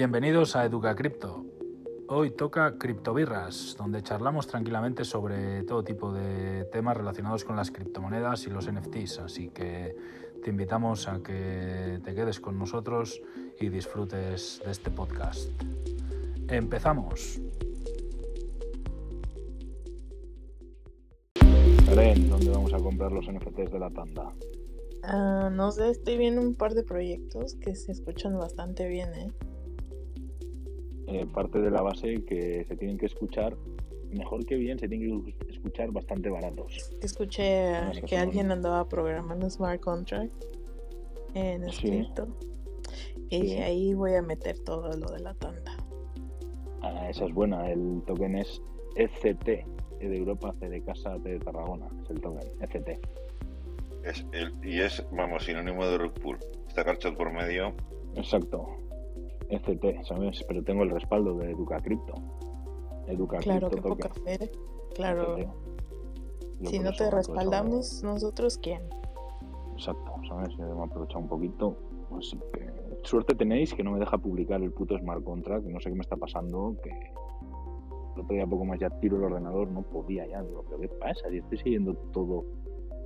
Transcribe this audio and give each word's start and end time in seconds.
Bienvenidos 0.00 0.56
a 0.56 0.64
Educa 0.64 0.96
Cripto. 0.96 1.44
Hoy 2.08 2.30
toca 2.30 2.78
Criptobirras, 2.78 3.76
donde 3.76 4.02
charlamos 4.02 4.46
tranquilamente 4.46 5.04
sobre 5.04 5.62
todo 5.64 5.84
tipo 5.84 6.10
de 6.10 6.64
temas 6.72 6.96
relacionados 6.96 7.44
con 7.44 7.54
las 7.54 7.70
criptomonedas 7.70 8.46
y 8.46 8.48
los 8.48 8.66
NFTs, 8.72 9.18
así 9.18 9.50
que 9.50 9.94
te 10.42 10.48
invitamos 10.48 11.06
a 11.06 11.22
que 11.22 12.00
te 12.02 12.14
quedes 12.14 12.40
con 12.40 12.58
nosotros 12.58 13.20
y 13.60 13.68
disfrutes 13.68 14.62
de 14.64 14.70
este 14.70 14.90
podcast. 14.90 15.50
Empezamos. 16.48 17.38
¿dónde 21.34 22.48
vamos 22.48 22.72
a 22.72 22.78
comprar 22.78 23.12
los 23.12 23.30
NFTs 23.30 23.70
de 23.70 23.78
la 23.78 23.90
tanda? 23.90 24.32
Ah, 25.02 25.50
no 25.52 25.70
sé, 25.72 25.90
estoy 25.90 26.16
viendo 26.16 26.40
un 26.40 26.54
par 26.54 26.72
de 26.72 26.84
proyectos 26.84 27.54
que 27.56 27.74
se 27.74 27.92
escuchan 27.92 28.38
bastante 28.38 28.88
bien, 28.88 29.12
¿eh? 29.12 29.30
Eh 31.10 31.26
parte 31.26 31.60
de 31.60 31.70
la 31.70 31.82
base 31.82 32.22
que 32.24 32.64
se 32.64 32.76
tienen 32.76 32.98
que 32.98 33.06
escuchar 33.06 33.56
mejor 34.12 34.44
que 34.44 34.56
bien, 34.56 34.78
se 34.78 34.88
tienen 34.88 35.24
que 35.24 35.34
escuchar 35.48 35.90
bastante 35.92 36.30
baratos. 36.30 36.90
Escuché 37.00 37.74
que 38.06 38.16
alguien 38.16 38.50
andaba 38.50 38.88
programando 38.88 39.48
smart 39.48 39.80
contract 39.80 40.32
en 41.34 41.64
escrito. 41.64 42.28
Y 43.28 43.52
ahí 43.58 43.94
voy 43.94 44.14
a 44.14 44.22
meter 44.22 44.58
todo 44.58 44.96
lo 44.96 45.06
de 45.12 45.20
la 45.20 45.34
tanda. 45.34 45.76
Ah, 46.82 47.08
esa 47.08 47.26
es 47.26 47.32
buena. 47.32 47.70
El 47.70 48.02
token 48.06 48.36
es 48.36 48.60
ECT, 48.96 49.48
e 50.00 50.08
de 50.08 50.16
Europa, 50.16 50.52
C 50.58 50.68
de 50.68 50.82
Casa, 50.82 51.16
de 51.18 51.38
Tarragona. 51.38 51.86
Es 52.02 52.10
el 52.10 52.20
token, 52.20 52.48
ECT. 52.60 53.06
Es 54.02 54.26
el, 54.32 54.52
y 54.64 54.80
es, 54.80 55.04
vamos, 55.12 55.44
sinónimo 55.44 55.86
de 55.86 55.98
rug 55.98 56.14
pull. 56.14 56.38
Está 56.66 56.84
carchado 56.84 57.14
por 57.14 57.32
medio. 57.32 57.74
Exacto. 58.16 58.66
ECT, 59.50 60.04
¿sabes? 60.04 60.44
Pero 60.46 60.62
tengo 60.62 60.82
el 60.82 60.90
respaldo 60.90 61.36
de 61.36 61.50
Educa 61.50 61.78
Crypto. 61.80 62.14
Educa 63.06 63.38
claro, 63.38 63.70
qué 63.70 63.82
poca 63.82 64.08
fe. 64.08 64.50
Claro. 64.94 65.36
Si 66.64 66.78
no 66.78 66.92
te 66.92 67.10
respaldamos, 67.10 68.02
nosotros 68.02 68.58
quién. 68.58 68.82
Exacto, 69.74 70.12
¿sabes? 70.28 70.50
Yo 70.56 70.74
me 70.74 70.82
he 70.82 70.84
aprovechado 70.84 71.20
un 71.20 71.28
poquito. 71.28 71.76
Así 72.16 72.38
que 72.52 72.70
suerte 73.02 73.34
tenéis 73.34 73.72
que 73.72 73.82
no 73.82 73.92
me 73.92 73.98
deja 73.98 74.18
publicar 74.18 74.62
el 74.62 74.72
puto 74.72 74.98
smart 74.98 75.22
contract, 75.24 75.64
que 75.64 75.72
no 75.72 75.80
sé 75.80 75.90
qué 75.90 75.94
me 75.94 76.02
está 76.02 76.16
pasando, 76.16 76.76
que 76.82 76.90
el 76.90 78.20
otro 78.20 78.34
día 78.34 78.46
poco 78.46 78.64
más 78.64 78.78
ya 78.78 78.90
tiro 78.90 79.16
el 79.16 79.24
ordenador, 79.24 79.70
no 79.70 79.82
podía 79.82 80.26
ya. 80.26 80.42
Digo, 80.42 80.64
pero 80.64 80.80
¿qué 80.80 80.88
pasa? 80.88 81.30
Yo 81.30 81.38
estoy 81.38 81.58
siguiendo 81.58 81.94
todo 82.12 82.44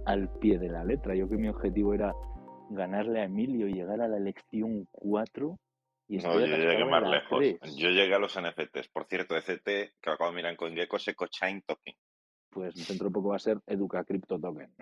al 0.07 0.29
pie 0.41 0.59
de 0.59 0.69
la 0.69 0.85
letra. 0.85 1.15
Yo 1.15 1.29
que 1.29 1.37
mi 1.37 1.49
objetivo 1.49 1.95
era 1.95 2.15
ganarle 2.71 3.21
a 3.21 3.25
Emilio 3.25 3.69
y 3.69 3.75
llegar 3.75 4.01
a 4.01 4.09
la 4.09 4.17
elección 4.17 4.89
4. 4.93 5.59
Y 6.09 6.19
no, 6.19 6.39
yo 6.39 6.47
llegué 6.47 6.85
más 6.85 7.09
lejos. 7.09 7.43
Yo 7.77 7.89
llegué 7.89 8.15
a 8.15 8.19
los 8.19 8.39
NFTs. 8.39 8.89
Por 8.89 9.07
cierto, 9.07 9.37
ECT, 9.37 9.65
que 9.65 10.11
acabo 10.11 10.31
de 10.31 10.37
mirar 10.37 10.53
en 10.53 10.57
CoinGecko, 10.57 10.97
es 10.97 11.09
EcoChain 11.09 11.63
Token. 11.63 11.95
Pues 12.51 12.75
dentro 12.87 13.09
de 13.09 13.13
poco 13.13 13.31
va 13.31 13.37
a 13.37 13.41
ser 13.41 13.61
Educa 13.67 14.05
Crypto 14.05 14.39
Token. 14.39 14.73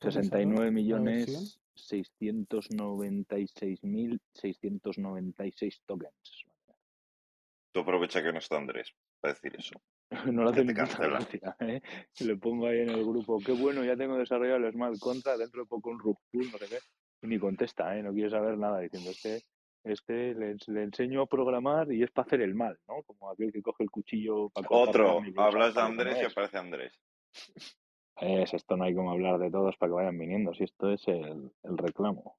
69 0.00 0.70
millones 0.70 1.60
696 1.74 3.84
mil 3.84 4.20
696 4.34 5.82
tokens. 5.86 6.44
Tú 7.72 7.80
aprovecha 7.80 8.22
que 8.22 8.32
no 8.32 8.38
está 8.38 8.56
Andrés 8.56 8.94
para 9.20 9.34
decir 9.34 9.54
eso. 9.56 9.80
no 10.32 10.42
lo 10.42 10.50
hace 10.50 10.64
ni 10.64 10.72
gracia, 10.72 11.56
¿eh? 11.60 11.82
Le 12.20 12.36
pongo 12.36 12.66
ahí 12.66 12.80
en 12.80 12.90
el 12.90 13.04
grupo, 13.04 13.38
qué 13.44 13.52
bueno, 13.52 13.84
ya 13.84 13.96
tengo 13.96 14.16
desarrollado 14.16 14.66
el 14.66 14.72
Smart 14.72 14.98
Contra, 14.98 15.36
dentro 15.36 15.62
de 15.62 15.68
poco 15.68 15.90
un 15.90 15.98
rug 15.98 16.18
no 16.32 16.58
sé 16.58 16.66
qué. 16.66 16.78
Y 17.22 17.26
ni 17.26 17.38
contesta, 17.38 17.96
¿eh? 17.96 18.02
No 18.02 18.12
quiere 18.12 18.30
saber 18.30 18.56
nada 18.58 18.80
diciendo, 18.80 19.10
este, 19.10 19.42
este 19.84 20.34
le, 20.34 20.56
le, 20.66 20.82
enseño 20.82 21.22
a 21.22 21.26
programar 21.26 21.92
y 21.92 22.02
es 22.02 22.10
para 22.10 22.26
hacer 22.26 22.40
el 22.42 22.54
mal, 22.54 22.78
¿no? 22.86 23.02
Como 23.02 23.30
aquel 23.30 23.52
que 23.52 23.62
coge 23.62 23.84
el 23.84 23.90
cuchillo 23.90 24.50
para 24.50 24.68
Otro, 24.70 25.20
hablas 25.36 25.74
de 25.74 25.80
Andrés 25.80 26.18
y 26.22 26.26
aparece 26.26 26.58
Andrés. 26.58 26.92
Es, 28.20 28.52
esto 28.52 28.76
no 28.76 28.82
hay 28.82 28.96
como 28.96 29.12
hablar 29.12 29.38
de 29.38 29.48
todos 29.48 29.76
para 29.76 29.90
que 29.90 29.94
vayan 29.94 30.18
viniendo, 30.18 30.52
si 30.52 30.64
esto 30.64 30.90
es 30.90 31.06
el, 31.06 31.52
el 31.62 31.78
reclamo. 31.78 32.36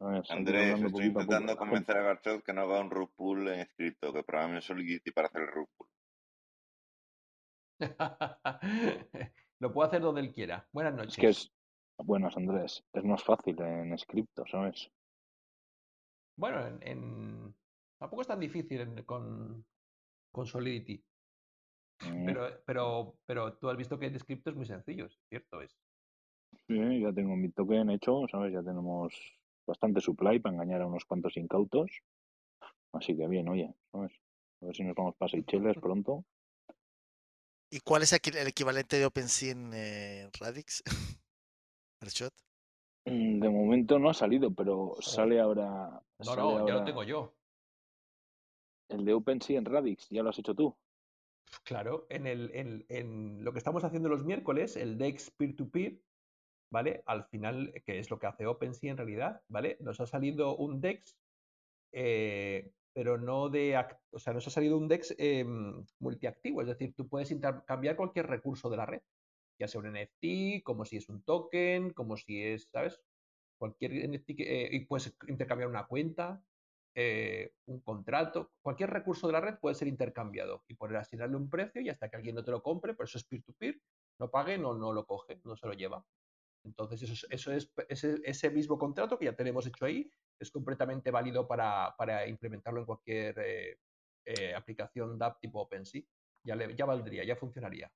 Andrés, 0.00 0.82
estoy 0.82 1.06
intentando 1.06 1.56
convencer 1.56 1.96
a 1.96 2.02
Garchet 2.02 2.42
que 2.42 2.52
no 2.52 2.62
haga 2.62 2.80
un 2.80 2.90
root 2.90 3.10
pool 3.14 3.48
en 3.48 3.60
escrito, 3.60 4.12
que 4.12 4.22
programe 4.24 4.60
Solidity 4.60 5.12
para 5.12 5.28
hacer 5.28 5.42
el 5.42 5.48
root 5.48 5.68
pool. 5.76 5.88
Lo 9.60 9.72
puedo 9.72 9.86
hacer 9.86 10.02
donde 10.02 10.20
él 10.20 10.32
quiera. 10.32 10.68
Buenas 10.72 10.94
noches. 10.94 11.12
Es 11.12 11.16
que 11.16 11.28
es, 11.28 11.52
buenas 11.98 12.36
Andrés, 12.36 12.84
es 12.92 13.04
más 13.04 13.22
fácil 13.22 13.60
en 13.60 13.92
escrito, 13.92 14.44
¿sabes? 14.50 14.90
Bueno, 16.36 16.78
en, 16.80 17.54
tampoco 17.98 18.22
es 18.22 18.28
tan 18.28 18.40
difícil 18.40 19.04
con, 19.04 19.64
con 20.32 20.46
Solidity. 20.46 21.02
Mm. 22.02 22.24
Pero, 22.26 22.62
pero, 22.66 23.14
pero 23.24 23.54
tú 23.54 23.70
has 23.70 23.76
visto 23.76 23.98
que 23.98 24.06
el 24.06 24.18
script 24.18 24.46
es 24.48 24.54
muy 24.54 24.66
sencillo, 24.66 25.08
¿cierto? 25.28 25.60
Es. 25.60 25.76
Sí, 26.66 27.00
ya 27.00 27.12
tengo 27.12 27.36
mi 27.36 27.50
token 27.50 27.90
hecho, 27.90 28.26
¿sabes? 28.30 28.52
Ya 28.52 28.62
tenemos 28.62 29.14
bastante 29.66 30.00
supply 30.00 30.40
para 30.40 30.54
engañar 30.54 30.82
a 30.82 30.86
unos 30.86 31.04
cuantos 31.04 31.36
incautos. 31.36 31.90
Así 32.92 33.16
que 33.16 33.26
bien, 33.28 33.48
oye, 33.48 33.74
¿sabes? 33.92 34.12
A 34.60 34.66
ver 34.66 34.76
si 34.76 34.82
nos 34.84 34.94
vamos 34.94 35.14
para 35.16 35.30
Seychelles 35.30 35.76
pronto. 35.80 36.24
¿Y 37.70 37.80
cuál 37.80 38.02
es 38.02 38.12
el 38.12 38.46
equivalente 38.46 38.98
de 38.98 39.06
OpenSea 39.06 39.52
en 39.52 39.72
eh, 39.74 40.30
Radix? 40.38 40.82
Mm, 43.06 43.40
de 43.40 43.50
momento 43.50 43.98
no 43.98 44.10
ha 44.10 44.14
salido, 44.14 44.52
pero 44.52 44.96
sale 45.00 45.40
ahora. 45.40 46.02
No, 46.24 46.36
no, 46.36 46.66
ya 46.66 46.74
lo 46.74 46.84
tengo 46.84 47.02
yo. 47.04 47.34
El 48.88 49.04
de 49.04 49.14
OpenSea 49.14 49.58
en 49.58 49.64
Radix, 49.64 50.08
¿ya 50.10 50.22
lo 50.22 50.30
has 50.30 50.38
hecho 50.38 50.54
tú? 50.54 50.76
Claro, 51.62 52.06
en, 52.08 52.26
el, 52.26 52.50
en, 52.54 52.84
en 52.88 53.44
lo 53.44 53.52
que 53.52 53.58
estamos 53.58 53.84
haciendo 53.84 54.08
los 54.08 54.24
miércoles, 54.24 54.76
el 54.76 54.98
DEX 54.98 55.30
peer-to-peer, 55.30 56.00
¿vale? 56.70 57.02
Al 57.06 57.24
final, 57.24 57.72
que 57.84 57.98
es 57.98 58.10
lo 58.10 58.18
que 58.18 58.26
hace 58.26 58.46
OpenSea 58.46 58.90
en 58.90 58.96
realidad, 58.96 59.42
¿vale? 59.48 59.76
Nos 59.80 60.00
ha 60.00 60.06
salido 60.06 60.56
un 60.56 60.80
DEX, 60.80 61.16
eh, 61.92 62.72
pero 62.92 63.18
no 63.18 63.48
de, 63.48 63.76
o 64.10 64.18
sea, 64.18 64.32
nos 64.32 64.46
ha 64.46 64.50
salido 64.50 64.76
un 64.76 64.88
DEX 64.88 65.14
em, 65.18 65.84
multiactivo, 66.00 66.62
es 66.62 66.68
decir, 66.68 66.94
tú 66.94 67.08
puedes 67.08 67.30
intercambiar 67.30 67.96
cualquier 67.96 68.26
recurso 68.26 68.68
de 68.70 68.76
la 68.76 68.86
red, 68.86 69.02
ya 69.58 69.68
sea 69.68 69.80
un 69.80 69.92
NFT, 69.92 70.62
como 70.62 70.84
si 70.84 70.96
es 70.96 71.08
un 71.08 71.22
token, 71.22 71.92
como 71.92 72.16
si 72.16 72.42
es, 72.42 72.68
¿sabes? 72.70 73.00
Cualquier 73.58 74.08
NFT, 74.08 74.30
eh, 74.40 74.68
y 74.72 74.80
puedes 74.86 75.16
intercambiar 75.28 75.68
una 75.68 75.86
cuenta, 75.86 76.42
eh, 76.96 77.54
un 77.66 77.80
contrato, 77.80 78.52
cualquier 78.62 78.90
recurso 78.90 79.26
de 79.26 79.32
la 79.32 79.40
red 79.40 79.58
puede 79.58 79.74
ser 79.74 79.88
intercambiado 79.88 80.62
y 80.68 80.74
poder 80.74 80.96
asignarle 80.96 81.36
un 81.36 81.50
precio 81.50 81.80
y 81.80 81.88
hasta 81.88 82.08
que 82.08 82.16
alguien 82.16 82.36
no 82.36 82.44
te 82.44 82.52
lo 82.52 82.62
compre, 82.62 82.94
por 82.94 83.06
eso 83.06 83.18
es 83.18 83.24
peer-to-peer, 83.24 83.80
no 84.20 84.30
pague, 84.30 84.58
no, 84.58 84.74
no 84.74 84.92
lo 84.92 85.04
coge, 85.04 85.40
no 85.44 85.56
se 85.56 85.66
lo 85.66 85.72
lleva. 85.72 86.04
Entonces, 86.64 87.02
eso 87.02 87.12
es, 87.12 87.26
eso 87.28 87.52
es 87.52 88.04
ese, 88.24 88.50
mismo 88.50 88.78
contrato 88.78 89.18
que 89.18 89.26
ya 89.26 89.36
tenemos 89.36 89.66
hecho 89.66 89.84
ahí, 89.84 90.10
es 90.38 90.50
completamente 90.50 91.10
válido 91.10 91.46
para, 91.46 92.26
implementarlo 92.26 92.80
en 92.80 92.86
cualquier 92.86 93.38
eh, 94.24 94.54
aplicación 94.54 95.18
DApp 95.18 95.40
tipo 95.40 95.60
OpenSea. 95.60 96.02
Ya, 96.44 96.54
le, 96.56 96.74
ya 96.74 96.84
valdría, 96.84 97.24
ya 97.24 97.36
funcionaría. 97.36 97.90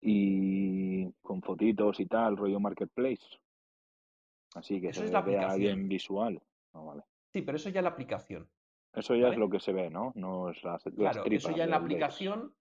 Y 0.00 0.89
con 1.22 1.42
fotitos 1.42 2.00
y 2.00 2.06
tal, 2.06 2.36
rollo 2.36 2.60
marketplace. 2.60 3.24
Así 4.54 4.80
que 4.80 4.92
se 4.92 5.10
ve 5.22 5.38
a 5.38 5.50
alguien 5.50 5.88
visual. 5.88 6.42
Ah, 6.72 6.80
vale. 6.80 7.02
Sí, 7.32 7.42
pero 7.42 7.56
eso 7.56 7.70
ya 7.70 7.80
es 7.80 7.84
la 7.84 7.90
aplicación. 7.90 8.50
Eso 8.92 9.14
ya 9.14 9.28
es 9.28 9.36
lo 9.36 9.48
que 9.48 9.60
se 9.60 9.72
ve, 9.72 9.88
¿no? 9.88 10.12
No 10.16 10.50
es 10.50 10.62
la, 10.64 10.78
Claro, 10.78 11.24
eso 11.24 11.54
ya 11.54 11.64
en 11.64 11.70
la 11.70 11.76
aplicación, 11.76 12.54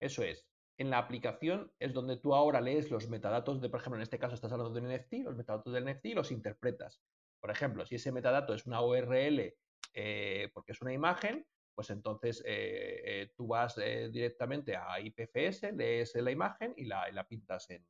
eso 0.00 0.22
es. 0.22 0.44
En 0.78 0.90
la 0.90 0.98
aplicación 0.98 1.72
es 1.78 1.94
donde 1.94 2.16
tú 2.16 2.34
ahora 2.34 2.60
lees 2.60 2.90
los 2.90 3.08
metadatos 3.08 3.60
de, 3.60 3.70
por 3.70 3.80
ejemplo, 3.80 3.96
en 3.96 4.02
este 4.02 4.18
caso 4.18 4.34
estás 4.34 4.52
hablando 4.52 4.74
de 4.74 4.86
un 4.86 4.92
NFT, 4.92 5.24
los 5.24 5.36
metadatos 5.36 5.72
del 5.72 5.84
NFT 5.84 6.06
y 6.06 6.14
los 6.14 6.32
interpretas. 6.32 7.00
Por 7.40 7.50
ejemplo, 7.50 7.86
si 7.86 7.94
ese 7.94 8.12
metadato 8.12 8.54
es 8.54 8.66
una 8.66 8.82
URL 8.82 9.54
eh, 9.94 10.50
porque 10.52 10.72
es 10.72 10.82
una 10.82 10.92
imagen, 10.92 11.46
pues 11.76 11.90
entonces 11.90 12.42
eh, 12.44 13.02
eh, 13.04 13.32
tú 13.36 13.46
vas 13.46 13.76
directamente 13.76 14.76
a 14.76 14.98
IPFS, 14.98 15.72
lees 15.72 16.14
la 16.16 16.30
imagen 16.32 16.74
y 16.76 16.86
la, 16.86 17.26
pintas 17.28 17.70
en, 17.70 17.86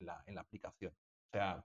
la, 0.00 0.22
la 0.26 0.40
aplicación. 0.42 0.92
O 0.92 1.30
sea, 1.32 1.64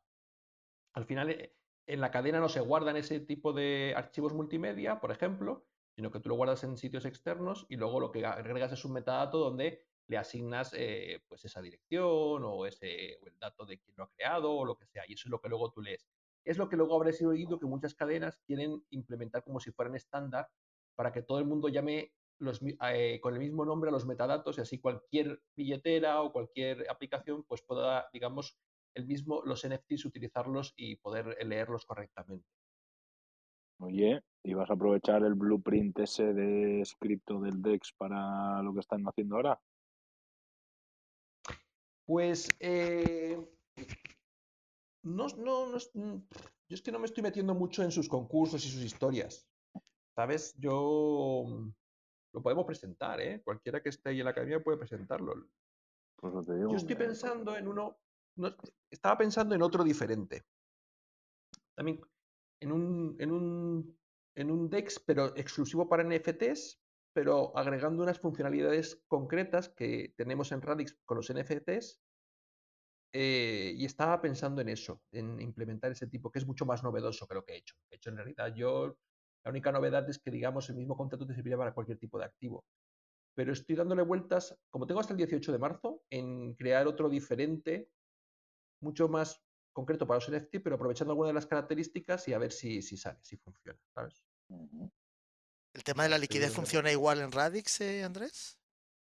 al 0.94 1.06
final 1.06 1.52
en 1.88 2.00
la 2.00 2.12
cadena 2.12 2.40
no 2.40 2.48
se 2.48 2.62
guardan 2.62 2.96
ese 2.96 3.19
tipo 3.19 3.52
de 3.52 3.94
archivos 3.98 4.34
multimedia, 4.34 5.02
por 5.02 5.12
ejemplo, 5.12 5.66
sino 5.96 6.12
que 6.12 6.19
tú 6.19 6.30
lo 6.30 6.36
guardas 6.36 6.64
en 6.64 6.78
sitios 6.78 7.06
externos 7.06 7.66
y 7.69 7.75
luego 7.75 8.00
lo 8.00 8.12
que 8.12 8.25
agregas 8.25 8.72
es 8.72 8.86
un 8.86 8.94
metadato 8.94 9.40
donde 9.40 9.84
le 10.07 10.18
asignas 10.18 10.74
eh, 10.78 11.24
pues 11.28 11.46
esa 11.46 11.62
dirección 11.62 12.44
o, 12.44 12.66
ese, 12.66 13.14
el 13.14 13.38
dato 13.40 13.66
de 13.66 13.80
quién 13.80 13.96
lo 13.98 14.04
ha 14.04 14.12
creado 14.12 14.54
o 14.54 14.66
lo 14.66 14.78
que 14.78 14.86
sea. 14.86 15.04
Y 15.07 15.14
eso 15.14 15.28
es 15.28 15.31
lo 15.31 15.42
que 15.42 15.50
luego 15.50 15.72
tú 15.72 15.81
lees. 15.81 16.07
Es 16.46 16.58
lo 16.58 16.70
que 16.70 16.76
luego 16.76 16.96
habréis 16.96 17.22
oído 17.22 17.60
que 17.60 17.66
muchas 17.66 17.94
cadenas 17.94 18.38
quieren 18.46 18.84
implementar 18.90 19.44
como 19.44 19.60
si 19.60 19.72
fueran 19.72 19.96
estándar 19.96 20.50
para 20.96 21.12
que 21.12 21.22
todo 21.22 21.40
el 21.40 21.46
mundo 21.46 21.70
llame 21.70 22.14
los, 22.40 22.60
eh, 22.64 23.20
con 23.22 23.34
el 23.34 23.40
mismo 23.40 23.66
nombre 23.66 23.90
a 23.90 23.94
los 23.94 24.06
metadatos 24.06 24.58
y 24.58 24.62
así 24.62 24.80
cualquier 24.80 25.42
billetera 25.56 26.22
o 26.22 26.32
cualquier 26.32 26.90
aplicación 26.90 27.44
pues 27.44 27.62
pueda, 27.62 28.10
digamos, 28.12 28.58
el 28.96 29.06
mismo, 29.06 29.42
los 29.46 29.66
NFTs 29.66 30.06
utilizarlos 30.06 30.74
y 30.76 30.98
poder 30.98 31.38
leerlos 31.46 31.86
correctamente. 31.86 32.48
Oye, 33.80 34.22
¿y 34.44 34.54
vas 34.54 34.70
a 34.70 34.74
aprovechar 34.74 35.24
el 35.24 35.34
blueprint 35.34 36.00
ese 36.00 36.34
de 36.34 36.82
escrito 36.82 37.40
del 37.40 37.62
DEX 37.62 37.94
para 37.94 38.62
lo 38.62 38.74
que 38.74 38.80
están 38.80 39.04
haciendo 39.06 39.36
ahora? 39.36 39.60
Pues 42.06 42.48
eh, 42.60 43.40
no, 45.03 45.27
no, 45.38 45.68
no, 45.68 45.77
yo 46.71 46.75
es 46.75 46.81
que 46.81 46.92
no 46.92 47.00
me 47.00 47.06
estoy 47.06 47.24
metiendo 47.24 47.53
mucho 47.53 47.83
en 47.83 47.92
sus 47.92 48.07
concursos 48.07 48.65
y 48.65 48.69
sus 48.69 48.83
historias. 48.83 49.48
¿Sabes? 50.15 50.53
Yo 50.57 51.45
lo 52.33 52.42
podemos 52.42 52.65
presentar, 52.65 53.19
¿eh? 53.21 53.42
Cualquiera 53.44 53.81
que 53.81 53.89
esté 53.89 54.09
ahí 54.09 54.19
en 54.19 54.25
la 54.25 54.31
academia 54.31 54.63
puede 54.63 54.77
presentarlo. 54.77 55.33
Pues 56.18 56.45
te 56.45 56.56
digo, 56.56 56.69
Yo 56.69 56.77
estoy 56.77 56.95
pensando 56.95 57.57
en 57.57 57.68
uno, 57.68 57.98
estaba 58.89 59.18
pensando 59.18 59.56
en 59.56 59.62
otro 59.62 59.83
diferente. 59.83 60.44
También 61.75 62.01
en 62.59 62.71
un, 62.71 63.15
en 63.19 63.31
un, 63.31 63.97
en 64.36 64.51
un 64.51 64.69
DEX, 64.69 65.00
pero 65.00 65.36
exclusivo 65.36 65.89
para 65.89 66.04
NFTs, 66.04 66.80
pero 67.13 67.57
agregando 67.57 68.04
unas 68.04 68.19
funcionalidades 68.19 69.04
concretas 69.07 69.69
que 69.69 70.13
tenemos 70.15 70.51
en 70.51 70.62
Radix 70.62 70.97
con 71.06 71.18
los 71.18 71.33
NFTs. 71.33 72.01
Eh, 73.13 73.74
y 73.75 73.86
estaba 73.86 74.22
pensando 74.22 74.62
en 74.62 74.69
eso, 74.69 75.02
en 75.12 75.42
implementar 75.42 75.92
ese 75.92 76.08
tipo, 76.08 76.31
que 76.31 76.40
es 76.40 76.48
mucho 76.48 76.66
más 76.66 76.81
novedoso 76.81 77.28
que 77.28 77.34
lo 77.34 77.44
que 77.44 77.54
he 77.54 77.58
hecho. 77.58 77.75
De 77.90 77.98
hecho, 77.98 78.10
en 78.10 78.18
realidad, 78.18 78.54
yo 78.56 78.98
la 79.44 79.52
única 79.52 79.72
novedad 79.72 80.10
es 80.10 80.19
que, 80.19 80.31
digamos, 80.31 80.69
el 80.69 80.78
mismo 80.78 80.96
contrato 80.96 81.28
te 81.28 81.34
serviría 81.34 81.58
para 81.58 81.74
cualquier 81.74 81.98
tipo 81.98 82.18
de 82.18 82.25
activo. 82.25 82.66
Pero 83.36 83.54
estoy 83.54 83.75
dándole 83.75 84.04
vueltas, 84.04 84.58
como 84.69 84.88
tengo 84.88 85.00
hasta 85.00 85.13
el 85.13 85.18
18 85.18 85.52
de 85.52 85.58
marzo, 85.58 86.04
en 86.10 86.54
crear 86.54 86.88
otro 86.88 87.10
diferente, 87.10 87.90
mucho 88.81 89.10
más 89.10 89.42
concreto 89.74 90.06
para 90.06 90.19
los 90.19 90.30
NFT, 90.30 90.62
pero 90.64 90.75
aprovechando 90.75 91.14
algunas 91.14 91.30
de 91.30 91.36
las 91.36 91.46
características 91.46 92.28
y 92.28 92.34
a 92.34 92.38
ver 92.38 92.52
si, 92.52 92.81
si 92.81 92.98
sale, 92.98 93.19
si 93.22 93.38
funciona, 93.38 93.80
¿sabes? 93.94 94.25
¿El 95.74 95.84
tema 95.84 96.04
de 96.04 96.10
la 96.10 96.18
liquidez 96.18 96.54
funciona 96.54 96.92
igual 96.92 97.22
en 97.22 97.31
Radix, 97.31 97.80
eh, 97.81 98.04
Andrés? 98.04 98.60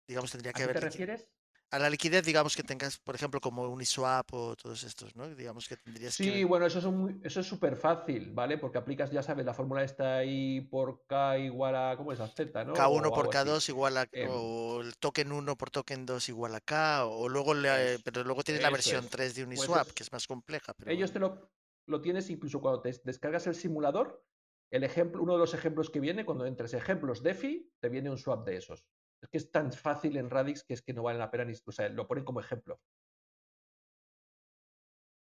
Digamos, 0.07 0.31
tendría 0.31 0.51
que 0.53 0.63
¿A 0.63 0.67
qué 0.67 0.73
te 0.73 0.79
refieres? 0.81 1.29
A 1.69 1.79
la 1.79 1.89
liquidez, 1.89 2.25
digamos 2.25 2.55
que 2.55 2.63
tengas, 2.63 2.97
por 2.97 3.15
ejemplo, 3.15 3.41
como 3.41 3.67
Uniswap 3.67 4.33
o 4.33 4.55
todos 4.55 4.83
estos, 4.83 5.15
¿no? 5.15 5.27
Digamos 5.35 5.67
que 5.67 5.75
tendrías 5.75 6.13
sí, 6.13 6.31
que... 6.31 6.45
bueno, 6.45 6.65
eso 6.65 6.79
es, 6.79 6.85
muy, 6.85 7.19
eso 7.23 7.41
es 7.41 7.45
súper 7.45 7.75
fácil, 7.75 8.31
¿vale? 8.31 8.57
Porque 8.57 8.77
aplicas, 8.77 9.11
ya 9.11 9.21
sabes, 9.21 9.45
la 9.45 9.53
fórmula 9.53 9.83
está 9.83 10.17
ahí 10.17 10.61
por 10.61 11.05
K 11.05 11.39
igual 11.39 11.75
a, 11.75 11.97
¿cómo 11.97 12.13
es? 12.13 12.19
A 12.21 12.27
Z, 12.27 12.63
¿no? 12.63 12.73
K1 12.73 13.13
por 13.13 13.29
K2 13.29 13.69
igual 13.69 13.97
a, 13.97 14.07
em, 14.11 14.29
o 14.31 14.81
el 14.81 14.95
token 14.97 15.31
1 15.31 15.57
por 15.57 15.69
token 15.69 16.05
2 16.05 16.29
igual 16.29 16.55
a 16.55 16.61
K, 16.61 17.05
o 17.05 17.27
luego, 17.27 17.53
le, 17.53 17.99
pero 17.99 18.23
luego 18.23 18.43
tienes 18.43 18.63
la 18.63 18.69
versión 18.69 19.07
3 19.09 19.35
de 19.35 19.45
pues 19.45 19.59
Uniswap, 19.59 19.89
que 19.91 20.03
es 20.03 20.11
más 20.11 20.25
compleja. 20.25 20.73
Pero 20.73 20.91
ellos 20.91 21.11
te 21.11 21.19
lo, 21.19 21.51
lo 21.87 22.01
tienes 22.01 22.29
incluso 22.29 22.61
cuando 22.61 22.81
te 22.81 22.95
descargas 23.03 23.45
el 23.47 23.55
simulador, 23.55 24.23
el 24.71 24.83
ejemplo, 24.83 25.21
uno 25.21 25.33
de 25.33 25.39
los 25.39 25.53
ejemplos 25.53 25.89
que 25.89 25.99
viene, 25.99 26.25
cuando 26.25 26.45
entres 26.45 26.73
ejemplos 26.73 27.23
DeFi, 27.23 27.71
te 27.79 27.89
viene 27.89 28.09
un 28.09 28.17
swap 28.17 28.45
de 28.45 28.57
esos. 28.57 28.85
Es 29.21 29.29
que 29.29 29.37
es 29.37 29.51
tan 29.51 29.71
fácil 29.71 30.17
en 30.17 30.29
Radix 30.29 30.63
que 30.63 30.73
es 30.73 30.81
que 30.81 30.93
no 30.93 31.03
vale 31.03 31.19
la 31.19 31.31
pena 31.31 31.45
ni. 31.45 31.53
O 31.65 31.71
sea, 31.71 31.89
lo 31.89 32.07
ponen 32.07 32.23
como 32.23 32.39
ejemplo. 32.39 32.79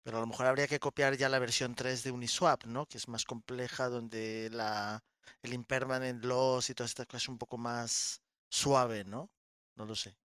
Pero 0.03 0.19
a 0.19 0.21
lo 0.21 0.27
mejor 0.27 0.47
habría 0.47 0.67
que 0.67 0.81
copiar 0.81 1.17
ya 1.17 1.29
la 1.29 1.39
versión 1.39 1.75
3 1.75 2.03
de 2.03 2.11
Uniswap, 2.11 2.65
¿no? 2.65 2.87
Que 2.87 2.99
es 2.99 3.09
más 3.09 3.25
compleja, 3.25 3.89
donde 3.89 4.51
la, 4.51 5.03
el 5.43 5.53
impermanent 5.53 6.25
loss 6.25 6.71
y 6.71 6.75
todas 6.75 6.91
estas 6.91 7.07
cosas 7.07 7.23
es 7.23 7.29
un 7.29 7.39
poco 7.39 7.57
más 7.57 8.21
suave, 8.49 9.05
¿no? 9.05 9.31
No 9.77 9.85
lo 9.85 9.95
sé. 9.95 10.17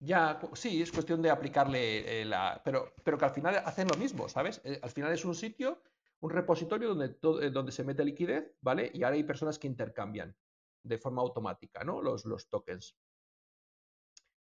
Ya, 0.00 0.38
sí, 0.54 0.82
es 0.82 0.92
cuestión 0.92 1.22
de 1.22 1.30
aplicarle 1.30 2.22
eh, 2.22 2.24
la. 2.24 2.60
Pero, 2.64 2.94
pero 3.02 3.18
que 3.18 3.24
al 3.24 3.30
final 3.30 3.56
hacen 3.64 3.88
lo 3.88 3.96
mismo, 3.96 4.28
¿sabes? 4.28 4.60
Eh, 4.64 4.78
al 4.82 4.90
final 4.90 5.12
es 5.12 5.24
un 5.24 5.34
sitio, 5.34 5.82
un 6.20 6.30
repositorio 6.30 6.94
donde, 6.94 7.16
eh, 7.42 7.50
donde 7.50 7.72
se 7.72 7.84
mete 7.84 8.04
liquidez, 8.04 8.52
¿vale? 8.60 8.90
Y 8.94 9.02
ahora 9.02 9.16
hay 9.16 9.24
personas 9.24 9.58
que 9.58 9.66
intercambian 9.66 10.36
de 10.84 10.98
forma 10.98 11.22
automática, 11.22 11.82
¿no? 11.82 12.00
Los, 12.00 12.48
tokens. 12.48 12.96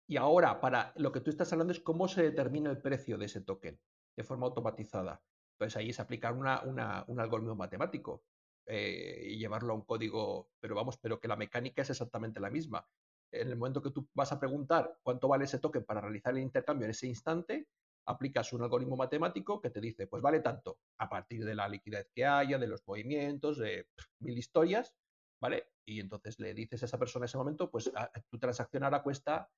Y 0.07 0.17
ahora, 0.17 0.61
para 0.61 0.93
lo 0.97 1.13
que 1.13 1.21
tú 1.21 1.31
estás 1.31 1.53
hablando 1.53 1.73
es 1.73 1.81
cómo 1.81 2.09
se 2.09 2.23
determina 2.23 2.71
el 2.71 2.83
precio 2.83 3.17
de 3.17 3.27
ese 3.27 3.41
token 3.41 3.81
de 4.17 4.25
forma 4.25 4.47
automatizada. 4.47 5.23
Entonces 5.55 5.77
ahí 5.77 5.91
es 5.91 6.01
aplicar 6.01 6.35
un 6.35 7.21
algoritmo 7.21 7.55
matemático 7.55 8.25
eh, 8.67 9.29
y 9.31 9.39
llevarlo 9.39 9.73
a 9.73 9.77
un 9.77 9.83
código, 9.83 10.51
pero 10.61 10.75
vamos, 10.75 10.99
pero 10.99 11.19
que 11.19 11.29
la 11.29 11.37
mecánica 11.37 11.83
es 11.83 11.91
exactamente 11.91 12.41
la 12.41 12.51
misma. 12.51 12.87
En 13.31 13.49
el 13.49 13.57
momento 13.57 13.81
que 13.81 13.91
tú 13.91 14.09
vas 14.13 14.33
a 14.33 14.41
preguntar 14.41 14.99
cuánto 15.03 15.29
vale 15.29 15.45
ese 15.45 15.59
token 15.59 15.85
para 15.85 16.01
realizar 16.01 16.35
el 16.35 16.43
intercambio 16.43 16.85
en 16.85 16.91
ese 16.91 17.07
instante, 17.07 17.69
aplicas 18.07 18.53
un 18.53 18.63
algoritmo 18.63 18.97
matemático 18.97 19.61
que 19.61 19.71
te 19.71 19.81
dice, 19.81 20.07
pues 20.07 20.23
vale 20.23 20.41
tanto, 20.41 20.81
a 20.99 21.09
partir 21.09 21.45
de 21.45 21.55
la 21.55 21.69
liquidez 21.69 22.11
que 22.15 22.27
haya, 22.27 22.59
de 22.59 22.67
los 22.67 22.87
movimientos, 22.87 23.59
de 23.59 23.89
mil 24.19 24.37
historias, 24.37 24.95
¿vale? 25.43 25.73
Y 25.85 25.99
entonces 25.99 26.39
le 26.39 26.55
dices 26.55 26.81
a 26.83 26.87
esa 26.87 26.99
persona 26.99 27.25
en 27.25 27.29
ese 27.29 27.37
momento, 27.37 27.69
pues 27.69 27.91
ah, 27.97 28.11
tu 28.31 28.39
transacción 28.39 28.85
ahora 28.85 29.03
cuesta, 29.03 29.51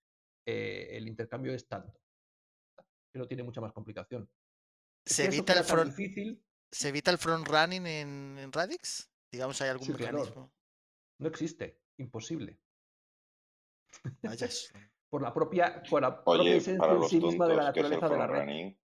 eh, 0.46 0.88
el 0.92 1.06
intercambio 1.06 1.52
es 1.52 1.68
tanto. 1.68 2.00
Que 3.12 3.18
no 3.18 3.28
tiene 3.28 3.42
mucha 3.42 3.60
más 3.60 3.72
complicación. 3.72 4.28
¿Se, 5.04 5.26
evita 5.26 5.52
el 5.52 5.62
front, 5.64 5.94
¿Se 6.72 6.88
evita 6.88 7.10
el 7.10 7.18
front 7.18 7.46
running 7.46 7.86
en, 7.86 8.50
Radix? 8.50 9.12
Digamos, 9.30 9.60
¿hay 9.60 9.68
algún 9.68 9.88
mecanismo? 9.88 10.50
No 11.18 11.28
existe, 11.28 11.82
imposible. 11.98 12.58
por 15.10 15.20
la 15.20 15.34
propia, 15.34 15.82
por 15.88 16.00
la 16.00 16.24
propia 16.24 16.56
esencia 16.56 16.92
en 16.92 17.08
sí 17.08 17.20
misma 17.20 17.46
de 17.46 17.56
la 17.56 17.64
naturaleza 17.64 18.08
de 18.08 18.16
la 18.16 18.26
red. 18.26 18.74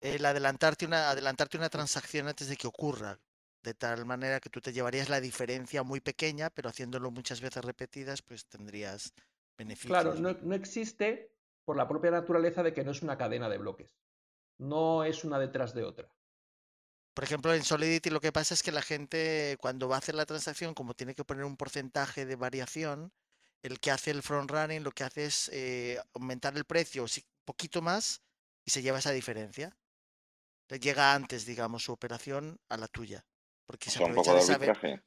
El 0.00 0.24
adelantarte 0.24 0.86
una, 0.86 1.10
adelantarte 1.10 1.56
una 1.56 1.68
transacción 1.68 2.28
antes 2.28 2.48
de 2.48 2.56
que 2.56 2.68
ocurra 2.68 3.18
de 3.64 3.74
tal 3.74 4.04
manera 4.04 4.40
que 4.40 4.50
tú 4.50 4.60
te 4.60 4.72
llevarías 4.72 5.08
la 5.08 5.20
diferencia 5.20 5.82
muy 5.82 6.00
pequeña, 6.00 6.50
pero 6.50 6.68
haciéndolo 6.68 7.10
muchas 7.10 7.40
veces 7.40 7.64
repetidas, 7.64 8.20
pues 8.20 8.46
tendrías 8.46 9.14
beneficios. 9.56 9.90
Claro, 9.90 10.14
no, 10.14 10.54
existe 10.54 11.32
por 11.64 11.76
la 11.76 11.88
propia 11.88 12.10
naturaleza 12.10 12.62
de 12.62 12.74
que 12.74 12.84
no 12.84 12.90
es 12.90 13.02
una 13.02 13.16
cadena 13.16 13.48
de 13.48 13.58
bloques. 13.58 13.90
No 14.58 15.02
es 15.02 15.24
una 15.24 15.38
detrás 15.38 15.74
de 15.74 15.82
otra. 15.82 16.08
Por 17.14 17.24
ejemplo, 17.24 17.54
en 17.54 17.64
Solidity 17.64 18.10
lo 18.10 18.20
que 18.20 18.32
pasa 18.32 18.52
es 18.52 18.62
que 18.62 18.70
la 18.70 18.82
gente 18.82 19.56
cuando 19.60 19.88
va 19.88 19.96
a 19.96 19.98
hacer 19.98 20.14
la 20.14 20.26
transacción, 20.26 20.74
como 20.74 20.94
tiene 20.94 21.14
que 21.14 21.24
poner 21.24 21.44
un 21.44 21.56
porcentaje 21.56 22.26
de 22.26 22.36
variación, 22.36 23.12
el 23.62 23.80
que 23.80 23.90
hace 23.90 24.10
el 24.10 24.22
front 24.22 24.50
running 24.50 24.84
lo 24.84 24.92
que 24.92 25.04
hace 25.04 25.24
es 25.24 25.48
eh, 25.52 25.98
aumentar 26.12 26.54
el 26.56 26.64
precio 26.66 27.04
un 27.04 27.08
poquito 27.46 27.80
más 27.80 28.20
y 28.64 28.72
se 28.72 28.82
lleva 28.82 28.98
esa 28.98 29.12
diferencia. 29.12 29.74
Le 30.68 30.78
llega 30.78 31.14
antes, 31.14 31.46
digamos, 31.46 31.84
su 31.84 31.92
operación 31.92 32.58
a 32.68 32.76
la 32.76 32.88
tuya. 32.88 33.24
Porque 33.66 33.90
se 33.90 34.02
aprovecha 34.02 34.34
de 34.34 34.42
saber. 34.42 35.02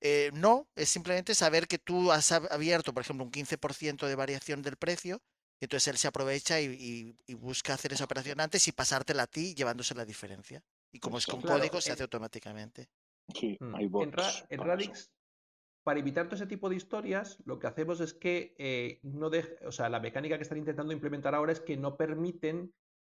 Eh, 0.00 0.30
no, 0.32 0.68
es 0.74 0.88
simplemente 0.88 1.34
saber 1.34 1.66
que 1.66 1.78
tú 1.78 2.12
has 2.12 2.32
abierto, 2.32 2.92
por 2.94 3.02
ejemplo, 3.02 3.24
un 3.24 3.32
15% 3.32 4.06
de 4.06 4.14
variación 4.14 4.62
del 4.62 4.76
precio, 4.76 5.20
y 5.60 5.64
entonces 5.64 5.88
él 5.88 5.96
se 5.96 6.08
aprovecha 6.08 6.60
y, 6.60 7.16
busca 7.34 7.74
hacer 7.74 7.92
esa 7.92 8.04
operación 8.04 8.40
antes 8.40 8.68
y 8.68 8.72
pasártela 8.72 9.24
a 9.24 9.26
ti 9.26 9.54
llevándose 9.54 9.94
la 9.94 10.04
diferencia. 10.04 10.62
Y 10.92 11.00
como 11.00 11.18
es 11.18 11.26
con 11.26 11.40
código, 11.40 11.80
se 11.80 11.92
hace 11.92 12.02
automáticamente. 12.02 12.88
Sí, 13.34 13.56
mm, 13.58 13.74
hay 13.74 13.86
bots 13.88 14.44
en, 14.50 14.60
Radix, 14.60 15.10
para 15.82 15.98
evitar 15.98 16.26
todo 16.26 16.36
ese 16.36 16.46
tipo 16.46 16.68
de 16.68 16.76
historias, 16.76 17.38
lo 17.44 17.58
que 17.58 17.66
hacemos 17.66 18.00
es 18.00 18.14
que 18.14 18.54
eh, 18.58 19.00
no 19.02 19.30
o 19.66 19.72
sea, 19.72 19.88
la 19.88 20.00
mecánica 20.00 20.36
que 20.36 20.42
están 20.42 20.58
intentando 20.58 20.92
implementar 20.92 21.34
ahora 21.34 21.52
es 21.52 21.60
que 21.60 21.76
no 21.76 21.96
permiten 21.96 22.72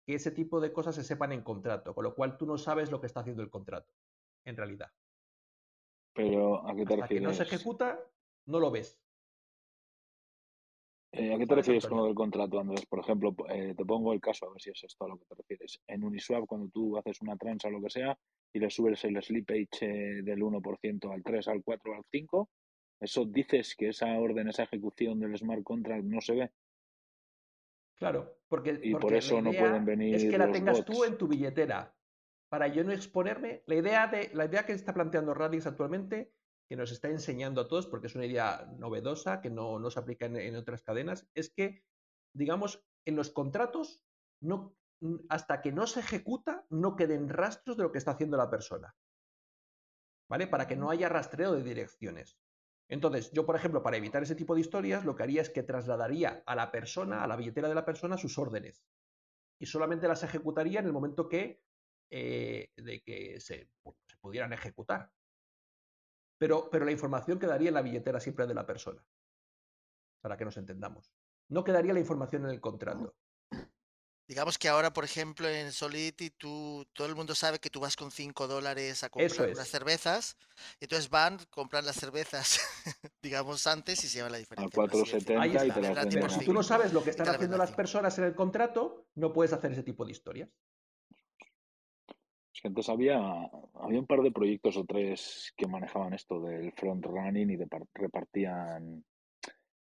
que 0.06 0.16
ese 0.16 0.32
tipo 0.32 0.60
de 0.60 0.74
cosas 0.74 0.96
se 0.96 1.04
sepan 1.04 1.32
en 1.32 1.44
contrato, 1.44 1.94
con 1.94 2.04
lo 2.04 2.16
cual 2.16 2.38
tú 2.38 2.48
no 2.48 2.58
sabes 2.58 2.90
lo 2.90 3.00
que 3.00 3.08
está 3.08 3.20
haciendo 3.20 3.44
el 3.44 3.50
contrato 3.50 3.94
en 4.46 4.58
realidad. 4.58 4.92
Pero, 6.14 6.68
¿a 6.68 6.76
qué 6.76 6.86
te 6.86 6.96
refieres? 6.96 7.10
que 7.10 7.28
no 7.28 7.34
se 7.34 7.44
ejecuta, 7.44 8.00
no 8.46 8.60
lo 8.60 8.72
ves. 8.72 9.00
Eh, 11.12 11.34
¿A 11.34 11.38
qué 11.40 11.48
te 11.48 11.56
refieres 11.56 11.88
con 11.88 11.98
lo 11.98 12.06
del 12.06 12.14
contrato, 12.14 12.60
Andrés? 12.60 12.86
Por 12.86 13.00
ejemplo, 13.00 13.36
eh, 13.50 13.74
te 13.76 13.86
pongo 13.86 14.14
el 14.14 14.22
caso, 14.22 14.46
a 14.46 14.52
ver 14.52 14.62
si 14.62 14.70
es 14.70 14.84
esto 14.84 15.06
a 15.06 15.10
lo 15.10 15.18
que 15.18 15.26
te 15.26 15.36
refieres. 15.36 15.80
En 15.88 16.04
Uniswap, 16.04 16.46
cuando 16.46 16.70
tú 16.70 16.98
haces 16.98 17.22
una 17.22 17.36
transa 17.36 17.68
o 17.68 17.72
lo 17.72 17.82
que 17.82 17.90
sea, 17.90 18.18
y 18.54 18.60
le 18.60 18.70
subes 18.70 19.04
el 19.06 19.22
slippage 19.22 19.68
eh, 19.82 20.22
del 20.22 20.40
1% 20.40 21.12
al 21.12 21.24
3, 21.24 21.48
al 21.48 21.64
4, 21.64 21.96
al 21.96 22.04
5, 22.12 22.50
¿eso 23.00 23.26
dices 23.26 23.76
que 23.76 23.90
esa 23.90 24.08
orden, 24.20 24.50
esa 24.50 24.64
ejecución 24.64 25.20
del 25.20 25.36
smart 25.38 25.64
contract 25.64 26.04
no 26.04 26.22
se 26.22 26.34
ve? 26.34 26.52
Claro, 27.96 28.38
porque, 28.48 28.80
y 28.82 28.94
por 28.94 29.14
eso 29.14 29.42
no 29.42 29.52
pueden 29.52 29.86
venir. 29.86 30.16
Es 30.16 30.26
que 30.26 30.38
la 30.38 30.52
tengas 30.52 30.86
tú 30.86 31.04
en 31.04 31.18
tu 31.18 31.28
billetera 31.28 31.94
para 32.50 32.68
yo 32.68 32.84
no 32.84 32.92
exponerme, 32.92 33.64
la 33.68 33.76
idea, 33.76 34.08
de, 34.08 34.32
la 34.34 34.46
idea 34.46 34.66
que 34.66 34.74
está 34.74 34.94
planteando 34.94 35.34
Radix 35.34 35.68
actualmente, 35.68 36.34
que 36.68 36.76
nos 36.76 36.92
está 36.92 37.08
enseñando 37.08 37.62
a 37.62 37.68
todos, 37.68 37.88
porque 37.88 38.08
es 38.08 38.16
una 38.16 38.26
idea 38.26 38.68
novedosa 38.78 39.42
que 39.42 39.50
no, 39.50 39.80
no 39.80 39.90
se 39.92 40.00
aplica 40.00 40.26
en, 40.26 40.56
otras 40.56 40.82
cadenas, 40.82 41.28
es 41.34 41.52
que, 41.52 41.84
digamos, 42.34 42.84
en 43.06 43.16
los 43.16 43.30
contratos, 43.30 44.04
no, 44.42 44.76
hasta 45.30 45.62
que 45.62 45.72
no 45.72 45.88
se 45.88 46.00
ejecuta, 46.00 46.66
no 46.70 46.96
queden 46.96 47.30
rastros 47.30 47.78
de 47.78 47.84
lo 47.84 47.92
que 47.92 48.00
está 48.00 48.12
haciendo 48.12 48.38
la 48.38 48.50
persona. 48.50 48.96
¿Vale? 50.28 50.48
Para 50.48 50.68
que 50.68 50.76
no 50.76 50.92
haya 50.92 51.10
rastreo 51.10 51.54
de 51.54 51.64
direcciones. 51.64 52.38
Entonces, 52.88 53.32
yo, 53.32 53.46
por 53.46 53.56
ejemplo, 53.56 53.82
para 53.84 53.98
evitar 53.98 54.22
ese 54.24 54.36
tipo 54.36 54.56
de 54.56 54.62
historias, 54.62 55.06
lo 55.06 55.16
que 55.16 55.24
haría 55.24 55.42
es 55.42 55.50
que 55.50 55.64
trasladaría 55.64 56.44
a 56.46 56.56
la 56.56 56.72
persona, 56.72 57.24
a 57.24 57.28
la 57.28 57.36
billetera 57.36 57.68
de 57.68 57.76
la 57.76 57.86
persona, 57.86 58.18
sus 58.18 58.38
órdenes. 58.38 58.84
Y 59.60 59.68
solamente 59.68 60.08
las 60.08 60.24
ejecutaría 60.24 60.80
en 60.80 60.88
el 60.88 60.94
momento 60.94 61.30
que 61.30 61.64
eh, 62.10 62.72
de 62.76 63.02
que 63.02 63.40
se, 63.40 63.70
se, 64.08 64.18
pudieran 64.18 64.54
ejecutar. 64.54 65.12
Pero, 66.38 66.70
pero 66.70 66.86
la 66.86 66.92
información 66.92 67.40
quedaría 67.40 67.70
en 67.70 67.76
la 67.76 67.82
billetera 67.82 68.20
siempre 68.20 68.48
de 68.48 68.54
la 68.54 68.66
persona, 68.66 69.04
para 70.22 70.38
que 70.38 70.46
nos 70.46 70.58
entendamos. 70.58 71.14
No 71.50 71.64
quedaría 71.64 71.94
la 71.94 72.00
información 72.00 72.46
en 72.46 72.52
el 72.52 72.62
contrato. 72.62 73.16
Digamos 74.30 74.60
que 74.60 74.70
ahora, 74.70 74.94
por 74.94 75.04
ejemplo, 75.04 75.50
en 75.50 75.72
Solidity, 75.72 76.30
tú, 76.30 76.86
todo 76.94 77.08
el 77.08 77.16
mundo 77.16 77.34
sabe 77.34 77.58
que 77.58 77.72
tú 77.72 77.80
vas 77.80 77.96
con 77.96 78.12
5 78.12 78.48
dólares 78.48 79.04
a 79.04 79.10
comprar 79.10 79.50
unas 79.50 79.68
cervezas. 79.68 80.38
Y 80.80 80.86
entonces 80.86 81.10
van, 81.10 81.40
compran 81.50 81.84
las 81.84 81.96
cervezas, 81.96 82.60
digamos, 83.24 83.66
antes 83.66 84.04
y 84.04 84.08
se 84.08 84.18
llevan 84.18 84.34
la 84.34 84.38
diferencia. 84.38 84.84
A 84.84 84.88
4,70 84.88 85.68
y 85.68 86.20
te 86.22 86.30
si 86.30 86.46
tú 86.46 86.54
no 86.54 86.62
sabes 86.62 86.94
lo 86.94 87.04
que 87.04 87.10
están 87.10 87.28
haciendo 87.28 87.58
las 87.58 87.72
personas 87.72 88.20
en 88.20 88.26
el 88.26 88.36
contrato, 88.36 89.08
no 89.16 89.34
puedes 89.34 89.52
hacer 89.52 89.72
ese 89.72 89.82
tipo 89.82 90.06
de 90.06 90.12
historias. 90.12 90.50
Es 92.60 92.64
que 92.64 92.68
antes 92.68 92.90
había, 92.90 93.18
había 93.76 94.00
un 94.02 94.06
par 94.06 94.22
de 94.22 94.34
proyectos 94.34 94.76
o 94.76 94.84
tres 94.84 95.54
que 95.56 95.66
manejaban 95.66 96.14
esto 96.14 96.42
del 96.42 96.74
front 96.74 97.06
running 97.06 97.52
y 97.52 97.56
de, 97.56 97.66
repartían 97.94 99.06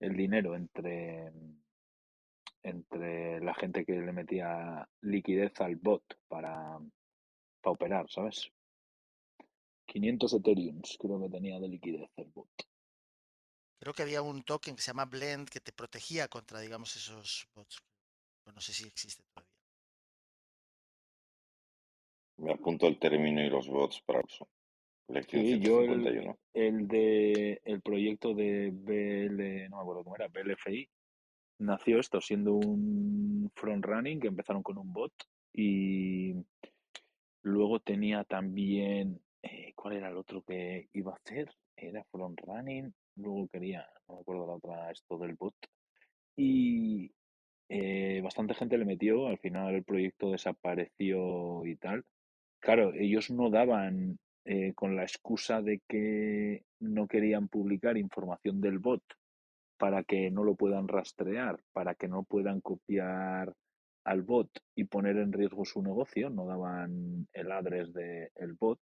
el 0.01 0.17
dinero 0.17 0.57
entre 0.57 1.31
entre 2.63 3.39
la 3.39 3.53
gente 3.53 3.85
que 3.85 3.93
le 3.93 4.11
metía 4.11 4.85
liquidez 4.99 5.53
al 5.61 5.77
bot 5.77 6.03
para, 6.27 6.77
para 7.61 7.71
operar, 7.71 8.09
¿sabes? 8.09 8.51
500 9.85 10.33
Ethereums 10.33 10.97
creo 10.99 11.21
que 11.21 11.29
tenía 11.29 11.57
de 11.61 11.69
liquidez 11.69 12.11
el 12.17 12.27
bot. 12.27 12.49
Creo 13.79 13.93
que 13.93 14.03
había 14.03 14.21
un 14.21 14.43
token 14.43 14.75
que 14.75 14.81
se 14.81 14.87
llama 14.87 15.05
Blend 15.05 15.47
que 15.47 15.61
te 15.61 15.71
protegía 15.71 16.27
contra, 16.27 16.59
digamos, 16.59 16.93
esos 16.97 17.47
bots. 17.55 17.77
No 18.53 18.59
sé 18.59 18.73
si 18.73 18.85
existe 18.85 19.23
todavía. 19.33 19.44
Me 22.37 22.51
apunto 22.51 22.87
el 22.87 22.99
término 22.99 23.41
y 23.41 23.49
los 23.49 23.67
bots 23.67 24.01
para 24.01 24.21
eso. 24.21 24.47
Sí, 25.29 25.59
yo 25.59 25.81
el, 25.81 26.35
el, 26.53 26.87
de 26.87 27.61
el 27.63 27.81
proyecto 27.81 28.33
de 28.33 28.71
BL, 28.71 29.69
no 29.69 29.77
me 29.77 29.81
acuerdo 29.81 30.03
cómo 30.03 30.15
era, 30.15 30.27
BLFI, 30.27 30.89
nació 31.59 31.99
esto 31.99 32.19
siendo 32.19 32.55
un 32.55 33.51
front 33.55 33.85
running 33.85 34.19
que 34.19 34.27
empezaron 34.27 34.63
con 34.63 34.79
un 34.79 34.91
bot 34.91 35.13
y 35.53 36.33
luego 37.43 37.79
tenía 37.79 38.23
también, 38.23 39.21
eh, 39.43 39.73
¿cuál 39.75 39.97
era 39.97 40.09
el 40.09 40.17
otro 40.17 40.41
que 40.41 40.89
iba 40.93 41.13
a 41.13 41.19
hacer? 41.23 41.53
Era 41.77 42.03
front 42.05 42.41
running, 42.41 42.91
luego 43.17 43.47
quería, 43.47 43.87
no 44.07 44.15
me 44.15 44.21
acuerdo 44.21 44.47
la 44.47 44.53
otra, 44.53 44.91
esto 44.91 45.19
del 45.19 45.35
bot. 45.35 45.55
Y 46.35 47.11
eh, 47.69 48.21
bastante 48.23 48.55
gente 48.55 48.77
le 48.77 48.85
metió, 48.85 49.27
al 49.27 49.37
final 49.37 49.75
el 49.75 49.83
proyecto 49.83 50.31
desapareció 50.31 51.65
y 51.65 51.75
tal. 51.75 52.03
Claro, 52.65 52.95
ellos 52.95 53.29
no 53.29 53.51
daban 53.51 54.17
eh, 54.43 54.73
con 54.73 54.95
la 54.95 55.03
excusa 55.03 55.61
de 55.61 55.81
que 55.87 56.63
no 56.79 57.07
querían 57.07 57.47
publicar 57.47 57.95
información 57.95 58.59
del 58.59 58.79
bot 58.79 59.03
para 59.77 60.03
que 60.03 60.31
no 60.31 60.43
lo 60.43 60.55
puedan 60.55 60.87
rastrear, 60.87 61.59
para 61.73 61.93
que 61.93 62.07
no 62.07 62.23
puedan 62.23 62.61
copiar 62.61 63.53
al 64.03 64.23
bot 64.23 64.49
y 64.73 64.85
poner 64.85 65.17
en 65.17 65.31
riesgo 65.31 65.63
su 65.63 65.83
negocio, 65.83 66.31
no 66.31 66.47
daban 66.47 67.27
el 67.33 67.51
address 67.51 67.93
del 67.93 68.53
bot 68.59 68.79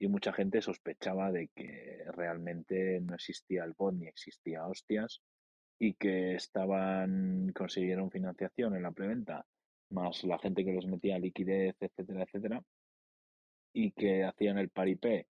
y 0.00 0.08
mucha 0.08 0.32
gente 0.32 0.60
sospechaba 0.60 1.30
de 1.30 1.50
que 1.54 2.02
realmente 2.16 3.00
no 3.00 3.14
existía 3.14 3.62
el 3.62 3.74
bot 3.78 3.94
ni 3.94 4.08
existía 4.08 4.66
hostias 4.66 5.22
y 5.78 5.94
que 5.94 6.34
estaban 6.34 7.52
consiguieron 7.54 8.10
financiación 8.10 8.74
en 8.74 8.82
la 8.82 8.90
preventa 8.90 9.46
más 9.90 10.24
la 10.24 10.38
gente 10.40 10.64
que 10.64 10.72
les 10.72 10.86
metía 10.86 11.16
liquidez, 11.20 11.76
etcétera, 11.78 12.24
etcétera, 12.24 12.60
y 13.74 13.90
que 13.90 14.24
hacían 14.24 14.56
el 14.56 14.70
paripé 14.70 15.26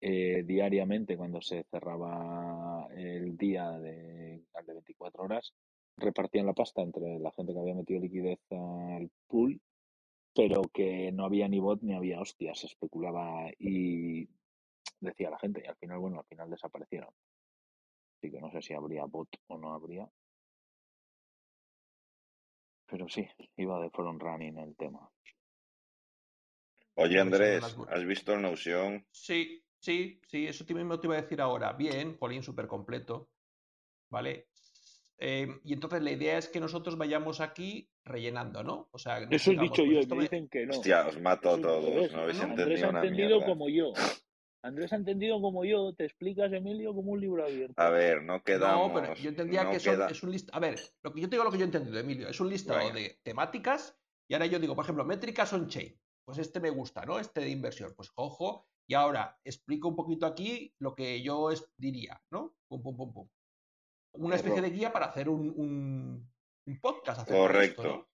eh, 0.00 0.44
diariamente 0.46 1.16
cuando 1.16 1.42
se 1.42 1.64
cerraba 1.64 2.88
el 2.94 3.36
día 3.36 3.72
de, 3.72 4.44
de 4.64 4.72
24 4.72 5.24
horas, 5.24 5.52
repartían 5.96 6.46
la 6.46 6.54
pasta 6.54 6.82
entre 6.82 7.18
la 7.18 7.32
gente 7.32 7.52
que 7.52 7.58
había 7.58 7.74
metido 7.74 8.00
liquidez 8.00 8.40
al 8.50 9.10
pool, 9.26 9.60
pero 10.34 10.62
que 10.72 11.10
no 11.12 11.24
había 11.24 11.48
ni 11.48 11.58
bot 11.58 11.82
ni 11.82 11.94
había 11.94 12.20
hostias, 12.20 12.64
especulaba 12.64 13.50
y 13.58 14.28
decía 15.00 15.30
la 15.30 15.38
gente, 15.38 15.62
y 15.64 15.68
al 15.68 15.76
final, 15.76 15.98
bueno, 15.98 16.20
al 16.20 16.26
final 16.26 16.48
desaparecieron. 16.50 17.10
Así 18.16 18.30
que 18.30 18.40
no 18.40 18.50
sé 18.52 18.62
si 18.62 18.74
habría 18.74 19.04
bot 19.04 19.28
o 19.48 19.58
no 19.58 19.74
habría. 19.74 20.08
Pero 22.86 23.08
sí, 23.08 23.26
iba 23.56 23.80
de 23.80 23.90
front 23.90 24.22
running 24.22 24.58
el 24.58 24.74
tema. 24.76 25.10
Oye 27.00 27.20
Andrés, 27.20 27.76
¿has 27.88 28.04
visto 28.04 28.34
el 28.34 28.42
Notion? 28.42 29.06
Sí, 29.10 29.62
Sí, 29.80 30.20
sí, 30.26 30.46
eso 30.46 30.64
mismo 30.74 30.98
te 30.98 31.06
iba 31.06 31.16
a 31.16 31.22
decir 31.22 31.40
ahora. 31.40 31.72
Bien, 31.72 32.16
Jolín, 32.18 32.42
súper 32.42 32.66
completo. 32.66 33.30
¿Vale? 34.10 34.48
Em, 35.18 35.60
y 35.64 35.72
entonces 35.72 36.02
la 36.02 36.12
idea 36.12 36.38
es 36.38 36.48
que 36.48 36.60
nosotros 36.60 36.96
vayamos 36.96 37.40
aquí 37.40 37.90
rellenando, 38.04 38.62
¿no? 38.62 38.88
O 38.92 38.98
sea, 38.98 39.18
eso 39.30 39.52
he 39.52 39.56
dicho 39.56 39.84
yo, 39.84 40.00
me 40.14 40.22
dicen 40.22 40.48
que 40.48 40.66
no. 40.66 40.74
Hostia, 40.74 41.06
os 41.06 41.20
mato 41.20 41.50
a 41.50 41.60
todos, 41.60 42.12
no 42.12 42.20
habéis 42.20 42.40
Andrés 42.40 42.82
ha 42.82 42.88
entendido 42.88 43.44
como 43.44 43.68
yo. 43.68 43.92
Andrés 44.62 44.92
ha 44.92 44.96
entendido 44.96 45.40
como 45.40 45.64
yo, 45.64 45.92
te 45.94 46.04
explicas, 46.04 46.52
Emilio, 46.52 46.94
como 46.94 47.12
un 47.12 47.20
libro 47.20 47.44
abierto. 47.44 47.74
A 47.76 47.90
ver, 47.90 48.22
no 48.22 48.42
quedamos. 48.42 48.88
No, 48.88 49.00
pero 49.00 49.14
yo 49.14 49.28
entendía 49.28 49.68
que 49.70 49.76
eso 49.76 50.06
es 50.08 50.22
un 50.22 50.30
listado. 50.32 50.56
A 50.56 50.60
ver, 50.60 50.80
lo 51.02 51.12
que 51.12 51.20
yo 51.20 51.28
te 51.28 51.36
digo 51.36 51.44
lo 51.44 51.50
que 51.50 51.58
yo 51.58 51.64
he 51.64 51.66
entendido, 51.66 51.98
Emilio, 51.98 52.28
es 52.28 52.40
un 52.40 52.48
listado 52.48 52.90
de 52.92 53.18
temáticas 53.22 53.96
y 54.28 54.34
ahora 54.34 54.46
yo 54.46 54.58
digo, 54.58 54.74
por 54.74 54.84
ejemplo, 54.84 55.04
métricas 55.04 55.52
on-chain. 55.52 55.98
Pues 56.28 56.36
este 56.40 56.60
me 56.60 56.68
gusta, 56.68 57.06
¿no? 57.06 57.18
Este 57.18 57.40
de 57.40 57.48
inversión. 57.48 57.94
Pues 57.96 58.12
ojo, 58.14 58.68
y 58.86 58.92
ahora 58.92 59.40
explico 59.44 59.88
un 59.88 59.96
poquito 59.96 60.26
aquí 60.26 60.74
lo 60.78 60.94
que 60.94 61.22
yo 61.22 61.48
diría, 61.78 62.22
¿no? 62.30 62.54
Pum, 62.68 62.82
pum, 62.82 62.98
pum, 62.98 63.14
pum. 63.14 63.28
Una 64.12 64.36
especie 64.36 64.60
de 64.60 64.68
guía 64.68 64.92
para 64.92 65.06
hacer 65.06 65.30
un, 65.30 66.30
podcast. 66.82 67.26
Correcto. 67.26 68.10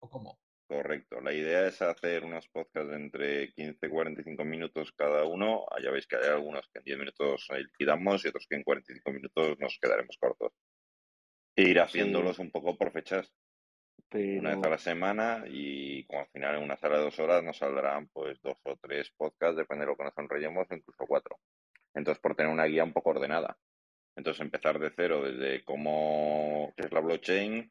¿O 0.00 0.08
cómo? 0.08 0.38
Correcto. 0.68 1.20
La 1.20 1.32
idea 1.32 1.66
es 1.66 1.82
hacer 1.82 2.22
unos 2.22 2.46
podcasts 2.50 2.88
de 2.88 2.94
entre 2.94 3.52
15 3.52 3.84
y 3.84 3.90
45 3.90 4.44
minutos 4.44 4.92
cada 4.92 5.24
uno. 5.24 5.66
Ah, 5.68 5.78
ya 5.82 5.90
veis 5.90 6.06
que 6.06 6.14
hay 6.14 6.28
algunos 6.28 6.68
que 6.68 6.78
en 6.78 6.84
10 6.84 6.98
minutos 6.98 7.48
liquidamos 7.50 8.24
y 8.24 8.28
otros 8.28 8.46
que 8.48 8.54
en 8.54 8.62
45 8.62 9.10
minutos 9.10 9.58
nos 9.58 9.76
quedaremos 9.82 10.16
cortos. 10.18 10.52
E 11.56 11.62
ir 11.62 11.80
haciéndolos 11.80 12.38
un 12.38 12.52
poco 12.52 12.78
por 12.78 12.92
fechas. 12.92 13.34
Una 14.12 14.54
vez 14.54 14.64
a 14.64 14.70
la 14.70 14.78
semana 14.78 15.44
y 15.46 16.04
como 16.04 16.20
al 16.20 16.28
final 16.28 16.56
en 16.56 16.62
una 16.62 16.76
sala 16.76 16.98
de 16.98 17.04
dos 17.04 17.18
horas 17.18 17.42
nos 17.42 17.58
saldrán 17.58 18.08
pues 18.08 18.40
dos 18.40 18.56
o 18.64 18.76
tres 18.76 19.10
podcasts, 19.16 19.56
depende 19.56 19.84
de 19.84 19.90
lo 19.90 19.96
que 19.96 20.04
nos 20.04 20.16
enrollemos, 20.16 20.66
incluso 20.70 21.04
cuatro. 21.06 21.38
Entonces, 21.94 22.20
por 22.20 22.34
tener 22.34 22.52
una 22.52 22.64
guía 22.64 22.84
un 22.84 22.92
poco 22.92 23.10
ordenada. 23.10 23.58
Entonces, 24.14 24.40
empezar 24.40 24.78
de 24.78 24.90
cero 24.94 25.22
desde 25.22 25.64
cómo 25.64 26.72
es 26.76 26.92
la 26.92 27.00
blockchain 27.00 27.70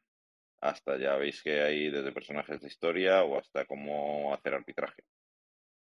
hasta 0.60 0.98
ya 0.98 1.16
veis 1.16 1.42
que 1.42 1.62
hay 1.62 1.90
desde 1.90 2.12
personajes 2.12 2.60
de 2.60 2.68
historia 2.68 3.22
o 3.24 3.38
hasta 3.38 3.64
cómo 3.66 4.34
hacer 4.34 4.54
arbitraje. 4.54 5.02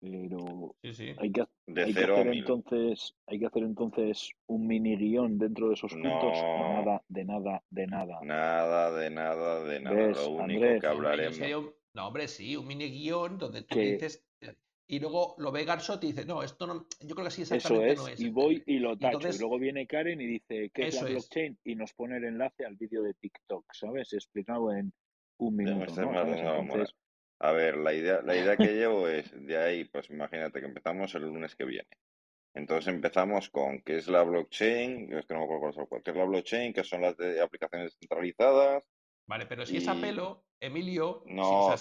Pero 0.00 0.76
hay 1.18 1.32
que, 1.32 1.40
hacer 1.40 2.28
entonces, 2.28 3.14
hay 3.26 3.40
que 3.40 3.46
hacer 3.46 3.62
entonces 3.64 4.30
un 4.46 4.66
mini 4.66 4.96
guion 4.96 5.38
dentro 5.38 5.68
de 5.68 5.74
esos 5.74 5.92
puntos. 5.92 6.32
nada, 6.32 7.02
de 7.08 7.24
nada, 7.24 7.62
de 7.70 7.86
nada. 7.88 8.20
Nada, 8.22 8.96
de 8.96 9.10
nada, 9.10 9.64
de 9.64 9.80
nada. 9.80 10.08
Lo 10.12 10.30
único 10.30 10.80
que 10.80 10.86
hablaremos. 10.86 11.38
No, 11.94 12.06
hombre, 12.06 12.28
sí, 12.28 12.54
un 12.56 12.66
mini 12.66 12.90
guion 12.90 13.38
donde 13.38 13.62
tú 13.62 13.76
dices. 13.76 14.24
Eh, 14.40 14.54
y 14.86 15.00
luego 15.00 15.34
lo 15.38 15.50
ve 15.50 15.64
Garzot 15.64 16.02
y 16.04 16.08
dice, 16.08 16.24
no, 16.24 16.42
esto 16.42 16.66
no, 16.66 16.86
yo 17.00 17.14
creo 17.14 17.26
que 17.26 17.30
sí 17.30 17.42
exactamente 17.42 17.92
Eso 17.92 18.08
es, 18.08 18.20
Y 18.20 18.30
voy 18.30 18.62
y 18.66 18.78
lo 18.78 18.96
tacho. 18.96 19.28
y 19.28 19.38
luego 19.38 19.58
viene 19.58 19.86
Karen 19.86 20.20
y 20.20 20.26
dice, 20.26 20.70
¿qué 20.72 20.86
es 20.86 21.02
la 21.02 21.08
blockchain? 21.08 21.58
Y 21.64 21.74
nos 21.74 21.92
pone 21.92 22.16
el 22.16 22.24
enlace 22.24 22.64
al 22.64 22.76
vídeo 22.76 23.02
de 23.02 23.14
TikTok, 23.14 23.64
¿sabes? 23.74 24.12
Explicado 24.12 24.72
en 24.72 24.92
un 25.38 25.56
minuto. 25.56 25.92
¿no? 26.00 26.84
A 27.40 27.52
ver, 27.52 27.76
la 27.76 27.94
idea, 27.94 28.20
la 28.22 28.36
idea 28.36 28.56
que 28.56 28.64
llevo 28.74 29.08
es 29.08 29.30
de 29.46 29.56
ahí, 29.56 29.84
pues 29.84 30.10
imagínate 30.10 30.60
que 30.60 30.66
empezamos 30.66 31.14
el 31.14 31.22
lunes 31.22 31.54
que 31.54 31.64
viene. 31.64 31.88
Entonces 32.54 32.92
empezamos 32.92 33.50
con 33.50 33.82
qué 33.82 33.98
es 33.98 34.08
la 34.08 34.22
blockchain, 34.24 35.12
es 35.12 35.26
que 35.26 35.34
no 35.34 35.40
me 35.40 35.54
acuerdo 35.54 35.88
qué 36.02 36.10
es 36.10 36.16
la 36.16 36.24
blockchain, 36.24 36.72
qué 36.72 36.82
son 36.82 37.02
las 37.02 37.16
de 37.16 37.40
aplicaciones 37.40 37.92
descentralizadas. 37.92 38.82
Vale, 39.26 39.46
pero 39.46 39.64
si 39.66 39.76
es 39.76 39.86
a 39.86 39.94
pelo, 39.94 40.46
Emilio, 40.58 41.22
no, 41.26 41.74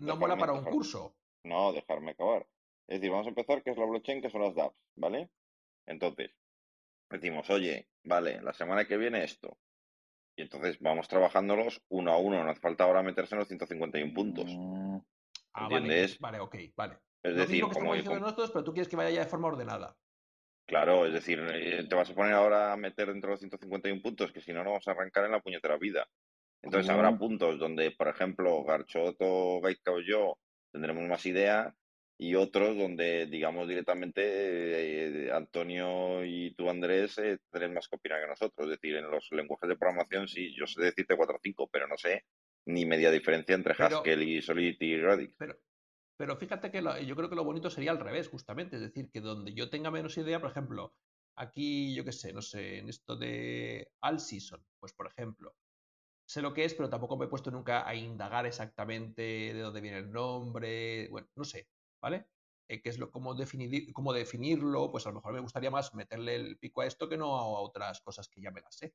no 0.00 0.16
mola 0.16 0.36
para 0.36 0.52
un 0.52 0.64
curso. 0.64 1.14
No, 1.44 1.72
dejarme 1.72 2.12
acabar. 2.12 2.46
Es 2.88 3.00
decir, 3.00 3.10
vamos 3.10 3.26
a 3.26 3.30
empezar 3.30 3.62
qué 3.62 3.70
es 3.70 3.76
la 3.76 3.84
blockchain, 3.84 4.22
qué 4.22 4.30
son 4.30 4.42
las 4.42 4.54
dApps, 4.54 4.76
¿vale? 4.96 5.28
Entonces, 5.86 6.30
decimos, 7.10 7.48
oye, 7.50 7.88
vale, 8.04 8.40
la 8.40 8.52
semana 8.52 8.84
que 8.86 8.96
viene 8.96 9.22
esto. 9.24 9.58
Y 10.36 10.42
entonces 10.42 10.78
vamos 10.80 11.08
trabajándolos 11.08 11.82
uno 11.88 12.12
a 12.12 12.18
uno. 12.18 12.44
No 12.44 12.50
hace 12.50 12.60
falta 12.60 12.84
ahora 12.84 13.02
meterse 13.02 13.34
en 13.34 13.40
los 13.40 13.48
151 13.48 14.12
puntos. 14.12 14.44
Mm. 14.46 14.98
Ah, 15.54 15.68
vale, 15.68 16.16
vale, 16.20 16.40
ok, 16.40 16.56
vale. 16.76 16.98
Es 17.22 17.34
decir, 17.34 17.64
que 17.64 17.70
como 17.70 17.94
diciendo 17.94 18.20
nosotros, 18.20 18.50
pero 18.52 18.62
tú 18.62 18.72
quieres 18.72 18.88
que 18.88 18.96
vaya 18.96 19.10
ya 19.10 19.24
de 19.24 19.30
forma 19.30 19.48
ordenada. 19.48 19.96
Claro, 20.66 21.06
es 21.06 21.12
decir, 21.12 21.40
eh, 21.54 21.86
te 21.88 21.94
vas 21.94 22.10
a 22.10 22.14
poner 22.14 22.34
ahora 22.34 22.72
a 22.72 22.76
meter 22.76 23.08
dentro 23.08 23.28
de 23.28 23.34
los 23.34 23.40
151 23.40 24.02
puntos, 24.02 24.32
que 24.32 24.40
si 24.40 24.52
no, 24.52 24.62
no 24.62 24.70
vamos 24.70 24.86
a 24.86 24.90
arrancar 24.90 25.24
en 25.24 25.32
la 25.32 25.40
puñetera 25.40 25.78
vida. 25.78 26.06
Entonces 26.62 26.90
habrá 26.90 27.16
puntos 27.16 27.58
donde, 27.58 27.92
por 27.92 28.08
ejemplo, 28.08 28.64
Garchot 28.64 29.16
o 29.20 29.60
Gaitka 29.60 29.92
o 29.92 30.00
yo 30.00 30.38
tendremos 30.72 31.04
más 31.04 31.24
idea 31.24 31.74
y 32.18 32.34
otros 32.34 32.76
donde, 32.76 33.26
digamos, 33.26 33.68
directamente 33.68 34.22
eh, 34.24 35.32
Antonio 35.32 36.24
y 36.24 36.54
tú, 36.54 36.70
Andrés, 36.70 37.18
eh, 37.18 37.38
tenéis 37.50 37.72
más 37.72 37.88
que 37.88 37.96
opinar 37.96 38.22
que 38.22 38.28
nosotros. 38.28 38.66
Es 38.66 38.80
decir, 38.80 38.96
en 38.96 39.10
los 39.10 39.28
lenguajes 39.32 39.68
de 39.68 39.76
programación 39.76 40.26
sí, 40.26 40.54
yo 40.56 40.66
sé 40.66 40.80
decirte 40.80 41.16
4 41.16 41.36
o 41.36 41.40
5, 41.42 41.68
pero 41.70 41.86
no 41.86 41.96
sé 41.98 42.24
ni 42.66 42.86
media 42.86 43.10
diferencia 43.10 43.54
entre 43.54 43.74
Haskell 43.78 44.22
y 44.22 44.40
Solidity 44.40 44.86
y 44.86 45.00
Radix. 45.00 45.34
Pero, 45.38 45.58
pero 46.16 46.36
fíjate 46.36 46.70
que 46.70 46.82
yo 47.04 47.16
creo 47.16 47.28
que 47.28 47.36
lo 47.36 47.44
bonito 47.44 47.68
sería 47.68 47.90
al 47.90 48.00
revés, 48.00 48.28
justamente. 48.28 48.76
Es 48.76 48.82
decir, 48.82 49.10
que 49.10 49.20
donde 49.20 49.52
yo 49.52 49.68
tenga 49.68 49.90
menos 49.90 50.16
idea, 50.16 50.40
por 50.40 50.50
ejemplo, 50.50 50.94
aquí, 51.36 51.94
yo 51.94 52.04
qué 52.04 52.12
sé, 52.12 52.32
no 52.32 52.40
sé, 52.40 52.78
en 52.78 52.88
esto 52.88 53.16
de 53.16 53.90
All 54.00 54.20
Season, 54.20 54.64
pues 54.80 54.94
por 54.94 55.06
ejemplo, 55.06 55.54
sé 56.26 56.40
lo 56.40 56.54
que 56.54 56.64
es, 56.64 56.74
pero 56.74 56.88
tampoco 56.88 57.18
me 57.18 57.26
he 57.26 57.28
puesto 57.28 57.50
nunca 57.50 57.86
a 57.86 57.94
indagar 57.94 58.46
exactamente 58.46 59.22
de 59.22 59.60
dónde 59.60 59.82
viene 59.82 59.98
el 59.98 60.10
nombre, 60.10 61.08
bueno, 61.08 61.28
no 61.36 61.44
sé, 61.44 61.68
¿vale? 62.00 62.26
Eh, 62.68 62.80
qué 62.80 62.88
es 62.88 62.98
lo, 62.98 63.10
cómo, 63.10 63.34
definir, 63.34 63.92
cómo 63.92 64.12
definirlo, 64.12 64.90
pues 64.90 65.06
a 65.06 65.10
lo 65.10 65.16
mejor 65.16 65.34
me 65.34 65.40
gustaría 65.40 65.70
más 65.70 65.94
meterle 65.94 66.34
el 66.34 66.58
pico 66.58 66.80
a 66.80 66.86
esto 66.86 67.08
que 67.08 67.16
no 67.16 67.36
a 67.36 67.60
otras 67.60 68.00
cosas 68.00 68.28
que 68.28 68.40
ya 68.40 68.50
me 68.50 68.60
las 68.60 68.74
sé. 68.76 68.92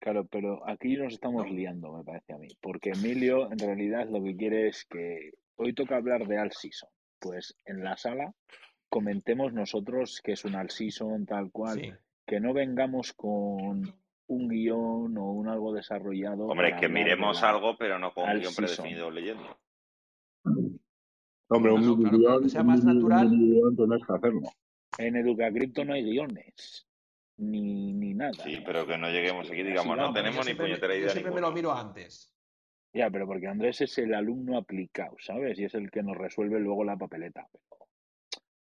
Claro, 0.00 0.26
pero 0.26 0.68
aquí 0.68 0.96
nos 0.96 1.12
estamos 1.12 1.48
liando, 1.50 1.92
me 1.92 2.02
parece 2.02 2.32
a 2.32 2.38
mí, 2.38 2.48
porque 2.60 2.90
Emilio 3.22 3.52
en 3.52 3.58
realidad 3.58 4.08
lo 4.08 4.22
que 4.22 4.36
quiere 4.36 4.68
es 4.68 4.84
que 4.86 5.32
hoy 5.56 5.74
toca 5.74 5.96
hablar 5.96 6.26
de 6.26 6.38
All 6.38 6.52
Season. 6.52 6.88
Pues 7.20 7.56
en 7.66 7.84
la 7.84 7.96
sala 7.96 8.34
comentemos 8.88 9.52
nosotros 9.52 10.20
que 10.24 10.32
es 10.32 10.44
un 10.44 10.54
All 10.54 10.70
Season 10.70 11.24
tal 11.26 11.52
cual, 11.52 12.00
que 12.26 12.40
no 12.40 12.52
vengamos 12.52 13.12
con 13.12 13.94
un 14.26 14.48
guion 14.48 15.16
o 15.18 15.32
un 15.32 15.48
algo 15.48 15.72
desarrollado. 15.72 16.46
Hombre, 16.46 16.76
que 16.80 16.88
miremos 16.88 17.42
algo, 17.42 17.76
pero 17.76 17.98
no 17.98 18.12
con 18.12 18.28
un 18.28 18.40
guion 18.40 18.54
predefinido 18.54 19.10
leyendo. 19.10 19.58
Hombre, 21.52 21.72
un 21.72 22.10
guion, 22.10 22.48
sea 22.48 22.62
más 22.62 22.84
natural. 22.84 23.30
que 23.30 24.12
hacerlo. 24.12 24.42
En 24.98 25.16
EducaCrypto 25.16 25.84
no 25.84 25.94
hay 25.94 26.04
guiones 26.04 26.86
ni, 27.36 27.92
ni 27.92 28.14
nada. 28.14 28.32
Sí, 28.32 28.62
pero 28.64 28.86
que 28.86 28.96
no 28.98 29.08
lleguemos 29.10 29.50
aquí, 29.50 29.62
digamos, 29.62 29.96
no, 29.96 30.12
tenemos 30.12 30.46
ni 30.46 30.54
puñetera 30.54 30.94
idea. 30.94 31.08
Yo 31.08 31.12
siempre 31.12 31.34
me 31.34 31.40
lo 31.40 31.52
miro 31.52 31.72
antes. 31.72 32.32
Ya, 32.94 33.10
pero 33.10 33.26
porque 33.26 33.48
Andrés 33.48 33.80
es 33.80 33.96
el 33.98 34.14
alumno 34.14 34.58
aplicado, 34.58 35.16
¿sabes? 35.18 35.58
Y 35.58 35.64
es 35.64 35.74
el 35.74 35.90
que 35.90 36.02
nos 36.02 36.16
resuelve 36.16 36.60
luego 36.60 36.84
la 36.84 36.96
papeleta. 36.96 37.48
Pero, 37.50 37.88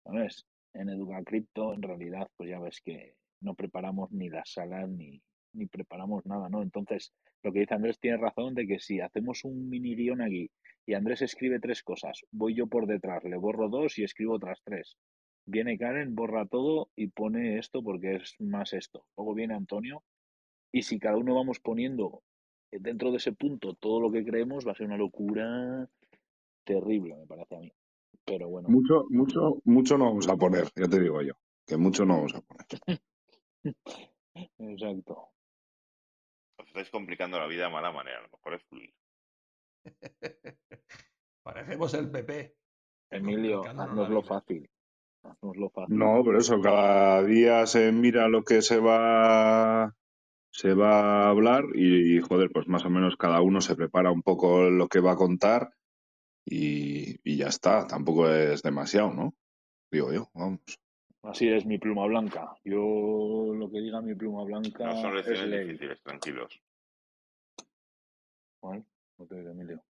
¿sabes? 0.04 0.46
En 0.74 0.90
EducaCrypto, 0.90 1.72
en 1.72 1.82
realidad, 1.82 2.28
pues 2.36 2.50
ya 2.50 2.60
ves 2.60 2.80
que 2.82 3.16
no 3.40 3.54
preparamos 3.54 4.10
ni 4.12 4.28
las 4.28 4.52
salas 4.52 4.88
ni, 4.88 5.22
ni 5.52 5.66
preparamos 5.66 6.26
nada, 6.26 6.48
¿no? 6.48 6.62
Entonces, 6.62 7.12
lo 7.42 7.52
que 7.52 7.60
dice 7.60 7.74
Andrés 7.74 7.98
tiene 7.98 8.16
razón 8.16 8.54
de 8.54 8.66
que 8.66 8.78
si 8.78 9.00
hacemos 9.00 9.44
un 9.44 9.68
mini 9.68 9.94
guion 9.94 10.22
aquí 10.22 10.50
y 10.86 10.94
Andrés 10.94 11.22
escribe 11.22 11.60
tres 11.60 11.82
cosas, 11.82 12.24
voy 12.30 12.54
yo 12.54 12.66
por 12.66 12.86
detrás, 12.86 13.24
le 13.24 13.36
borro 13.36 13.68
dos 13.68 13.98
y 13.98 14.04
escribo 14.04 14.34
otras 14.34 14.60
tres 14.64 14.96
viene 15.48 15.78
Karen, 15.78 16.14
borra 16.14 16.46
todo 16.46 16.90
y 16.94 17.08
pone 17.08 17.58
esto 17.58 17.82
porque 17.82 18.16
es 18.16 18.36
más 18.38 18.72
esto. 18.72 19.06
Luego 19.16 19.34
viene 19.34 19.54
Antonio 19.54 20.02
y 20.72 20.82
si 20.82 20.98
cada 20.98 21.16
uno 21.16 21.34
vamos 21.34 21.58
poniendo 21.60 22.22
dentro 22.70 23.10
de 23.10 23.16
ese 23.16 23.32
punto 23.32 23.74
todo 23.74 24.00
lo 24.00 24.12
que 24.12 24.24
creemos 24.24 24.66
va 24.66 24.72
a 24.72 24.74
ser 24.74 24.86
una 24.86 24.98
locura 24.98 25.88
terrible, 26.64 27.16
me 27.16 27.26
parece 27.26 27.56
a 27.56 27.60
mí. 27.60 27.72
Pero 28.24 28.48
bueno. 28.48 28.68
Mucho, 28.68 29.06
mucho, 29.08 29.62
mucho 29.64 29.96
no 29.96 30.04
vamos 30.06 30.28
a 30.28 30.36
poner, 30.36 30.64
ya 30.76 30.86
te 30.86 31.00
digo 31.00 31.22
yo, 31.22 31.32
que 31.66 31.78
mucho 31.78 32.04
no 32.04 32.16
vamos 32.16 32.34
a 32.34 32.42
poner. 32.42 33.00
Exacto. 34.58 35.30
Estáis 36.78 36.92
complicando 36.92 37.40
la 37.40 37.48
vida 37.48 37.64
de 37.64 37.72
mala 37.72 37.90
manera, 37.90 38.18
a 38.18 38.22
lo 38.22 38.28
mejor 38.28 38.54
es 38.54 38.62
fluir. 38.68 38.94
Parecemos 41.42 41.92
el 41.94 42.08
PP. 42.08 42.54
Emilio, 43.10 43.64
lo 43.64 44.22
fácil. 44.22 44.70
No, 45.88 46.22
pero 46.24 46.38
eso, 46.38 46.60
cada 46.60 47.24
día 47.24 47.66
se 47.66 47.90
mira 47.90 48.28
lo 48.28 48.44
que 48.44 48.62
se 48.62 48.78
va 48.78 49.92
se 50.52 50.74
va 50.74 51.24
a 51.24 51.30
hablar 51.30 51.64
y, 51.74 52.20
joder, 52.20 52.50
pues 52.52 52.68
más 52.68 52.84
o 52.84 52.90
menos 52.90 53.16
cada 53.16 53.40
uno 53.40 53.60
se 53.60 53.74
prepara 53.74 54.12
un 54.12 54.22
poco 54.22 54.70
lo 54.70 54.86
que 54.86 55.00
va 55.00 55.12
a 55.12 55.16
contar 55.16 55.72
y, 56.44 57.18
y 57.28 57.38
ya 57.38 57.48
está, 57.48 57.88
tampoco 57.88 58.30
es 58.30 58.62
demasiado, 58.62 59.12
¿no? 59.12 59.34
Digo 59.90 60.12
yo, 60.12 60.28
vamos. 60.32 60.60
Así 61.22 61.48
es 61.48 61.66
mi 61.66 61.78
pluma 61.78 62.06
blanca. 62.06 62.54
Yo 62.64 63.52
lo 63.54 63.70
que 63.70 63.80
diga 63.80 64.00
mi 64.00 64.14
pluma 64.14 64.44
blanca 64.44 64.86
no 64.86 65.00
son 65.02 65.16
es 65.18 65.26
difíciles, 65.26 66.00
tranquilos. 66.02 66.60
No 69.18 69.26
te 69.26 69.40
Emilio. 69.40 69.82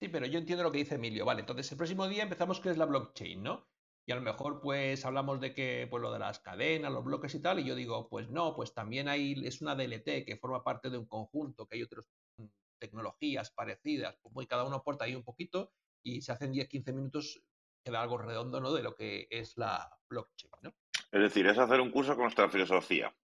Sí, 0.00 0.08
pero 0.08 0.26
yo 0.26 0.38
entiendo 0.38 0.64
lo 0.64 0.72
que 0.72 0.78
dice 0.78 0.96
Emilio. 0.96 1.24
Vale, 1.24 1.40
entonces 1.40 1.70
el 1.70 1.78
próximo 1.78 2.08
día 2.08 2.22
empezamos 2.22 2.60
que 2.60 2.70
es 2.70 2.78
la 2.78 2.86
blockchain, 2.86 3.42
¿no? 3.42 3.66
Y 4.06 4.12
a 4.12 4.16
lo 4.16 4.22
mejor 4.22 4.60
pues 4.60 5.04
hablamos 5.06 5.40
de 5.40 5.54
que 5.54 5.86
pues 5.90 6.02
lo 6.02 6.12
de 6.12 6.18
las 6.18 6.40
cadenas, 6.40 6.92
los 6.92 7.04
bloques 7.04 7.34
y 7.34 7.40
tal, 7.40 7.60
y 7.60 7.64
yo 7.64 7.74
digo, 7.74 8.08
pues 8.08 8.28
no, 8.28 8.54
pues 8.54 8.74
también 8.74 9.08
hay, 9.08 9.34
es 9.46 9.62
una 9.62 9.74
DLT 9.74 10.26
que 10.26 10.38
forma 10.38 10.62
parte 10.62 10.90
de 10.90 10.98
un 10.98 11.06
conjunto, 11.06 11.66
que 11.66 11.76
hay 11.76 11.82
otras 11.82 12.06
mm, 12.36 12.44
tecnologías 12.78 13.50
parecidas, 13.52 14.18
pues 14.20 14.34
muy 14.34 14.46
cada 14.46 14.64
uno 14.64 14.76
aporta 14.76 15.06
ahí 15.06 15.14
un 15.14 15.24
poquito 15.24 15.72
y 16.02 16.20
se 16.20 16.32
hacen 16.32 16.52
10-15 16.52 16.92
minutos, 16.92 17.42
queda 17.82 18.02
algo 18.02 18.18
redondo, 18.18 18.60
¿no? 18.60 18.74
De 18.74 18.82
lo 18.82 18.94
que 18.94 19.26
es 19.30 19.56
la 19.56 19.90
blockchain, 20.10 20.52
¿no? 20.60 20.74
Es 21.10 21.20
decir, 21.20 21.46
es 21.46 21.56
hacer 21.56 21.80
un 21.80 21.90
curso 21.90 22.14
con 22.14 22.24
nuestra 22.24 22.50
filosofía. 22.50 23.14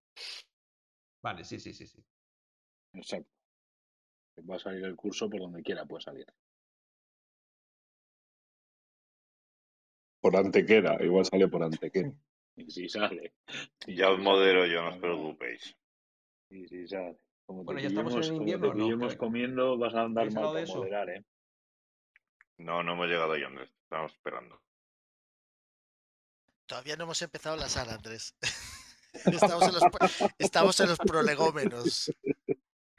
Vale, 1.23 1.45
sí, 1.45 1.61
sí, 1.61 1.75
sí, 1.75 1.87
sí. 1.87 2.03
Exacto. 2.93 3.31
Va 4.49 4.57
a 4.57 4.59
salir 4.59 4.85
el 4.85 4.97
curso 4.97 5.29
por 5.29 5.41
donde 5.41 5.63
quiera, 5.63 5.85
puede 5.85 6.03
salir. 6.03 6.27
por 10.21 10.37
antequera, 10.37 11.03
igual 11.03 11.25
sale 11.25 11.49
por 11.49 11.63
antequera. 11.63 12.13
Y 12.57 12.71
si 12.71 12.89
sale. 12.91 13.33
ya 13.87 14.11
os 14.11 14.19
modero 14.19 14.67
yo, 14.67 14.83
no 14.83 14.91
os 14.91 14.99
preocupéis. 14.99 15.75
Y 16.51 16.67
si 16.67 16.87
sale. 16.87 17.17
Como 17.47 17.65
bueno, 17.65 17.81
ya 17.81 17.89
estamos 17.89 18.29
en 18.29 18.37
invierno, 18.37 18.73
como 18.73 19.09
te 19.09 19.17
comiendo, 19.17 19.79
vas 19.79 19.95
a 19.95 20.03
andar 20.03 20.31
mal 20.33 20.53
para 20.53 20.67
moderar, 20.67 21.11
¿eh? 21.11 21.25
No, 22.59 22.83
no 22.83 22.93
hemos 22.93 23.07
llegado 23.07 23.33
ahí, 23.33 23.43
Andrés. 23.45 23.71
Estamos 23.85 24.13
esperando. 24.13 24.61
Todavía 26.67 26.97
no 26.97 27.05
hemos 27.05 27.23
empezado 27.23 27.57
la 27.57 27.69
sala, 27.69 27.95
Andrés. 27.95 28.37
estamos, 29.15 29.63
en 29.63 29.75
los, 29.75 29.83
estamos 30.39 30.81
en 30.81 30.89
los 30.91 30.99
prolegómenos. 30.99 32.13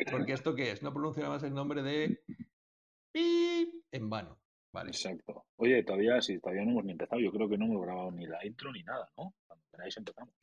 Porque 0.09 0.33
esto 0.33 0.55
qué 0.55 0.71
es? 0.71 0.81
No 0.81 0.93
pronuncia 0.93 1.27
más 1.27 1.43
el 1.43 1.53
nombre 1.53 1.81
de 1.83 2.23
en 3.13 4.09
vano. 4.09 4.39
Vale. 4.73 4.91
Exacto. 4.91 5.45
Oye, 5.57 5.83
todavía, 5.83 6.21
sí, 6.21 6.39
todavía 6.39 6.63
no 6.63 6.71
hemos 6.71 6.85
ni 6.85 6.93
empezado. 6.93 7.19
Yo 7.19 7.31
creo 7.31 7.49
que 7.49 7.57
no 7.57 7.65
hemos 7.65 7.81
grabado 7.81 8.11
ni 8.11 8.25
la 8.25 8.45
intro 8.45 8.71
ni 8.71 8.83
nada, 8.83 9.11
¿no? 9.17 9.33
Cuando 9.45 9.65
queráis 9.69 9.97
empezamos. 9.97 10.33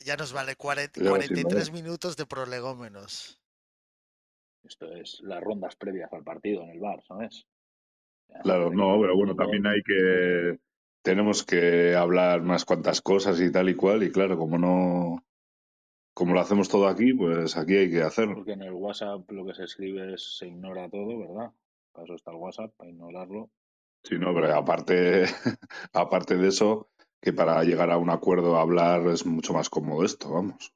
Ya 0.00 0.16
nos 0.16 0.32
vale 0.32 0.56
43 0.56 1.72
minutos 1.72 2.16
de 2.16 2.26
prolegómenos. 2.26 3.40
Esto 4.64 4.92
es 4.92 5.20
las 5.22 5.42
rondas 5.42 5.76
previas 5.76 6.12
al 6.12 6.24
partido 6.24 6.62
en 6.62 6.70
el 6.70 6.80
bar, 6.80 7.02
¿sabes? 7.06 7.46
claro, 8.42 8.70
no, 8.70 9.00
pero 9.00 9.16
bueno, 9.16 9.34
también 9.34 9.66
hay 9.66 9.82
que. 9.82 10.58
Tenemos 11.02 11.44
que 11.44 11.94
hablar 11.94 12.42
más 12.42 12.64
cuantas 12.64 13.00
cosas 13.00 13.40
y 13.40 13.50
tal 13.50 13.68
y 13.68 13.74
cual, 13.74 14.02
y 14.02 14.10
claro, 14.10 14.36
como 14.36 14.58
no. 14.58 15.24
Como 16.20 16.34
lo 16.34 16.40
hacemos 16.40 16.68
todo 16.68 16.86
aquí, 16.86 17.14
pues 17.14 17.56
aquí 17.56 17.76
hay 17.76 17.90
que 17.90 18.02
hacerlo. 18.02 18.34
Porque 18.34 18.52
en 18.52 18.60
el 18.60 18.74
WhatsApp 18.74 19.22
lo 19.30 19.46
que 19.46 19.54
se 19.54 19.64
escribe 19.64 20.12
es, 20.12 20.36
se 20.36 20.48
ignora 20.48 20.86
todo, 20.90 21.18
¿verdad? 21.18 21.50
Para 21.92 22.04
eso 22.04 22.14
está 22.14 22.30
el 22.30 22.36
WhatsApp, 22.36 22.74
para 22.76 22.90
ignorarlo. 22.90 23.48
Sí, 24.04 24.18
no, 24.18 24.34
pero 24.34 24.54
aparte, 24.54 25.24
aparte 25.94 26.36
de 26.36 26.48
eso, 26.48 26.90
que 27.22 27.32
para 27.32 27.64
llegar 27.64 27.90
a 27.90 27.96
un 27.96 28.10
acuerdo 28.10 28.56
a 28.56 28.60
hablar 28.60 29.06
es 29.06 29.24
mucho 29.24 29.54
más 29.54 29.70
cómodo 29.70 30.04
esto, 30.04 30.30
vamos. 30.30 30.74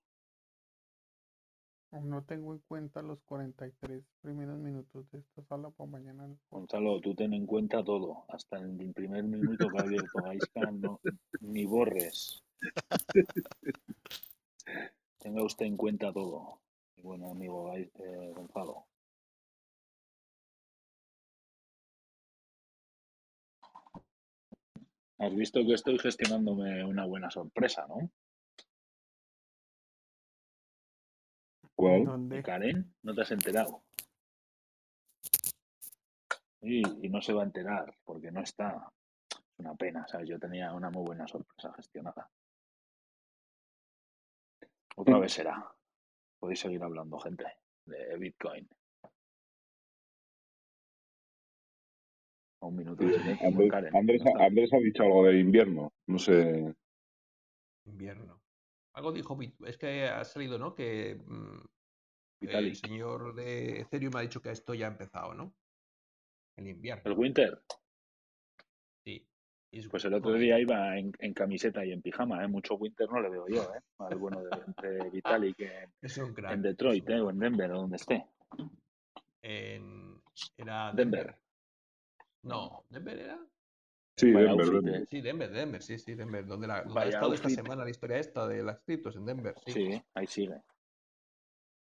No 1.92 2.24
tengo 2.24 2.54
en 2.54 2.60
cuenta 2.60 3.02
los 3.02 3.20
43 3.24 4.02
primeros 4.22 4.58
minutos 4.58 5.10
de 5.10 5.18
esta 5.18 5.42
sala 5.42 5.68
para 5.68 5.90
mañana. 5.90 6.26
Gonzalo, 6.48 7.02
tú 7.02 7.14
ten 7.14 7.34
en 7.34 7.44
cuenta 7.44 7.84
todo, 7.84 8.24
hasta 8.30 8.56
el 8.56 8.94
primer 8.94 9.24
minuto 9.24 9.68
que 9.68 9.76
ha 9.76 9.82
abierto 9.82 10.22
Gaisca, 10.22 10.70
no, 10.70 11.02
ni 11.42 11.66
borres. 11.66 12.42
Tenga 15.24 15.42
usted 15.42 15.64
en 15.64 15.78
cuenta 15.78 16.12
todo, 16.12 16.60
mi 16.96 17.02
buen 17.02 17.24
amigo 17.24 17.74
eh, 17.74 18.32
Gonzalo. 18.36 18.86
Has 25.16 25.34
visto 25.34 25.64
que 25.64 25.72
estoy 25.72 25.98
gestionándome 25.98 26.84
una 26.84 27.06
buena 27.06 27.30
sorpresa, 27.30 27.86
¿no? 27.88 28.10
¿Cuál? 31.74 32.28
¿De 32.28 32.42
Karen? 32.42 32.94
¿No 33.02 33.14
te 33.14 33.22
has 33.22 33.30
enterado? 33.30 33.82
Y, 36.60 37.06
y 37.06 37.08
no 37.08 37.22
se 37.22 37.32
va 37.32 37.44
a 37.44 37.46
enterar 37.46 37.96
porque 38.04 38.30
no 38.30 38.42
está. 38.42 38.92
Es 39.30 39.58
una 39.58 39.74
pena, 39.74 40.06
¿sabes? 40.06 40.28
Yo 40.28 40.38
tenía 40.38 40.74
una 40.74 40.90
muy 40.90 41.06
buena 41.06 41.26
sorpresa 41.26 41.72
gestionada. 41.72 42.30
Otra 44.96 45.18
vez 45.20 45.32
será. 45.32 45.74
Podéis 46.38 46.60
seguir 46.60 46.82
hablando, 46.82 47.18
gente, 47.18 47.44
de 47.86 48.16
Bitcoin. 48.18 48.68
Un 52.60 52.76
minuto. 52.76 53.04
Andrés, 53.92 54.72
ha 54.72 54.78
dicho 54.78 55.02
algo 55.02 55.26
de 55.26 55.38
invierno, 55.38 55.92
no 56.06 56.18
sé. 56.18 56.74
Invierno. 57.84 58.40
Algo 58.94 59.12
dijo, 59.12 59.38
es 59.66 59.76
que 59.76 60.04
ha 60.04 60.24
salido, 60.24 60.58
¿no? 60.58 60.74
Que 60.74 61.20
mm, 61.26 61.60
el 62.40 62.76
señor 62.76 63.34
de 63.34 63.80
Ethereum 63.80 64.16
ha 64.16 64.22
dicho 64.22 64.40
que 64.40 64.50
esto 64.50 64.72
ya 64.72 64.86
ha 64.86 64.90
empezado, 64.90 65.34
¿no? 65.34 65.54
El 66.56 66.68
invierno. 66.68 67.02
El 67.04 67.18
winter. 67.18 67.62
Pues 69.90 70.04
el 70.04 70.14
otro 70.14 70.34
día 70.34 70.58
iba 70.58 70.96
en, 70.96 71.12
camiseta 71.34 71.84
y 71.84 71.92
en 71.92 72.02
pijama, 72.02 72.42
¿eh? 72.44 72.48
Mucho 72.48 72.74
winter 72.74 73.10
no 73.10 73.20
le 73.20 73.28
veo 73.28 73.46
yo, 73.48 73.62
¿eh? 73.62 73.80
Al 73.98 74.18
bueno 74.18 74.42
de 74.42 74.50
entre 74.66 75.10
Vitalik 75.10 75.60
en, 75.60 75.90
en 76.50 76.62
Detroit, 76.62 77.08
¿eh? 77.10 77.20
O 77.20 77.30
en 77.30 77.38
Denver, 77.38 77.72
o 77.72 77.80
donde 77.80 77.96
esté. 77.96 78.26
En... 79.42 80.22
Era 80.56 80.92
Denver. 80.92 81.36
No, 82.42 82.84
¿Denver 82.90 83.18
era? 83.18 83.38
Sí, 84.16 84.30
Denver, 84.30 85.06
Sí, 85.08 85.20
Denver, 85.20 85.50
Denver, 85.50 85.82
sí, 85.82 85.98
sí, 85.98 86.14
Denver. 86.14 86.46
Donde, 86.46 86.68
la, 86.68 86.78
ha 86.78 87.08
estado 87.08 87.34
esta 87.34 87.48
semana 87.48 87.84
la 87.84 87.90
historia 87.90 88.18
esta 88.18 88.46
de 88.46 88.62
las 88.62 88.80
criptos 88.80 89.16
en 89.16 89.26
Denver. 89.26 89.54
Sí, 89.66 89.72
sí 89.72 90.02
ahí 90.14 90.26
sigue. 90.26 90.60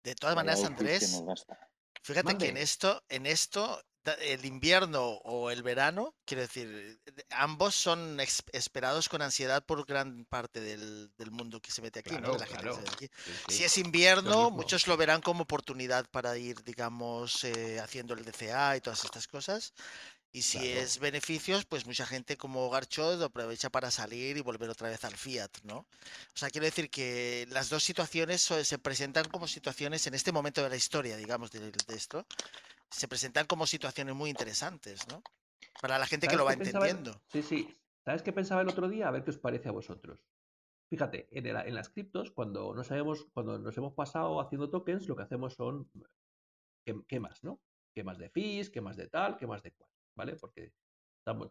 De 0.03 0.15
todas 0.15 0.35
maneras, 0.35 0.63
Andrés, 0.63 1.23
fíjate 2.01 2.37
que 2.37 2.49
en 2.49 2.57
esto, 2.57 3.01
en 3.09 3.25
esto 3.25 3.81
el 4.21 4.45
invierno 4.45 5.01
o 5.23 5.49
el 5.49 5.63
verano, 5.63 6.13
quiero 6.25 6.41
decir, 6.41 6.99
ambos 7.31 7.75
son 7.75 8.19
esperados 8.51 9.09
con 9.09 9.21
ansiedad 9.21 9.65
por 9.65 9.85
gran 9.85 10.25
parte 10.25 10.59
del, 10.61 11.11
mundo 11.31 11.61
que 11.61 11.71
se 11.71 11.81
mete 11.81 11.99
aquí, 11.99 12.15
¿no? 12.15 12.37
Si 13.47 13.63
es 13.63 13.77
invierno, 13.77 14.51
muchos 14.51 14.87
lo 14.87 14.97
verán 14.97 15.21
como 15.21 15.43
oportunidad 15.43 16.05
para 16.09 16.37
ir, 16.37 16.63
digamos, 16.63 17.43
eh, 17.43 17.79
haciendo 17.79 18.13
el 18.13 18.25
DCA 18.25 18.77
y 18.77 18.81
todas 18.81 19.03
estas 19.03 19.27
cosas. 19.27 19.73
Y 20.35 20.41
si 20.41 20.67
es 20.67 20.99
beneficios, 20.99 21.63
pues 21.65 21.85
mucha 21.85 22.07
gente 22.07 22.37
como 22.37 22.67
Garchot 22.71 23.21
aprovecha 23.21 23.69
para 23.69 23.91
salir 23.91 24.35
y 24.35 24.41
volver 24.41 24.67
otra 24.67 24.89
vez 24.89 25.05
al 25.05 25.15
Fiat, 25.15 25.51
¿no? 25.63 25.77
O 25.77 25.85
sea, 26.33 26.49
quiero 26.49 26.65
decir 26.65 26.89
que 26.89 27.47
las 27.51 27.69
dos 27.69 27.83
situaciones 27.83 28.41
se 28.41 28.79
presentan 28.79 29.25
como 29.25 29.47
situaciones 29.47 30.07
en 30.07 30.15
este 30.15 30.31
momento 30.31 30.63
de 30.63 30.69
la 30.69 30.75
historia, 30.75 31.17
digamos, 31.17 31.51
de 31.51 31.71
esto, 31.89 32.25
se 32.89 33.07
presentan 33.07 33.45
como 33.45 33.67
situaciones 33.67 34.15
muy 34.15 34.31
interesantes, 34.31 35.07
¿no? 35.07 35.21
Para 35.79 35.99
la 35.99 36.07
gente 36.07 36.27
que 36.27 36.35
lo 36.35 36.45
va 36.45 36.53
entendiendo. 36.53 37.21
Sí, 37.31 37.43
sí. 37.43 37.77
¿Sabes 38.03 38.21
qué 38.21 38.33
pensaba 38.33 38.61
el 38.61 38.69
otro 38.69 38.89
día? 38.89 39.07
A 39.07 39.11
ver 39.11 39.23
qué 39.23 39.29
os 39.29 39.37
parece 39.37 39.69
a 39.69 39.71
vosotros. 39.71 40.19
Fíjate, 40.89 41.27
en, 41.31 41.73
las 41.75 41.89
criptos, 41.89 42.31
cuando 42.31 42.73
no 42.73 42.83
sabemos, 42.83 43.25
cuando 43.33 43.57
nos 43.57 43.77
hemos 43.77 43.93
pasado 43.93 44.39
haciendo 44.41 44.69
tokens, 44.69 45.07
lo 45.07 45.15
que 45.15 45.23
hacemos 45.23 45.53
son 45.53 45.89
quemas, 47.07 47.43
¿no? 47.43 47.59
Quemas 47.93 48.17
de 48.17 48.29
fees, 48.29 48.69
quemas 48.69 48.97
de 48.97 49.07
tal, 49.07 49.37
quemas 49.37 49.63
de 49.63 49.71
cual, 49.71 49.89
¿vale? 50.15 50.35
Porque 50.35 50.73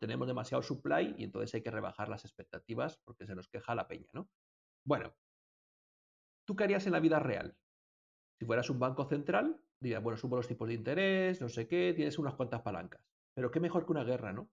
tenemos 0.00 0.26
demasiado 0.26 0.62
supply 0.62 1.14
y 1.16 1.24
entonces 1.24 1.54
hay 1.54 1.62
que 1.62 1.70
rebajar 1.70 2.08
las 2.08 2.24
expectativas 2.24 2.98
porque 3.04 3.26
se 3.26 3.34
nos 3.34 3.48
queja 3.48 3.74
la 3.74 3.88
peña, 3.88 4.08
¿no? 4.12 4.30
Bueno, 4.84 5.14
¿tú 6.46 6.54
qué 6.56 6.64
harías 6.64 6.86
en 6.86 6.92
la 6.92 7.00
vida 7.00 7.18
real? 7.18 7.56
Si 8.38 8.46
fueras 8.46 8.68
un 8.68 8.78
banco 8.78 9.04
central, 9.06 9.62
Diría, 9.82 9.98
bueno, 9.98 10.16
subo 10.16 10.36
los 10.36 10.46
tipos 10.46 10.68
de 10.68 10.74
interés, 10.74 11.40
no 11.40 11.48
sé 11.48 11.66
qué, 11.66 11.92
tienes 11.92 12.16
unas 12.16 12.36
cuantas 12.36 12.62
palancas. 12.62 13.04
Pero 13.34 13.50
qué 13.50 13.58
mejor 13.58 13.84
que 13.84 13.90
una 13.90 14.04
guerra, 14.04 14.32
¿no? 14.32 14.48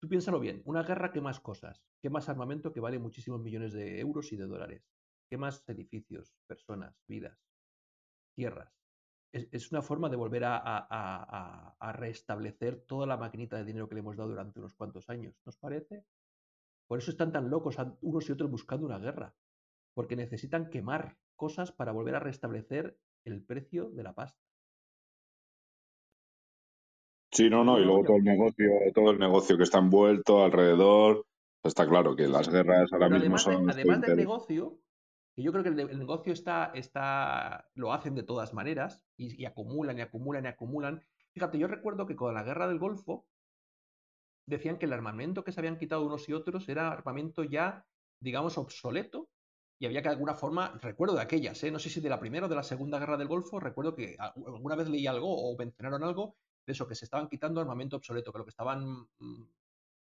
Tú 0.00 0.08
piénsalo 0.08 0.40
bien, 0.40 0.62
una 0.64 0.82
guerra, 0.82 1.12
¿qué 1.12 1.20
más 1.20 1.40
cosas? 1.40 1.84
¿Qué 2.00 2.08
más 2.08 2.30
armamento 2.30 2.72
que 2.72 2.80
vale 2.80 2.98
muchísimos 2.98 3.42
millones 3.42 3.74
de 3.74 4.00
euros 4.00 4.32
y 4.32 4.38
de 4.38 4.46
dólares? 4.46 4.88
¿Qué 5.28 5.36
más 5.36 5.62
edificios, 5.68 6.34
personas, 6.46 6.96
vidas, 7.06 7.38
tierras? 8.34 8.79
Es, 9.32 9.70
una 9.70 9.80
forma 9.80 10.08
de 10.08 10.16
volver 10.16 10.44
a, 10.44 10.58
a, 10.58 11.92
restablecer 11.92 12.80
toda 12.80 13.06
la 13.06 13.16
maquinita 13.16 13.56
de 13.56 13.64
dinero 13.64 13.88
que 13.88 13.94
le 13.94 14.00
hemos 14.00 14.16
dado 14.16 14.30
durante 14.30 14.58
unos 14.58 14.74
cuantos 14.74 15.08
años, 15.08 15.34
¿nos 15.44 15.56
parece? 15.56 16.04
Por 16.88 16.98
eso 16.98 17.12
están 17.12 17.30
tan 17.30 17.48
locos 17.48 17.76
unos 18.00 18.28
y 18.28 18.32
otros 18.32 18.50
buscando 18.50 18.86
una 18.86 18.98
guerra, 18.98 19.32
porque 19.94 20.16
necesitan 20.16 20.68
quemar 20.68 21.16
cosas 21.36 21.70
para 21.70 21.92
volver 21.92 22.16
a 22.16 22.20
restablecer 22.20 22.98
el 23.24 23.42
precio 23.44 23.90
de 23.90 24.02
la 24.02 24.14
pasta. 24.14 24.40
Sí, 27.32 27.48
no, 27.48 27.62
no, 27.62 27.78
y 27.78 27.84
luego 27.84 28.02
todo 28.04 28.16
el 28.16 28.24
negocio, 28.24 28.70
todo 28.92 29.12
el 29.12 29.18
negocio 29.18 29.56
que 29.56 29.62
está 29.62 29.78
envuelto 29.78 30.42
alrededor. 30.42 31.24
Está 31.62 31.86
claro 31.86 32.16
que 32.16 32.26
las 32.26 32.48
guerras 32.48 32.92
ahora 32.92 33.08
mismo 33.08 33.38
son. 33.38 33.70
además 33.70 34.00
del 34.00 34.16
negocio, 34.16 34.80
yo 35.42 35.52
creo 35.52 35.62
que 35.62 35.70
el, 35.70 35.98
negocio 35.98 36.32
está, 36.32 36.72
está, 36.74 37.68
lo 37.74 37.92
hacen 37.92 38.14
de 38.14 38.22
todas 38.22 38.52
maneras 38.54 39.02
y, 39.16 39.44
acumulan 39.44 39.98
y 39.98 40.02
acumulan 40.02 40.44
y 40.44 40.48
acumulan. 40.48 41.02
Fíjate, 41.32 41.58
yo 41.58 41.66
recuerdo 41.66 42.06
que 42.06 42.16
con 42.16 42.34
la 42.34 42.42
guerra 42.42 42.68
del 42.68 42.78
Golfo 42.78 43.26
decían 44.46 44.78
que 44.78 44.86
el 44.86 44.92
armamento 44.92 45.44
que 45.44 45.52
se 45.52 45.60
habían 45.60 45.78
quitado 45.78 46.04
unos 46.04 46.28
y 46.28 46.32
otros 46.32 46.68
era 46.68 46.90
armamento 46.90 47.44
ya, 47.44 47.86
digamos, 48.20 48.58
obsoleto 48.58 49.28
y 49.78 49.86
había 49.86 50.02
que 50.02 50.08
de 50.08 50.14
alguna 50.14 50.34
forma, 50.34 50.78
recuerdo 50.82 51.14
de 51.14 51.22
aquellas, 51.22 51.62
¿eh? 51.64 51.70
no 51.70 51.78
sé 51.78 51.88
si 51.88 52.02
de 52.02 52.10
la 52.10 52.20
primera 52.20 52.46
o 52.46 52.48
de 52.50 52.54
la 52.54 52.62
segunda 52.62 52.98
guerra 52.98 53.16
del 53.16 53.28
Golfo, 53.28 53.58
recuerdo 53.58 53.94
que 53.94 54.14
alguna 54.18 54.76
vez 54.76 54.90
leí 54.90 55.06
algo 55.06 55.34
o 55.34 55.56
mencionaron 55.56 56.04
algo 56.04 56.36
de 56.66 56.72
eso, 56.72 56.86
que 56.86 56.94
se 56.94 57.06
estaban 57.06 57.28
quitando 57.28 57.62
armamento 57.62 57.96
obsoleto, 57.96 58.30
que 58.30 58.38
lo 58.38 58.44
que 58.44 58.50
estaban 58.50 59.08
mm, 59.18 59.44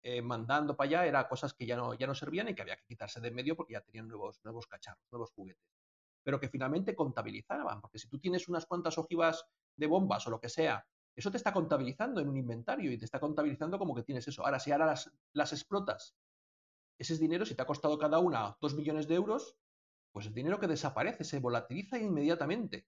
eh, 0.09 0.23
mandando 0.23 0.77
para 0.77 0.89
allá 0.89 1.07
era 1.07 1.27
cosas 1.27 1.53
que 1.53 1.67
ya 1.67 1.77
no, 1.77 1.93
ya 1.95 2.07
no 2.07 2.15
servían 2.15 2.49
y 2.49 2.55
que 2.55 2.63
había 2.63 2.77
que 2.77 2.87
quitarse 2.87 3.21
de 3.21 3.27
en 3.27 3.35
medio 3.35 3.57
porque 3.57 3.73
ya 3.73 3.81
tenían 3.81 4.07
nuevos, 4.07 4.41
nuevos 4.45 4.69
cacharros, 4.69 5.05
nuevos 5.11 5.33
juguetes. 5.33 5.67
Pero 6.23 6.39
que 6.39 6.49
finalmente 6.49 6.95
contabilizaban, 6.95 7.81
porque 7.81 7.99
si 7.99 8.09
tú 8.09 8.21
tienes 8.21 8.47
unas 8.47 8.67
cuantas 8.67 8.99
ojivas 8.99 9.45
de 9.75 9.89
bombas 9.89 10.25
o 10.29 10.31
lo 10.31 10.39
que 10.39 10.49
sea, 10.49 10.87
eso 11.17 11.33
te 11.33 11.39
está 11.39 11.53
contabilizando 11.53 12.21
en 12.21 12.29
un 12.29 12.37
inventario 12.37 12.93
y 12.93 12.99
te 12.99 13.05
está 13.05 13.19
contabilizando 13.19 13.81
como 13.81 13.97
que 13.97 14.05
tienes 14.05 14.29
eso. 14.29 14.45
Ahora, 14.45 14.61
si 14.61 14.71
ahora 14.71 14.87
las, 14.87 15.11
las 15.33 15.53
explotas 15.53 16.15
ese 16.97 17.19
dinero, 17.19 17.45
si 17.45 17.57
te 17.57 17.63
ha 17.63 17.67
costado 17.67 17.99
cada 17.99 18.21
una 18.21 18.57
2 18.61 18.77
millones 18.77 19.09
de 19.09 19.17
euros, 19.17 19.57
pues 20.13 20.27
el 20.27 20.35
dinero 20.35 20.61
que 20.61 20.69
desaparece 20.69 21.25
se 21.25 21.41
volatiliza 21.41 21.99
inmediatamente. 21.99 22.87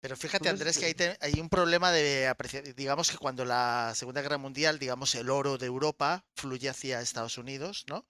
Pero 0.00 0.16
fíjate, 0.16 0.48
Andrés, 0.48 0.78
que 0.78 0.86
hay, 0.86 0.94
hay, 1.20 1.40
un 1.40 1.50
problema 1.50 1.92
de 1.92 2.34
digamos 2.74 3.10
que 3.10 3.18
cuando 3.18 3.44
la 3.44 3.92
Segunda 3.94 4.22
Guerra 4.22 4.38
Mundial, 4.38 4.78
digamos, 4.78 5.14
el 5.14 5.28
oro 5.28 5.58
de 5.58 5.66
Europa 5.66 6.24
fluye 6.34 6.70
hacia 6.70 7.02
Estados 7.02 7.36
Unidos, 7.36 7.84
¿no? 7.86 8.06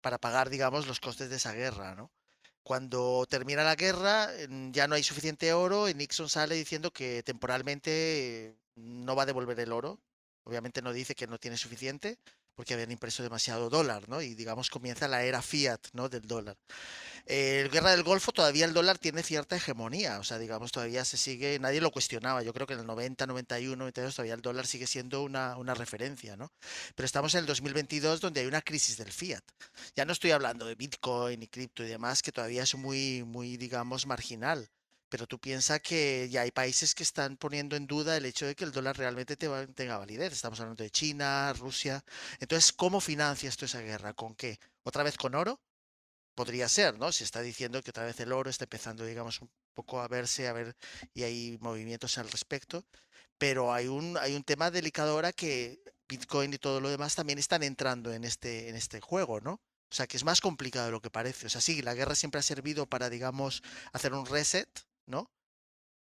Para 0.00 0.18
pagar, 0.18 0.50
digamos, 0.50 0.86
los 0.86 1.00
costes 1.00 1.28
de 1.28 1.36
esa 1.36 1.52
guerra, 1.52 1.96
¿no? 1.96 2.12
Cuando 2.62 3.26
termina 3.28 3.64
la 3.64 3.74
guerra, 3.74 4.30
ya 4.70 4.86
no 4.86 4.94
hay 4.94 5.02
suficiente 5.02 5.52
oro 5.52 5.88
y 5.88 5.94
Nixon 5.94 6.28
sale 6.28 6.54
diciendo 6.54 6.92
que 6.92 7.22
temporalmente 7.24 8.56
no 8.76 9.16
va 9.16 9.24
a 9.24 9.26
devolver 9.26 9.58
el 9.60 9.72
oro. 9.72 10.00
Obviamente 10.44 10.80
no 10.80 10.92
dice 10.92 11.16
que 11.16 11.26
no 11.26 11.38
tiene 11.38 11.56
suficiente, 11.56 12.18
porque 12.56 12.74
habían 12.74 12.90
impreso 12.90 13.22
demasiado 13.22 13.70
dólar, 13.70 14.08
¿no? 14.08 14.20
Y 14.22 14.34
digamos 14.34 14.70
comienza 14.70 15.06
la 15.06 15.22
era 15.22 15.42
fiat, 15.42 15.80
¿no? 15.92 16.08
Del 16.08 16.22
dólar. 16.22 16.56
Eh, 17.26 17.68
guerra 17.72 17.90
del 17.90 18.04
Golfo 18.04 18.32
todavía 18.32 18.64
el 18.64 18.72
dólar 18.72 18.98
tiene 18.98 19.22
cierta 19.22 19.56
hegemonía, 19.56 20.20
o 20.20 20.24
sea, 20.24 20.38
digamos, 20.38 20.70
todavía 20.70 21.04
se 21.04 21.16
sigue, 21.16 21.58
nadie 21.58 21.80
lo 21.80 21.90
cuestionaba. 21.90 22.42
Yo 22.42 22.52
creo 22.52 22.66
que 22.66 22.74
en 22.74 22.80
el 22.80 22.86
90, 22.86 23.26
91, 23.26 23.76
92 23.76 24.14
todavía 24.14 24.34
el 24.34 24.40
dólar 24.40 24.66
sigue 24.66 24.86
siendo 24.86 25.22
una, 25.22 25.56
una 25.56 25.74
referencia, 25.74 26.36
¿no? 26.36 26.52
Pero 26.94 27.04
estamos 27.04 27.34
en 27.34 27.40
el 27.40 27.46
2022 27.46 28.20
donde 28.20 28.40
hay 28.40 28.46
una 28.46 28.62
crisis 28.62 28.96
del 28.96 29.12
fiat. 29.12 29.42
Ya 29.96 30.04
no 30.04 30.12
estoy 30.12 30.30
hablando 30.30 30.66
de 30.66 30.76
Bitcoin 30.76 31.42
y 31.42 31.48
cripto 31.48 31.84
y 31.84 31.88
demás, 31.88 32.22
que 32.22 32.32
todavía 32.32 32.62
es 32.62 32.74
muy, 32.76 33.24
muy, 33.24 33.56
digamos, 33.56 34.06
marginal. 34.06 34.70
Pero 35.16 35.26
tú 35.26 35.38
piensas 35.38 35.80
que 35.80 36.28
ya 36.30 36.42
hay 36.42 36.50
países 36.50 36.94
que 36.94 37.02
están 37.02 37.38
poniendo 37.38 37.74
en 37.74 37.86
duda 37.86 38.18
el 38.18 38.26
hecho 38.26 38.44
de 38.44 38.54
que 38.54 38.64
el 38.64 38.70
dólar 38.70 38.98
realmente 38.98 39.34
tenga 39.34 39.96
validez. 39.96 40.30
Estamos 40.30 40.60
hablando 40.60 40.84
de 40.84 40.90
China, 40.90 41.54
Rusia. 41.54 42.04
Entonces, 42.38 42.70
¿cómo 42.70 43.00
financias 43.00 43.56
tú 43.56 43.64
esa 43.64 43.80
guerra? 43.80 44.12
¿Con 44.12 44.34
qué? 44.34 44.58
¿Otra 44.82 45.02
vez 45.02 45.16
con 45.16 45.34
oro? 45.34 45.58
Podría 46.34 46.68
ser, 46.68 46.98
¿no? 46.98 47.12
Si 47.12 47.24
está 47.24 47.40
diciendo 47.40 47.82
que 47.82 47.90
otra 47.92 48.04
vez 48.04 48.20
el 48.20 48.30
oro 48.30 48.50
está 48.50 48.64
empezando, 48.64 49.06
digamos, 49.06 49.40
un 49.40 49.50
poco 49.72 50.02
a 50.02 50.08
verse, 50.08 50.48
a 50.48 50.52
ver, 50.52 50.76
y 51.14 51.22
hay 51.22 51.56
movimientos 51.62 52.18
al 52.18 52.30
respecto. 52.30 52.84
Pero 53.38 53.72
hay 53.72 53.88
un, 53.88 54.18
hay 54.18 54.34
un 54.36 54.44
tema 54.44 54.70
delicado 54.70 55.12
ahora 55.12 55.32
que 55.32 55.80
Bitcoin 56.08 56.52
y 56.52 56.58
todo 56.58 56.82
lo 56.82 56.90
demás 56.90 57.14
también 57.14 57.38
están 57.38 57.62
entrando 57.62 58.12
en 58.12 58.24
este, 58.24 58.68
en 58.68 58.76
este 58.76 59.00
juego, 59.00 59.40
¿no? 59.40 59.62
O 59.90 59.94
sea, 59.94 60.06
que 60.06 60.16
es 60.16 60.24
más 60.24 60.40
complicado 60.40 60.86
de 60.86 60.92
lo 60.92 61.00
que 61.00 61.10
parece. 61.10 61.46
O 61.46 61.50
sea, 61.50 61.62
sí, 61.62 61.80
la 61.80 61.94
guerra 61.94 62.14
siempre 62.14 62.40
ha 62.40 62.42
servido 62.42 62.86
para, 62.86 63.08
digamos, 63.08 63.62
hacer 63.92 64.12
un 64.12 64.26
reset, 64.26 64.68
¿no? 65.06 65.30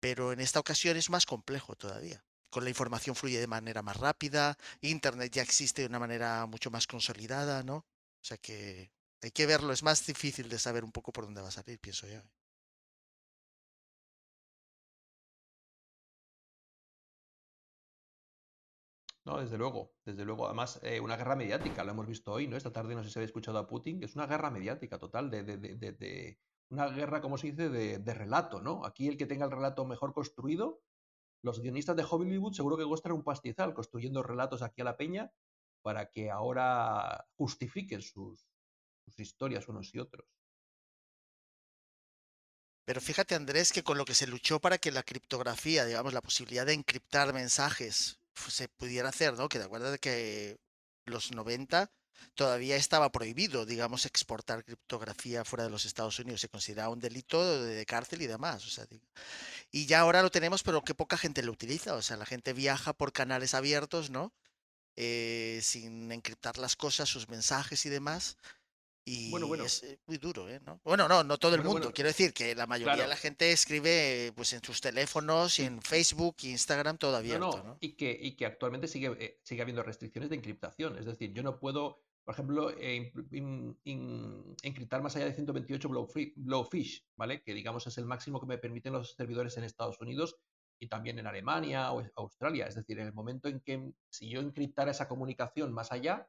Pero 0.00 0.32
en 0.32 0.40
esta 0.40 0.60
ocasión 0.60 0.96
es 0.96 1.10
más 1.10 1.26
complejo 1.26 1.76
todavía. 1.76 2.24
Con 2.50 2.64
la 2.64 2.70
información 2.70 3.16
fluye 3.16 3.40
de 3.40 3.46
manera 3.48 3.82
más 3.82 3.96
rápida, 3.98 4.56
Internet 4.80 5.32
ya 5.32 5.42
existe 5.42 5.82
de 5.82 5.88
una 5.88 5.98
manera 5.98 6.46
mucho 6.46 6.70
más 6.70 6.86
consolidada, 6.86 7.62
¿no? 7.62 7.76
O 7.78 7.86
sea 8.22 8.38
que 8.38 8.92
hay 9.22 9.30
que 9.32 9.46
verlo, 9.46 9.72
es 9.72 9.82
más 9.82 10.06
difícil 10.06 10.48
de 10.48 10.58
saber 10.58 10.84
un 10.84 10.92
poco 10.92 11.12
por 11.12 11.24
dónde 11.24 11.42
va 11.42 11.48
a 11.48 11.50
salir, 11.50 11.78
pienso 11.80 12.06
yo. 12.06 12.18
¿eh? 12.18 12.22
No, 19.24 19.38
desde 19.40 19.56
luego, 19.58 19.94
desde 20.04 20.24
luego. 20.24 20.46
Además, 20.46 20.78
eh, 20.82 21.00
una 21.00 21.16
guerra 21.16 21.34
mediática, 21.36 21.82
lo 21.84 21.92
hemos 21.92 22.06
visto 22.06 22.32
hoy, 22.32 22.46
¿no? 22.46 22.56
Esta 22.56 22.72
tarde 22.72 22.94
no 22.94 23.02
sé 23.02 23.10
si 23.10 23.18
habéis 23.18 23.28
escuchado 23.30 23.58
a 23.58 23.66
Putin, 23.66 24.02
es 24.02 24.14
una 24.14 24.26
guerra 24.26 24.50
mediática 24.50 24.98
total 24.98 25.30
de, 25.30 25.42
de, 25.42 25.56
de 25.58 26.38
una 26.74 26.88
guerra, 26.88 27.20
como 27.20 27.38
se 27.38 27.52
dice, 27.52 27.68
de, 27.70 28.14
relato, 28.14 28.60
¿no? 28.60 28.84
Aquí 28.84 29.08
el 29.08 29.16
que 29.16 29.26
tenga 29.26 29.46
el 29.46 29.50
relato 29.50 29.84
mejor 29.84 30.12
construido 30.12 30.82
los 31.42 31.60
guionistas 31.60 31.96
de 31.96 32.06
Hollywood 32.08 32.54
seguro 32.54 32.76
que 32.76 32.84
costan 32.84 33.12
un 33.12 33.22
pastizal 33.22 33.74
construyendo 33.74 34.22
relatos 34.22 34.62
aquí 34.62 34.80
a 34.80 34.84
la 34.84 34.96
peña 34.96 35.30
para 35.82 36.10
que 36.10 36.30
ahora 36.30 37.26
justifiquen 37.36 38.00
sus, 38.00 38.48
sus 39.04 39.20
historias 39.20 39.68
unos 39.68 39.94
y 39.94 39.98
otros. 39.98 40.26
Pero 42.86 43.00
fíjate, 43.00 43.34
Andrés, 43.34 43.72
que 43.72 43.82
con 43.82 43.98
lo 43.98 44.04
que 44.04 44.14
se 44.14 44.26
luchó 44.26 44.60
para 44.60 44.78
que 44.78 44.90
la 44.90 45.02
criptografía, 45.02 45.84
digamos, 45.84 46.12
la 46.12 46.20
posibilidad 46.20 46.66
de 46.66 46.74
encriptar 46.74 47.32
mensajes 47.32 48.18
se 48.34 48.68
pudiera 48.68 49.08
hacer, 49.08 49.34
¿no? 49.34 49.48
Que 49.48 49.58
de 49.58 49.64
acuerdo 49.64 49.90
de 49.90 49.98
que 49.98 50.58
los 51.04 51.32
90 51.32 51.90
todavía 52.34 52.76
estaba 52.76 53.10
prohibido, 53.12 53.66
digamos, 53.66 54.06
exportar 54.06 54.64
criptografía 54.64 55.44
fuera 55.44 55.64
de 55.64 55.70
los 55.70 55.84
Estados 55.84 56.18
Unidos. 56.18 56.40
Se 56.40 56.48
consideraba 56.48 56.90
un 56.90 57.00
delito 57.00 57.62
de 57.62 57.84
cárcel 57.86 58.22
y 58.22 58.26
demás. 58.26 58.64
O 58.66 58.70
sea, 58.70 58.86
y 59.70 59.86
ya 59.86 60.00
ahora 60.00 60.22
lo 60.22 60.30
tenemos, 60.30 60.62
pero 60.62 60.82
que 60.82 60.94
poca 60.94 61.16
gente 61.16 61.42
lo 61.42 61.52
utiliza. 61.52 61.94
O 61.94 62.02
sea, 62.02 62.16
la 62.16 62.26
gente 62.26 62.52
viaja 62.52 62.92
por 62.92 63.12
canales 63.12 63.54
abiertos, 63.54 64.10
¿no? 64.10 64.32
Eh, 64.96 65.58
sin 65.62 66.12
encriptar 66.12 66.58
las 66.58 66.76
cosas, 66.76 67.08
sus 67.08 67.28
mensajes 67.28 67.84
y 67.86 67.88
demás. 67.88 68.36
Y 69.06 69.30
Bueno, 69.30 69.48
bueno. 69.48 69.64
es 69.64 69.82
eh, 69.82 69.98
muy 70.06 70.16
duro, 70.16 70.48
¿eh? 70.48 70.60
¿no? 70.64 70.80
Bueno, 70.82 71.08
no, 71.08 71.22
no 71.24 71.36
todo 71.36 71.54
el 71.56 71.62
mundo. 71.62 71.92
Quiero 71.92 72.08
decir 72.08 72.32
que 72.32 72.54
la 72.54 72.66
mayoría 72.66 73.02
de 73.02 73.08
la 73.08 73.16
gente 73.16 73.52
escribe 73.52 74.32
pues 74.34 74.52
en 74.54 74.62
sus 74.62 74.80
teléfonos 74.80 75.58
y 75.58 75.64
en 75.64 75.82
Facebook 75.82 76.36
Instagram 76.42 76.96
todo 76.96 77.10
No, 77.12 77.16
abierto, 77.18 77.56
no, 77.58 77.62
¿no? 77.64 77.78
y 77.80 77.92
que, 77.96 78.18
y 78.18 78.34
que 78.34 78.46
actualmente 78.46 78.88
sigue, 78.88 79.40
sigue 79.42 79.60
habiendo 79.60 79.82
restricciones 79.82 80.30
de 80.30 80.36
encriptación. 80.36 80.96
Es 80.96 81.04
decir, 81.04 81.32
yo 81.34 81.42
no 81.42 81.58
puedo, 81.58 82.03
por 82.24 82.34
ejemplo, 82.34 82.70
eh, 82.78 83.12
encriptar 84.62 85.02
más 85.02 85.14
allá 85.16 85.26
de 85.26 85.34
128 85.34 85.88
Blowfi- 85.88 86.32
Blowfish, 86.36 87.06
¿vale? 87.16 87.42
Que 87.42 87.52
digamos 87.54 87.86
es 87.86 87.98
el 87.98 88.06
máximo 88.06 88.40
que 88.40 88.46
me 88.46 88.58
permiten 88.58 88.94
los 88.94 89.12
servidores 89.14 89.56
en 89.58 89.64
Estados 89.64 90.00
Unidos 90.00 90.36
y 90.78 90.88
también 90.88 91.18
en 91.18 91.26
Alemania 91.26 91.92
o 91.92 92.02
Australia. 92.16 92.66
Es 92.66 92.74
decir, 92.74 92.98
en 92.98 93.06
el 93.06 93.12
momento 93.12 93.48
en 93.48 93.60
que 93.60 93.92
si 94.08 94.28
yo 94.30 94.40
encriptara 94.40 94.90
esa 94.90 95.06
comunicación 95.06 95.72
más 95.72 95.92
allá, 95.92 96.28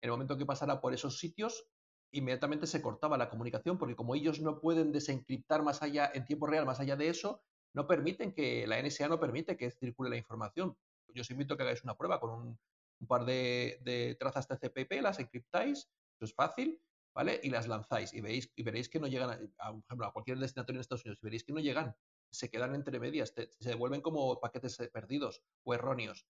en 0.00 0.08
el 0.08 0.10
momento 0.10 0.34
en 0.34 0.40
que 0.40 0.46
pasara 0.46 0.80
por 0.80 0.92
esos 0.92 1.18
sitios, 1.18 1.68
inmediatamente 2.12 2.66
se 2.66 2.82
cortaba 2.82 3.16
la 3.16 3.28
comunicación, 3.30 3.78
porque 3.78 3.96
como 3.96 4.14
ellos 4.14 4.40
no 4.40 4.60
pueden 4.60 4.90
desencriptar 4.92 5.62
más 5.62 5.82
allá, 5.82 6.10
en 6.12 6.24
tiempo 6.24 6.46
real, 6.46 6.66
más 6.66 6.80
allá 6.80 6.96
de 6.96 7.08
eso, 7.08 7.42
no 7.72 7.86
permiten 7.86 8.32
que, 8.32 8.66
la 8.66 8.78
NSA 8.80 9.08
no 9.08 9.20
permite 9.20 9.56
que 9.56 9.70
circule 9.70 10.10
la 10.10 10.16
información. 10.16 10.76
Yo 11.14 11.22
os 11.22 11.30
invito 11.30 11.54
a 11.54 11.56
que 11.56 11.62
hagáis 11.62 11.84
una 11.84 11.96
prueba 11.96 12.20
con 12.20 12.30
un, 12.30 12.58
un 13.00 13.06
par 13.06 13.24
de, 13.24 13.78
de 13.82 14.16
trazas 14.18 14.46
TCP/IP, 14.48 15.00
las 15.02 15.18
encriptáis, 15.18 15.78
eso 15.78 16.24
es 16.24 16.34
fácil, 16.34 16.80
¿vale? 17.14 17.40
Y 17.42 17.50
las 17.50 17.68
lanzáis 17.68 18.12
y 18.14 18.20
veis 18.20 18.50
y 18.56 18.62
veréis 18.62 18.88
que 18.88 18.98
no 19.00 19.06
llegan, 19.06 19.52
a, 19.58 19.72
por 19.72 19.82
ejemplo, 19.84 20.06
a 20.06 20.12
cualquier 20.12 20.38
destinatario 20.38 20.78
en 20.78 20.80
Estados 20.80 21.04
Unidos, 21.04 21.18
y 21.22 21.26
veréis 21.26 21.44
que 21.44 21.52
no 21.52 21.60
llegan, 21.60 21.94
se 22.30 22.50
quedan 22.50 22.74
entre 22.74 22.98
medias, 23.00 23.32
se 23.34 23.68
devuelven 23.68 24.00
como 24.00 24.40
paquetes 24.40 24.78
eh, 24.80 24.88
perdidos 24.88 25.42
o 25.64 25.74
erróneos 25.74 26.26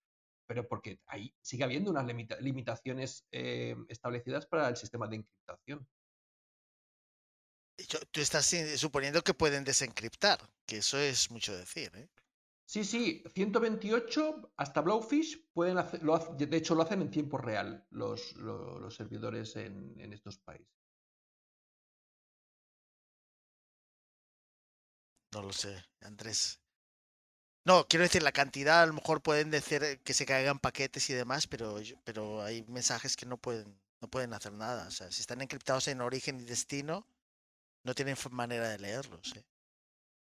pero 0.49 0.69
porque 0.69 1.01
ahí 1.07 1.35
sigue 1.43 1.65
habiendo 1.65 1.91
unas 1.91 2.07
limita- 2.07 2.39
limitaciones 2.41 3.27
eh, 3.33 3.75
establecidas 3.89 4.47
para 4.47 4.69
el 4.69 4.77
sistema 4.77 5.09
de 5.09 5.17
encriptación. 5.17 5.89
Tú 8.13 8.21
estás 8.21 8.53
eh, 8.53 8.79
suponiendo 8.79 9.23
que 9.23 9.35
pueden 9.35 9.65
desencriptar, 9.65 10.39
que 10.65 10.79
eso 10.79 10.99
es 10.99 11.33
mucho 11.33 11.57
decir, 11.57 11.91
¿eh? 11.97 12.09
Sí, 12.67 12.85
sí, 12.85 13.23
128 13.35 14.53
hasta 14.57 14.81
Blowfish 14.83 15.51
pueden 15.55 15.79
hacer, 15.79 16.03
lo 16.03 16.15
hace- 16.15 16.47
de 16.47 16.57
hecho 16.57 16.75
lo 16.75 16.83
hacen 16.83 17.01
en 17.03 17.11
tiempo 17.11 17.39
real 17.39 17.87
los, 17.91 18.35
lo- 18.37 18.79
los 18.79 18.95
servidores 18.95 19.57
en, 19.57 19.99
estos 20.13 20.37
países. 20.39 20.69
No 25.35 25.43
lo 25.43 25.53
sé, 25.53 25.85
Andrés. 26.01 26.61
No, 27.65 27.87
quiero 27.89 28.05
decir, 28.05 28.23
la 28.23 28.33
cantidad 28.33 28.83
a 28.83 28.87
lo 28.87 28.93
mejor 28.95 29.23
pueden 29.23 29.51
decir 29.51 30.01
que 30.05 30.15
se 30.15 30.25
caigan 30.27 30.59
paquetes 30.61 31.11
y 31.11 31.15
demás, 31.15 31.47
pero, 31.49 31.77
pero 32.05 32.43
hay 32.43 32.63
mensajes 32.69 33.17
que 33.17 33.27
no 33.27 33.39
pueden, 33.39 33.81
no 34.01 34.09
pueden 34.09 34.33
hacer 34.35 34.53
nada. 34.53 34.87
O 34.87 34.91
sea, 34.91 35.11
si 35.11 35.21
están 35.21 35.41
encriptados 35.43 35.89
en 35.89 36.01
origen 36.01 36.41
y 36.41 36.45
destino, 36.45 37.07
no 37.85 37.95
tienen 37.95 38.17
manera 38.33 38.69
de 38.71 38.79
leerlos. 38.79 39.35
¿eh? 39.37 39.45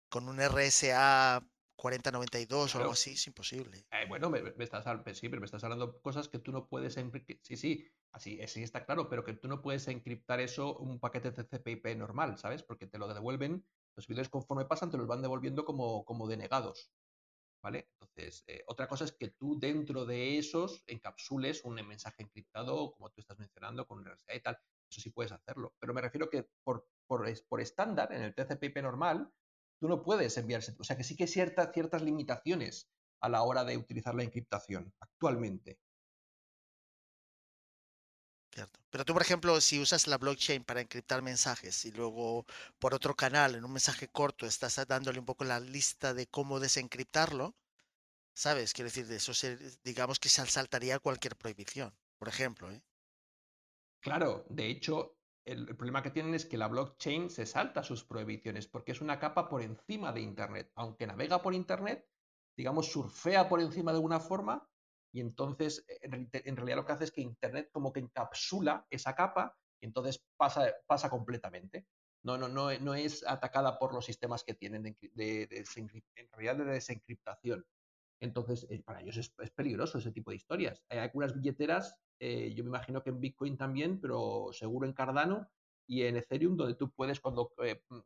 Con 0.09 0.29
un 0.29 0.39
RSA 0.41 1.43
4092 1.81 2.75
o 2.75 2.77
algo 2.77 2.91
así 2.91 3.13
es 3.13 3.25
imposible. 3.25 3.87
Eh, 3.91 4.05
bueno, 4.07 4.29
me, 4.29 4.43
me 4.43 4.63
estás, 4.63 4.85
sí, 5.13 5.29
pero 5.29 5.41
me 5.41 5.45
estás 5.45 5.63
hablando 5.63 5.99
cosas 5.99 6.29
que 6.29 6.37
tú 6.37 6.51
no 6.51 6.67
puedes 6.67 6.95
encriptar. 6.97 7.39
Sí, 7.41 7.57
sí, 7.57 7.91
así 8.11 8.39
sí 8.47 8.61
está 8.61 8.85
claro, 8.85 9.09
pero 9.09 9.23
que 9.23 9.33
tú 9.33 9.47
no 9.47 9.63
puedes 9.63 9.87
encriptar 9.87 10.39
eso 10.39 10.77
un 10.77 10.99
paquete 10.99 11.31
TCP/IP 11.31 11.95
normal, 11.97 12.37
¿sabes? 12.37 12.61
Porque 12.61 12.85
te 12.85 12.99
lo 12.99 13.11
devuelven, 13.11 13.65
los 13.95 14.05
servidores 14.05 14.29
conforme 14.29 14.65
pasan 14.65 14.91
te 14.91 14.97
los 14.97 15.07
van 15.07 15.23
devolviendo 15.23 15.65
como, 15.65 16.05
como 16.05 16.27
denegados, 16.27 16.91
¿vale? 17.63 17.89
Entonces, 17.99 18.43
eh, 18.45 18.63
otra 18.67 18.87
cosa 18.87 19.05
es 19.05 19.13
que 19.13 19.29
tú 19.29 19.59
dentro 19.59 20.05
de 20.05 20.37
esos 20.37 20.83
encapsules 20.85 21.65
un 21.65 21.73
mensaje 21.75 22.21
encriptado, 22.21 22.91
como 22.91 23.09
tú 23.09 23.21
estás 23.21 23.39
mencionando, 23.39 23.87
con 23.87 23.97
un 23.97 24.05
RSA 24.05 24.35
y 24.35 24.41
tal. 24.41 24.59
Eso 24.87 25.01
sí 25.01 25.09
puedes 25.09 25.31
hacerlo. 25.31 25.73
Pero 25.79 25.95
me 25.95 26.01
refiero 26.01 26.29
que 26.29 26.47
por, 26.63 26.87
por, 27.07 27.25
por 27.47 27.59
estándar, 27.59 28.13
en 28.13 28.21
el 28.21 28.35
TCP/IP 28.35 28.83
normal, 28.83 29.33
tú 29.81 29.89
no 29.89 30.03
puedes 30.03 30.37
enviarse. 30.37 30.75
O 30.79 30.83
sea 30.85 30.95
que 30.97 31.03
sí 31.03 31.15
que 31.17 31.23
hay 31.25 31.29
cierta- 31.29 31.71
ciertas 31.73 32.03
limitaciones 32.03 32.89
a 33.21 33.29
la 33.29 33.43
hora 33.43 33.65
de 33.65 33.77
utilizar 33.77 34.15
la 34.15 34.23
encriptación 34.23 34.93
actualmente. 35.01 35.79
Cierto. 38.53 38.79
Pero 38.89 39.03
tú, 39.05 39.13
por 39.13 39.21
ejemplo, 39.21 39.59
si 39.61 39.79
usas 39.79 40.07
la 40.07 40.17
blockchain 40.17 40.63
para 40.63 40.81
encriptar 40.81 41.21
mensajes 41.21 41.85
y 41.85 41.91
luego 41.91 42.45
por 42.79 42.93
otro 42.93 43.15
canal, 43.15 43.55
en 43.55 43.63
un 43.65 43.71
mensaje 43.73 44.07
corto, 44.09 44.45
estás 44.45 44.75
dándole 44.87 45.19
un 45.19 45.25
poco 45.25 45.43
la 45.45 45.59
lista 45.59 46.13
de 46.13 46.27
cómo 46.27 46.59
desencriptarlo, 46.59 47.55
¿sabes? 48.33 48.73
Quiero 48.73 48.89
decir, 48.89 49.07
de 49.07 49.17
eso 49.17 49.33
se- 49.33 49.57
digamos 49.83 50.19
que 50.19 50.29
se 50.29 50.45
saltaría 50.47 50.99
cualquier 50.99 51.35
prohibición, 51.37 51.93
por 52.19 52.29
ejemplo, 52.29 52.71
¿eh? 52.71 52.83
Claro, 53.99 54.45
de 54.49 54.67
hecho, 54.69 55.20
el, 55.51 55.65
problema 55.75 56.01
que 56.03 56.11
tienen 56.11 56.33
es 56.35 56.45
que 56.45 56.57
la 56.57 56.67
blockchain 56.67 57.29
se 57.29 57.45
salta 57.45 57.83
sus 57.83 58.03
prohibiciones 58.03 58.67
porque 58.67 58.91
es 58.91 59.01
una 59.01 59.19
capa 59.19 59.49
por 59.49 59.61
encima 59.61 60.11
de 60.11 60.21
Internet. 60.21 60.71
Aunque 60.75 61.07
navega 61.07 61.41
por 61.41 61.53
Internet, 61.53 62.07
digamos, 62.55 62.91
surfea 62.91 63.47
por 63.49 63.61
encima 63.61 63.91
de 63.91 63.97
alguna 63.97 64.19
forma 64.19 64.69
y 65.13 65.19
entonces 65.21 65.85
eh, 65.87 65.99
en, 66.03 66.11
reali- 66.11 66.41
en 66.45 66.55
realidad 66.55 66.77
lo 66.77 66.85
que 66.85 66.91
hace 66.93 67.03
es 67.05 67.11
que 67.11 67.21
Internet 67.21 67.69
como 67.71 67.91
que 67.91 67.99
encapsula 67.99 68.85
esa 68.89 69.15
capa 69.15 69.57
y 69.79 69.85
entonces 69.87 70.23
pasa, 70.37 70.71
pasa 70.87 71.09
completamente. 71.09 71.87
No, 72.23 72.37
no, 72.37 72.47
no, 72.47 72.71
no 72.79 72.93
es 72.93 73.25
atacada 73.27 73.79
por 73.79 73.93
los 73.95 74.05
sistemas 74.05 74.43
que 74.43 74.53
tienen 74.53 74.83
de, 74.83 74.95
de- 75.13 75.65
en 76.15 76.29
realidad 76.31 76.57
de 76.57 76.65
desencriptación. 76.73 77.65
Entonces, 78.19 78.67
eh, 78.69 78.81
para 78.83 79.01
ellos 79.01 79.17
es, 79.17 79.33
es 79.39 79.51
peligroso 79.51 79.97
ese 79.97 80.11
tipo 80.11 80.29
de 80.31 80.37
historias. 80.37 80.83
Hay 80.89 80.99
algunas 80.99 81.33
billeteras, 81.33 81.97
eh, 82.23 82.53
yo 82.53 82.63
me 82.63 82.69
imagino 82.69 83.01
que 83.01 83.09
en 83.09 83.19
Bitcoin 83.19 83.57
también, 83.57 83.99
pero 83.99 84.49
seguro 84.53 84.85
en 84.85 84.93
Cardano 84.93 85.49
y 85.87 86.03
en 86.03 86.17
Ethereum, 86.17 86.55
donde 86.55 86.75
tú 86.75 86.91
puedes, 86.91 87.19
cuando 87.19 87.51
eh, 87.63 87.81
mm, 87.89 87.99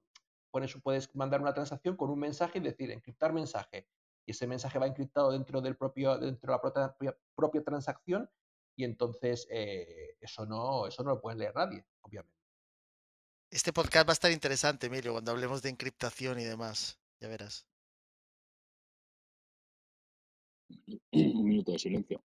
pones, 0.52 0.74
puedes 0.82 1.14
mandar 1.18 1.42
una 1.42 1.54
transacción 1.54 1.98
con 1.98 2.10
un 2.10 2.20
mensaje 2.20 2.60
y 2.60 2.62
decir 2.62 2.90
encriptar 2.92 3.34
mensaje. 3.34 3.90
Y 4.26 4.32
ese 4.32 4.48
mensaje 4.48 4.80
va 4.80 4.88
encriptado 4.88 5.34
dentro 5.34 5.60
del 5.60 5.76
propio, 5.76 6.18
dentro 6.18 6.48
de 6.48 6.58
la 6.58 6.62
propia, 6.62 7.18
propia 7.36 7.62
transacción, 7.62 8.30
y 8.78 8.86
entonces 8.86 9.48
eh, 9.52 10.16
eso 10.22 10.46
no, 10.46 10.88
eso 10.88 11.04
no 11.04 11.10
lo 11.10 11.22
puede 11.22 11.36
leer 11.36 11.54
nadie, 11.54 11.86
obviamente. 12.00 12.40
Este 13.52 13.74
podcast 13.74 14.08
va 14.08 14.12
a 14.12 14.14
estar 14.14 14.32
interesante, 14.32 14.88
Emilio, 14.88 15.12
cuando 15.12 15.32
hablemos 15.32 15.62
de 15.62 15.72
encriptación 15.72 16.40
y 16.40 16.46
demás. 16.46 17.02
Ya 17.20 17.28
verás. 17.28 17.68
Un 21.12 21.44
minuto 21.44 21.74
de 21.74 21.80
silencio. 21.80 22.24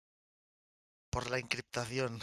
Por 1.13 1.29
la 1.29 1.37
encriptación. 1.37 2.19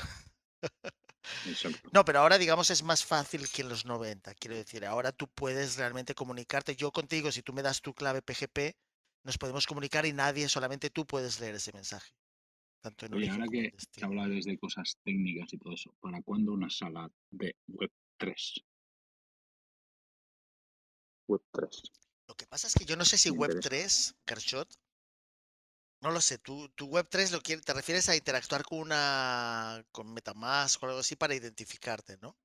Exacto. 1.46 1.88
No, 1.92 2.04
pero 2.04 2.18
ahora 2.18 2.38
digamos 2.38 2.70
es 2.70 2.82
más 2.82 3.04
fácil 3.04 3.48
que 3.48 3.62
en 3.62 3.68
los 3.68 3.86
90. 3.86 4.34
Quiero 4.34 4.56
decir, 4.56 4.84
ahora 4.84 5.12
tú 5.12 5.28
puedes 5.28 5.76
realmente 5.76 6.12
comunicarte. 6.12 6.74
Yo 6.74 6.90
contigo, 6.90 7.30
si 7.30 7.42
tú 7.42 7.52
me 7.52 7.62
das 7.62 7.82
tu 7.82 7.94
clave 7.94 8.20
PGP, 8.20 8.74
nos 9.22 9.38
podemos 9.38 9.68
comunicar 9.68 10.06
y 10.06 10.12
nadie, 10.12 10.48
solamente 10.48 10.90
tú 10.90 11.06
puedes 11.06 11.38
leer 11.38 11.54
ese 11.54 11.72
mensaje. 11.72 12.12
Tanto 12.80 13.06
en 13.06 13.14
Oye, 13.14 13.30
ahora 13.30 13.46
que, 13.48 13.72
que 13.92 14.04
hablas 14.04 14.44
de 14.44 14.58
cosas 14.58 14.96
técnicas 15.04 15.52
y 15.52 15.58
todo 15.58 15.74
eso, 15.74 15.94
¿para 16.00 16.20
cuándo 16.22 16.52
una 16.52 16.68
sala 16.68 17.08
de 17.30 17.54
Web 17.68 17.92
3? 18.16 18.54
Web 21.28 21.42
3. 21.52 21.82
Lo 22.26 22.34
que 22.34 22.46
pasa 22.46 22.66
es 22.66 22.74
que 22.74 22.84
yo 22.86 22.96
no 22.96 23.04
sé 23.04 23.18
si 23.18 23.30
Me 23.30 23.38
Web 23.38 23.52
interesa. 23.52 24.14
3, 24.14 24.14
Kershot, 24.24 24.74
no 26.00 26.10
lo 26.10 26.20
sé, 26.20 26.38
tú, 26.38 26.68
tu 26.70 26.86
Web 26.86 27.08
3 27.10 27.32
lo 27.32 27.40
quiere- 27.40 27.62
te 27.62 27.72
refieres 27.74 28.08
a 28.08 28.16
interactuar 28.16 28.64
con 28.64 28.78
una 28.80 29.84
con 29.92 30.12
Metamask 30.12 30.82
o 30.82 30.86
algo 30.86 30.98
así 31.00 31.16
para 31.16 31.34
identificarte, 31.34 32.16
¿no? 32.22 32.36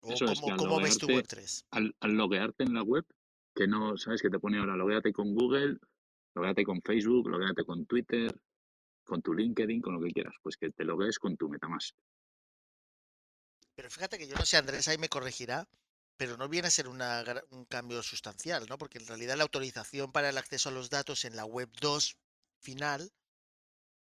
¿O 0.00 0.12
Eso 0.12 0.24
es, 0.26 0.32
que 0.32 0.40
cómo, 0.40 0.52
al 0.52 0.58
cómo 0.58 0.80
ves 0.80 0.98
tu 0.98 1.06
loguearte- 1.06 1.14
Web 1.16 1.26
3? 1.28 1.64
Al, 1.70 1.96
al 2.00 2.12
loguearte 2.12 2.64
en 2.64 2.74
la 2.74 2.82
web, 2.82 3.04
que 3.54 3.66
no, 3.66 3.96
¿sabes? 3.96 4.20
Que 4.22 4.30
te 4.30 4.38
pone 4.38 4.58
ahora 4.58 4.76
logueate 4.76 5.12
con 5.12 5.34
Google, 5.34 5.78
logueate 6.34 6.64
con 6.64 6.82
Facebook, 6.82 7.28
logueate 7.28 7.64
con 7.64 7.86
Twitter, 7.86 8.30
con 9.04 9.22
tu 9.22 9.32
LinkedIn, 9.32 9.80
con 9.80 9.94
lo 9.94 10.00
que 10.00 10.10
quieras. 10.12 10.34
Pues 10.42 10.56
que 10.56 10.70
te 10.70 10.84
loguees 10.84 11.18
con 11.18 11.36
tu 11.36 11.48
Metamask. 11.48 11.94
Pero 13.74 13.90
fíjate 13.90 14.18
que 14.18 14.26
yo 14.28 14.36
no 14.36 14.44
sé, 14.44 14.56
Andrés 14.58 14.86
ahí 14.88 14.98
me 14.98 15.08
corregirá, 15.08 15.66
pero 16.16 16.36
no 16.36 16.48
viene 16.48 16.68
a 16.68 16.70
ser 16.70 16.88
una 16.88 17.24
un 17.50 17.64
cambio 17.66 18.02
sustancial, 18.02 18.66
¿no? 18.68 18.78
Porque 18.78 18.98
en 18.98 19.06
realidad 19.06 19.36
la 19.36 19.44
autorización 19.44 20.12
para 20.12 20.30
el 20.30 20.38
acceso 20.38 20.68
a 20.68 20.72
los 20.72 20.90
datos 20.90 21.24
en 21.24 21.36
la 21.36 21.44
web 21.44 21.68
2 21.80 22.16
final 22.60 23.12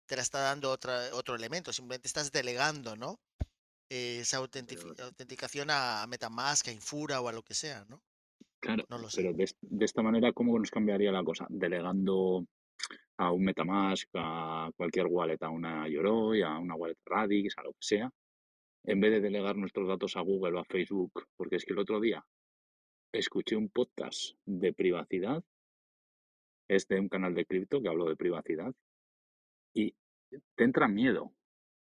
te 0.06 0.16
la 0.16 0.22
está 0.22 0.40
dando 0.40 0.70
otra, 0.70 1.08
otro 1.14 1.34
elemento, 1.34 1.72
simplemente 1.72 2.08
estás 2.08 2.30
delegando, 2.30 2.94
¿no? 2.96 3.20
esa 3.88 4.38
autenticación 4.38 5.68
a 5.70 6.06
Metamask, 6.08 6.68
a 6.68 6.72
Infura 6.72 7.20
o 7.20 7.28
a 7.28 7.32
lo 7.32 7.42
que 7.42 7.54
sea, 7.54 7.84
¿no? 7.88 8.02
Claro, 8.60 8.84
pero 9.14 9.34
de, 9.34 9.84
esta 9.84 10.02
manera, 10.02 10.32
¿cómo 10.32 10.58
nos 10.58 10.70
cambiaría 10.70 11.12
la 11.12 11.22
cosa? 11.22 11.46
Delegando 11.50 12.46
a 13.18 13.30
un 13.30 13.44
Metamask, 13.44 14.08
a 14.14 14.70
cualquier 14.74 15.06
wallet, 15.06 15.42
a 15.42 15.50
una 15.50 15.86
Yoroi, 15.86 16.42
a 16.42 16.58
una 16.58 16.74
wallet 16.74 16.96
Radix, 17.04 17.56
a 17.58 17.62
lo 17.62 17.72
que 17.72 17.82
sea, 17.82 18.10
en 18.84 19.00
vez 19.00 19.12
de 19.12 19.20
delegar 19.20 19.56
nuestros 19.56 19.88
datos 19.88 20.16
a 20.16 20.20
Google 20.20 20.58
o 20.58 20.60
a 20.60 20.64
Facebook, 20.64 21.26
porque 21.36 21.56
es 21.56 21.64
que 21.64 21.72
el 21.72 21.78
otro 21.78 22.00
día 22.00 22.24
escuché 23.12 23.56
un 23.56 23.68
podcast 23.68 24.36
de 24.44 24.72
privacidad, 24.72 25.42
es 26.68 26.86
de 26.88 27.00
un 27.00 27.08
canal 27.08 27.34
de 27.34 27.46
cripto 27.46 27.80
que 27.80 27.88
habló 27.88 28.08
de 28.08 28.16
privacidad, 28.16 28.74
y 29.74 29.94
te 30.54 30.64
entra 30.64 30.88
miedo 30.88 31.32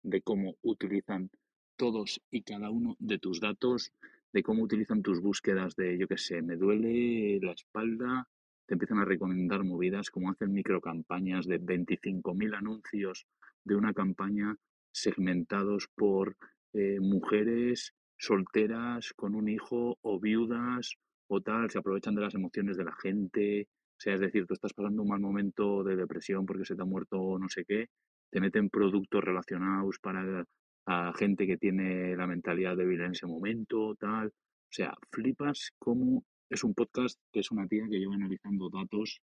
de 0.02 0.22
cómo 0.22 0.56
utilizan 0.62 1.30
todos 1.76 2.20
y 2.30 2.42
cada 2.42 2.70
uno 2.70 2.96
de 2.98 3.18
tus 3.18 3.40
datos, 3.40 3.92
de 4.32 4.42
cómo 4.42 4.62
utilizan 4.62 5.02
tus 5.02 5.20
búsquedas 5.20 5.76
de, 5.76 5.96
yo 5.98 6.08
qué 6.08 6.18
sé, 6.18 6.42
me 6.42 6.56
duele 6.56 7.38
la 7.40 7.52
espalda, 7.52 8.28
te 8.66 8.74
empiezan 8.74 8.98
a 8.98 9.04
recomendar 9.04 9.64
movidas, 9.64 10.10
como 10.10 10.30
hacen 10.30 10.52
microcampañas 10.52 11.46
de 11.46 11.60
25.000 11.60 12.56
anuncios 12.56 13.26
de 13.64 13.76
una 13.76 13.92
campaña 13.94 14.56
segmentados 14.92 15.88
por 15.94 16.36
eh, 16.72 17.00
mujeres 17.00 17.92
solteras 18.18 19.12
con 19.14 19.34
un 19.34 19.48
hijo 19.48 19.98
o 20.02 20.20
viudas 20.20 20.96
o 21.28 21.40
tal, 21.40 21.70
se 21.70 21.78
aprovechan 21.78 22.14
de 22.14 22.22
las 22.22 22.34
emociones 22.34 22.76
de 22.76 22.84
la 22.84 22.94
gente. 23.02 23.68
O 23.70 24.00
sea, 24.00 24.14
es 24.14 24.20
decir, 24.20 24.46
tú 24.46 24.54
estás 24.54 24.72
pasando 24.72 25.02
un 25.02 25.08
mal 25.08 25.20
momento 25.20 25.84
de 25.84 25.96
depresión 25.96 26.46
porque 26.46 26.64
se 26.64 26.74
te 26.74 26.82
ha 26.82 26.86
muerto 26.86 27.38
no 27.38 27.48
sé 27.48 27.64
qué, 27.64 27.88
te 28.30 28.40
meten 28.40 28.70
productos 28.70 29.22
relacionados 29.22 29.98
para 30.00 30.44
a 30.86 31.12
gente 31.16 31.46
que 31.46 31.56
tiene 31.56 32.16
la 32.16 32.26
mentalidad 32.26 32.76
débil 32.76 33.00
en 33.02 33.12
ese 33.12 33.26
momento, 33.26 33.94
tal. 33.96 34.28
O 34.28 34.72
sea, 34.72 34.94
flipas 35.12 35.70
como 35.78 36.24
es 36.48 36.64
un 36.64 36.74
podcast 36.74 37.18
que 37.32 37.40
es 37.40 37.50
una 37.50 37.66
tía 37.66 37.86
que 37.88 37.98
lleva 37.98 38.14
analizando 38.14 38.70
datos 38.70 39.20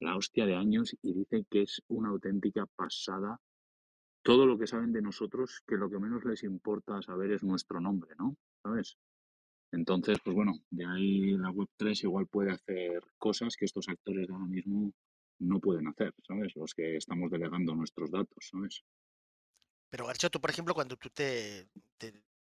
la 0.00 0.16
hostia 0.16 0.46
de 0.46 0.54
años 0.54 0.94
y 1.02 1.12
dice 1.12 1.44
que 1.50 1.62
es 1.62 1.82
una 1.88 2.10
auténtica 2.10 2.66
pasada 2.76 3.38
todo 4.28 4.44
lo 4.44 4.58
que 4.58 4.66
saben 4.66 4.92
de 4.92 5.00
nosotros, 5.00 5.62
que 5.66 5.76
lo 5.76 5.88
que 5.88 5.98
menos 5.98 6.22
les 6.26 6.42
importa 6.42 7.00
saber 7.00 7.32
es 7.32 7.42
nuestro 7.42 7.80
nombre, 7.80 8.14
¿no? 8.18 8.36
¿Sabes? 8.62 8.98
Entonces, 9.72 10.18
pues 10.22 10.36
bueno, 10.36 10.52
de 10.68 10.84
ahí 10.84 11.30
la 11.38 11.48
Web3 11.48 12.04
igual 12.04 12.26
puede 12.26 12.50
hacer 12.50 13.02
cosas 13.16 13.56
que 13.56 13.64
estos 13.64 13.88
actores 13.88 14.28
de 14.28 14.34
ahora 14.34 14.44
mismo 14.44 14.92
no 15.38 15.60
pueden 15.60 15.88
hacer, 15.88 16.12
¿sabes? 16.26 16.54
Los 16.56 16.74
que 16.74 16.96
estamos 16.96 17.30
delegando 17.30 17.74
nuestros 17.74 18.10
datos, 18.10 18.36
¿sabes? 18.50 18.84
Pero 19.88 20.06
Garcho, 20.06 20.28
tú, 20.28 20.42
por 20.42 20.50
ejemplo, 20.50 20.74
cuando 20.74 20.98
tú 20.98 21.08
te, 21.08 21.66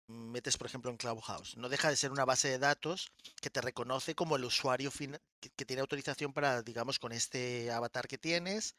metes, 0.07 0.57
por 0.57 0.65
ejemplo, 0.65 0.89
en 0.89 0.97
Clubhouse, 0.97 1.57
no 1.57 1.69
deja 1.69 1.91
de 1.91 1.95
ser 1.95 2.11
una 2.11 2.25
base 2.25 2.47
de 2.47 2.57
datos 2.57 3.11
que 3.39 3.51
te 3.51 3.61
reconoce 3.61 4.15
como 4.15 4.35
el 4.35 4.45
usuario 4.45 4.89
final 4.89 5.21
que 5.55 5.65
tiene 5.65 5.81
autorización 5.81 6.33
para, 6.33 6.63
digamos, 6.63 6.97
con 6.97 7.11
este 7.11 7.69
avatar 7.69 8.07
que 8.07 8.17
tienes, 8.17 8.75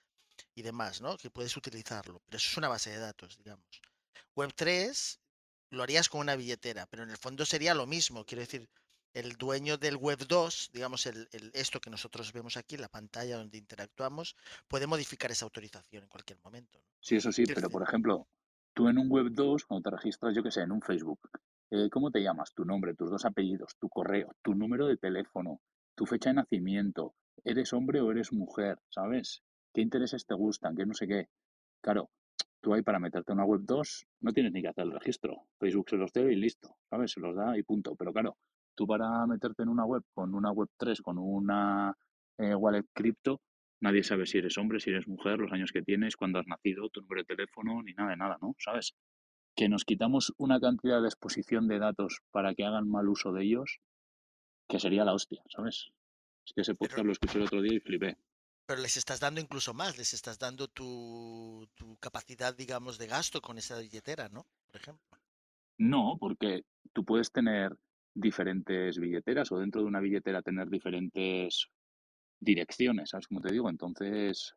y 0.54 0.62
demás, 0.62 1.00
¿no? 1.00 1.16
Que 1.16 1.30
puedes 1.30 1.56
utilizarlo. 1.56 2.20
Pero 2.26 2.36
eso 2.36 2.48
es 2.50 2.56
una 2.56 2.68
base 2.68 2.90
de 2.90 2.98
datos, 2.98 3.36
digamos. 3.38 3.66
Web3 4.36 5.18
lo 5.70 5.82
harías 5.82 6.08
con 6.08 6.20
una 6.20 6.36
billetera, 6.36 6.86
pero 6.86 7.02
en 7.02 7.10
el 7.10 7.16
fondo 7.16 7.44
sería 7.44 7.74
lo 7.74 7.86
mismo. 7.86 8.24
Quiero 8.24 8.40
decir, 8.40 8.68
el 9.12 9.36
dueño 9.36 9.76
del 9.76 9.96
Web 9.96 10.26
2, 10.28 10.70
digamos, 10.72 11.06
el, 11.06 11.28
esto 11.52 11.80
que 11.80 11.90
nosotros 11.90 12.32
vemos 12.32 12.56
aquí, 12.56 12.76
la 12.76 12.88
pantalla 12.88 13.36
donde 13.36 13.58
interactuamos, 13.58 14.36
puede 14.68 14.86
modificar 14.86 15.30
esa 15.30 15.44
autorización 15.44 16.04
en 16.04 16.08
cualquier 16.08 16.38
momento. 16.44 16.78
Sí, 17.00 17.16
eso 17.16 17.32
sí, 17.32 17.44
pero 17.46 17.68
por 17.68 17.82
ejemplo, 17.82 18.28
tú 18.74 18.88
en 18.88 18.98
un 18.98 19.10
Web 19.10 19.28
2, 19.32 19.64
cuando 19.64 19.90
te 19.90 19.96
registras, 19.96 20.34
yo 20.34 20.42
que 20.42 20.50
sé, 20.50 20.62
en 20.62 20.72
un 20.72 20.82
Facebook, 20.82 21.20
eh, 21.70 21.88
¿cómo 21.90 22.10
te 22.10 22.20
llamas? 22.20 22.52
Tu 22.54 22.64
nombre, 22.64 22.94
tus 22.94 23.10
dos 23.10 23.24
apellidos, 23.24 23.76
tu 23.78 23.88
correo, 23.88 24.34
tu 24.42 24.54
número 24.54 24.86
de 24.86 24.96
teléfono, 24.96 25.60
tu 25.94 26.06
fecha 26.06 26.30
de 26.30 26.34
nacimiento, 26.34 27.14
eres 27.44 27.72
hombre 27.72 28.00
o 28.00 28.10
eres 28.10 28.32
mujer, 28.32 28.78
¿sabes? 28.88 29.42
Qué 29.78 29.82
intereses 29.82 30.26
te 30.26 30.34
gustan, 30.34 30.74
qué 30.74 30.84
no 30.84 30.92
sé 30.92 31.06
qué. 31.06 31.28
Claro, 31.80 32.10
tú 32.60 32.74
ahí 32.74 32.82
para 32.82 32.98
meterte 32.98 33.30
en 33.30 33.38
una 33.38 33.46
web 33.46 33.60
2 33.62 34.06
no 34.22 34.32
tienes 34.32 34.52
ni 34.52 34.60
que 34.60 34.66
hacer 34.66 34.82
el 34.82 34.90
registro. 34.90 35.44
Facebook 35.60 35.90
se 35.90 35.96
los 35.96 36.12
da 36.12 36.22
y 36.22 36.34
listo, 36.34 36.78
¿sabes? 36.90 37.12
Se 37.12 37.20
los 37.20 37.36
da 37.36 37.56
y 37.56 37.62
punto. 37.62 37.94
Pero 37.94 38.12
claro, 38.12 38.36
tú 38.74 38.88
para 38.88 39.24
meterte 39.28 39.62
en 39.62 39.68
una 39.68 39.84
web 39.84 40.02
con 40.12 40.34
una 40.34 40.50
web 40.50 40.68
3, 40.78 41.00
con 41.00 41.18
una 41.18 41.94
eh, 42.38 42.56
wallet 42.56 42.86
cripto, 42.92 43.40
nadie 43.80 44.02
sabe 44.02 44.26
si 44.26 44.38
eres 44.38 44.58
hombre, 44.58 44.80
si 44.80 44.90
eres 44.90 45.06
mujer, 45.06 45.38
los 45.38 45.52
años 45.52 45.70
que 45.70 45.82
tienes, 45.82 46.16
cuándo 46.16 46.40
has 46.40 46.48
nacido, 46.48 46.88
tu 46.88 47.00
número 47.02 47.22
de 47.22 47.36
teléfono, 47.36 47.80
ni 47.84 47.92
nada 47.92 48.10
de 48.10 48.16
nada, 48.16 48.36
¿no? 48.42 48.56
¿Sabes? 48.58 48.96
Que 49.54 49.68
nos 49.68 49.84
quitamos 49.84 50.34
una 50.38 50.58
cantidad 50.58 51.00
de 51.00 51.06
exposición 51.06 51.68
de 51.68 51.78
datos 51.78 52.18
para 52.32 52.52
que 52.56 52.64
hagan 52.64 52.88
mal 52.88 53.08
uso 53.08 53.32
de 53.32 53.44
ellos, 53.44 53.78
que 54.68 54.80
sería 54.80 55.04
la 55.04 55.14
hostia, 55.14 55.40
¿sabes? 55.48 55.92
Es 56.44 56.52
que 56.52 56.62
ese 56.62 56.74
podcast 56.74 57.04
lo 57.04 57.12
escuché 57.12 57.38
el 57.38 57.44
otro 57.44 57.62
día 57.62 57.74
y 57.74 57.80
flipé. 57.80 58.16
Pero 58.68 58.82
les 58.82 58.98
estás 58.98 59.18
dando 59.18 59.40
incluso 59.40 59.72
más, 59.72 59.96
les 59.96 60.12
estás 60.12 60.38
dando 60.38 60.68
tu, 60.68 61.66
capacidad, 62.00 62.54
digamos, 62.54 62.98
de 62.98 63.06
gasto 63.06 63.40
con 63.40 63.56
esa 63.56 63.78
billetera, 63.78 64.28
¿no? 64.28 64.44
Por 64.66 64.76
ejemplo. 64.76 65.18
No, 65.78 66.18
porque 66.20 66.64
tú 66.92 67.02
puedes 67.02 67.32
tener 67.32 67.74
diferentes 68.12 68.98
billeteras 68.98 69.50
o 69.52 69.58
dentro 69.58 69.80
de 69.80 69.86
una 69.86 70.00
billetera 70.00 70.42
tener 70.42 70.68
diferentes 70.68 71.68
direcciones, 72.40 73.08
¿sabes 73.08 73.26
cómo 73.26 73.40
te 73.40 73.52
digo? 73.52 73.70
Entonces, 73.70 74.52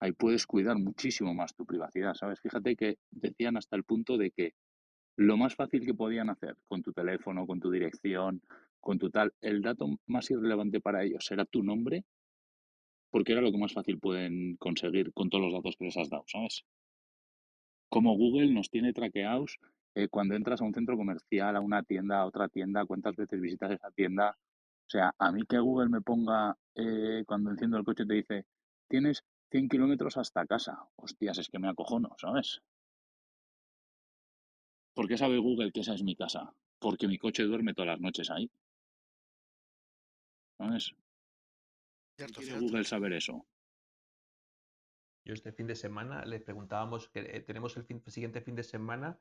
ahí 0.00 0.10
puedes 0.10 0.44
cuidar 0.44 0.76
muchísimo 0.76 1.32
más 1.32 1.54
tu 1.54 1.64
privacidad, 1.64 2.14
¿sabes? 2.14 2.40
Fíjate 2.40 2.74
que 2.74 2.98
decían 3.12 3.56
hasta 3.56 3.76
el 3.76 3.84
punto 3.84 4.18
de 4.18 4.32
que 4.32 4.54
lo 5.14 5.36
más 5.36 5.54
fácil 5.54 5.86
que 5.86 5.94
podían 5.94 6.28
hacer 6.28 6.56
con 6.66 6.82
tu 6.82 6.92
teléfono, 6.92 7.46
con 7.46 7.60
tu 7.60 7.70
dirección, 7.70 8.42
con 8.80 8.98
tu 8.98 9.10
tal, 9.10 9.32
el 9.40 9.62
dato 9.62 9.86
más 10.06 10.28
irrelevante 10.28 10.80
para 10.80 11.04
ellos 11.04 11.30
era 11.30 11.44
tu 11.44 11.62
nombre 11.62 12.04
porque 13.10 13.32
era 13.32 13.40
lo 13.40 13.52
que 13.52 13.58
más 13.58 13.72
fácil 13.72 13.98
pueden 13.98 14.56
conseguir 14.56 15.12
con 15.12 15.30
todos 15.30 15.44
los 15.44 15.52
datos 15.52 15.76
que 15.76 15.84
les 15.86 15.96
has 15.96 16.10
dado, 16.10 16.24
¿sabes? 16.26 16.64
Como 17.88 18.16
Google 18.16 18.52
nos 18.52 18.70
tiene 18.70 18.92
traqueados 18.92 19.58
eh, 19.94 20.08
cuando 20.08 20.34
entras 20.34 20.60
a 20.60 20.64
un 20.64 20.74
centro 20.74 20.96
comercial, 20.96 21.56
a 21.56 21.60
una 21.60 21.82
tienda, 21.82 22.20
a 22.20 22.26
otra 22.26 22.48
tienda, 22.48 22.84
cuántas 22.84 23.16
veces 23.16 23.40
visitas 23.40 23.72
esa 23.72 23.90
tienda. 23.90 24.36
O 24.86 24.90
sea, 24.90 25.14
a 25.18 25.32
mí 25.32 25.42
que 25.48 25.58
Google 25.58 25.88
me 25.88 26.00
ponga, 26.00 26.56
eh, 26.74 27.24
cuando 27.26 27.50
enciendo 27.50 27.78
el 27.78 27.84
coche, 27.84 28.06
te 28.06 28.14
dice, 28.14 28.46
tienes 28.88 29.24
100 29.50 29.68
kilómetros 29.68 30.16
hasta 30.16 30.46
casa. 30.46 30.88
Hostias, 30.96 31.38
es 31.38 31.48
que 31.48 31.58
me 31.58 31.68
acojono, 31.68 32.14
¿sabes? 32.18 32.62
¿Por 34.94 35.08
qué 35.08 35.16
sabe 35.16 35.38
Google 35.38 35.72
que 35.72 35.80
esa 35.80 35.94
es 35.94 36.02
mi 36.02 36.14
casa? 36.14 36.52
Porque 36.78 37.08
mi 37.08 37.18
coche 37.18 37.44
duerme 37.44 37.74
todas 37.74 37.88
las 37.88 38.00
noches 38.00 38.30
ahí. 38.30 38.50
¿Sabes? 40.58 40.94
Google 42.60 42.84
saber 42.84 43.12
eso? 43.12 43.46
Yo 45.24 45.34
este 45.34 45.52
fin 45.52 45.66
de 45.66 45.76
semana 45.76 46.24
le 46.24 46.40
preguntábamos, 46.40 47.08
que 47.08 47.20
eh, 47.20 47.40
tenemos 47.40 47.76
el, 47.76 47.86
siguiente 48.06 48.40
fin 48.40 48.54
de 48.54 48.62
semana 48.62 49.20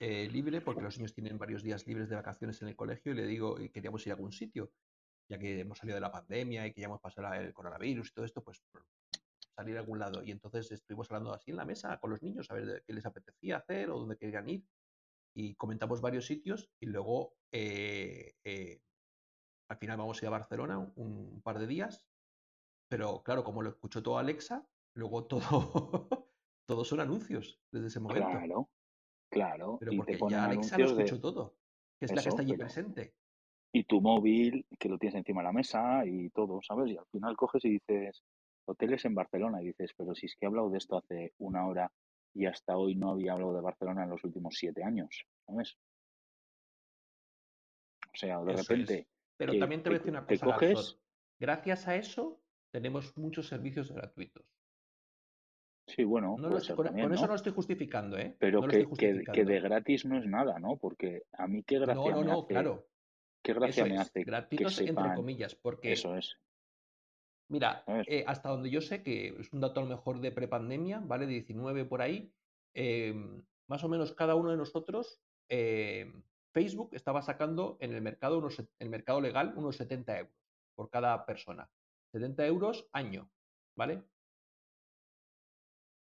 eh, 0.00 0.28
libre 0.30 0.60
porque 0.60 0.82
los 0.82 0.96
niños 0.96 1.12
tienen 1.12 1.36
varios 1.36 1.62
días 1.62 1.86
libres 1.86 2.08
de 2.08 2.16
vacaciones 2.16 2.62
en 2.62 2.68
el 2.68 2.76
colegio 2.76 3.12
y 3.12 3.16
le 3.16 3.26
digo, 3.26 3.60
y 3.60 3.68
queríamos 3.68 4.06
ir 4.06 4.12
a 4.12 4.14
algún 4.14 4.32
sitio, 4.32 4.72
ya 5.28 5.38
que 5.38 5.60
hemos 5.60 5.78
salido 5.78 5.96
de 5.96 6.00
la 6.00 6.12
pandemia 6.12 6.66
y 6.66 6.72
que 6.72 6.80
ya 6.80 6.86
hemos 6.86 7.00
pasado 7.00 7.34
el 7.34 7.52
coronavirus 7.52 8.08
y 8.08 8.12
todo 8.12 8.24
esto, 8.24 8.42
pues 8.42 8.62
salir 9.56 9.76
a 9.76 9.80
algún 9.80 9.98
lado. 9.98 10.22
Y 10.22 10.30
entonces 10.30 10.70
estuvimos 10.70 11.10
hablando 11.10 11.34
así 11.34 11.50
en 11.50 11.56
la 11.56 11.64
mesa 11.64 11.98
con 11.98 12.10
los 12.10 12.22
niños 12.22 12.48
a 12.50 12.54
ver 12.54 12.84
qué 12.86 12.92
les 12.92 13.04
apetecía 13.04 13.56
hacer 13.58 13.90
o 13.90 13.98
dónde 13.98 14.16
querían 14.16 14.48
ir. 14.48 14.64
Y 15.34 15.54
comentamos 15.56 16.00
varios 16.00 16.26
sitios 16.26 16.70
y 16.80 16.86
luego 16.86 17.36
eh, 17.52 18.34
al 19.68 19.76
final 19.76 19.98
vamos 19.98 20.22
a 20.22 20.24
ir 20.24 20.28
a 20.28 20.30
Barcelona 20.30 20.78
un 20.78 21.42
par 21.42 21.58
de 21.58 21.66
días 21.66 22.07
pero 22.88 23.22
claro, 23.22 23.44
como 23.44 23.62
lo 23.62 23.70
escuchó 23.70 24.02
todo 24.02 24.18
Alexa, 24.18 24.66
luego 24.94 25.24
todo, 25.26 25.40
todos 26.66 26.88
son 26.88 27.00
anuncios 27.00 27.60
desde 27.70 27.88
ese 27.88 28.00
momento. 28.00 28.28
Claro, 28.28 28.70
claro. 29.30 29.76
Pero 29.78 29.92
porque 29.96 30.18
ya 30.28 30.46
Alexa 30.46 30.78
lo 30.78 30.86
escuchó 30.86 31.20
todo, 31.20 31.56
que 31.98 32.06
es 32.06 32.14
la 32.14 32.22
que 32.22 32.28
está 32.28 32.42
allí 32.42 32.56
presente. 32.56 33.14
Y 33.72 33.84
tu 33.84 34.00
móvil, 34.00 34.66
que 34.78 34.88
lo 34.88 34.98
tienes 34.98 35.16
encima 35.16 35.42
de 35.42 35.48
la 35.48 35.52
mesa 35.52 36.06
y 36.06 36.30
todo, 36.30 36.60
¿sabes? 36.62 36.90
Y 36.90 36.96
al 36.96 37.06
final 37.12 37.36
coges 37.36 37.64
y 37.66 37.70
dices, 37.72 38.24
hoteles 38.64 39.04
en 39.04 39.14
Barcelona, 39.14 39.62
y 39.62 39.66
dices, 39.66 39.92
pero 39.94 40.14
si 40.14 40.26
es 40.26 40.34
que 40.34 40.46
he 40.46 40.48
hablado 40.48 40.70
de 40.70 40.78
esto 40.78 40.96
hace 40.96 41.34
una 41.38 41.66
hora 41.66 41.92
y 42.34 42.46
hasta 42.46 42.76
hoy 42.78 42.94
no 42.94 43.10
había 43.10 43.32
hablado 43.32 43.54
de 43.54 43.60
Barcelona 43.60 44.04
en 44.04 44.10
los 44.10 44.24
últimos 44.24 44.54
siete 44.56 44.82
años, 44.82 45.26
¿sabes? 45.46 45.76
O 48.14 48.16
sea, 48.16 48.40
de 48.40 48.56
repente... 48.56 49.08
Pero 49.36 49.58
también 49.58 49.82
te 49.82 49.90
voy 49.90 49.96
a 49.96 49.98
decir 49.98 50.12
una 50.12 50.26
cosa, 50.26 50.46
coges... 50.46 50.98
Gracias 51.38 51.86
a 51.86 51.94
eso 51.94 52.40
tenemos 52.70 53.16
muchos 53.16 53.48
servicios 53.48 53.90
gratuitos. 53.92 54.46
Sí, 55.86 56.04
bueno, 56.04 56.36
con, 56.36 57.12
eso 57.12 57.22
no 57.22 57.28
lo 57.28 57.34
estoy 57.34 57.52
justificando, 57.52 58.18
¿eh? 58.18 58.36
Pero 58.38 58.60
que, 58.68 58.86
que, 59.32 59.44
de 59.44 59.60
gratis 59.60 60.04
no 60.04 60.18
es 60.18 60.26
nada, 60.26 60.58
¿no? 60.58 60.76
Porque 60.76 61.22
a 61.32 61.46
mí 61.46 61.62
qué 61.62 61.78
gracia 61.78 61.94
No, 61.94 62.10
no, 62.10 62.24
no, 62.24 62.46
claro. 62.46 62.86
¿Qué 63.42 63.54
gracia 63.54 63.84
Eso 63.84 63.88
me 63.88 63.94
es, 63.94 64.00
hace? 64.02 64.20
que 64.20 64.24
gratuitos 64.24 64.80
entre 64.80 65.14
comillas, 65.14 65.54
porque 65.54 65.92
Eso 65.92 66.14
es. 66.14 66.36
Mira, 67.50 67.84
eh, 68.06 68.24
hasta 68.26 68.50
donde 68.50 68.68
yo 68.68 68.82
sé, 68.82 69.02
que 69.02 69.28
es 69.28 69.50
un 69.54 69.60
dato 69.60 69.80
a 69.80 69.84
lo 69.84 69.88
mejor 69.88 70.20
de 70.20 70.30
prepandemia, 70.30 71.00
¿vale? 71.00 71.26
19 71.26 71.86
por 71.86 72.02
ahí, 72.02 72.30
em, 72.74 73.42
más 73.66 73.82
o 73.82 73.88
menos 73.88 74.12
cada 74.12 74.34
uno 74.34 74.50
de 74.50 74.58
nosotros, 74.58 75.22
em, 75.48 76.22
Facebook 76.52 76.90
estaba 76.92 77.22
sacando 77.22 77.78
en 77.80 77.94
el 77.94 78.02
mercado, 78.02 78.38
unos, 78.38 78.62
el 78.78 78.90
mercado 78.90 79.22
legal 79.22 79.54
unos 79.56 79.76
70 79.76 80.18
euros 80.18 80.34
por 80.74 80.90
cada 80.90 81.24
persona. 81.24 81.70
70 82.12 82.46
euros 82.46 82.88
año, 82.92 83.30
¿vale? 83.76 84.02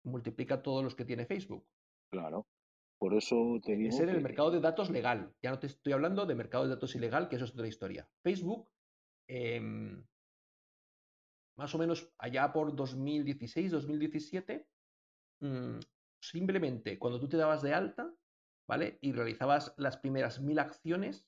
Multiplica 0.05 0.63
todos 0.63 0.85
los 0.85 0.95
que 0.95 1.05
tiene 1.05 1.27
Facebook. 1.27 1.67
Claro. 2.11 2.47
Por 2.99 3.15
eso 3.15 3.61
te 3.63 3.77
digo 3.77 3.91
Es 3.91 4.01
en 4.01 4.09
el 4.09 4.23
mercado 4.23 4.51
de 4.51 4.61
datos 4.61 4.91
legal. 4.91 5.35
Ya 5.43 5.51
no 5.51 5.59
te 5.59 5.67
estoy 5.67 5.93
hablando 5.93 6.27
de 6.27 6.35
mercado 6.35 6.65
de 6.65 6.71
datos 6.71 6.95
ilegal, 6.95 7.29
que 7.29 7.37
eso 7.37 7.45
es 7.45 7.53
otra 7.53 7.67
historia. 7.67 8.09
Facebook, 8.23 8.71
em, 9.29 10.07
más 11.57 11.75
o 11.75 11.79
menos 11.79 12.13
allá 12.19 12.53
por 12.53 12.75
2016, 12.75 13.73
2017, 13.73 14.67
mm, 15.41 15.79
simplemente 16.21 16.99
cuando 16.99 17.21
tú 17.21 17.29
te 17.29 17.37
dabas 17.37 17.63
de 17.63 17.75
alta, 17.75 18.15
¿vale? 18.67 18.99
Y 19.01 19.13
realizabas 19.13 19.75
las 19.77 19.97
primeras 19.99 20.41
mil 20.41 20.59
acciones, 20.59 21.27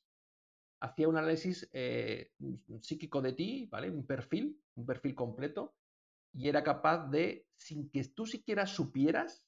hacía 0.81 1.09
un 1.09 1.16
análisis 1.16 1.68
eh, 1.72 2.33
psíquico 2.81 3.22
de 3.22 3.33
ti, 3.33 3.68
¿vale? 3.70 3.91
Un 3.91 4.07
perfil, 4.07 4.61
un 4.74 4.87
perfil 4.87 5.14
completo, 5.14 5.74
y 6.33 6.49
era 6.49 6.62
capaz 6.62 7.09
de, 7.09 7.47
sin 7.57 7.91
que 7.91 8.05
tú 8.05 8.27
siquiera 8.27 8.66
supieras, 8.66 9.45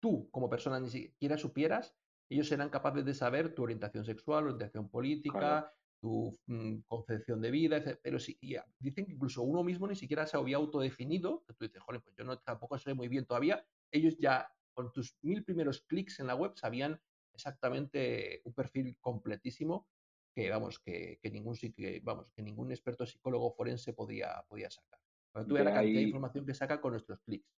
tú 0.00 0.30
como 0.30 0.48
persona 0.48 0.80
ni 0.80 0.88
siquiera 0.88 1.36
supieras, 1.36 1.94
ellos 2.30 2.50
eran 2.52 2.70
capaces 2.70 3.04
de 3.04 3.12
saber 3.12 3.54
tu 3.54 3.62
orientación 3.64 4.04
sexual, 4.04 4.44
orientación 4.44 4.88
política, 4.88 5.38
Claro. 5.38 5.70
tu 6.00 6.40
mm, 6.46 6.78
concepción 6.86 7.40
de 7.42 7.50
vida, 7.50 7.76
etc. 7.76 7.98
Pero 8.02 8.18
sí, 8.18 8.38
y, 8.40 8.56
dicen 8.78 9.04
que 9.04 9.12
incluso 9.12 9.42
uno 9.42 9.62
mismo 9.62 9.86
ni 9.86 9.96
siquiera 9.96 10.26
se 10.26 10.36
había 10.36 10.56
autodefinido, 10.56 11.44
que 11.46 11.54
tú 11.54 11.64
dices, 11.64 11.82
joder, 11.82 12.00
pues 12.00 12.16
yo 12.16 12.24
no, 12.24 12.38
tampoco 12.38 12.78
sé 12.78 12.94
muy 12.94 13.08
bien 13.08 13.26
todavía, 13.26 13.66
ellos 13.90 14.16
ya 14.18 14.50
con 14.72 14.92
tus 14.92 15.16
mil 15.22 15.44
primeros 15.44 15.82
clics 15.82 16.20
en 16.20 16.28
la 16.28 16.36
web 16.36 16.52
sabían 16.56 17.00
exactamente 17.40 18.40
un 18.44 18.52
perfil 18.52 18.96
completísimo 19.00 19.88
que 20.34 20.48
vamos, 20.50 20.78
que, 20.78 21.18
que 21.20 21.30
ningún 21.30 21.54
psiqui- 21.54 22.00
vamos, 22.02 22.30
que 22.34 22.42
ningún 22.42 22.70
experto 22.70 23.04
psicólogo 23.04 23.52
forense 23.52 23.92
podía, 23.92 24.44
podía 24.48 24.70
sacar. 24.70 25.00
Que 25.34 25.44
tú 25.44 25.54
De 25.54 25.64
la 25.64 25.72
cantidad 25.72 26.00
de 26.00 26.06
información 26.06 26.46
que 26.46 26.54
saca 26.54 26.80
con 26.80 26.92
nuestros 26.92 27.20
clics. 27.20 27.48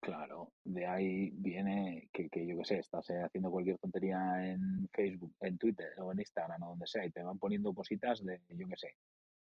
Claro, 0.00 0.52
de 0.64 0.86
ahí 0.86 1.30
viene 1.30 2.10
que, 2.12 2.28
que 2.28 2.46
yo 2.46 2.58
qué 2.58 2.64
sé, 2.64 2.78
estás 2.78 3.08
eh, 3.08 3.22
haciendo 3.22 3.50
cualquier 3.50 3.78
tontería 3.78 4.46
en 4.46 4.86
Facebook, 4.92 5.34
en 5.40 5.56
Twitter 5.56 5.94
o 5.98 6.12
en 6.12 6.18
Instagram 6.20 6.62
o 6.64 6.68
donde 6.70 6.86
sea 6.86 7.06
y 7.06 7.10
te 7.10 7.22
van 7.22 7.38
poniendo 7.38 7.72
cositas 7.72 8.22
de, 8.22 8.42
yo 8.50 8.68
qué 8.68 8.76
sé, 8.76 8.96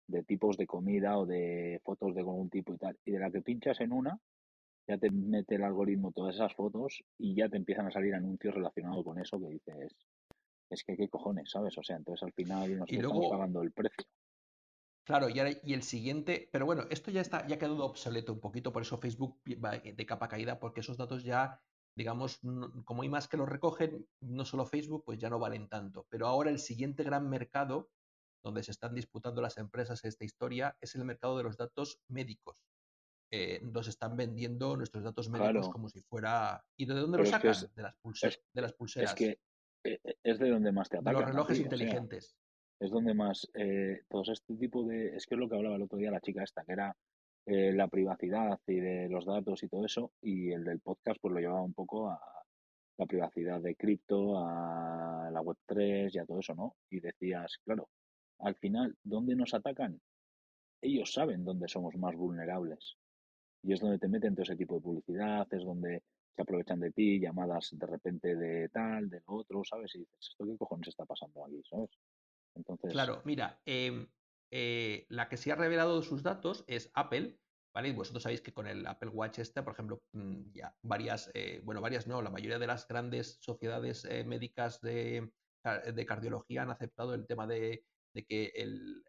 de 0.07 0.23
tipos 0.23 0.57
de 0.57 0.67
comida 0.67 1.17
o 1.17 1.25
de 1.25 1.79
fotos 1.85 2.13
de 2.13 2.19
algún 2.19 2.49
tipo 2.49 2.73
y 2.73 2.77
tal. 2.77 2.99
Y 3.05 3.11
de 3.11 3.19
la 3.19 3.31
que 3.31 3.41
pinchas 3.41 3.79
en 3.79 3.93
una, 3.93 4.19
ya 4.87 4.97
te 4.97 5.09
mete 5.11 5.55
el 5.55 5.63
algoritmo 5.63 6.11
todas 6.11 6.35
esas 6.35 6.53
fotos 6.53 7.03
y 7.17 7.35
ya 7.35 7.49
te 7.49 7.57
empiezan 7.57 7.87
a 7.87 7.91
salir 7.91 8.13
anuncios 8.15 8.53
relacionados 8.53 9.03
con 9.03 9.19
eso 9.19 9.39
que 9.39 9.47
dices, 9.47 9.95
es 10.69 10.83
que 10.83 10.97
qué 10.97 11.09
cojones, 11.09 11.49
¿sabes? 11.51 11.77
O 11.77 11.83
sea, 11.83 11.95
entonces 11.97 12.23
al 12.23 12.33
final 12.33 12.79
nosotros 12.79 12.97
estamos 12.97 13.15
luego- 13.17 13.29
pagando 13.31 13.61
el 13.61 13.71
precio. 13.71 14.03
Claro, 15.05 15.27
y, 15.29 15.37
ahora- 15.39 15.51
y 15.63 15.73
el 15.73 15.83
siguiente, 15.83 16.49
pero 16.51 16.65
bueno, 16.65 16.83
esto 16.89 17.11
ya 17.11 17.21
está, 17.21 17.45
ya 17.45 17.55
ha 17.55 17.59
quedado 17.59 17.83
obsoleto 17.85 18.31
un 18.33 18.39
poquito, 18.39 18.71
por 18.71 18.81
eso 18.83 18.97
Facebook 18.97 19.37
va 19.63 19.77
de 19.77 20.05
capa 20.05 20.29
caída, 20.29 20.59
porque 20.59 20.79
esos 20.79 20.95
datos 20.97 21.23
ya, 21.25 21.61
digamos, 21.95 22.39
como 22.85 23.01
hay 23.03 23.09
más 23.09 23.27
que 23.27 23.35
los 23.37 23.49
recogen, 23.49 24.07
no 24.21 24.45
solo 24.45 24.65
Facebook, 24.65 25.03
pues 25.05 25.19
ya 25.19 25.29
no 25.29 25.39
valen 25.39 25.67
tanto. 25.67 26.05
Pero 26.09 26.27
ahora 26.27 26.49
el 26.49 26.59
siguiente 26.59 27.03
gran 27.03 27.29
mercado 27.29 27.89
donde 28.43 28.63
se 28.63 28.71
están 28.71 28.93
disputando 28.95 29.41
las 29.41 29.57
empresas 29.57 30.03
esta 30.05 30.23
historia 30.25 30.77
es 30.81 30.95
el 30.95 31.03
mercado 31.05 31.37
de 31.37 31.43
los 31.43 31.57
datos 31.57 32.01
médicos. 32.07 32.57
Eh, 33.35 33.59
nos 33.63 33.87
están 33.87 34.15
vendiendo 34.15 34.77
nuestros 34.77 35.03
datos 35.03 35.27
médicos 35.27 35.51
Claro. 35.53 35.71
como 35.71 35.89
si 35.89 36.01
fuera. 36.01 36.63
¿Y 36.77 36.85
de 36.85 36.93
dónde 36.93 37.17
Pero 37.17 37.23
los 37.23 37.29
es 37.33 37.41
que 37.41 37.53
sacan? 37.53 37.63
es- 37.69 37.75
de, 37.75 37.81
las 37.81 37.95
pulse- 38.03 38.27
es- 38.27 38.43
de 38.53 38.61
las 38.61 38.73
pulseras, 38.73 39.09
Es 39.11 39.15
que 39.17 39.39
eh, 39.85 39.99
eh, 40.03 40.15
es 40.23 40.37
de 40.37 40.49
donde 40.51 40.71
más 40.71 40.87
te 40.87 40.97
de 40.97 41.01
atacan. 41.01 41.13
los 41.15 41.23
a 41.23 41.31
relojes 41.31 41.57
ti, 41.57 41.63
o 41.65 41.67
sea, 41.69 41.77
inteligentes. 41.77 42.37
es 42.79 42.91
donde 42.91 43.13
más 43.15 43.49
eh, 43.55 44.03
todos 44.07 44.29
este 44.29 44.55
tipo 44.55 44.83
de 44.85 45.15
es 45.15 45.25
que 45.25 45.33
es 45.33 45.39
lo 45.39 45.49
que 45.49 45.55
hablaba 45.55 45.77
el 45.77 45.81
otro 45.81 45.97
día 45.97 46.11
la 46.11 46.21
chica 46.21 46.43
esta 46.43 46.63
que 46.63 46.73
era 46.73 46.95
eh, 47.47 47.73
la 47.73 47.87
privacidad 47.87 48.59
y 48.67 48.75
de 48.79 49.09
los 49.09 49.25
datos 49.25 49.63
y 49.63 49.67
todo 49.67 49.83
eso 49.85 50.13
y 50.21 50.51
el 50.51 50.63
del 50.63 50.79
podcast 50.81 51.19
pues 51.19 51.33
lo 51.33 51.39
llevaba 51.39 51.61
un 51.63 51.73
poco 51.73 52.09
a 52.11 52.19
la 52.99 53.05
privacidad 53.07 53.61
de 53.61 53.75
cripto 53.75 54.37
a 54.37 55.29
la 55.31 55.41
web 55.41 55.57
3 55.65 56.13
y 56.13 56.19
a 56.19 56.25
todo 56.25 56.39
eso 56.39 56.53
no 56.55 56.75
y 56.91 56.99
decías 56.99 57.57
claro 57.65 57.89
al 58.39 58.55
final 58.55 58.95
dónde 59.03 59.35
nos 59.35 59.53
atacan 59.55 59.99
ellos 60.81 61.11
saben 61.13 61.43
dónde 61.43 61.67
somos 61.67 61.95
más 61.95 62.15
vulnerables 62.15 62.97
y 63.63 63.73
es 63.73 63.79
donde 63.79 63.97
te 63.99 64.07
meten 64.07 64.35
todo 64.35 64.43
ese 64.43 64.55
tipo 64.55 64.75
de 64.75 64.81
publicidad 64.81 65.47
es 65.51 65.63
donde 65.63 66.03
se 66.35 66.41
aprovechan 66.41 66.79
de 66.79 66.91
ti 66.91 67.19
llamadas 67.19 67.69
de 67.71 67.85
repente 67.87 68.35
de 68.35 68.69
tal 68.69 69.09
de 69.09 69.21
otro 69.25 69.63
sabes 69.63 69.95
y 69.95 69.99
dices 69.99 70.29
esto 70.31 70.45
qué 70.45 70.57
cojones 70.57 70.89
está 70.89 71.05
pasando 71.05 71.45
aquí 71.45 71.61
sabes 71.69 71.89
entonces 72.55 72.91
Claro, 72.91 73.21
mira, 73.25 73.61
em, 73.65 74.07
eh, 74.51 75.05
la 75.09 75.27
que 75.29 75.37
sí 75.37 75.49
ha 75.49 75.55
revelado 75.55 76.01
sus 76.03 76.21
datos 76.21 76.63
es 76.67 76.91
Apple, 76.93 77.39
¿vale? 77.73 77.89
Y 77.89 77.93
vosotros 77.93 78.23
sabéis 78.23 78.41
que 78.41 78.53
con 78.53 78.67
el 78.67 78.85
Apple 78.85 79.09
Watch 79.09 79.39
este, 79.39 79.63
por 79.63 79.73
ejemplo, 79.73 80.03
mm, 80.11 80.51
ya 80.53 80.75
varias, 80.83 81.31
eh, 81.33 81.61
bueno, 81.63 81.81
varias 81.81 82.05
no, 82.07 82.21
la 82.21 82.29
mayoría 82.29 82.59
de 82.59 82.67
las 82.67 82.87
grandes 82.87 83.39
sociedades 83.41 84.05
eh, 84.05 84.23
médicas 84.23 84.79
de, 84.81 85.31
de 85.93 86.05
cardiología 86.05 86.61
han 86.61 86.69
aceptado 86.69 87.15
el 87.15 87.25
tema 87.25 87.47
de, 87.47 87.85
de 88.13 88.25
que 88.25 88.51
el, 88.55 89.03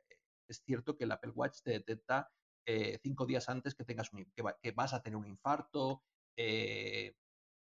es 0.49 0.63
cierto 0.65 0.97
que 0.97 1.05
el 1.05 1.13
Apple 1.13 1.33
Watch 1.35 1.61
te 1.63 1.73
detecta 1.73 2.31
eh, 2.67 2.99
cinco 3.03 3.27
días 3.27 3.49
antes 3.49 3.75
que 3.75 3.85
tengas 3.85 4.13
un, 4.13 4.25
que, 4.35 4.43
va- 4.43 4.59
que 4.61 4.73
vas 4.73 4.95
a 4.95 5.03
tener 5.03 5.17
un 5.17 5.27
infarto, 5.27 6.05
eh, 6.37 7.17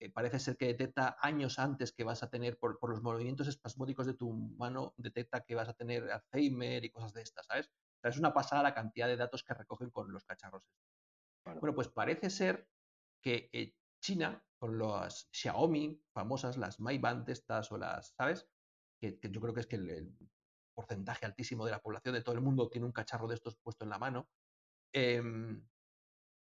eh, 0.00 0.10
parece 0.12 0.38
ser 0.40 0.56
que 0.56 0.66
detecta 0.66 1.16
años 1.20 1.58
antes 1.58 1.92
que 1.92 2.04
vas 2.04 2.22
a 2.22 2.30
tener, 2.30 2.58
por, 2.58 2.78
por 2.78 2.90
los 2.90 3.02
movimientos 3.02 3.48
espasmódicos 3.48 4.06
de 4.06 4.14
tu 4.14 4.32
mano, 4.32 4.94
detecta 4.96 5.44
que 5.44 5.54
vas 5.54 5.68
a 5.68 5.74
tener 5.74 6.10
Alzheimer 6.10 6.84
y 6.84 6.90
cosas 6.90 7.12
de 7.14 7.22
estas, 7.22 7.46
¿sabes? 7.46 7.68
O 7.68 7.98
sea, 8.02 8.10
es 8.10 8.18
una 8.18 8.34
pasada 8.34 8.62
la 8.62 8.74
cantidad 8.74 9.06
de 9.08 9.16
datos 9.16 9.44
que 9.44 9.54
recogen 9.54 9.90
con 9.90 10.12
los 10.12 10.24
cacharros. 10.24 10.64
Bueno, 11.44 11.74
pues 11.74 11.88
parece 11.88 12.30
ser 12.30 12.68
que 13.22 13.50
eh, 13.52 13.76
China, 14.02 14.46
con 14.58 14.78
las 14.78 15.28
Xiaomi 15.32 16.02
famosas, 16.12 16.56
las 16.56 16.80
Mi 16.80 16.98
Band 16.98 17.28
estas 17.28 17.70
o 17.72 17.78
las, 17.78 18.14
¿sabes? 18.16 18.50
Que, 19.00 19.18
que 19.18 19.30
yo 19.30 19.40
creo 19.40 19.54
que 19.54 19.60
es 19.60 19.66
que 19.66 19.76
el, 19.76 19.90
el 19.90 20.16
porcentaje 20.74 21.26
altísimo 21.26 21.64
de 21.64 21.70
la 21.72 21.82
población 21.82 22.14
de 22.14 22.22
todo 22.22 22.34
el 22.34 22.40
mundo 22.40 22.68
tiene 22.70 22.86
un 22.86 22.92
cacharro 22.92 23.28
de 23.28 23.34
estos 23.36 23.56
puesto 23.56 23.84
en 23.84 23.90
la 23.90 23.98
mano. 23.98 24.30
Em, 24.94 25.62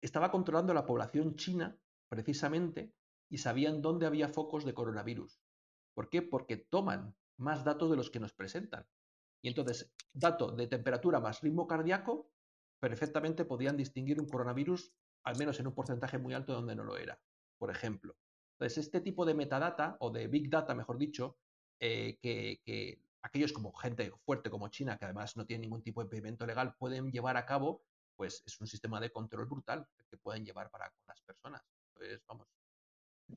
estaba 0.03 0.31
controlando 0.31 0.75
la 0.75 0.85
población 0.85 1.37
china 1.37 1.79
precisamente 2.09 2.93
y 3.31 3.39
sabían 3.39 3.81
dónde 3.81 4.07
había 4.07 4.29
focos 4.29 4.65
de 4.65 4.75
coronavirus. 4.75 5.41
¿Por 5.95 6.11
qué? 6.11 6.21
Porque 6.21 6.57
toman 6.57 7.17
más 7.39 7.65
datos 7.65 7.91
de 7.91 7.97
los 7.97 8.11
que 8.11 8.21
nos 8.21 8.35
presentan. 8.35 8.87
Y 9.43 9.49
entonces, 9.49 9.93
dato 10.13 10.53
de 10.53 10.67
temperatura 10.67 11.21
más 11.21 11.41
ritmo 11.41 11.67
cardíaco, 11.67 12.31
perfectamente 12.81 13.45
podían 13.45 13.77
distinguir 13.77 14.21
un 14.21 14.29
coronavirus, 14.29 14.93
al 15.25 15.39
menos 15.39 15.59
en 15.61 15.69
un 15.69 15.75
porcentaje 15.75 16.19
muy 16.19 16.35
alto 16.35 16.53
donde 16.53 16.77
no 16.77 16.85
lo 16.85 16.97
era, 16.97 17.19
por 17.59 17.71
ejemplo. 17.71 18.17
Entonces, 18.53 18.85
este 18.85 19.01
tipo 19.01 19.25
de 19.25 19.35
metadata, 19.35 19.97
o 20.01 20.11
de 20.11 20.29
big 20.29 20.51
data, 20.51 20.75
mejor 20.75 20.99
dicho, 20.99 21.39
eh, 21.81 22.19
que, 22.21 22.61
que 22.65 23.01
aquellos 23.23 23.53
como 23.53 23.73
gente 23.73 24.13
fuerte 24.25 24.51
como 24.51 24.69
China, 24.69 24.99
que 24.99 25.07
además 25.07 25.37
no 25.37 25.47
tiene 25.47 25.63
ningún 25.63 25.83
tipo 25.83 26.01
de 26.01 26.07
impedimento 26.07 26.47
legal, 26.47 26.75
pueden 26.77 27.11
llevar 27.11 27.37
a 27.37 27.47
cabo, 27.47 27.83
pues 28.17 28.43
es 28.47 28.61
un 28.61 28.67
sistema 28.67 29.01
de 29.01 29.11
control 29.11 29.47
brutal 29.47 29.89
que 30.11 30.17
pueden 30.19 30.45
llevar 30.45 30.71
para 30.71 30.91
con 30.91 31.05
las 31.07 31.21
personas. 31.23 31.63
Pues 31.95 32.23
vamos, 32.27 32.49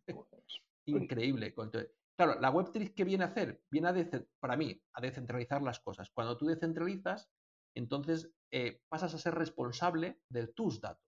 pues, 0.05 0.63
increíble. 0.85 1.53
Control- 1.53 1.91
Claro, 2.17 2.39
la 2.39 2.51
Web3 2.51 2.95
¿qué 2.95 3.03
viene 3.03 3.25
a 3.25 3.27
hacer? 3.27 3.63
Viene 3.69 3.89
a, 3.89 3.95
para 4.39 4.57
mí, 4.57 4.81
a 4.93 5.01
descentralizar 5.01 5.61
las 5.61 5.79
cosas. 5.79 6.09
Cuando 6.09 6.35
tú 6.35 6.47
descentralizas, 6.47 7.29
entonces 7.75 8.31
eh, 8.51 8.81
pasas 8.89 9.13
a 9.13 9.19
ser 9.19 9.35
responsable 9.35 10.19
de 10.29 10.47
tus 10.47 10.81
datos. 10.81 11.05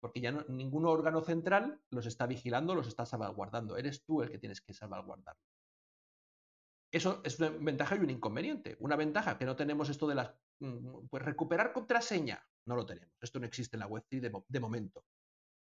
Porque 0.00 0.20
ya 0.20 0.30
no, 0.30 0.44
ningún 0.48 0.84
órgano 0.84 1.22
central 1.22 1.82
los 1.90 2.04
está 2.04 2.26
vigilando, 2.26 2.74
los 2.74 2.86
está 2.88 3.06
salvaguardando. 3.06 3.78
Eres 3.78 4.04
tú 4.04 4.20
el 4.22 4.30
que 4.30 4.38
tienes 4.38 4.60
que 4.60 4.74
salvaguardarlo. 4.74 5.40
Eso 6.92 7.20
es 7.24 7.38
una 7.40 7.50
ventaja 7.50 7.96
y 7.96 8.00
un 8.00 8.10
inconveniente. 8.10 8.76
Una 8.80 8.96
ventaja 8.96 9.38
que 9.38 9.44
no 9.44 9.56
tenemos 9.56 9.88
esto 9.88 10.06
de 10.06 10.14
las. 10.14 10.34
mm, 10.60 11.08
Pues 11.08 11.22
recuperar 11.24 11.72
contraseña. 11.72 12.47
No 12.66 12.76
lo 12.76 12.86
tenemos. 12.86 13.16
Esto 13.20 13.40
no 13.40 13.46
existe 13.46 13.76
en 13.76 13.80
la 13.80 13.88
Web3 13.88 14.20
de, 14.20 14.42
de 14.46 14.60
momento. 14.60 15.04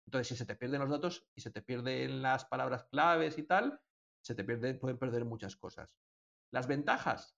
Entonces, 0.07 0.28
si 0.28 0.37
se 0.37 0.47
te 0.47 0.57
pierden 0.57 0.80
los 0.80 0.91
datos 0.91 1.28
y 1.34 1.41
se 1.41 1.51
te 1.51 1.62
pierden 1.62 2.22
las 2.22 2.45
palabras 2.45 2.84
claves 2.84 3.39
y 3.39 3.43
tal, 3.43 3.80
se 4.24 4.34
te 4.34 4.45
pierde, 4.45 4.74
pueden 4.74 4.99
perder 4.99 5.24
muchas 5.24 5.57
cosas. 5.57 5.97
Las 6.53 6.66
ventajas, 6.66 7.37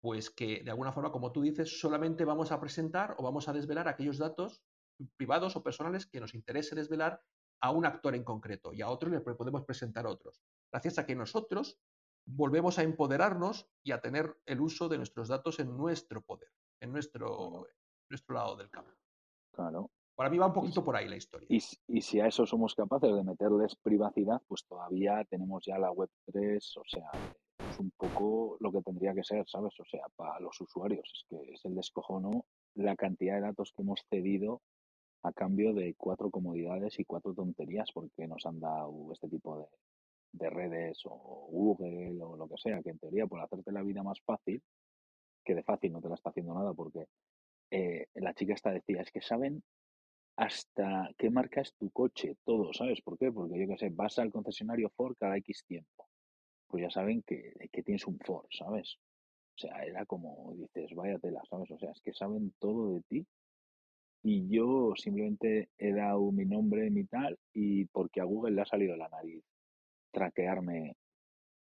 pues 0.00 0.30
que 0.30 0.62
de 0.64 0.70
alguna 0.70 0.92
forma, 0.92 1.12
como 1.12 1.32
tú 1.32 1.42
dices, 1.42 1.80
solamente 1.80 2.24
vamos 2.24 2.52
a 2.52 2.60
presentar 2.60 3.14
o 3.18 3.22
vamos 3.22 3.48
a 3.48 3.52
desvelar 3.52 3.88
aquellos 3.88 4.18
datos 4.18 4.62
privados 5.16 5.56
o 5.56 5.62
personales 5.62 6.06
que 6.06 6.20
nos 6.20 6.34
interese 6.34 6.74
desvelar 6.74 7.22
a 7.60 7.70
un 7.70 7.86
actor 7.86 8.14
en 8.14 8.24
concreto 8.24 8.72
y 8.72 8.82
a 8.82 8.88
otros 8.88 9.12
le 9.12 9.20
podemos 9.20 9.64
presentar 9.64 10.06
otros. 10.06 10.42
Gracias 10.70 10.98
a 10.98 11.06
que 11.06 11.16
nosotros 11.16 11.78
volvemos 12.26 12.78
a 12.78 12.82
empoderarnos 12.82 13.70
y 13.82 13.92
a 13.92 14.00
tener 14.00 14.36
el 14.46 14.60
uso 14.60 14.88
de 14.88 14.98
nuestros 14.98 15.28
datos 15.28 15.60
en 15.60 15.76
nuestro 15.76 16.22
poder, 16.22 16.50
en 16.80 16.92
nuestro, 16.92 17.66
nuestro 18.08 18.34
lado 18.34 18.56
del 18.56 18.70
campo. 18.70 18.90
Claro. 19.52 19.90
Para 20.14 20.30
mí 20.30 20.38
va 20.38 20.46
un 20.46 20.54
poquito 20.54 20.82
por 20.82 20.96
ahí 20.96 21.08
la 21.08 21.16
historia. 21.16 21.46
Y, 21.50 21.62
y, 21.88 22.00
si 22.00 22.20
a 22.20 22.26
eso 22.26 22.46
somos 22.46 22.74
capaces 22.74 23.14
de 23.14 23.22
meterles 23.22 23.76
privacidad, 23.76 24.40
pues 24.48 24.64
todavía 24.66 25.22
tenemos 25.28 25.64
ya 25.66 25.78
la 25.78 25.90
web 25.90 26.08
3, 26.24 26.76
o 26.78 26.84
sea, 26.86 27.10
es 27.70 27.78
un 27.78 27.90
poco 27.90 28.56
lo 28.60 28.72
que 28.72 28.80
tendría 28.80 29.12
que 29.12 29.22
ser, 29.22 29.46
¿sabes? 29.46 29.78
O 29.78 29.84
sea, 29.84 30.06
para 30.16 30.40
los 30.40 30.58
usuarios, 30.58 31.10
es 31.12 31.24
que 31.28 31.52
es 31.52 31.64
el 31.66 31.74
descojono 31.74 32.46
la 32.76 32.96
cantidad 32.96 33.34
de 33.36 33.40
datos 33.42 33.72
que 33.74 33.82
hemos 33.82 34.04
cedido 34.08 34.62
a 35.22 35.32
cambio 35.32 35.74
de 35.74 35.94
cuatro 35.96 36.30
comodidades 36.30 36.98
y 36.98 37.04
cuatro 37.04 37.34
tonterías 37.34 37.90
porque 37.92 38.26
nos 38.28 38.44
han 38.46 38.60
dado 38.60 39.12
este 39.12 39.28
tipo 39.28 39.58
de, 39.58 39.66
de 40.32 40.50
redes 40.50 41.00
o 41.04 41.48
Google 41.50 42.22
o 42.22 42.36
lo 42.36 42.48
que 42.48 42.58
sea, 42.58 42.82
que 42.82 42.90
en 42.90 42.98
teoría 42.98 43.26
por 43.26 43.40
hacerte 43.40 43.72
la 43.72 43.82
vida 43.82 44.02
más 44.02 44.20
fácil, 44.20 44.62
que 45.44 45.54
de 45.54 45.62
fácil 45.62 45.92
no 45.92 46.00
te 46.00 46.08
la 46.08 46.14
está 46.14 46.30
haciendo 46.30 46.54
nada 46.54 46.74
porque 46.74 47.06
eh, 47.70 48.06
la 48.14 48.34
chica 48.34 48.54
esta 48.54 48.70
decía, 48.70 49.02
es 49.02 49.10
que 49.10 49.20
saben 49.20 49.62
hasta 50.36 51.10
qué 51.16 51.30
marca 51.30 51.62
es 51.62 51.74
tu 51.74 51.90
coche, 51.90 52.36
todo, 52.44 52.72
¿sabes 52.72 53.00
por 53.00 53.18
qué? 53.18 53.32
Porque 53.32 53.58
yo 53.58 53.66
qué 53.68 53.78
sé, 53.78 53.88
vas 53.90 54.18
al 54.18 54.30
concesionario 54.30 54.90
Ford 54.90 55.16
cada 55.18 55.36
X 55.38 55.64
tiempo, 55.66 56.08
pues 56.68 56.82
ya 56.82 56.90
saben 56.90 57.22
que, 57.22 57.54
que 57.72 57.82
tienes 57.82 58.06
un 58.06 58.18
Ford, 58.18 58.46
¿sabes? 58.50 58.98
O 59.56 59.58
sea, 59.58 59.84
era 59.84 60.04
como 60.04 60.54
dices, 60.54 60.94
vaya 60.94 61.18
tela, 61.18 61.42
¿sabes? 61.48 61.70
O 61.70 61.78
sea, 61.78 61.90
es 61.90 62.00
que 62.02 62.12
saben 62.12 62.52
todo 62.58 62.94
de 62.94 63.02
ti 63.08 63.26
y 64.22 64.48
yo 64.48 64.92
simplemente 64.96 65.70
he 65.78 65.92
dado 65.92 66.32
mi 66.32 66.44
nombre, 66.44 66.90
mi 66.90 67.04
tal, 67.04 67.38
y 67.52 67.84
porque 67.86 68.20
a 68.20 68.24
Google 68.24 68.56
le 68.56 68.62
ha 68.62 68.66
salido 68.66 68.96
la 68.96 69.08
nariz 69.08 69.44
traquearme 70.10 70.96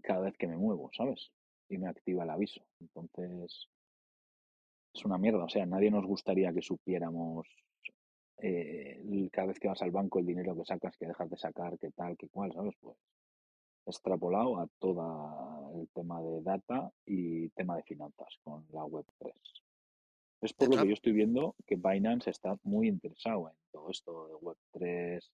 cada 0.01 0.21
vez 0.21 0.37
que 0.37 0.47
me 0.47 0.57
muevo, 0.57 0.89
¿sabes? 0.93 1.31
Y 1.69 1.77
me 1.77 1.87
activa 1.87 2.25
el 2.25 2.29
aviso. 2.31 2.61
Entonces, 2.81 3.69
es 4.93 5.05
una 5.05 5.17
mierda. 5.17 5.43
O 5.43 5.49
sea, 5.49 5.65
nadie 5.65 5.91
nos 5.91 6.05
gustaría 6.05 6.53
que 6.53 6.61
supiéramos 6.61 7.47
eh, 8.37 9.29
cada 9.31 9.47
vez 9.47 9.59
que 9.59 9.67
vas 9.67 9.81
al 9.81 9.91
banco 9.91 10.19
el 10.19 10.25
dinero 10.25 10.55
que 10.55 10.65
sacas, 10.65 10.97
que 10.97 11.07
dejas 11.07 11.29
de 11.29 11.37
sacar, 11.37 11.77
qué 11.77 11.91
tal, 11.91 12.17
qué 12.17 12.29
cual, 12.29 12.51
¿sabes? 12.53 12.75
Pues 12.79 12.97
extrapolado 13.85 14.59
a 14.59 14.67
todo 14.77 15.71
el 15.75 15.89
tema 15.89 16.21
de 16.21 16.41
data 16.41 16.91
y 17.05 17.49
tema 17.49 17.75
de 17.75 17.83
finanzas 17.83 18.37
con 18.43 18.65
la 18.71 18.85
web 18.85 19.05
3. 19.17 19.33
Es 20.41 20.53
por 20.53 20.69
lo 20.69 20.81
que 20.81 20.87
yo 20.87 20.93
estoy 20.93 21.11
viendo 21.11 21.55
que 21.65 21.75
Binance 21.75 22.29
está 22.29 22.55
muy 22.63 22.87
interesado 22.87 23.49
en 23.49 23.55
todo 23.71 23.89
esto 23.89 24.27
de 24.27 24.35
web 24.35 24.57
3, 24.71 25.31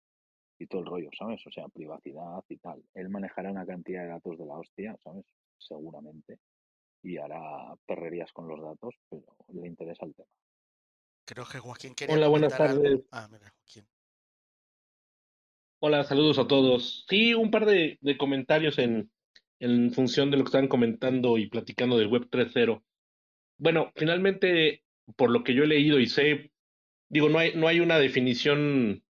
y 0.59 0.67
todo 0.67 0.81
el 0.81 0.87
rollo, 0.87 1.09
¿sabes? 1.17 1.45
O 1.45 1.51
sea, 1.51 1.67
privacidad 1.67 2.43
y 2.49 2.57
tal. 2.57 2.83
Él 2.93 3.09
manejará 3.09 3.51
una 3.51 3.65
cantidad 3.65 4.03
de 4.03 4.09
datos 4.09 4.37
de 4.37 4.45
la 4.45 4.57
hostia, 4.57 4.97
¿sabes? 5.03 5.25
Seguramente. 5.57 6.39
Y 7.05 7.17
hará 7.17 7.75
perrerías 7.85 8.33
con 8.33 8.47
los 8.47 8.59
datos, 8.59 8.95
pero 9.07 9.23
le 9.53 9.67
interesa 9.67 10.05
el 10.05 10.15
tema. 10.15 10.27
Creo 11.23 11.45
que 11.45 11.59
Joaquín 11.59 11.93
quería. 11.93 12.15
Hola, 12.15 12.27
buenas 12.27 12.57
tardes. 12.57 13.01
Ah, 13.11 13.27
mira, 13.31 13.53
Joaquín. 13.59 13.87
Hola, 15.81 16.03
saludos 16.03 16.39
a 16.39 16.47
todos. 16.47 17.05
Sí, 17.07 17.35
un 17.35 17.51
par 17.51 17.67
de, 17.67 17.99
de 18.01 18.17
comentarios 18.17 18.79
en, 18.79 19.11
en 19.59 19.91
función 19.91 20.31
de 20.31 20.37
lo 20.37 20.43
que 20.43 20.49
están 20.49 20.67
comentando 20.67 21.37
y 21.37 21.47
platicando 21.47 21.95
del 21.99 22.07
Web 22.07 22.27
3.0. 22.31 22.83
Bueno, 23.57 23.91
finalmente, 23.95 24.83
por 25.15 25.29
lo 25.29 25.43
que 25.43 25.53
yo 25.53 25.63
he 25.63 25.67
leído 25.67 25.99
y 25.99 26.07
sé, 26.07 26.51
digo, 27.07 27.29
no 27.29 27.37
hay, 27.37 27.55
no 27.55 27.67
hay 27.67 27.81
una 27.81 27.99
definición 27.99 29.03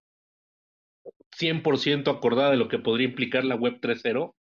100% 1.38 2.14
acordada 2.14 2.50
de 2.50 2.58
lo 2.58 2.68
que 2.68 2.78
podría 2.78 3.08
implicar 3.08 3.44
la 3.44 3.56
Web 3.56 3.80
3.0, 3.80 4.35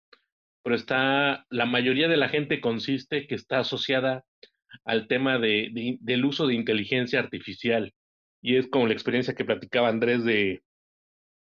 pero 0.64 0.76
está, 0.76 1.46
la 1.50 1.66
mayoría 1.66 2.08
de 2.08 2.16
la 2.16 2.30
gente 2.30 2.62
consiste 2.62 3.26
que 3.26 3.34
está 3.34 3.60
asociada 3.60 4.24
al 4.84 5.08
tema 5.08 5.38
de, 5.38 5.98
del 6.00 6.24
uso 6.24 6.46
de 6.46 6.54
inteligencia 6.54 7.20
artificial. 7.20 7.92
Y 8.42 8.56
es 8.56 8.66
como 8.68 8.86
la 8.86 8.94
experiencia 8.94 9.34
que 9.34 9.44
platicaba 9.44 9.90
Andrés 9.90 10.24
de, 10.24 10.62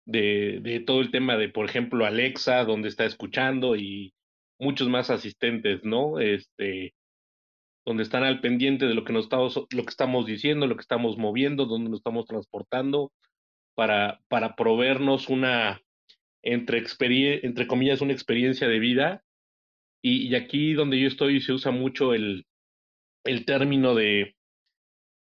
de, 0.06 0.60
de 0.62 0.82
todo 0.82 1.00
el 1.00 1.12
tema 1.12 1.38
de, 1.38 1.48
por 1.48 1.66
ejemplo, 1.66 2.06
Alexa, 2.06 2.66
donde 2.66 2.90
está 2.90 3.06
escuchando 3.06 3.78
y 3.78 4.14
muchos 4.60 4.90
más 4.90 5.10
asistentes, 5.10 5.86
¿no? 5.86 6.20
Este, 6.20 6.94
donde 7.86 8.04
están 8.04 8.24
al 8.26 8.42
pendiente 8.42 8.86
de 8.86 8.96
lo 8.96 9.06
que 9.06 9.14
nos 9.14 9.26
estamos, 9.26 9.56
lo 9.56 9.84
que 9.84 9.90
estamos 9.90 10.26
diciendo, 10.26 10.68
lo 10.68 10.76
que 10.76 10.82
estamos 10.82 11.18
moviendo, 11.18 11.66
donde 11.66 11.90
nos 11.90 12.00
estamos 12.00 12.26
transportando, 12.26 13.14
para, 13.76 14.20
para 14.28 14.58
proveernos 14.58 15.30
una, 15.30 15.82
entre, 16.46 16.84
entre 17.44 17.68
comillas, 17.68 18.02
una 18.02 18.14
experiencia 18.14 18.68
de 18.68 18.80
vida. 18.80 19.24
Y, 20.02 20.28
y, 20.28 20.36
aquí 20.36 20.74
donde 20.74 21.00
yo 21.00 21.08
estoy 21.08 21.42
se 21.42 21.52
usa 21.52 21.72
mucho 21.72 22.14
el, 22.14 22.46
el 23.26 23.46
término 23.46 23.96
de 23.96 24.36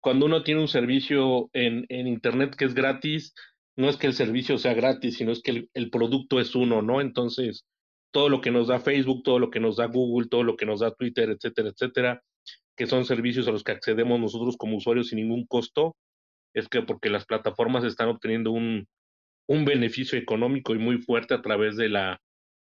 cuando 0.01 0.27
uno 0.27 0.43
tiene 0.43 0.61
un 0.61 0.69
servicio 0.69 1.49
en, 1.55 1.87
en 1.89 2.07
Internet 2.07 2.55
que 2.55 2.67
es 2.67 2.75
gratis, 2.75 3.35
no 3.77 3.89
es 3.89 3.97
que 3.97 4.07
el 4.07 4.13
servicio 4.13 4.59
sea 4.59 4.75
gratis, 4.75 5.17
sino 5.17 5.33
es 5.33 5.41
que 5.41 5.51
el, 5.53 5.71
el, 5.73 5.91
producto 5.91 6.39
es 6.39 6.55
uno, 6.55 6.83
¿no? 6.83 7.01
Entonces, 7.01 7.65
todo 8.13 8.29
lo 8.29 8.43
que 8.43 8.51
nos 8.51 8.69
da 8.69 8.79
Facebook, 8.79 9.23
todo 9.23 9.39
lo 9.39 9.51
que 9.51 9.61
nos 9.61 9.77
da 9.77 9.87
Google, 9.87 10.29
todo 10.29 10.43
lo 10.43 10.57
que 10.57 10.67
nos 10.67 10.81
da 10.81 10.95
Twitter, 10.95 11.31
etcétera, 11.31 11.71
etcétera, 11.71 12.23
que 12.77 12.87
son 12.87 13.07
servicios 13.07 13.49
a 13.49 13.53
los 13.53 13.65
que 13.65 13.73
accedemos 13.73 14.21
nosotros 14.21 14.57
como 14.59 14.77
usuarios 14.77 15.09
sin 15.09 15.21
ningún 15.21 15.47
costo, 15.47 15.97
es 16.53 16.69
que 16.69 16.83
porque 16.83 17.09
las 17.09 17.25
plataformas 17.25 17.85
están 17.85 18.09
obteniendo 18.09 18.51
un, 18.51 18.87
un 19.47 19.65
beneficio 19.65 20.19
económico 20.19 20.75
y 20.75 20.79
muy 20.79 20.99
fuerte 20.99 21.35
a 21.35 21.43
través 21.43 21.77
de 21.77 21.89
la, 21.89 22.21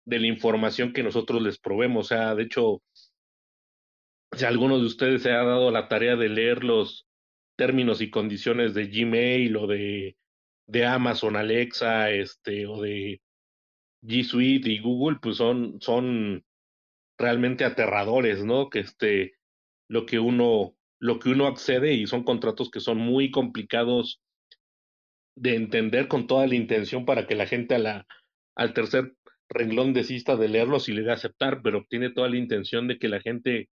de 0.04 0.18
la 0.18 0.26
información 0.26 0.92
que 0.92 1.02
nosotros 1.02 1.42
les 1.42 1.58
probemos. 1.58 2.06
O 2.06 2.08
sea, 2.08 2.34
de 2.34 2.44
hecho, 2.44 2.82
si 4.32 4.44
alguno 4.44 4.78
de 4.78 4.86
ustedes 4.86 5.22
se 5.22 5.32
ha 5.32 5.42
dado 5.42 5.70
la 5.70 5.88
tarea 5.88 6.16
de 6.16 6.28
leer 6.28 6.64
los 6.64 7.06
términos 7.56 8.00
y 8.00 8.10
condiciones 8.10 8.74
de 8.74 8.86
Gmail 8.86 9.56
o 9.56 9.66
de, 9.66 10.16
de 10.66 10.86
Amazon 10.86 11.36
Alexa, 11.36 12.10
este, 12.10 12.66
o 12.66 12.80
de 12.80 13.20
G 14.02 14.24
Suite 14.24 14.70
y 14.70 14.78
Google, 14.78 15.18
pues 15.20 15.36
son, 15.36 15.80
son 15.80 16.44
realmente 17.18 17.64
aterradores, 17.64 18.44
¿no? 18.44 18.70
Que 18.70 18.80
este, 18.80 19.34
lo 19.88 20.06
que 20.06 20.18
uno 20.18 20.74
lo 21.00 21.18
que 21.18 21.30
uno 21.30 21.46
accede 21.46 21.94
y 21.94 22.06
son 22.06 22.24
contratos 22.24 22.70
que 22.70 22.78
son 22.80 22.98
muy 22.98 23.30
complicados 23.30 24.20
de 25.37 25.57
entender 25.57 26.09
con 26.09 26.26
toda 26.26 26.47
la 26.47 26.55
intención 26.55 27.05
para 27.05 27.26
que 27.26 27.35
la 27.35 27.47
gente 27.47 27.74
al 27.74 28.74
tercer 28.74 29.14
renglón 29.49 29.93
desista 29.93 30.37
de 30.37 30.49
leerlos 30.49 30.89
y 30.89 30.93
le 30.93 31.03
dé 31.03 31.12
aceptar, 31.12 31.61
pero 31.62 31.85
tiene 31.89 32.11
toda 32.11 32.28
la 32.28 32.37
intención 32.37 32.89
de 32.89 32.99
que 32.99 33.09
la 33.09 33.20
gente 33.20 33.68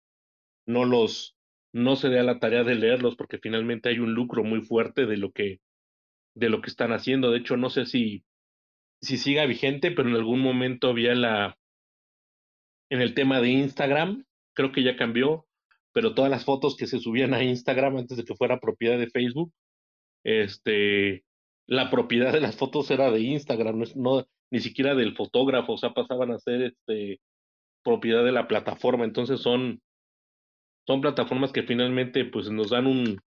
no 0.66 0.84
los 0.84 1.36
no 1.72 1.96
se 1.96 2.08
dé 2.08 2.20
a 2.20 2.22
la 2.22 2.38
tarea 2.38 2.62
de 2.62 2.76
leerlos 2.76 3.16
porque 3.16 3.38
finalmente 3.38 3.88
hay 3.88 3.98
un 3.98 4.14
lucro 4.14 4.44
muy 4.44 4.60
fuerte 4.62 5.06
de 5.06 5.16
lo 5.16 5.32
que 5.32 5.58
de 6.34 6.48
lo 6.48 6.60
que 6.60 6.70
están 6.70 6.92
haciendo. 6.92 7.30
De 7.30 7.38
hecho, 7.38 7.56
no 7.56 7.70
sé 7.70 7.86
si 7.86 8.24
si 9.00 9.18
siga 9.18 9.44
vigente, 9.46 9.90
pero 9.90 10.08
en 10.08 10.14
algún 10.14 10.40
momento 10.40 10.88
había 10.88 11.14
la 11.14 11.58
en 12.90 13.00
el 13.00 13.14
tema 13.14 13.40
de 13.40 13.48
Instagram, 13.48 14.24
creo 14.54 14.70
que 14.70 14.82
ya 14.84 14.96
cambió, 14.96 15.46
pero 15.92 16.14
todas 16.14 16.30
las 16.30 16.44
fotos 16.44 16.76
que 16.76 16.86
se 16.86 17.00
subían 17.00 17.34
a 17.34 17.42
Instagram 17.42 17.96
antes 17.96 18.16
de 18.16 18.24
que 18.24 18.36
fuera 18.36 18.60
propiedad 18.60 18.98
de 18.98 19.10
Facebook, 19.10 19.52
este, 20.24 21.24
la 21.66 21.90
propiedad 21.90 22.32
de 22.32 22.40
las 22.40 22.56
fotos 22.56 22.90
era 22.90 23.10
de 23.10 23.20
Instagram, 23.20 23.78
no, 23.78 23.84
no 23.96 24.26
ni 24.50 24.60
siquiera 24.60 24.94
del 24.94 25.16
fotógrafo, 25.16 25.72
o 25.72 25.78
sea, 25.78 25.94
pasaban 25.94 26.30
a 26.30 26.38
ser 26.38 26.62
este, 26.62 27.20
propiedad 27.82 28.24
de 28.24 28.32
la 28.32 28.46
plataforma, 28.46 29.04
entonces 29.04 29.40
son, 29.40 29.80
son 30.86 31.00
plataformas 31.00 31.52
que 31.52 31.62
finalmente 31.62 32.24
pues 32.24 32.50
nos 32.50 32.70
dan 32.70 32.86
un, 32.86 33.20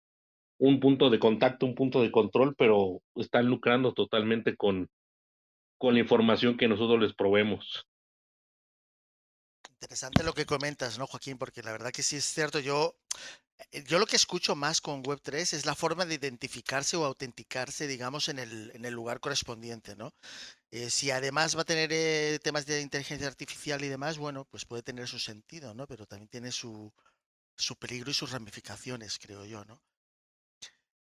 un 0.59 0.79
punto 0.79 1.09
de 1.09 1.19
contacto, 1.19 1.65
un 1.65 1.75
punto 1.75 2.01
de 2.01 2.11
control, 2.11 2.55
pero 2.55 3.01
están 3.15 3.47
lucrando 3.47 3.93
totalmente 3.93 4.55
con, 4.55 4.89
con 5.77 5.93
la 5.93 5.99
información 5.99 6.57
que 6.57 6.67
nosotros 6.67 6.99
les 7.01 7.13
probemos. 7.13 7.85
Interesante 9.69 10.23
lo 10.23 10.33
que 10.33 10.45
comentas, 10.45 10.97
¿no, 10.97 11.05
Joaquín? 11.05 11.37
Porque 11.37 11.61
la 11.61 11.71
verdad 11.71 11.91
que 11.91 12.01
sí 12.01 12.15
es 12.15 12.23
cierto. 12.23 12.59
Yo, 12.59 12.95
yo 13.85 13.99
lo 13.99 14.05
que 14.05 14.15
escucho 14.15 14.55
más 14.55 14.81
con 14.81 15.03
Web3 15.03 15.53
es 15.53 15.65
la 15.65 15.75
forma 15.75 16.05
de 16.05 16.15
identificarse 16.15 16.97
o 16.97 17.05
autenticarse, 17.05 17.87
digamos, 17.87 18.29
en 18.29 18.39
el, 18.39 18.71
en 18.73 18.85
el 18.85 18.93
lugar 18.93 19.19
correspondiente, 19.19 19.95
¿no? 19.95 20.13
Eh, 20.71 20.89
si 20.89 21.11
además 21.11 21.55
va 21.55 21.61
a 21.61 21.65
tener 21.65 21.91
eh, 21.93 22.39
temas 22.43 22.65
de 22.65 22.81
inteligencia 22.81 23.27
artificial 23.27 23.83
y 23.83 23.87
demás, 23.87 24.17
bueno, 24.17 24.45
pues 24.45 24.65
puede 24.65 24.83
tener 24.83 25.07
su 25.07 25.19
sentido, 25.19 25.73
¿no? 25.73 25.87
Pero 25.87 26.05
también 26.05 26.29
tiene 26.29 26.51
su, 26.51 26.93
su 27.55 27.75
peligro 27.77 28.11
y 28.11 28.13
sus 28.13 28.31
ramificaciones, 28.31 29.19
creo 29.19 29.45
yo, 29.45 29.63
¿no? 29.65 29.81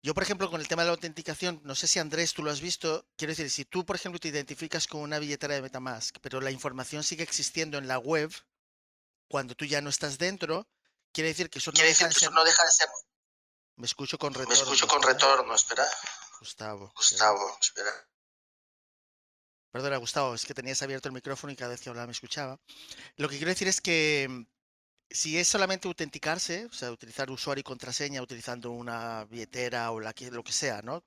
Yo, 0.02 0.14
por 0.14 0.24
ejemplo, 0.24 0.50
con 0.50 0.62
el 0.62 0.68
tema 0.68 0.84
de 0.84 0.88
la 0.88 0.94
autenticación, 0.94 1.62
no 1.66 1.76
sé 1.76 1.86
si 1.86 2.00
Andrés 2.00 2.34
tú 2.34 2.42
lo 2.42 2.52
has 2.52 2.62
visto, 2.62 3.06
quiero 3.18 3.32
decir, 3.32 3.50
si 3.50 3.66
tú, 3.66 3.86
por 3.86 3.98
ejemplo, 3.98 4.18
te 4.18 4.30
identificas 4.30 4.88
con 4.88 5.02
una 5.02 5.20
billetera 5.20 5.56
de 5.56 5.62
Metamask, 5.62 6.18
pero 6.22 6.40
la 6.40 6.52
información 6.52 7.04
sigue 7.04 7.24
existiendo 7.24 7.78
en 7.78 7.88
la 7.88 8.00
web, 8.00 8.32
cuando 9.28 9.56
tú 9.56 9.66
ya 9.66 9.82
no 9.82 9.90
estás 9.90 10.18
dentro, 10.18 10.68
quiere 11.12 11.30
decir 11.30 11.50
que 11.50 11.60
eso 11.60 11.72
no, 11.72 11.82
deja, 11.82 12.08
de 12.08 12.14
ser... 12.14 12.32
no 12.32 12.44
deja 12.44 12.64
de 12.66 12.72
ser... 12.72 12.88
Me 13.76 13.86
escucho 13.86 14.18
con 14.18 14.34
retorno. 14.34 14.56
Me 14.56 14.62
escucho 14.62 14.88
con 14.88 15.02
retorno, 15.02 15.56
espera. 15.56 15.86
Gustavo. 16.40 16.92
Gustavo, 16.96 17.58
espera. 17.62 17.92
Perdona, 19.72 19.98
Gustavo, 19.98 20.34
es 20.34 20.46
que 20.46 20.54
tenías 20.54 20.82
abierto 20.82 21.08
el 21.08 21.14
micrófono 21.14 21.54
y 21.54 21.56
cada 21.56 21.72
vez 21.72 21.82
que 21.82 21.90
hablaba 21.90 22.08
me 22.08 22.14
escuchaba. 22.14 22.60
Lo 23.18 23.30
que 23.30 23.38
quiero 23.38 23.52
decir 23.52 23.68
es 23.68 23.82
que 23.82 24.28
mm, 24.30 24.46
si 25.12 25.38
es 25.38 25.48
solamente 25.48 25.88
autenticarse, 25.88 26.66
o 26.66 26.74
sea, 26.74 26.92
utilizar 26.92 27.30
usuario 27.30 27.62
y 27.62 27.64
contraseña 27.64 28.22
utilizando 28.22 28.72
una 28.72 29.26
billetera 29.26 29.92
o 29.92 30.00
la 30.00 30.14
que, 30.14 30.32
lo 30.32 30.44
que 30.44 30.54
sea, 30.54 30.82
¿no? 30.82 31.04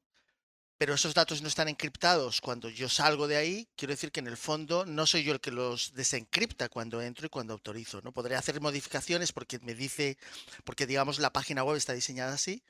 Pero 0.83 0.95
esos 0.95 1.15
datos 1.15 1.43
no 1.43 1.47
están 1.47 1.69
encriptados 1.69 2.41
cuando 2.41 2.69
yo 2.69 2.89
salgo 2.89 3.29
de 3.29 3.37
ahí, 3.37 3.69
quiero 3.77 3.93
decir 3.93 4.11
que 4.11 4.19
en 4.19 4.27
el 4.27 4.37
fondo 4.37 4.85
no 4.85 5.07
soy 5.07 5.23
yo 5.23 5.33
el 5.33 5.39
que 5.41 5.53
los 5.53 5.95
desencripta 5.95 6.69
cuando 6.69 7.01
entro 7.01 7.25
y 7.25 7.29
cuando 7.29 7.53
autorizo, 7.53 8.01
¿no? 8.03 8.11
Podré 8.11 8.35
hacer 8.35 8.61
modificaciones 8.61 9.31
porque 9.31 9.61
me 9.61 9.77
dice, 9.77 10.19
porque 10.65 10.89
digamos 10.89 11.21
la 11.21 11.33
página 11.33 11.63
web 11.63 11.77
está 11.77 11.93
diseñada 11.93 12.35
así, 12.35 12.65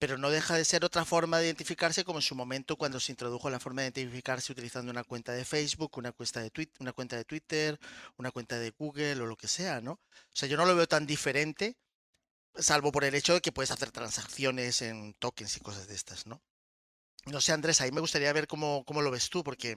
pero 0.00 0.18
no 0.18 0.30
deja 0.30 0.56
de 0.56 0.64
ser 0.64 0.84
otra 0.84 1.04
forma 1.04 1.38
de 1.38 1.44
identificarse 1.44 2.02
como 2.02 2.18
en 2.18 2.24
su 2.24 2.34
momento 2.34 2.74
cuando 2.74 2.98
se 2.98 3.12
introdujo 3.12 3.48
la 3.48 3.60
forma 3.60 3.82
de 3.82 3.92
identificarse 3.94 4.50
utilizando 4.50 4.90
una 4.90 5.04
cuenta 5.04 5.30
de 5.30 5.44
Facebook, 5.44 5.96
una 5.98 6.10
cuenta 6.10 6.40
de 6.40 6.50
Twitter, 6.50 6.76
una 6.80 6.92
cuenta 6.94 7.14
de 7.14 7.24
Twitter, 7.24 7.78
una 8.16 8.32
cuenta 8.32 8.58
de 8.58 8.70
Google 8.72 9.20
o 9.20 9.26
lo 9.26 9.36
que 9.36 9.46
sea, 9.46 9.80
¿no? 9.80 9.92
O 9.92 10.00
sea, 10.32 10.48
yo 10.48 10.56
no 10.56 10.66
lo 10.66 10.74
veo 10.74 10.88
tan 10.88 11.06
diferente, 11.06 11.76
salvo 12.56 12.90
por 12.90 13.04
el 13.04 13.14
hecho 13.14 13.34
de 13.34 13.40
que 13.40 13.52
puedes 13.52 13.70
hacer 13.70 13.92
transacciones 13.92 14.82
en 14.82 15.14
tokens 15.14 15.56
y 15.56 15.60
cosas 15.60 15.86
de 15.86 15.94
estas, 15.94 16.26
¿no? 16.26 16.42
No 17.30 17.40
sé, 17.40 17.52
Andrés, 17.52 17.80
ahí 17.80 17.90
me 17.90 18.00
gustaría 18.00 18.32
ver 18.32 18.46
cómo, 18.46 18.84
cómo 18.84 19.02
lo 19.02 19.10
ves 19.10 19.28
tú, 19.28 19.42
porque 19.42 19.74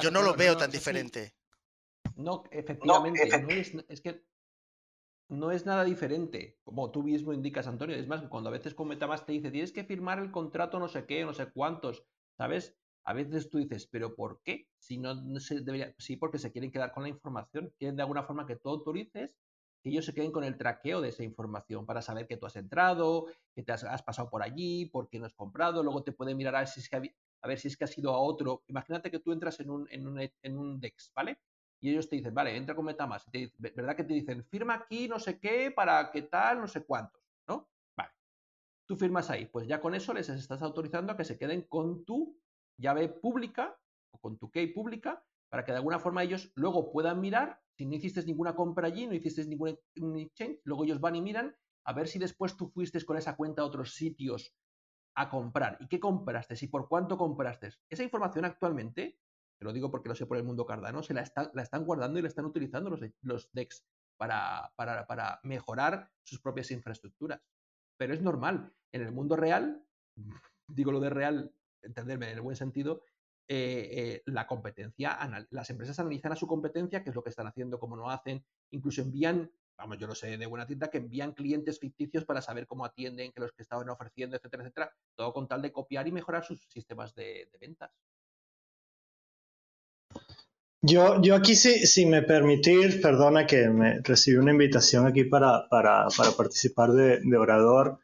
yo 0.00 0.10
no 0.10 0.22
lo 0.22 0.34
veo 0.34 0.56
tan 0.56 0.70
diferente. 0.70 1.34
No, 2.16 2.44
efectivamente, 2.50 3.28
no, 3.28 3.82
es 3.88 4.00
que 4.00 4.24
no 5.28 5.50
es 5.50 5.66
nada 5.66 5.84
diferente, 5.84 6.58
como 6.64 6.90
tú 6.90 7.02
mismo 7.02 7.32
indicas, 7.32 7.66
Antonio. 7.66 7.96
Es 7.96 8.06
más, 8.06 8.22
cuando 8.28 8.50
a 8.50 8.52
veces 8.52 8.74
con 8.74 8.88
Metamask 8.88 9.26
te 9.26 9.32
dice, 9.32 9.50
tienes 9.50 9.72
que 9.72 9.84
firmar 9.84 10.18
el 10.18 10.30
contrato 10.30 10.78
no 10.78 10.88
sé 10.88 11.06
qué, 11.06 11.24
no 11.24 11.34
sé 11.34 11.50
cuántos, 11.50 12.04
¿sabes? 12.36 12.76
A 13.04 13.12
veces 13.12 13.50
tú 13.50 13.58
dices, 13.58 13.86
¿pero 13.86 14.14
por 14.14 14.40
qué? 14.42 14.68
Si 14.78 14.98
no, 14.98 15.38
se 15.40 15.60
debería, 15.60 15.94
sí, 15.98 16.16
porque 16.16 16.38
se 16.38 16.52
quieren 16.52 16.70
quedar 16.70 16.92
con 16.92 17.02
la 17.02 17.08
información. 17.08 17.72
Quieren 17.78 17.96
de 17.96 18.02
alguna 18.02 18.22
forma 18.22 18.46
que 18.46 18.56
tú 18.56 18.70
autorices 18.70 19.30
que 19.84 19.90
ellos 19.90 20.06
se 20.06 20.14
queden 20.14 20.32
con 20.32 20.44
el 20.44 20.56
traqueo 20.56 21.02
de 21.02 21.10
esa 21.10 21.24
información 21.24 21.84
para 21.84 22.00
saber 22.00 22.26
que 22.26 22.38
tú 22.38 22.46
has 22.46 22.56
entrado, 22.56 23.26
que 23.54 23.62
te 23.62 23.70
has, 23.70 24.02
pasado 24.02 24.30
por 24.30 24.42
allí, 24.42 24.86
por 24.86 25.10
qué 25.10 25.18
no 25.18 25.26
has 25.26 25.34
comprado, 25.34 25.82
luego 25.82 26.02
te 26.02 26.12
pueden 26.12 26.38
mirar 26.38 26.56
a 26.56 26.60
ver 26.60 26.68
si 26.68 26.80
es 26.80 26.88
que, 26.88 27.14
a 27.42 27.46
ver 27.46 27.58
si 27.58 27.68
es 27.68 27.76
que 27.76 27.84
has 27.84 27.98
ido 27.98 28.10
a 28.10 28.18
otro. 28.18 28.64
Imagínate 28.68 29.10
que 29.10 29.18
tú 29.18 29.30
entras 29.30 29.60
en 29.60 29.68
un, 29.68 29.86
en 29.90 30.58
un, 30.58 30.80
DEX, 30.80 31.12
¿vale? 31.14 31.38
y 31.80 31.90
ellos 31.90 32.08
te 32.08 32.16
dicen, 32.16 32.32
vale, 32.32 32.56
entra 32.56 32.74
con 32.74 32.86
Metamask. 32.86 33.28
¿Verdad 33.58 33.94
que 33.94 34.04
te 34.04 34.14
dicen, 34.14 34.42
firma 34.46 34.72
aquí 34.72 35.06
no 35.06 35.18
sé 35.18 35.38
qué 35.38 35.70
para 35.70 36.10
qué 36.10 36.22
tal, 36.22 36.62
no 36.62 36.66
sé 36.66 36.86
cuántos? 36.86 37.20
¿No? 37.46 37.68
Vale. 37.94 38.12
Tú 38.86 38.96
firmas 38.96 39.28
ahí. 39.28 39.44
Pues 39.44 39.68
ya 39.68 39.82
con 39.82 39.94
eso 39.94 40.14
les 40.14 40.30
estás 40.30 40.62
autorizando 40.62 41.12
a 41.12 41.16
que 41.18 41.26
se 41.26 41.36
queden 41.36 41.60
con 41.60 42.06
tu 42.06 42.40
llave 42.78 43.10
pública 43.10 43.78
o 44.12 44.18
con 44.18 44.38
tu 44.38 44.50
key 44.50 44.68
pública 44.68 45.22
para 45.50 45.62
que 45.62 45.72
de 45.72 45.76
alguna 45.76 45.98
forma 45.98 46.22
ellos 46.22 46.50
luego 46.54 46.90
puedan 46.90 47.20
mirar 47.20 47.60
si 47.76 47.86
no 47.86 47.94
hiciste 47.94 48.24
ninguna 48.24 48.54
compra 48.54 48.88
allí, 48.88 49.06
no 49.06 49.14
hiciste 49.14 49.44
ningún 49.44 49.78
exchange, 50.18 50.60
luego 50.64 50.84
ellos 50.84 51.00
van 51.00 51.16
y 51.16 51.22
miran 51.22 51.54
a 51.86 51.92
ver 51.92 52.08
si 52.08 52.18
después 52.18 52.56
tú 52.56 52.70
fuiste 52.70 53.04
con 53.04 53.16
esa 53.16 53.36
cuenta 53.36 53.62
a 53.62 53.66
otros 53.66 53.94
sitios 53.94 54.54
a 55.16 55.28
comprar. 55.28 55.76
¿Y 55.80 55.88
qué 55.88 56.00
compraste? 56.00 56.54
¿Y 56.60 56.68
por 56.68 56.88
cuánto 56.88 57.16
compraste? 57.16 57.70
Esa 57.88 58.02
información 58.02 58.44
actualmente 58.44 59.18
te 59.58 59.64
lo 59.64 59.72
digo 59.72 59.90
porque 59.90 60.08
lo 60.08 60.14
sé 60.14 60.26
por 60.26 60.36
el 60.36 60.44
mundo 60.44 60.66
Cardano, 60.66 61.02
se 61.02 61.14
la, 61.14 61.22
están 61.22 61.84
guardando 61.84 62.18
y 62.18 62.22
la 62.22 62.28
están 62.28 62.44
utilizando 62.44 62.90
los, 62.90 63.00
los 63.22 63.50
DEX 63.52 63.84
para, 64.16 64.72
para, 64.76 65.40
mejorar 65.42 66.10
sus 66.22 66.40
propias 66.40 66.70
infraestructuras. 66.70 67.40
Pero 67.96 68.14
es 68.14 68.22
normal. 68.22 68.72
En 68.92 69.02
el 69.02 69.12
mundo 69.12 69.36
real, 69.36 69.84
digo 70.68 70.92
lo 70.92 71.00
de 71.00 71.10
real, 71.10 71.54
entenderme 71.82 72.26
en 72.30 72.34
el 72.34 72.40
buen 72.40 72.56
sentido, 72.56 73.04
eh, 73.46 73.88
eh, 73.92 74.22
la 74.26 74.46
competencia, 74.46 75.18
las 75.50 75.70
empresas 75.70 75.98
analizan 75.98 76.32
a 76.32 76.36
su 76.36 76.46
competencia, 76.46 77.02
qué 77.02 77.10
es 77.10 77.16
lo 77.16 77.22
que 77.22 77.30
están 77.30 77.46
haciendo, 77.46 77.78
cómo 77.78 77.96
no 77.96 78.10
hacen, 78.10 78.44
incluso 78.70 79.02
envían, 79.02 79.50
vamos, 79.76 79.98
yo 79.98 80.06
lo 80.06 80.14
sé 80.14 80.38
de 80.38 80.46
buena 80.46 80.66
tinta, 80.66 80.88
que 80.88 80.98
envían 80.98 81.32
clientes 81.32 81.78
ficticios 81.78 82.24
para 82.24 82.40
saber 82.40 82.66
cómo 82.66 82.84
atienden, 82.84 83.32
que 83.32 83.40
los 83.40 83.52
que 83.52 83.62
estaban 83.62 83.88
ofreciendo, 83.90 84.36
etcétera, 84.36 84.62
etcétera, 84.62 84.92
todo 85.14 85.32
con 85.32 85.46
tal 85.46 85.60
de 85.62 85.72
copiar 85.72 86.08
y 86.08 86.12
mejorar 86.12 86.44
sus 86.44 86.62
sistemas 86.68 87.14
de 87.14 87.50
ventas. 87.60 87.90
Yo, 90.86 91.22
yo 91.22 91.34
aquí, 91.34 91.56
si, 91.56 91.86
si 91.86 92.04
me 92.04 92.20
permitís, 92.20 92.96
perdona 92.96 93.46
que 93.46 93.70
me 93.70 94.00
recibí 94.02 94.36
una 94.36 94.50
invitación 94.50 95.06
aquí 95.06 95.24
para, 95.24 95.66
para, 95.70 96.08
participar 96.36 96.92
de, 96.92 97.36
orador. 97.38 98.00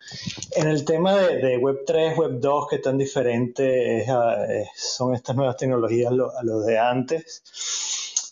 En 0.53 0.67
el 0.67 0.87
tema 0.87 1.15
de, 1.15 1.59
Web 1.59 1.81
3, 1.85 2.17
Web 2.17 2.41
2, 2.41 2.69
que 2.71 2.79
tan 2.79 2.97
diferente 2.97 4.07
son 4.75 5.15
estas 5.15 5.37
nuevas 5.37 5.59
tecnologías 5.59 6.11
a 6.11 6.43
lo, 6.43 6.61
de 6.63 6.79
antes. 6.79 7.43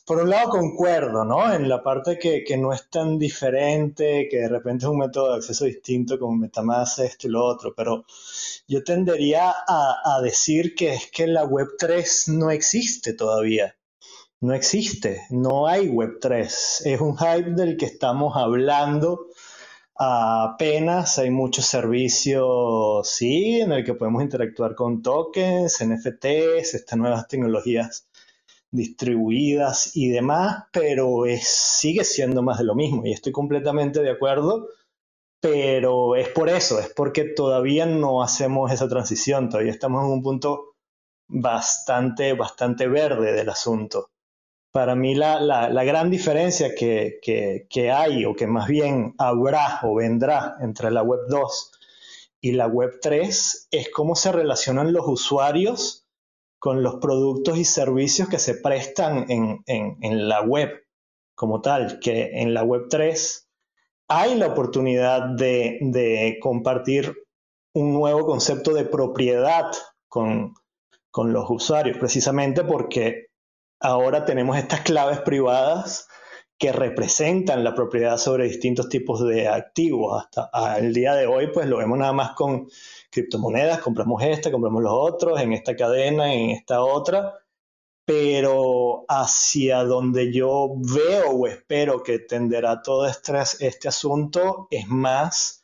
Por 0.06 0.22
un 0.22 0.30
lado, 0.30 0.48
concuerdo, 0.48 1.26
¿no? 1.26 1.52
En 1.52 1.68
la 1.68 1.82
parte 1.82 2.18
que, 2.18 2.42
que, 2.42 2.56
no 2.56 2.72
es 2.72 2.88
tan 2.88 3.18
diferente, 3.18 4.28
que 4.30 4.38
de 4.38 4.48
repente 4.48 4.86
es 4.86 4.90
un 4.90 4.96
método 4.96 5.32
de 5.32 5.36
acceso 5.36 5.66
distinto 5.66 6.18
como 6.18 6.38
Metamask, 6.38 7.00
esto 7.00 7.26
y 7.26 7.30
lo 7.32 7.44
otro, 7.44 7.74
pero 7.76 8.06
yo 8.66 8.82
tendería 8.82 9.50
a, 9.50 10.16
a 10.16 10.22
decir 10.22 10.74
que 10.74 10.94
es 10.94 11.10
que 11.10 11.26
la 11.26 11.44
Web 11.44 11.68
3 11.78 12.28
no 12.28 12.50
existe 12.50 13.12
todavía 13.12 13.74
no 14.40 14.54
existe, 14.54 15.26
no 15.30 15.66
hay 15.66 15.88
Web3. 15.88 16.42
Es 16.84 17.00
un 17.00 17.16
hype 17.16 17.50
del 17.52 17.76
que 17.76 17.86
estamos 17.86 18.36
hablando 18.36 19.26
apenas. 19.96 21.18
Hay 21.18 21.30
muchos 21.30 21.66
servicios, 21.66 23.08
sí, 23.08 23.60
en 23.60 23.72
el 23.72 23.84
que 23.84 23.94
podemos 23.94 24.22
interactuar 24.22 24.74
con 24.74 25.02
tokens, 25.02 25.82
NFTs, 25.84 26.74
estas 26.74 26.98
nuevas 26.98 27.26
tecnologías 27.28 28.08
distribuidas 28.70 29.96
y 29.96 30.08
demás, 30.10 30.66
pero 30.72 31.24
sigue 31.40 32.04
siendo 32.04 32.42
más 32.42 32.58
de 32.58 32.64
lo 32.64 32.74
mismo 32.74 33.06
y 33.06 33.12
estoy 33.12 33.32
completamente 33.32 34.02
de 34.02 34.10
acuerdo, 34.10 34.68
pero 35.40 36.16
es 36.16 36.28
por 36.28 36.50
eso, 36.50 36.78
es 36.78 36.90
porque 36.94 37.24
todavía 37.24 37.86
no 37.86 38.22
hacemos 38.22 38.70
esa 38.70 38.88
transición, 38.88 39.48
todavía 39.48 39.72
estamos 39.72 40.04
en 40.04 40.10
un 40.12 40.22
punto 40.22 40.74
bastante, 41.28 42.34
bastante 42.34 42.88
verde 42.88 43.32
del 43.32 43.48
asunto 43.48 44.10
para 44.72 44.94
mí 44.94 45.14
la, 45.14 45.40
la, 45.40 45.84
gran 45.84 46.10
diferencia 46.10 46.74
que, 46.74 47.18
que, 47.22 47.90
hay, 47.90 48.24
o 48.24 48.34
que 48.34 48.46
más 48.46 48.68
bien 48.68 49.14
habrá 49.18 49.80
o 49.82 49.94
vendrá 49.94 50.56
entre 50.60 50.90
la 50.90 51.02
Web 51.02 51.20
2 51.28 51.72
y 52.40 52.52
la 52.52 52.66
Web 52.66 52.98
3, 53.00 53.68
es 53.70 53.90
cómo 53.90 54.14
se 54.14 54.30
relacionan 54.30 54.92
los 54.92 55.06
usuarios 55.06 56.06
con 56.58 56.82
los 56.82 56.96
productos 56.96 57.56
y 57.58 57.64
servicios 57.64 58.28
que 58.28 58.38
se 58.38 58.54
prestan 58.54 59.30
en, 59.30 59.62
en, 59.66 59.96
en 60.02 60.28
la 60.28 60.42
web 60.42 60.70
como 61.34 61.60
tal, 61.60 62.00
que 62.00 62.40
en 62.40 62.52
la 62.52 62.62
Web 62.64 62.88
3 62.90 63.48
hay 64.08 64.34
la 64.34 64.48
oportunidad 64.48 65.36
de, 65.36 65.78
de 65.80 66.38
compartir 66.40 67.14
un 67.74 67.92
nuevo 67.92 68.26
concepto 68.26 68.74
de 68.74 68.84
propiedad 68.84 69.70
con, 70.08 70.54
con 71.10 71.32
los 71.32 71.48
usuarios, 71.48 71.96
precisamente 71.98 72.64
porque 72.64 73.27
ahora 73.80 74.24
tenemos 74.24 74.56
estas 74.56 74.80
claves 74.80 75.20
privadas 75.20 76.08
que 76.58 76.72
representan 76.72 77.62
la 77.62 77.74
propiedad 77.74 78.16
sobre 78.18 78.44
distintos 78.44 78.88
tipos 78.88 79.24
de 79.24 79.46
activos. 79.46 80.24
Hasta 80.24 80.78
el 80.78 80.92
día 80.92 81.14
de 81.14 81.26
hoy, 81.26 81.48
pues 81.52 81.68
lo 81.68 81.76
vemos 81.78 81.98
nada 81.98 82.12
más 82.12 82.32
con 82.32 82.68
criptomonedas, 83.10 83.78
compramos 83.78 84.22
esta, 84.24 84.50
compramos 84.50 84.82
los 84.82 84.92
otros, 84.92 85.40
en 85.40 85.52
esta 85.52 85.76
cadena, 85.76 86.34
en 86.34 86.50
esta 86.50 86.82
otra, 86.82 87.34
pero 88.04 89.04
hacia 89.06 89.84
donde 89.84 90.32
yo 90.32 90.72
veo 90.76 91.30
o 91.30 91.46
espero 91.46 92.02
que 92.02 92.18
tenderá 92.18 92.82
todo 92.82 93.06
este, 93.06 93.34
este 93.60 93.88
asunto 93.88 94.66
es 94.70 94.88
más 94.88 95.57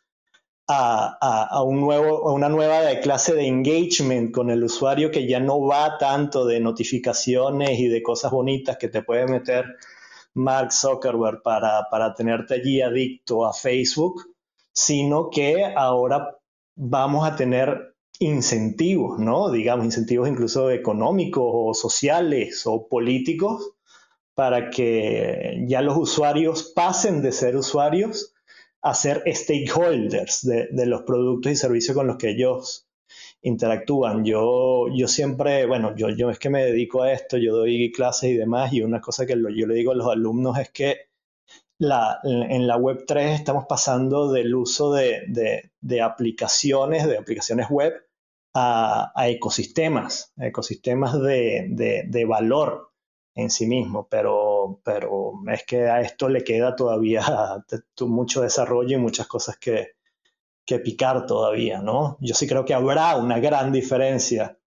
a, 0.66 1.62
nuevo, 1.70 2.28
a 2.28 2.32
una 2.32 2.48
nueva 2.48 2.82
clase 3.00 3.34
de 3.34 3.46
engagement 3.46 4.32
con 4.32 4.50
el 4.50 4.64
usuario 4.64 5.10
que 5.10 5.26
ya 5.26 5.40
no 5.40 5.60
va 5.66 5.98
tanto 5.98 6.46
de 6.46 6.60
notificaciones 6.60 7.78
y 7.78 7.88
de 7.88 8.02
cosas 8.02 8.32
bonitas 8.32 8.78
que 8.78 8.88
te 8.88 9.02
puede 9.02 9.26
meter 9.26 9.66
Mark 10.34 10.72
Zuckerberg 10.72 11.42
para, 11.42 11.88
para 11.90 12.14
tenerte 12.14 12.54
allí 12.54 12.80
adicto 12.80 13.46
a 13.46 13.52
Facebook, 13.52 14.24
sino 14.72 15.30
que 15.30 15.64
ahora 15.76 16.36
vamos 16.74 17.26
a 17.26 17.36
tener 17.36 17.94
incentivos, 18.18 19.18
¿no? 19.18 19.50
Digamos, 19.50 19.84
incentivos 19.84 20.28
incluso 20.28 20.70
económicos 20.70 21.44
o 21.46 21.74
sociales 21.74 22.62
o 22.66 22.88
políticos 22.88 23.72
para 24.34 24.70
que 24.70 25.64
ya 25.68 25.80
los 25.82 25.96
usuarios 25.96 26.72
pasen 26.74 27.22
de 27.22 27.32
ser 27.32 27.56
usuarios 27.56 28.33
a 28.84 28.92
ser 28.92 29.22
stakeholders 29.26 30.46
de, 30.46 30.86
los 30.86 31.02
productos 31.02 31.50
y 31.50 31.56
servicios 31.56 31.96
con 31.96 32.06
los 32.06 32.18
que 32.18 32.30
ellos 32.30 32.86
interactúan. 33.40 34.26
Yo, 34.26 34.88
yo 34.94 35.08
siempre, 35.08 35.64
bueno, 35.64 35.96
yo, 35.96 36.10
yo 36.10 36.28
es 36.28 36.38
que 36.38 36.50
me 36.50 36.62
dedico 36.62 37.02
a 37.02 37.12
esto, 37.12 37.38
yo 37.38 37.56
doy 37.56 37.90
clases 37.92 38.30
y 38.30 38.36
demás, 38.36 38.74
y 38.74 38.82
una 38.82 39.00
cosa 39.00 39.24
que 39.24 39.32
yo 39.32 39.66
le 39.66 39.74
digo 39.74 39.92
a 39.92 39.94
los 39.94 40.08
alumnos 40.08 40.58
es 40.58 40.70
que 40.70 41.08
la, 41.78 42.20
en 42.24 42.66
la 42.66 42.76
web 42.76 43.04
3 43.06 43.40
estamos 43.40 43.64
pasando 43.66 44.30
del 44.30 44.54
uso 44.54 44.92
de, 44.92 45.22
de, 45.80 46.02
aplicaciones, 46.02 47.06
de 47.06 47.16
aplicaciones 47.16 47.70
web, 47.70 47.94
a, 48.54 49.12
ecosistemas, 49.28 50.34
ecosistemas 50.36 51.18
de, 51.22 52.26
valor 52.28 52.92
en 53.34 53.50
sí 53.50 53.66
mismo, 53.66 54.06
pero, 54.08 54.80
pero 54.84 55.32
es 55.52 55.64
que 55.64 55.88
a 55.88 56.00
esto 56.00 56.28
le 56.28 56.44
queda 56.44 56.76
todavía 56.76 57.22
mucho 58.00 58.42
desarrollo 58.42 58.96
y 58.96 59.00
muchas 59.00 59.26
cosas 59.26 59.56
que, 59.58 59.92
que 60.64 60.78
picar 60.78 61.26
todavía, 61.26 61.80
¿no? 61.80 62.16
Yo 62.20 62.34
sí 62.34 62.46
creo 62.46 62.64
que 62.64 62.74
habrá 62.74 63.16
una 63.16 63.38
gran 63.40 63.72
diferencia 63.72 64.58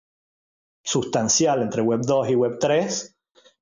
sustancial 0.82 1.62
entre 1.62 1.82
Web 1.82 2.00
2 2.02 2.30
y 2.30 2.34
Web 2.34 2.58
3, 2.60 3.16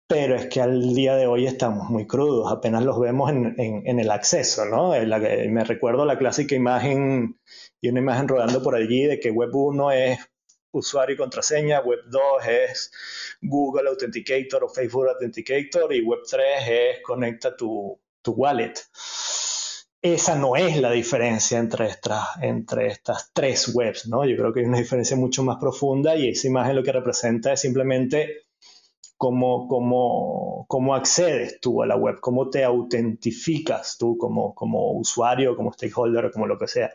pero 0.06 0.34
es 0.34 0.46
que 0.46 0.60
al 0.60 0.94
día 0.94 1.16
de 1.16 1.26
hoy 1.26 1.46
estamos 1.46 1.88
muy 1.88 2.06
crudos, 2.06 2.50
apenas 2.52 2.84
los 2.84 2.98
vemos 3.00 3.30
en, 3.30 3.54
en, 3.56 3.98
el 3.98 4.10
acceso, 4.10 4.66
¿no? 4.66 4.90
me 4.90 5.64
recuerdo 5.64 6.04
la 6.04 6.18
clásica 6.18 6.54
imagen 6.54 7.38
y 7.80 7.88
una 7.88 8.00
imagen 8.00 8.28
rodando 8.28 8.62
por 8.62 8.74
allí 8.74 9.04
de 9.04 9.18
que 9.18 9.30
Web 9.30 9.54
1 9.54 9.90
es 9.92 10.18
usuario 10.78 11.14
y 11.14 11.18
contraseña, 11.18 11.80
Web 11.80 12.00
2 12.06 12.22
es 12.48 12.92
Google 13.40 13.88
Authenticator 13.88 14.64
o 14.64 14.68
Facebook 14.68 15.08
Authenticator 15.08 15.92
y 15.92 16.02
Web 16.02 16.20
3 16.28 16.44
es 16.68 17.02
conecta 17.02 17.56
tu, 17.56 17.98
tu 18.22 18.32
wallet. 18.32 18.74
Esa 20.02 20.36
no 20.36 20.54
es 20.54 20.76
la 20.76 20.90
diferencia 20.90 21.58
entre 21.58 21.86
estas, 21.86 22.28
entre 22.42 22.88
estas 22.88 23.30
tres 23.32 23.74
webs, 23.74 24.06
¿no? 24.06 24.26
Yo 24.26 24.36
creo 24.36 24.52
que 24.52 24.60
hay 24.60 24.66
una 24.66 24.78
diferencia 24.78 25.16
mucho 25.16 25.42
más 25.42 25.56
profunda 25.58 26.14
y 26.14 26.28
esa 26.28 26.46
imagen 26.46 26.76
lo 26.76 26.82
que 26.82 26.92
representa 26.92 27.54
es 27.54 27.60
simplemente 27.60 28.44
cómo, 29.16 29.66
cómo, 29.66 30.66
cómo 30.68 30.94
accedes 30.94 31.58
tú 31.60 31.82
a 31.82 31.86
la 31.86 31.96
web, 31.96 32.20
cómo 32.20 32.50
te 32.50 32.64
autentificas 32.64 33.96
tú 33.96 34.18
como, 34.18 34.54
como 34.54 34.92
usuario, 34.92 35.56
como 35.56 35.72
stakeholder, 35.72 36.30
como 36.30 36.46
lo 36.46 36.58
que 36.58 36.68
sea. 36.68 36.92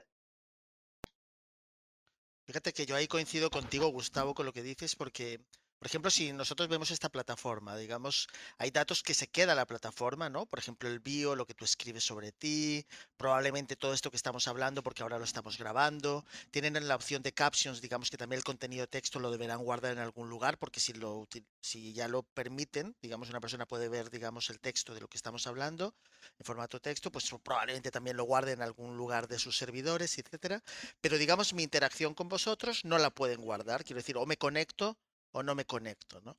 Fíjate 2.50 2.74
que 2.74 2.88
yo 2.88 2.96
ahí 2.96 3.08
coincido 3.08 3.52
contigo, 3.52 3.90
Gustavo, 3.90 4.34
con 4.34 4.44
lo 4.48 4.52
que 4.52 4.64
dices, 4.64 4.96
porque 4.96 5.40
por 5.80 5.88
ejemplo, 5.88 6.12
si 6.12 6.34
nosotros 6.34 6.68
vemos 6.68 6.92
esta 6.92 7.08
plataforma, 7.08 7.78
digamos, 7.78 8.28
hay 8.58 8.70
datos 8.70 9.02
que 9.02 9.14
se 9.14 9.28
queda 9.28 9.56
la 9.56 9.66
plataforma, 9.66 10.30
¿no? 10.30 10.46
Por 10.46 10.60
ejemplo, 10.60 10.90
el 10.90 11.00
bio, 11.00 11.38
lo 11.38 11.46
que 11.46 11.54
tú 11.54 11.64
escribes 11.64 12.04
sobre 12.04 12.34
ti, 12.34 12.86
probablemente 13.16 13.78
todo 13.78 13.94
esto 13.94 14.12
que 14.12 14.18
estamos 14.18 14.50
hablando, 14.50 14.84
porque 14.84 15.04
ahora 15.04 15.18
lo 15.18 15.24
estamos 15.24 15.58
grabando. 15.58 16.26
Tienen 16.52 16.86
la 16.86 16.96
opción 16.96 17.22
de 17.22 17.32
captions, 17.32 17.80
digamos 17.80 18.10
que 18.10 18.18
también 18.18 18.40
el 18.40 18.44
contenido 18.44 18.82
de 18.82 18.88
texto 18.88 19.20
lo 19.20 19.32
deberán 19.32 19.64
guardar 19.64 19.94
en 19.94 20.00
algún 20.00 20.30
lugar, 20.30 20.58
porque 20.58 20.82
si, 20.82 20.92
lo, 20.92 21.28
si 21.62 21.94
ya 21.94 22.10
lo 22.10 22.24
permiten, 22.24 22.98
digamos, 23.02 23.30
una 23.30 23.40
persona 23.40 23.66
puede 23.66 23.88
ver, 23.88 24.10
digamos, 24.10 24.50
el 24.50 24.60
texto 24.60 24.94
de 24.94 25.00
lo 25.00 25.08
que 25.08 25.18
estamos 25.18 25.48
hablando 25.48 25.96
en 26.38 26.46
formato 26.46 26.82
texto, 26.82 27.10
pues 27.10 27.30
probablemente 27.42 27.90
también 27.90 28.18
lo 28.18 28.26
guarde 28.26 28.52
en 28.52 28.62
algún 28.62 28.98
lugar 28.98 29.30
de 29.30 29.40
sus 29.40 29.58
servidores, 29.58 30.18
etcétera. 30.18 30.62
Pero 31.00 31.18
digamos, 31.18 31.54
mi 31.54 31.64
interacción 31.64 32.14
con 32.14 32.28
vosotros 32.28 32.84
no 32.84 32.98
la 32.98 33.12
pueden 33.12 33.42
guardar. 33.42 33.86
Quiero 33.86 34.00
decir, 34.00 34.18
o 34.18 34.26
me 34.26 34.36
conecto 34.36 34.98
o 35.32 35.44
no 35.44 35.56
me 35.56 35.66
conecto, 35.66 36.22
¿no? 36.22 36.38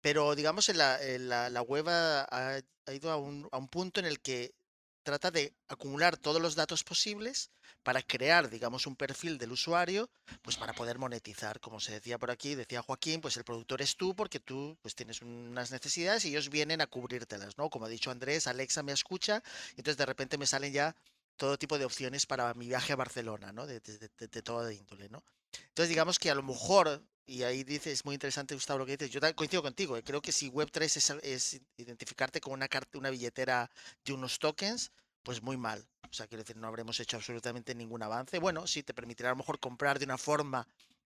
Pero 0.00 0.34
digamos, 0.34 0.68
en 0.68 0.78
la, 0.78 1.50
la, 1.50 1.62
web 1.62 1.86
ha, 1.88 2.60
ido 2.92 3.10
a 3.10 3.16
un, 3.16 3.48
a 3.50 3.58
un, 3.58 3.68
punto 3.68 4.00
en 4.00 4.06
el 4.06 4.20
que 4.20 4.54
trata 5.02 5.30
de 5.30 5.54
acumular 5.68 6.16
todos 6.16 6.40
los 6.40 6.54
datos 6.54 6.84
posibles 6.84 7.50
para 7.82 8.02
crear, 8.02 8.48
digamos, 8.50 8.86
un 8.86 8.94
perfil 8.94 9.38
del 9.38 9.52
usuario, 9.52 10.10
pues 10.42 10.56
para 10.56 10.72
poder 10.72 10.98
monetizar. 10.98 11.60
Como 11.60 11.80
se 11.80 11.92
decía 11.92 12.18
por 12.18 12.30
aquí, 12.30 12.54
decía 12.54 12.82
Joaquín, 12.82 13.20
pues 13.20 13.36
el 13.36 13.44
productor 13.44 13.82
es 13.82 13.96
tú 13.96 14.14
porque 14.14 14.38
tú 14.40 14.76
pues 14.82 14.94
tienes 14.94 15.22
unas 15.22 15.70
necesidades 15.70 16.24
y 16.24 16.28
ellos 16.28 16.50
vienen 16.50 16.80
a 16.80 16.86
cubrírtelas, 16.86 17.56
¿no? 17.58 17.70
Como 17.70 17.86
ha 17.86 17.88
dicho 17.88 18.10
Andrés, 18.10 18.46
Alexa 18.46 18.82
me 18.82 18.92
escucha 18.92 19.42
y 19.70 19.80
entonces 19.80 19.96
de 19.96 20.06
repente 20.06 20.38
me 20.38 20.46
salen 20.46 20.72
ya 20.72 20.94
todo 21.36 21.58
tipo 21.58 21.78
de 21.78 21.84
opciones 21.84 22.26
para 22.26 22.52
mi 22.54 22.66
viaje 22.66 22.92
a 22.92 22.96
Barcelona, 22.96 23.52
¿no? 23.52 23.66
De, 23.66 23.80
de, 23.80 23.98
de, 23.98 24.28
de 24.28 24.42
toda 24.42 24.72
índole, 24.72 25.08
¿no? 25.08 25.24
Entonces 25.68 25.88
digamos 25.88 26.18
que 26.18 26.30
a 26.30 26.34
lo 26.34 26.42
mejor 26.42 27.02
y 27.28 27.42
ahí 27.42 27.62
dices, 27.62 27.92
es 27.92 28.04
muy 28.06 28.14
interesante, 28.14 28.54
Gustavo, 28.54 28.78
lo 28.78 28.86
que 28.86 28.96
dices. 28.96 29.10
Yo 29.10 29.20
coincido 29.36 29.62
contigo. 29.62 29.98
Eh, 29.98 30.02
creo 30.02 30.22
que 30.22 30.32
si 30.32 30.50
Web3 30.50 31.20
es, 31.22 31.60
identificarte 31.76 32.40
con 32.40 32.54
una, 32.54 32.68
carta, 32.68 32.96
una 32.96 33.10
billetera 33.10 33.70
de 34.02 34.14
unos 34.14 34.38
tokens, 34.38 34.92
pues 35.22 35.42
muy 35.42 35.58
mal. 35.58 35.86
O 36.10 36.12
sea, 36.14 36.26
quiero 36.26 36.42
decir, 36.42 36.56
no 36.56 36.66
habremos 36.66 36.98
hecho 37.00 37.18
absolutamente 37.18 37.74
ningún 37.74 38.02
avance. 38.02 38.38
Bueno, 38.38 38.66
sí, 38.66 38.82
te 38.82 38.94
permitirá 38.94 39.28
a 39.28 39.32
lo 39.32 39.36
mejor 39.36 39.60
comprar 39.60 39.98
de 39.98 40.06
una 40.06 40.16
forma 40.16 40.66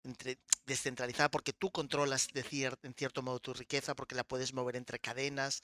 entre, 0.03 0.39
descentralizada 0.65 1.29
porque 1.29 1.51
tú 1.51 1.69
controlas 1.69 2.29
de 2.33 2.77
en 2.83 2.93
cierto 2.93 3.21
modo 3.21 3.41
tu 3.41 3.53
riqueza, 3.53 3.93
porque 3.93 4.15
la 4.15 4.23
puedes 4.23 4.53
mover 4.53 4.77
entre 4.77 4.99
cadenas. 4.99 5.63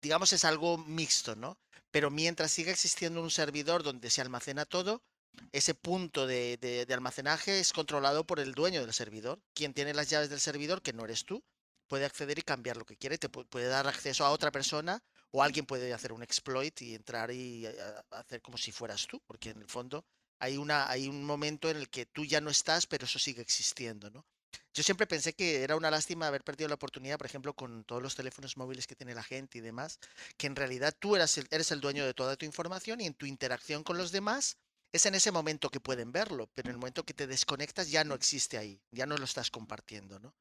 Digamos, 0.00 0.32
es 0.32 0.44
algo 0.44 0.78
mixto, 0.78 1.34
¿no? 1.34 1.58
Pero 1.90 2.08
mientras 2.08 2.52
siga 2.52 2.70
existiendo 2.70 3.20
un 3.20 3.32
servidor 3.32 3.82
donde 3.82 4.10
se 4.10 4.20
almacena 4.20 4.64
todo, 4.64 5.02
ese 5.52 5.74
punto 5.74 6.26
de, 6.26 6.86
almacenaje 6.90 7.60
es 7.60 7.72
controlado 7.72 8.26
por 8.26 8.40
el 8.40 8.54
dueño 8.54 8.80
del 8.82 8.92
servidor. 8.92 9.40
Quien 9.54 9.74
tiene 9.74 9.94
las 9.94 10.08
llaves 10.08 10.30
del 10.30 10.40
servidor, 10.40 10.82
que 10.82 10.92
no 10.92 11.04
eres 11.04 11.24
tú, 11.24 11.44
puede 11.88 12.04
acceder 12.04 12.38
y 12.38 12.42
cambiar 12.42 12.76
lo 12.76 12.86
que 12.86 12.96
quiere, 12.96 13.18
te 13.18 13.28
puede 13.28 13.66
dar 13.66 13.86
acceso 13.86 14.24
a 14.24 14.30
otra 14.30 14.50
persona 14.50 15.02
o 15.30 15.42
alguien 15.42 15.66
puede 15.66 15.92
hacer 15.92 16.12
un 16.12 16.22
exploit 16.22 16.80
y 16.82 16.94
entrar 16.94 17.30
y 17.30 17.66
hacer 18.10 18.40
como 18.42 18.58
si 18.58 18.72
fueras 18.72 19.06
tú, 19.06 19.20
porque 19.26 19.50
en 19.50 19.60
el 19.60 19.68
fondo 19.68 20.04
hay, 20.38 20.56
una, 20.56 20.90
hay 20.90 21.08
un 21.08 21.24
momento 21.24 21.70
en 21.70 21.76
el 21.76 21.88
que 21.88 22.06
tú 22.06 22.24
ya 22.24 22.40
no 22.40 22.50
estás, 22.50 22.86
pero 22.86 23.06
eso 23.06 23.18
sigue 23.18 23.42
existiendo, 23.42 24.10
¿no? 24.10 24.26
Yo 24.74 24.82
siempre 24.82 25.06
pensé 25.06 25.34
que 25.34 25.62
era 25.62 25.76
una 25.76 25.90
lástima 25.90 26.26
haber 26.26 26.44
perdido 26.44 26.68
la 26.68 26.74
oportunidad, 26.74 27.18
por 27.18 27.26
ejemplo, 27.26 27.54
con 27.54 27.84
todos 27.84 28.02
los 28.02 28.14
teléfonos 28.14 28.56
móviles 28.56 28.86
que 28.86 28.96
tiene 28.96 29.14
la 29.14 29.22
gente 29.22 29.58
y 29.58 29.60
demás, 29.60 29.98
que 30.36 30.46
en 30.46 30.56
realidad 30.56 30.94
tú 30.98 31.16
eras 31.16 31.38
eres 31.50 31.70
el 31.72 31.80
dueño 31.80 32.04
de 32.04 32.14
toda 32.14 32.36
tu 32.36 32.44
información 32.44 33.00
y 33.00 33.06
en 33.06 33.14
tu 33.14 33.26
interacción 33.26 33.82
con 33.82 33.98
los 33.98 34.12
demás 34.12 34.58
es 34.92 35.06
en 35.06 35.14
ese 35.14 35.32
momento 35.32 35.70
que 35.70 35.80
pueden 35.80 36.12
verlo, 36.12 36.48
pero 36.54 36.68
en 36.68 36.74
el 36.74 36.78
momento 36.78 37.04
que 37.04 37.14
te 37.14 37.26
desconectas 37.26 37.90
ya 37.90 38.04
no 38.04 38.14
existe 38.14 38.58
ahí, 38.58 38.80
ya 38.90 39.06
no 39.06 39.16
lo 39.16 39.24
estás 39.24 39.50
compartiendo, 39.50 40.18
¿no? 40.18 40.34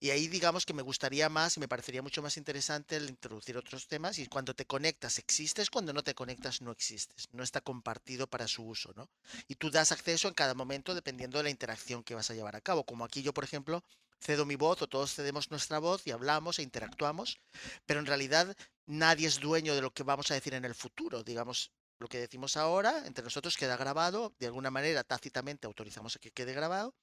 Y 0.00 0.10
ahí 0.10 0.28
digamos 0.28 0.64
que 0.64 0.72
me 0.72 0.82
gustaría 0.82 1.28
más 1.28 1.56
y 1.56 1.60
me 1.60 1.68
parecería 1.68 2.02
mucho 2.02 2.22
más 2.22 2.36
interesante 2.36 2.96
el 2.96 3.10
introducir 3.10 3.56
otros 3.56 3.88
temas 3.88 4.18
y 4.18 4.26
cuando 4.26 4.54
te 4.54 4.64
conectas 4.64 5.18
existes, 5.18 5.70
cuando 5.70 5.92
no 5.92 6.02
te 6.02 6.14
conectas 6.14 6.62
no 6.62 6.70
existes, 6.70 7.28
no 7.32 7.42
está 7.42 7.60
compartido 7.60 8.26
para 8.26 8.48
su 8.48 8.64
uso, 8.64 8.92
¿no? 8.96 9.10
Y 9.48 9.56
tú 9.56 9.70
das 9.70 9.92
acceso 9.92 10.28
en 10.28 10.34
cada 10.34 10.54
momento 10.54 10.94
dependiendo 10.94 11.38
de 11.38 11.44
la 11.44 11.50
interacción 11.50 12.02
que 12.02 12.14
vas 12.14 12.30
a 12.30 12.34
llevar 12.34 12.56
a 12.56 12.60
cabo, 12.60 12.84
como 12.84 13.04
aquí 13.04 13.22
yo 13.22 13.34
por 13.34 13.44
ejemplo 13.44 13.84
cedo 14.20 14.46
mi 14.46 14.54
voz 14.54 14.80
o 14.82 14.88
todos 14.88 15.14
cedemos 15.14 15.50
nuestra 15.50 15.80
voz 15.80 16.06
y 16.06 16.12
hablamos 16.12 16.58
e 16.58 16.62
interactuamos, 16.62 17.40
pero 17.86 18.00
en 18.00 18.06
realidad 18.06 18.56
nadie 18.86 19.26
es 19.26 19.40
dueño 19.40 19.74
de 19.74 19.82
lo 19.82 19.92
que 19.92 20.04
vamos 20.04 20.30
a 20.30 20.34
decir 20.34 20.54
en 20.54 20.64
el 20.64 20.76
futuro, 20.76 21.24
digamos, 21.24 21.72
lo 22.02 22.08
que 22.08 22.18
decimos 22.18 22.56
ahora 22.56 23.06
entre 23.06 23.24
nosotros 23.24 23.56
queda 23.56 23.76
grabado, 23.76 24.34
de 24.38 24.46
alguna 24.46 24.70
manera 24.70 25.04
tácitamente 25.04 25.66
autorizamos 25.66 26.16
a 26.16 26.18
que 26.18 26.32
quede 26.32 26.52
grabado, 26.52 26.94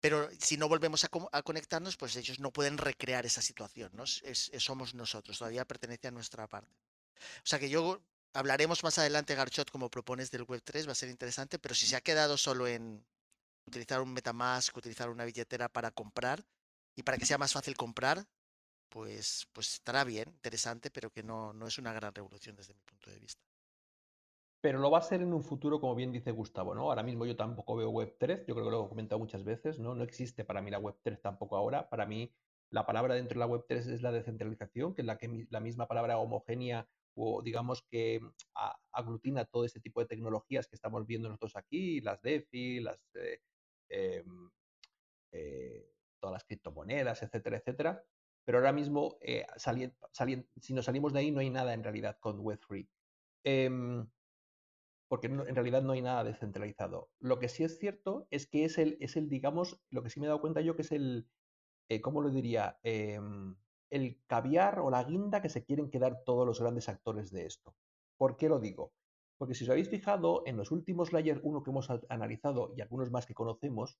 pero 0.00 0.28
si 0.40 0.56
no 0.56 0.68
volvemos 0.68 1.04
a, 1.04 1.42
conectarnos, 1.42 1.96
pues 1.96 2.16
ellos 2.16 2.40
no 2.40 2.50
pueden 2.50 2.78
recrear 2.78 3.26
esa 3.26 3.42
situación, 3.42 3.90
¿no? 3.94 4.04
somos 4.06 4.94
nosotros, 4.94 5.38
todavía 5.38 5.64
pertenece 5.64 6.08
a 6.08 6.10
nuestra 6.10 6.46
parte. 6.48 6.74
O 7.36 7.46
sea 7.46 7.58
que 7.58 7.68
yo 7.68 8.02
hablaremos 8.32 8.82
más 8.82 8.98
adelante, 8.98 9.34
Garchot, 9.34 9.70
como 9.70 9.90
propones 9.90 10.30
del 10.30 10.46
Web3, 10.46 10.88
va 10.88 10.92
a 10.92 10.94
ser 10.94 11.10
interesante, 11.10 11.58
pero 11.58 11.74
si 11.74 11.86
se 11.86 11.96
ha 11.96 12.00
quedado 12.00 12.36
solo 12.36 12.66
en 12.66 13.04
utilizar 13.66 14.00
un 14.00 14.12
Metamask, 14.12 14.76
utilizar 14.76 15.10
una 15.10 15.24
billetera 15.24 15.68
para 15.68 15.90
comprar 15.90 16.44
y 16.96 17.02
para 17.02 17.18
que 17.18 17.26
sea 17.26 17.38
más 17.38 17.52
fácil 17.52 17.76
comprar, 17.76 18.26
pues, 18.88 19.46
pues 19.52 19.74
estará 19.74 20.02
bien, 20.04 20.28
interesante, 20.30 20.90
pero 20.90 21.10
que 21.10 21.22
no, 21.22 21.52
no 21.52 21.68
es 21.68 21.78
una 21.78 21.92
gran 21.92 22.14
revolución 22.14 22.56
desde 22.56 22.74
mi 22.74 22.80
punto 22.80 23.10
de 23.10 23.18
vista. 23.20 23.49
Pero 24.60 24.78
lo 24.78 24.90
va 24.90 24.98
a 24.98 25.02
ser 25.02 25.22
en 25.22 25.32
un 25.32 25.42
futuro, 25.42 25.80
como 25.80 25.94
bien 25.94 26.12
dice 26.12 26.32
Gustavo, 26.32 26.74
¿no? 26.74 26.82
Ahora 26.82 27.02
mismo 27.02 27.24
yo 27.24 27.34
tampoco 27.34 27.76
veo 27.76 27.90
Web3, 27.90 28.44
yo 28.46 28.54
creo 28.54 28.66
que 28.66 28.70
lo 28.70 28.84
he 28.84 28.88
comentado 28.88 29.18
muchas 29.18 29.42
veces, 29.42 29.78
¿no? 29.78 29.94
No 29.94 30.04
existe 30.04 30.44
para 30.44 30.60
mí 30.60 30.70
la 30.70 30.80
Web3 30.80 31.20
tampoco 31.22 31.56
ahora. 31.56 31.88
Para 31.88 32.04
mí 32.04 32.30
la 32.68 32.84
palabra 32.84 33.14
dentro 33.14 33.40
de 33.40 33.46
la 33.46 33.52
Web3 33.52 33.76
es 33.90 34.02
la 34.02 34.12
descentralización, 34.12 34.94
que 34.94 35.02
es 35.02 35.06
la, 35.50 35.60
misma 35.60 35.88
palabra 35.88 36.18
homogénea 36.18 36.86
o 37.14 37.42
digamos 37.42 37.82
que 37.90 38.20
aglutina 38.92 39.44
todo 39.46 39.64
este 39.64 39.80
tipo 39.80 40.00
de 40.00 40.06
tecnologías 40.06 40.68
que 40.68 40.76
estamos 40.76 41.06
viendo 41.06 41.28
nosotros 41.28 41.56
aquí, 41.56 42.00
las 42.02 42.20
DeFi, 42.20 42.80
las, 42.80 43.00
eh, 43.14 43.40
em, 43.88 44.50
eh, 45.32 45.90
todas 46.20 46.34
las 46.34 46.44
criptomonedas, 46.44 47.22
etcétera, 47.22 47.56
etcétera. 47.56 48.04
Pero 48.44 48.58
ahora 48.58 48.72
mismo, 48.72 49.16
eh, 49.20 49.46
si 50.60 50.74
nos 50.74 50.84
salimos 50.84 51.12
de 51.12 51.18
ahí, 51.18 51.30
no 51.30 51.40
hay 51.40 51.50
nada 51.50 51.72
en 51.72 51.82
realidad 51.82 52.18
con 52.20 52.38
Web3 52.38 52.86
porque 55.10 55.26
en 55.26 55.56
realidad 55.56 55.82
no 55.82 55.90
hay 55.90 56.02
nada 56.02 56.22
descentralizado. 56.22 57.10
Lo 57.18 57.40
que 57.40 57.48
sí 57.48 57.64
es 57.64 57.80
cierto 57.80 58.28
es 58.30 58.46
que 58.46 58.64
es 58.64 58.78
el, 58.78 58.96
es 59.00 59.16
el 59.16 59.28
digamos, 59.28 59.80
lo 59.90 60.04
que 60.04 60.08
sí 60.08 60.20
me 60.20 60.26
he 60.26 60.28
dado 60.28 60.40
cuenta 60.40 60.60
yo 60.60 60.76
que 60.76 60.82
es 60.82 60.92
el, 60.92 61.26
eh, 61.88 62.00
¿cómo 62.00 62.20
lo 62.20 62.30
diría? 62.30 62.78
Em, 62.84 63.56
el 63.90 64.20
caviar 64.28 64.78
o 64.78 64.88
la 64.88 65.02
guinda 65.02 65.42
que 65.42 65.48
se 65.48 65.64
quieren 65.64 65.90
quedar 65.90 66.22
todos 66.24 66.46
los 66.46 66.60
grandes 66.60 66.88
actores 66.88 67.32
de 67.32 67.44
esto. 67.46 67.74
¿Por 68.16 68.36
qué 68.36 68.48
lo 68.48 68.60
digo? 68.60 68.92
Porque 69.36 69.56
si 69.56 69.64
os 69.64 69.70
habéis 69.70 69.88
fijado, 69.88 70.44
en 70.46 70.56
los 70.56 70.70
últimos 70.70 71.12
Layer 71.12 71.40
1 71.42 71.64
que 71.64 71.70
hemos 71.70 71.90
analizado 72.08 72.72
y 72.76 72.80
algunos 72.80 73.10
más 73.10 73.26
que 73.26 73.34
conocemos, 73.34 73.98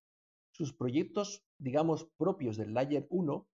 sus 0.53 0.73
proyectos, 0.73 1.43
digamos, 1.59 2.09
propios 2.19 2.57
del 2.57 2.73
Layer 2.73 3.09
1, 3.11 3.49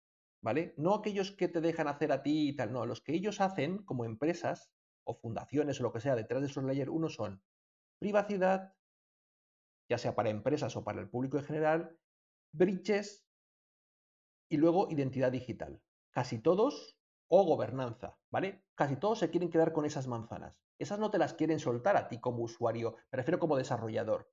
¿vale? 0.40 0.72
No 0.78 0.94
aquellos 0.94 1.32
que 1.32 1.48
te 1.48 1.60
dejan 1.60 1.88
hacer 1.88 2.12
a 2.12 2.22
ti 2.22 2.48
y 2.48 2.56
tal, 2.56 2.72
no, 2.72 2.86
los 2.86 3.02
que 3.02 3.12
ellos 3.12 3.42
hacen 3.42 3.82
como 3.82 4.06
empresas, 4.06 4.70
o 5.04 5.14
fundaciones 5.14 5.80
o 5.80 5.82
lo 5.82 5.92
que 5.92 6.00
sea 6.00 6.14
detrás 6.14 6.42
de 6.42 6.48
esos 6.48 6.64
layer 6.64 6.90
1 6.90 7.08
son 7.08 7.42
privacidad, 7.98 8.74
ya 9.88 9.98
sea 9.98 10.14
para 10.14 10.30
empresas 10.30 10.76
o 10.76 10.84
para 10.84 11.00
el 11.00 11.08
público 11.08 11.38
en 11.38 11.44
general, 11.44 11.98
bridges 12.52 13.26
y 14.50 14.56
luego 14.56 14.88
identidad 14.90 15.32
digital. 15.32 15.82
Casi 16.10 16.38
todos 16.38 16.98
o 17.28 17.44
gobernanza, 17.44 18.18
¿vale? 18.30 18.66
Casi 18.74 18.96
todos 18.96 19.18
se 19.18 19.30
quieren 19.30 19.50
quedar 19.50 19.72
con 19.72 19.86
esas 19.86 20.06
manzanas. 20.06 20.60
Esas 20.78 20.98
no 20.98 21.10
te 21.10 21.18
las 21.18 21.34
quieren 21.34 21.58
soltar 21.58 21.96
a 21.96 22.08
ti 22.08 22.20
como 22.20 22.42
usuario, 22.42 22.96
me 23.10 23.16
refiero 23.16 23.38
como 23.38 23.56
desarrollador. 23.56 24.30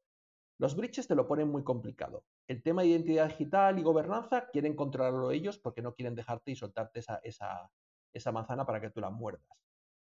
Los 0.58 0.76
bridges 0.76 1.08
te 1.08 1.16
lo 1.16 1.26
ponen 1.26 1.48
muy 1.48 1.64
complicado. 1.64 2.26
El 2.48 2.62
tema 2.62 2.82
de 2.82 2.90
identidad 2.90 3.28
digital 3.30 3.80
y 3.80 3.84
gobernanza 3.84 4.50
quieren 4.52 4.76
controlarlo 4.76 5.32
ellos 5.32 5.58
porque 5.58 5.82
no 5.82 5.94
quieren 5.96 6.16
dejarte 6.16 6.52
y 6.52 6.56
soltarte 6.56 7.00
esa, 7.00 7.22
esa, 7.24 7.72
esa 8.14 8.32
manzana 8.34 8.66
para 8.66 8.82
que 8.82 8.90
tú 8.90 9.00
la 9.00 9.10
muerdas, 9.10 9.48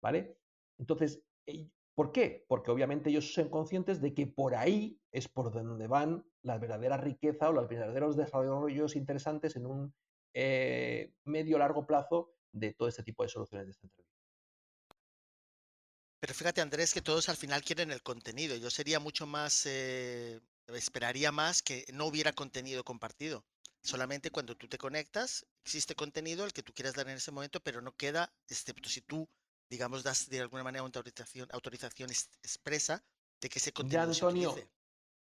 ¿vale? 0.01 0.37
Entonces, 0.77 1.21
¿por 1.95 2.11
qué? 2.11 2.45
Porque 2.47 2.71
obviamente 2.71 3.09
ellos 3.09 3.33
son 3.33 3.49
conscientes 3.49 4.01
de 4.01 4.13
que 4.13 4.27
por 4.27 4.55
ahí 4.55 4.99
es 5.11 5.27
por 5.27 5.51
donde 5.51 5.87
van 5.87 6.25
la 6.41 6.57
verdadera 6.57 6.97
riqueza 6.97 7.49
o 7.49 7.53
los 7.53 7.67
verdaderos 7.67 8.15
desarrollos 8.15 8.95
interesantes 8.95 9.55
en 9.55 9.65
un 9.65 9.93
eh, 10.33 11.13
medio 11.23 11.57
largo 11.57 11.87
plazo 11.87 12.33
de 12.51 12.73
todo 12.73 12.87
este 12.87 13.03
tipo 13.03 13.23
de 13.23 13.29
soluciones 13.29 13.67
descentralizadas. 13.67 14.15
Pero 16.19 16.33
fíjate, 16.33 16.61
Andrés, 16.61 16.93
que 16.93 17.01
todos 17.01 17.29
al 17.29 17.37
final 17.37 17.63
quieren 17.63 17.91
el 17.91 18.01
contenido. 18.01 18.55
Yo 18.55 18.71
sería 18.71 18.99
mucho 18.99 19.27
más, 19.27 19.65
eh, 19.65 20.41
esperaría 20.69 21.31
más 21.31 21.61
que 21.61 21.85
no 21.93 22.05
hubiera 22.05 22.33
contenido 22.33 22.83
compartido. 22.83 23.45
Solamente 23.83 24.31
cuando 24.31 24.57
tú 24.57 24.67
te 24.67 24.79
conectas, 24.79 25.45
existe 25.63 25.93
contenido 25.93 26.43
el 26.43 26.53
que 26.53 26.63
tú 26.63 26.73
quieras 26.73 26.95
dar 26.95 27.07
en 27.07 27.17
ese 27.17 27.31
momento, 27.31 27.59
pero 27.59 27.81
no 27.81 27.95
queda, 27.95 28.33
excepto 28.49 28.89
si 28.89 29.01
tú, 29.01 29.29
digamos, 29.69 30.03
das 30.03 30.29
de 30.29 30.41
alguna 30.41 30.63
manera 30.63 30.83
una 30.83 30.89
autorización, 30.89 31.47
autorización 31.51 32.09
expresa 32.09 33.03
de 33.41 33.49
que 33.49 33.59
ese 33.59 33.73
contenido 33.73 34.11
ya, 34.11 34.27
Antonio, 34.27 34.55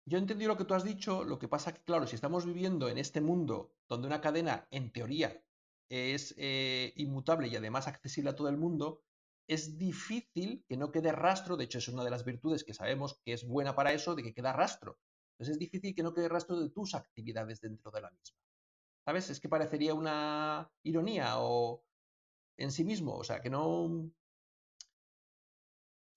yo 0.05 0.17
entendí 0.17 0.45
lo 0.45 0.55
que 0.55 0.65
tú 0.65 0.73
has 0.73 0.85
dicho, 0.85 1.23
lo 1.23 1.37
que 1.37 1.47
pasa 1.47 1.73
que, 1.73 1.83
claro, 1.83 2.07
si 2.07 2.15
estamos 2.15 2.45
viviendo 2.45 2.87
en 2.87 2.97
este 2.97 3.19
mundo 3.19 3.75
donde 3.89 4.07
una 4.07 4.21
cadena, 4.21 4.67
en 4.71 4.91
teoría, 4.91 5.43
es 5.89 6.33
eh, 6.37 6.93
inmutable 6.95 7.47
y 7.47 7.55
además 7.55 7.87
accesible 7.87 8.29
a 8.29 8.35
todo 8.35 8.49
el 8.49 8.57
mundo, 8.57 9.03
es 9.47 9.77
difícil 9.77 10.63
que 10.67 10.77
no 10.77 10.91
quede 10.91 11.11
rastro, 11.11 11.57
de 11.57 11.65
hecho 11.65 11.77
es 11.77 11.87
una 11.87 12.03
de 12.03 12.09
las 12.09 12.25
virtudes 12.25 12.63
que 12.63 12.73
sabemos 12.73 13.19
que 13.23 13.33
es 13.33 13.45
buena 13.45 13.75
para 13.75 13.93
eso, 13.93 14.15
de 14.15 14.23
que 14.23 14.33
queda 14.33 14.53
rastro. 14.53 14.99
Entonces 15.33 15.53
es 15.53 15.59
difícil 15.59 15.93
que 15.95 16.03
no 16.03 16.13
quede 16.13 16.29
rastro 16.29 16.59
de 16.59 16.69
tus 16.69 16.95
actividades 16.95 17.61
dentro 17.61 17.91
de 17.91 18.01
la 18.01 18.11
misma. 18.11 18.37
¿Sabes? 19.05 19.29
Es 19.29 19.39
que 19.39 19.47
parecería 19.49 19.93
una 19.93 20.69
ironía 20.83 21.39
o 21.39 21.85
en 22.57 22.71
sí 22.71 22.83
mismo, 22.83 23.15
o 23.15 23.23
sea, 23.23 23.41
que 23.41 23.49
no... 23.49 24.09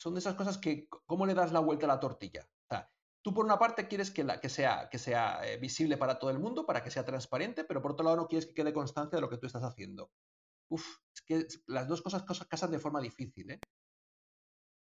Son 0.00 0.14
de 0.14 0.20
esas 0.20 0.34
cosas 0.34 0.56
que, 0.56 0.88
¿cómo 0.88 1.26
le 1.26 1.34
das 1.34 1.52
la 1.52 1.60
vuelta 1.60 1.84
a 1.84 1.88
la 1.88 2.00
tortilla? 2.00 2.48
Tú 3.22 3.34
por 3.34 3.44
una 3.44 3.58
parte 3.58 3.86
quieres 3.86 4.10
que, 4.10 4.24
la, 4.24 4.40
que 4.40 4.48
sea, 4.48 4.88
que 4.90 4.98
sea 4.98 5.46
eh, 5.46 5.58
visible 5.58 5.98
para 5.98 6.18
todo 6.18 6.30
el 6.30 6.38
mundo, 6.38 6.64
para 6.64 6.82
que 6.82 6.90
sea 6.90 7.04
transparente, 7.04 7.64
pero 7.64 7.82
por 7.82 7.92
otro 7.92 8.04
lado 8.04 8.16
no 8.16 8.26
quieres 8.26 8.46
que 8.46 8.54
quede 8.54 8.72
constancia 8.72 9.16
de 9.16 9.20
lo 9.20 9.28
que 9.28 9.36
tú 9.36 9.46
estás 9.46 9.62
haciendo. 9.62 10.10
Uf, 10.70 10.86
es 11.14 11.20
que 11.20 11.46
las 11.66 11.86
dos 11.86 12.00
cosas, 12.00 12.22
cosas 12.22 12.46
casan 12.46 12.70
de 12.70 12.78
forma 12.78 12.98
difícil, 12.98 13.50
¿eh? 13.50 13.60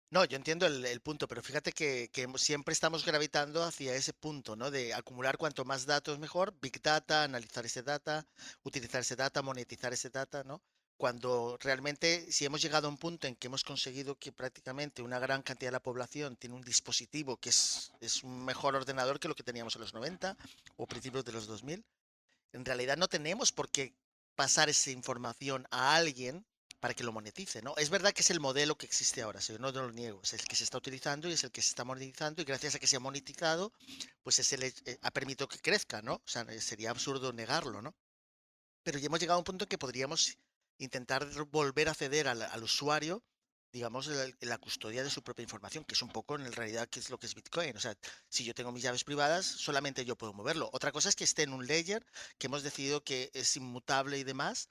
No, 0.10 0.26
yo 0.26 0.36
entiendo 0.36 0.66
el, 0.68 1.02
punto, 1.02 1.28
pero 1.28 1.42
fíjate 1.42 1.72
que, 1.72 2.10
que, 2.12 2.28
siempre 2.36 2.74
estamos 2.74 3.06
gravitando 3.06 3.64
hacia 3.64 3.96
ese 3.96 4.14
punto, 4.14 4.58
¿no? 4.58 4.72
De 4.72 4.94
acumular 4.94 5.38
cuanto 5.38 5.64
más 5.64 5.86
datos 5.86 6.20
mejor, 6.20 6.54
big 6.62 6.82
data, 6.82 7.24
analizar 7.24 7.66
ese 7.66 7.84
data, 7.84 8.26
utilizar 8.64 9.02
ese 9.02 9.16
data, 9.16 9.42
monetizar 9.42 9.94
ese 9.94 10.10
data, 10.10 10.44
¿no? 10.44 10.62
Cuando 10.98 11.58
realmente 11.62 12.32
si 12.32 12.46
hemos 12.46 12.62
llegado 12.62 12.88
a 12.88 12.90
un 12.90 12.98
punto 12.98 13.28
en 13.28 13.36
que 13.36 13.48
hemos 13.48 13.64
conseguido 13.64 14.18
que 14.18 14.32
prácticamente 14.32 15.02
una 15.02 15.20
gran 15.20 15.44
cantidad 15.44 15.70
de 15.70 15.74
la 15.74 15.80
población 15.84 16.36
tiene 16.36 16.56
un 16.56 16.64
dispositivo 16.64 17.38
que 17.38 17.50
es, 17.50 17.92
es 18.02 18.24
un 18.24 18.44
mejor 18.44 18.76
ordenador 18.76 19.20
que 19.20 19.28
lo 19.28 19.36
que 19.36 19.44
teníamos 19.44 19.76
en 19.76 19.82
los 19.82 19.94
90 19.94 20.36
o 20.76 20.88
principios 20.88 21.24
de 21.24 21.32
los 21.32 21.46
2000, 21.46 21.86
en 22.54 22.66
realidad 22.66 22.98
no 22.98 23.08
tenemos 23.08 23.52
por 23.52 23.70
qué 23.70 23.94
pasar 24.36 24.70
esa 24.70 24.92
información 24.92 25.68
a 25.72 25.96
alguien 25.96 26.46
para 26.80 26.94
que 26.94 27.04
lo 27.04 27.12
monetice, 27.12 27.62
¿no? 27.62 27.76
Es 27.78 27.90
verdad 27.90 28.14
que 28.14 28.22
es 28.22 28.30
el 28.30 28.40
modelo 28.40 28.78
que 28.78 28.86
existe 28.86 29.22
ahora, 29.22 29.40
yo 29.40 29.58
no 29.58 29.72
lo 29.72 29.92
niego, 29.92 30.22
es 30.24 30.34
el 30.34 30.48
que 30.48 30.56
se 30.56 30.64
está 30.64 30.78
utilizando 30.78 31.28
y 31.28 31.34
es 31.34 31.44
el 31.44 31.52
que 31.52 31.62
se 31.62 31.70
está 31.70 31.84
monetizando 31.84 32.42
y 32.42 32.46
gracias 32.46 32.76
a 32.76 32.80
que 32.80 32.88
se 32.88 32.96
ha 32.96 33.00
monetizado, 33.00 33.74
pues 34.24 34.38
es 34.40 34.54
el, 34.54 34.64
eh, 34.64 34.74
ha 35.02 35.12
permitido 35.12 35.48
que 35.48 35.60
crezca, 35.60 36.02
¿no? 36.02 36.16
O 36.16 36.28
sea, 36.28 36.46
sería 36.60 36.92
absurdo 36.92 37.34
negarlo, 37.34 37.82
¿no? 37.82 37.96
Pero 38.84 39.00
ya 39.00 39.08
hemos 39.08 39.20
llegado 39.20 39.38
a 39.38 39.40
un 39.40 39.44
punto 39.44 39.66
en 39.66 39.70
que 39.70 39.78
podríamos 39.78 40.38
intentar 40.78 41.28
volver 41.52 41.90
a 41.90 41.94
ceder 41.94 42.28
al, 42.28 42.64
usuario, 42.64 43.24
digamos, 43.72 44.08
la, 44.08 44.28
la, 44.42 44.58
custodia 44.58 45.04
de 45.04 45.10
su 45.10 45.24
propia 45.24 45.44
información, 45.44 45.84
que 45.84 45.94
es 45.94 46.02
un 46.02 46.10
poco 46.10 46.36
en 46.36 46.52
realidad 46.52 46.88
que 46.88 47.00
es 47.00 47.10
lo 47.10 47.18
que 47.18 47.28
es 47.28 47.36
Bitcoin. 47.36 47.76
O 47.76 47.80
sea, 47.80 47.96
si 48.30 48.44
yo 48.44 48.54
tengo 48.54 48.72
mis 48.72 48.84
llaves 48.84 49.04
privadas, 49.04 49.46
solamente 49.46 50.06
yo 50.06 50.16
puedo 50.16 50.34
moverlo. 50.34 50.70
Otra 50.74 50.92
cosa 50.92 51.10
es 51.10 51.16
que 51.16 51.24
esté 51.24 51.44
en 51.44 51.54
un 51.54 51.68
layer 51.68 52.06
que 52.38 52.48
hemos 52.48 52.64
decidido 52.64 53.04
que 53.04 53.32
es 53.34 53.56
inmutable 53.56 54.18
y 54.18 54.24
demás, 54.24 54.70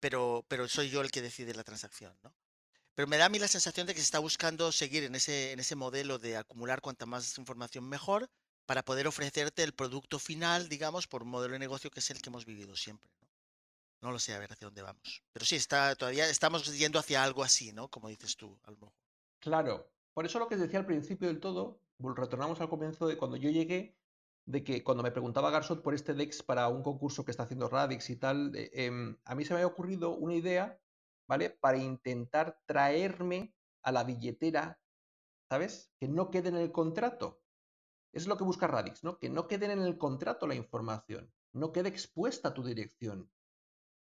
pero, 0.00 0.44
pero 0.48 0.68
soy 0.68 0.90
yo 0.90 1.00
el 1.00 1.10
que 1.10 1.22
decide 1.22 1.54
la 1.54 1.64
transacción, 1.64 2.16
¿no? 2.22 2.34
Pero 2.94 3.06
me 3.06 3.16
da 3.16 3.26
a 3.26 3.28
mí 3.28 3.38
la 3.38 3.46
sensación 3.46 3.86
de 3.86 3.94
que 3.94 4.00
se 4.00 4.06
está 4.06 4.18
buscando 4.18 4.72
seguir 4.72 5.04
en 5.04 5.14
ese, 5.14 5.52
en 5.52 5.60
ese 5.60 5.76
modelo 5.76 6.18
de 6.18 6.36
acumular 6.36 6.80
cuanta 6.80 7.06
más 7.06 7.38
información 7.38 7.88
mejor 7.88 8.28
para 8.66 8.84
poder 8.84 9.06
ofrecerte 9.06 9.62
el 9.62 9.72
producto 9.72 10.18
final, 10.18 10.68
digamos, 10.68 11.06
por 11.06 11.22
un 11.22 11.28
modelo 11.28 11.52
de 11.52 11.60
negocio 11.60 11.90
que 11.90 12.00
es 12.00 12.10
el 12.10 12.20
que 12.20 12.28
hemos 12.28 12.44
vivido 12.44 12.74
siempre. 12.74 13.08
No 13.20 13.27
lo 14.00 14.18
sé, 14.18 14.34
a 14.34 14.38
ver 14.38 14.52
hacia 14.52 14.66
dónde 14.66 14.82
vamos. 14.82 15.24
Pero 15.32 15.44
sí, 15.44 15.56
está, 15.56 15.94
todavía 15.96 16.28
estamos 16.28 16.76
yendo 16.76 16.98
hacia 16.98 17.22
algo 17.22 17.42
así, 17.42 17.72
¿no? 17.72 17.88
Como 17.88 18.08
dices 18.08 18.36
tú, 18.36 18.58
Almo. 18.62 18.94
Claro. 19.40 19.90
Por 20.14 20.24
eso 20.24 20.38
lo 20.38 20.48
que 20.48 20.56
decía 20.56 20.80
al 20.80 20.86
principio 20.86 21.28
del 21.28 21.40
todo, 21.40 21.80
retornamos 21.98 22.60
al 22.60 22.68
comienzo 22.68 23.06
de 23.06 23.16
cuando 23.16 23.36
yo 23.36 23.50
llegué, 23.50 23.96
de 24.46 24.64
que 24.64 24.82
cuando 24.82 25.02
me 25.02 25.10
preguntaba 25.10 25.50
Garsot 25.50 25.82
por 25.82 25.94
este 25.94 26.14
DEX 26.14 26.42
para 26.42 26.68
un 26.68 26.82
concurso 26.82 27.24
que 27.24 27.30
está 27.30 27.42
haciendo 27.42 27.68
Radix 27.68 28.08
y 28.10 28.16
tal, 28.16 28.52
em, 28.54 29.16
a 29.24 29.34
mí 29.34 29.44
se 29.44 29.52
me 29.52 29.60
había 29.60 29.72
ocurrido 29.72 30.16
una 30.16 30.34
idea, 30.34 30.80
¿vale? 31.28 31.50
Para 31.50 31.78
intentar 31.78 32.60
traerme 32.66 33.54
a 33.82 33.92
la 33.92 34.04
billetera, 34.04 34.80
¿sabes? 35.50 35.92
Que 36.00 36.08
no 36.08 36.30
quede 36.30 36.48
en 36.48 36.56
el 36.56 36.72
contrato. 36.72 37.42
Es 38.12 38.26
lo 38.26 38.36
que 38.36 38.44
busca 38.44 38.66
Radix, 38.66 39.04
¿no? 39.04 39.18
Que 39.18 39.28
no 39.28 39.46
quede 39.48 39.70
en 39.70 39.82
el 39.82 39.98
contrato 39.98 40.46
la 40.46 40.54
información, 40.54 41.32
no 41.52 41.72
quede 41.72 41.90
expuesta 41.90 42.54
tu 42.54 42.64
dirección 42.64 43.30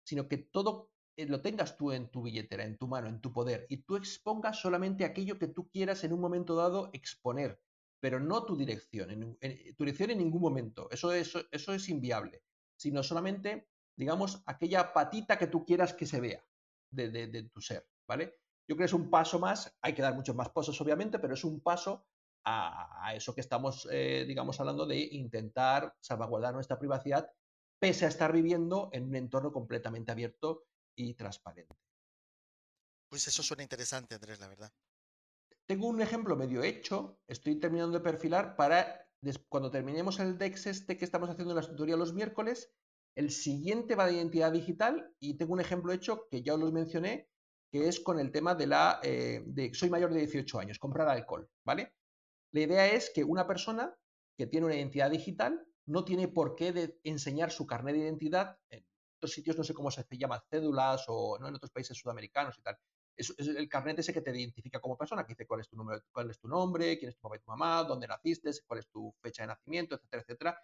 sino 0.08 0.30
que 0.30 0.38
todo 0.38 0.90
eh, 1.18 1.26
lo 1.26 1.42
tengas 1.42 1.76
tú 1.76 1.92
en 1.92 2.10
tu 2.10 2.24
billetera, 2.24 2.64
en 2.64 2.78
tu 2.78 2.88
mano, 2.88 3.10
en 3.10 3.20
tu 3.20 3.34
poder, 3.34 3.66
y 3.68 3.84
tú 3.84 3.98
expongas 3.98 4.58
solamente 4.58 5.04
aquello 5.04 5.38
que 5.38 5.50
tú 5.50 5.70
quieras 5.70 6.06
en 6.06 6.14
un 6.14 6.22
momento 6.22 6.56
dado 6.56 6.90
exponer, 6.94 7.60
pero 8.00 8.18
no 8.18 8.46
tu 8.46 8.56
dirección, 8.56 9.12
en, 9.12 9.38
tu 9.76 9.84
dirección 9.84 10.12
en 10.12 10.20
ningún 10.20 10.42
momento, 10.42 10.88
eso, 10.92 11.12
eso, 11.12 11.42
eso 11.52 11.74
es 11.74 11.90
inviable, 11.90 12.42
sino 12.78 13.04
solamente, 13.04 13.68
digamos, 13.98 14.42
aquella 14.46 14.94
patita 14.94 15.38
que 15.38 15.48
tú 15.48 15.66
quieras 15.66 15.94
que 15.94 16.06
se 16.06 16.22
vea 16.22 16.42
de, 16.90 17.50
tu 17.52 17.60
ser, 17.60 17.86
¿vale? 18.08 18.36
Yo 18.66 18.78
creo 18.78 18.78
que 18.78 18.86
es 18.86 18.94
un 18.94 19.10
paso 19.10 19.40
más, 19.40 19.78
hay 19.82 19.94
que 19.94 20.02
dar 20.02 20.16
muchos 20.16 20.38
más 20.38 20.50
pasos 20.52 20.80
obviamente, 20.80 21.20
pero 21.20 21.34
es 21.34 21.44
un 21.44 21.60
paso 21.60 22.06
a, 22.46 23.14
eso 23.14 23.36
que 23.36 23.42
estamos, 23.42 23.90
eh, 23.92 24.24
digamos, 24.26 24.58
hablando 24.62 24.86
de 24.86 25.00
intentar 25.00 25.94
salvaguardar 26.00 26.54
nuestra 26.54 26.80
privacidad 26.80 27.30
pese 27.80 28.06
a 28.06 28.10
estar 28.10 28.32
viviendo 28.32 28.90
en 28.94 29.06
un 29.06 29.16
entorno 29.16 29.52
completamente 29.52 30.12
abierto 30.12 30.66
y 30.96 31.14
transparente. 31.14 31.76
Pues 33.10 33.28
eso 33.28 33.44
suena 33.44 33.64
interesante, 33.64 34.16
Andrés, 34.16 34.40
la 34.40 34.48
verdad. 34.48 34.72
Tengo 35.66 35.88
un 35.88 36.02
ejemplo 36.02 36.36
medio 36.36 36.64
hecho, 36.64 37.20
estoy 37.28 37.60
terminando 37.60 37.98
de 37.98 38.04
perfilar 38.04 38.56
para 38.56 39.08
cuando 39.50 39.72
terminemos 39.72 40.20
el 40.20 40.38
DEX 40.38 40.68
este 40.68 40.98
que 40.98 41.06
estamos 41.06 41.30
haciendo 41.30 41.54
en 41.54 41.62
la 41.62 41.68
tutoría 41.68 41.98
los 41.98 42.14
miércoles, 42.14 42.72
el 43.16 43.32
siguiente 43.32 43.96
va 43.96 44.06
de 44.06 44.14
identidad 44.14 44.52
digital 44.52 45.14
y 45.20 45.38
tengo 45.38 45.54
un 45.54 45.60
ejemplo 45.60 45.92
hecho 45.92 46.28
que 46.30 46.44
ya 46.44 46.54
os 46.54 46.60
lo 46.60 46.72
mencioné, 46.72 47.30
que 47.72 47.88
es 47.88 48.00
con 48.00 48.20
el 48.20 48.32
tema 48.32 48.56
de 48.56 48.68
la 48.68 49.00
eh, 49.04 49.44
de 49.46 49.74
soy 49.74 49.90
mayor 49.90 50.14
de 50.14 50.20
18 50.20 50.60
años, 50.60 50.80
comprar 50.80 51.10
alcohol, 51.10 51.50
¿vale? 51.66 51.94
La 52.54 52.62
idea 52.62 52.88
es 52.88 53.12
que 53.14 53.24
una 53.24 53.48
persona 53.48 53.94
que 54.38 54.48
tiene 54.48 54.68
una 54.68 54.76
identidad 54.76 55.10
digital 55.10 55.67
no 55.88 56.04
tiene 56.04 56.28
por 56.28 56.56
qué 56.56 57.00
enseñar 57.04 57.52
su 57.52 57.66
carnet 57.66 57.96
de 57.96 58.02
identidad. 58.02 58.60
En 58.70 58.86
otros 59.18 59.32
sitios 59.32 59.58
no 59.58 59.64
sé 59.64 59.74
cómo 59.74 59.90
se 59.90 60.06
llama, 60.12 60.44
cédulas 60.50 61.06
o 61.08 61.38
¿no? 61.40 61.48
en 61.48 61.56
otros 61.56 61.72
países 61.72 61.98
sudamericanos 61.98 62.58
y 62.58 62.62
tal. 62.62 62.78
Es, 63.16 63.34
el 63.40 63.68
carnet 63.68 63.98
ese 63.98 64.14
que 64.14 64.22
te 64.22 64.38
identifica 64.38 64.80
como 64.80 64.98
persona, 64.98 65.26
que 65.26 65.34
dice 65.34 65.48
cuál 65.48 65.62
es 65.62 65.70
tu 65.70 65.76
número, 65.76 66.04
cuál 66.12 66.30
es 66.30 66.40
tu 66.40 66.48
nombre, 66.48 67.00
quién 67.00 67.10
es 67.10 67.16
tu 67.16 67.22
papá 67.22 67.38
y 67.38 67.40
tu 67.40 67.50
mamá, 67.50 67.84
dónde 67.84 68.06
naciste, 68.06 68.52
cuál 68.68 68.80
es 68.80 68.88
tu 68.90 69.14
fecha 69.22 69.44
de 69.44 69.48
nacimiento, 69.48 69.96
etcétera, 69.96 70.22
etcétera. 70.22 70.60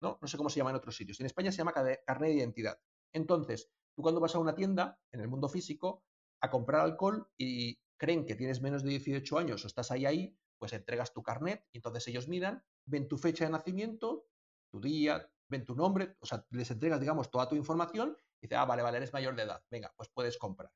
No, 0.00 0.18
no 0.22 0.28
sé 0.28 0.36
cómo 0.36 0.48
se 0.48 0.58
llama 0.58 0.70
en 0.70 0.76
otros 0.76 0.96
sitios. 0.96 1.20
En 1.20 1.26
España 1.26 1.50
se 1.50 1.58
llama 1.58 1.72
carnet 1.72 2.30
de 2.30 2.36
identidad. 2.36 2.78
Entonces, 3.12 3.68
tú 3.94 4.02
cuando 4.02 4.20
vas 4.20 4.34
a 4.34 4.38
una 4.38 4.54
tienda, 4.54 4.98
en 5.12 5.20
el 5.20 5.28
mundo 5.28 5.48
físico, 5.48 6.04
a 6.40 6.50
comprar 6.50 6.82
alcohol 6.82 7.28
y 7.36 7.80
creen 7.96 8.24
que 8.24 8.36
tienes 8.36 8.62
menos 8.62 8.84
de 8.84 8.90
18 8.90 9.38
años 9.38 9.64
o 9.64 9.66
estás 9.66 9.90
ahí 9.90 10.06
ahí, 10.06 10.38
pues 10.56 10.72
entregas 10.72 11.12
tu 11.12 11.22
carnet 11.22 11.66
y 11.72 11.78
entonces 11.78 12.06
ellos 12.08 12.28
miran, 12.28 12.64
ven 12.84 13.08
tu 13.08 13.18
fecha 13.18 13.44
de 13.44 13.50
nacimiento, 13.50 14.26
tu 14.70 14.80
día, 14.80 15.28
ven 15.48 15.64
tu 15.64 15.74
nombre, 15.74 16.16
o 16.20 16.26
sea, 16.26 16.44
les 16.50 16.70
entregas, 16.70 17.00
digamos, 17.00 17.30
toda 17.30 17.48
tu 17.48 17.56
información 17.56 18.16
y 18.40 18.46
dice, 18.46 18.56
ah, 18.56 18.64
vale, 18.64 18.82
vale, 18.82 18.98
eres 18.98 19.12
mayor 19.12 19.34
de 19.34 19.42
edad, 19.42 19.62
venga, 19.70 19.92
pues 19.96 20.08
puedes 20.10 20.38
comprar. 20.38 20.70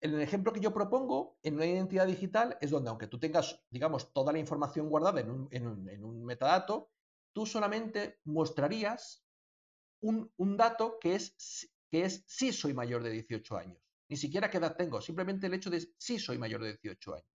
En 0.00 0.12
el 0.12 0.20
ejemplo 0.20 0.52
que 0.52 0.60
yo 0.60 0.74
propongo, 0.74 1.38
en 1.42 1.54
una 1.54 1.66
identidad 1.66 2.06
digital, 2.06 2.58
es 2.60 2.70
donde 2.70 2.90
aunque 2.90 3.06
tú 3.06 3.18
tengas, 3.18 3.64
digamos, 3.70 4.12
toda 4.12 4.32
la 4.32 4.38
información 4.38 4.90
guardada 4.90 5.20
en 5.20 5.30
un, 5.30 6.24
metadato, 6.24 6.90
tú 7.32 7.46
solamente 7.46 8.20
mostrarías 8.24 9.24
un, 10.02 10.30
dato 10.56 10.98
que 11.00 11.14
es, 11.14 11.70
que 11.90 12.04
es 12.04 12.22
sí 12.26 12.52
soy 12.52 12.74
mayor 12.74 13.02
de 13.02 13.10
18 13.10 13.56
años. 13.56 13.80
Ni 14.10 14.18
siquiera 14.18 14.50
qué 14.50 14.58
edad 14.58 14.76
tengo, 14.76 15.00
simplemente 15.00 15.46
el 15.46 15.54
hecho 15.54 15.70
de 15.70 15.88
sí 15.96 16.18
soy 16.18 16.36
mayor 16.36 16.62
de 16.62 16.76
18 16.76 17.14
años. 17.14 17.28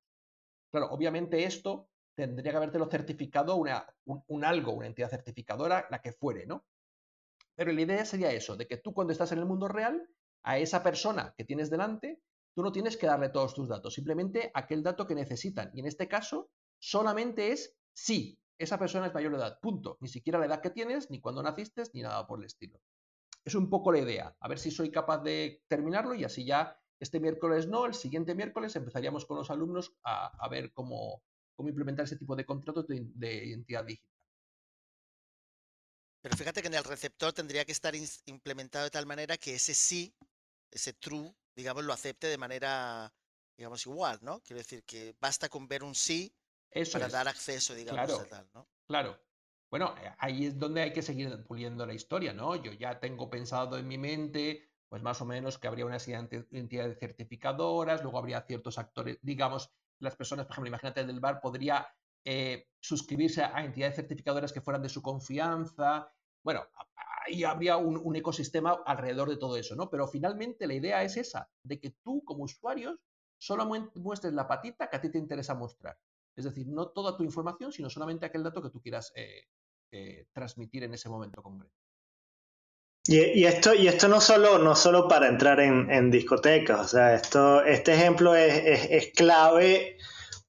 Claro, 0.71 0.91
obviamente 0.91 1.43
esto 1.43 1.89
tendría 2.27 2.51
que 2.51 2.57
habértelo 2.57 2.89
certificado 2.89 3.55
una, 3.55 3.85
un, 4.05 4.45
algo, 4.45 4.73
una 4.73 4.87
entidad 4.87 5.09
certificadora, 5.09 5.87
la 5.89 6.01
que 6.01 6.11
fuere, 6.11 6.45
¿no? 6.45 6.65
Pero 7.55 7.71
la 7.71 7.81
idea 7.81 8.05
sería 8.05 8.31
eso, 8.31 8.55
de 8.55 8.67
que 8.67 8.77
tú 8.77 8.93
cuando 8.93 9.11
estás 9.11 9.31
en 9.31 9.39
el 9.39 9.45
mundo 9.45 9.67
real, 9.67 10.07
a 10.43 10.57
esa 10.57 10.81
persona 10.81 11.33
que 11.37 11.43
tienes 11.43 11.69
delante, 11.69 12.21
tú 12.55 12.63
no 12.63 12.71
tienes 12.71 12.97
que 12.97 13.07
darle 13.07 13.29
todos 13.29 13.53
tus 13.53 13.67
datos, 13.67 13.93
simplemente 13.93 14.51
aquel 14.53 14.83
dato 14.83 15.05
que 15.05 15.15
necesitan. 15.15 15.69
Y 15.73 15.81
en 15.81 15.87
este 15.87 16.07
caso, 16.07 16.49
solamente 16.79 17.51
es 17.51 17.75
sí, 17.93 18.39
esa 18.57 18.77
persona 18.77 19.07
es 19.07 19.13
mayor 19.13 19.31
de 19.31 19.37
edad, 19.37 19.59
punto. 19.61 19.97
Ni 20.01 20.09
siquiera 20.09 20.39
la 20.39 20.45
edad 20.45 20.61
que 20.61 20.69
tienes, 20.69 21.09
ni 21.09 21.21
cuándo 21.21 21.41
naciste, 21.41 21.83
ni 21.93 22.01
nada 22.01 22.27
por 22.27 22.39
el 22.39 22.45
estilo. 22.45 22.79
Es 23.45 23.55
un 23.55 23.69
poco 23.69 23.91
la 23.91 23.99
idea. 23.99 24.35
A 24.39 24.47
ver 24.47 24.59
si 24.59 24.69
soy 24.69 24.91
capaz 24.91 25.19
de 25.19 25.63
terminarlo 25.67 26.13
y 26.13 26.25
así 26.25 26.45
ya 26.45 26.77
este 26.99 27.21
miércoles 27.21 27.67
no, 27.67 27.85
el 27.85 27.93
siguiente 27.93 28.35
miércoles 28.35 28.75
empezaríamos 28.75 29.25
con 29.25 29.37
los 29.37 29.49
alumnos 29.49 29.95
a, 30.03 30.47
ver 30.49 30.73
cómo, 30.73 31.23
cómo, 31.59 31.69
implementar 31.69 32.05
ese 32.05 32.15
tipo 32.15 32.35
de 32.35 32.45
contratos 32.45 32.87
de, 32.87 33.45
identidad 33.45 33.83
digital. 33.83 34.07
Pero 36.21 36.37
fíjate 36.37 36.61
que 36.61 36.67
en 36.67 36.73
el 36.73 36.83
receptor 36.83 37.33
tendría 37.33 37.65
que 37.65 37.71
estar 37.73 37.93
implementado 38.25 38.85
de 38.85 38.91
tal 38.91 39.05
manera 39.05 39.37
que 39.37 39.55
ese 39.55 39.73
sí, 39.73 40.15
ese 40.71 40.93
true, 40.93 41.33
digamos, 41.55 41.83
lo 41.83 41.93
acepte 41.93 42.27
de 42.27 42.37
manera, 42.37 43.13
digamos, 43.57 43.85
igual, 43.85 44.19
¿no? 44.21 44.39
Quiero 44.41 44.59
decir 44.59 44.83
que 44.83 45.15
basta 45.19 45.49
con 45.49 45.67
ver 45.67 45.83
un 45.83 45.95
sí 45.95 46.33
para 46.91 47.07
dar 47.07 47.27
acceso, 47.27 47.73
digamos, 47.73 48.05
claro, 48.05 48.21
a 48.21 48.25
tal, 48.25 48.49
¿no? 48.53 48.67
Claro. 48.87 49.19
Bueno, 49.69 49.95
eh, 50.01 50.13
ahí 50.17 50.45
es 50.45 50.57
donde 50.57 50.81
hay 50.81 50.93
que 50.93 51.01
seguir 51.01 51.43
puliendo 51.45 51.85
la 51.85 51.93
historia, 51.93 52.33
¿no? 52.33 52.55
Yo 52.55 52.71
ya 52.73 52.99
tengo 52.99 53.29
pensado 53.29 53.77
en 53.77 53.87
mi 53.87 53.97
mente 53.97 54.69
pues 54.89 55.03
más 55.03 55.21
o 55.21 55.25
menos 55.25 55.57
que 55.59 55.67
habría 55.67 55.85
unas 55.85 56.07
entidades 56.07 56.97
certificadoras, 56.99 58.01
luego 58.01 58.17
habría 58.17 58.41
ciertos 58.41 58.79
actores, 58.79 59.19
digamos, 59.21 59.71
las 59.99 60.15
personas, 60.15 60.45
por 60.45 60.53
ejemplo, 60.53 60.69
imagínate 60.69 61.01
el 61.01 61.07
del 61.07 61.19
bar, 61.19 61.39
podría 61.41 61.87
eh, 62.25 62.67
suscribirse 62.79 63.43
a 63.43 63.63
entidades 63.63 63.95
certificadoras 63.95 64.53
que 64.53 64.61
fueran 64.61 64.81
de 64.81 64.89
su 64.89 65.01
confianza. 65.01 66.11
Bueno, 66.43 66.65
ahí 67.25 67.43
habría 67.43 67.77
un, 67.77 68.15
ecosistema 68.15 68.81
alrededor 68.85 69.29
de 69.29 69.37
todo 69.37 69.57
eso, 69.57 69.75
¿no? 69.75 69.89
Pero 69.89 70.07
finalmente 70.07 70.67
la 70.67 70.73
idea 70.73 71.03
es 71.03 71.17
esa, 71.17 71.49
de 71.63 71.79
que 71.79 71.91
tú 72.03 72.23
como 72.23 72.43
usuario 72.43 72.99
solo 73.37 73.65
muestres 73.95 74.33
la 74.33 74.47
patita 74.47 74.89
que 74.89 74.97
a 74.97 75.01
ti 75.01 75.09
te 75.09 75.17
interesa 75.17 75.55
mostrar. 75.55 75.97
Es 76.35 76.45
decir, 76.45 76.67
no 76.67 76.89
toda 76.89 77.17
tu 77.17 77.23
información, 77.23 77.71
sino 77.71 77.89
solamente 77.89 78.25
aquel 78.25 78.43
dato 78.43 78.61
que 78.61 78.69
tú 78.69 78.81
quieras 78.81 79.11
eh, 79.15 79.43
eh, 79.91 80.27
transmitir 80.33 80.83
en 80.83 80.93
ese 80.93 81.09
momento 81.09 81.41
concreto. 81.41 81.75
Y, 83.07 83.45
esto, 83.45 83.73
no 84.07 84.21
solo, 84.21 84.75
solo 84.75 85.07
para 85.07 85.27
entrar 85.27 85.59
en, 85.59 86.11
discotecas, 86.11 86.79
o 86.79 86.87
sea, 86.87 87.15
esto, 87.15 87.63
este 87.63 87.93
ejemplo 87.93 88.35
es, 88.35 89.11
clave 89.15 89.97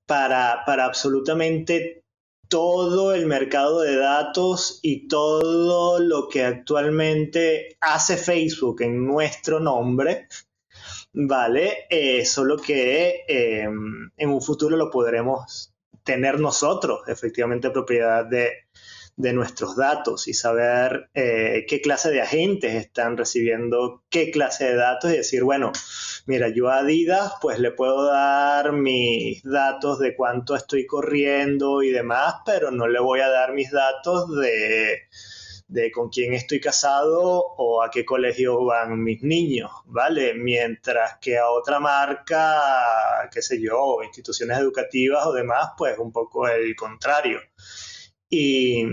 para, 0.05 0.65
absolutamente 0.67 2.05
todo 2.49 3.15
el 3.15 3.27
mercado 3.27 3.81
de 3.81 3.97
datos 3.97 4.81
y 4.83 5.07
todo 5.07 6.01
lo 6.01 6.29
que 6.29 6.45
actualmente 6.45 7.77
hace 7.81 8.17
Facebook 8.17 8.83
en 8.83 9.07
nuestro 9.07 9.61
nombre, 9.61 10.27
¿vale? 11.13 11.87
Eh, 11.89 12.27
solo 12.27 12.57
que 12.57 13.25
em, 13.29 14.11
en 14.17 14.29
un 14.29 14.43
futuro 14.43 14.77
lo 14.77 14.91
podremos 14.91 15.73
tener 16.03 16.41
nosotros, 16.41 17.09
efectivamente, 17.09 17.71
propiedad 17.71 18.27
de, 18.27 18.51
de 19.21 19.33
nuestros 19.33 19.77
datos 19.77 20.29
y 20.29 20.35
saber 20.35 21.11
eh, 21.15 21.67
qué 21.69 21.81
clase 21.81 22.11
de 22.11 22.23
agentes 22.23 22.75
están 22.75 23.17
recibiendo 23.17 24.03
qué 24.09 24.31
clase 24.31 24.65
de 24.65 24.77
datos 24.77 25.13
y 25.13 25.19
decir, 25.19 25.45
bueno, 25.45 25.73
mira, 26.27 26.49
yo 26.49 26.69
a 26.69 26.79
Adidas 26.79 27.35
pues 27.41 27.59
le 27.59 27.71
puedo 27.71 28.07
dar 28.07 28.73
mis 28.73 29.43
datos 29.43 29.99
de 29.99 30.17
cuánto 30.17 30.57
estoy 30.57 30.87
corriendo 30.87 31.83
y 31.83 31.91
demás, 31.91 32.37
pero 32.47 32.71
no 32.71 32.89
le 32.89 33.01
voy 33.01 33.21
a 33.21 33.29
dar 33.29 33.53
mis 33.53 33.71
datos 33.71 34.35
de, 34.37 35.03
de 35.69 35.91
con 35.93 36.09
quién 36.09 36.33
estoy 36.33 36.61
casado 36.61 37.45
o 37.59 37.83
a 37.83 37.91
qué 37.91 38.05
colegio 38.05 38.65
van 38.65 39.03
mis 39.03 39.23
niños, 39.23 39.71
¿vale? 39.85 40.35
Mientras 40.35 41.19
que 41.21 41.39
a 41.39 41.51
otra 41.51 41.79
marca, 41.79 43.29
qué 43.31 43.43
sé 43.43 43.61
yo, 43.61 44.03
instituciones 44.03 44.59
educativas 44.59 45.27
o 45.27 45.33
demás, 45.33 45.73
pues 45.77 45.99
un 45.99 46.11
poco 46.11 46.49
el 46.49 46.75
contrario. 46.75 47.41
Y, 48.33 48.85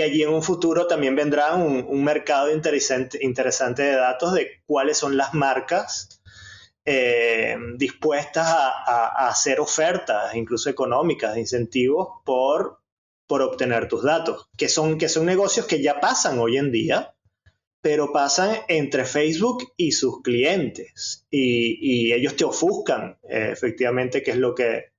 allí 0.00 0.22
en 0.22 0.28
un 0.28 0.42
futuro 0.42 0.86
también 0.86 1.16
vendrá 1.16 1.56
un, 1.56 2.04
mercado 2.04 2.52
interesante, 2.52 3.18
interesante, 3.22 3.82
de 3.82 3.96
datos 3.96 4.34
de 4.34 4.62
cuáles 4.66 4.96
son 4.98 5.16
las 5.16 5.34
marcas 5.34 6.22
eh, 6.84 7.56
dispuestas 7.76 8.46
a, 8.46 9.28
hacer 9.28 9.58
ofertas, 9.58 10.36
incluso 10.36 10.70
económicas, 10.70 11.34
de 11.34 11.40
incentivos 11.40 12.20
por, 12.24 12.78
por 13.26 13.42
obtener 13.42 13.88
tus 13.88 14.04
datos, 14.04 14.48
que 14.56 14.68
son, 14.68 14.96
que 14.96 15.08
son 15.08 15.26
negocios 15.26 15.66
que 15.66 15.82
ya 15.82 15.98
pasan 15.98 16.38
hoy 16.38 16.56
en 16.56 16.70
día, 16.70 17.16
pero 17.80 18.12
pasan 18.12 18.58
entre 18.68 19.04
Facebook 19.04 19.72
y 19.76 19.90
sus 19.90 20.22
clientes. 20.22 21.26
Y, 21.30 22.12
ellos 22.12 22.36
te 22.36 22.44
ofuscan, 22.44 23.18
eh, 23.28 23.48
efectivamente, 23.52 24.22
qué 24.22 24.30
es 24.30 24.36
lo 24.36 24.54
que 24.54 24.93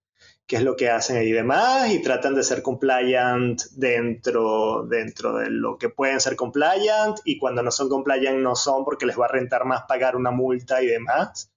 qué 0.48 0.58
es 0.58 0.64
lo 0.64 0.76
que 0.76 0.90
hacen 0.90 1.22
y 1.24 1.32
demás, 1.32 1.90
y 1.92 2.02
tratan 2.02 2.36
de 2.36 2.44
ser 2.44 2.62
compliant 2.62 3.62
dentro, 3.72 4.86
dentro 4.88 5.38
de 5.38 5.50
lo 5.50 5.78
que 5.78 5.90
pueden 5.90 6.20
ser 6.20 6.36
compliant, 6.36 7.20
y 7.26 7.38
cuando 7.38 7.64
no 7.64 7.72
son 7.72 7.90
compliant 7.90 8.40
no 8.40 8.56
son 8.56 8.86
porque 8.86 9.06
les 9.06 9.20
va 9.20 9.26
a 9.26 9.30
rentar 9.30 9.66
más 9.66 9.84
pagar 9.88 10.16
una 10.16 10.32
multa 10.32 10.82
y 10.84 10.88
demás. 10.88 11.52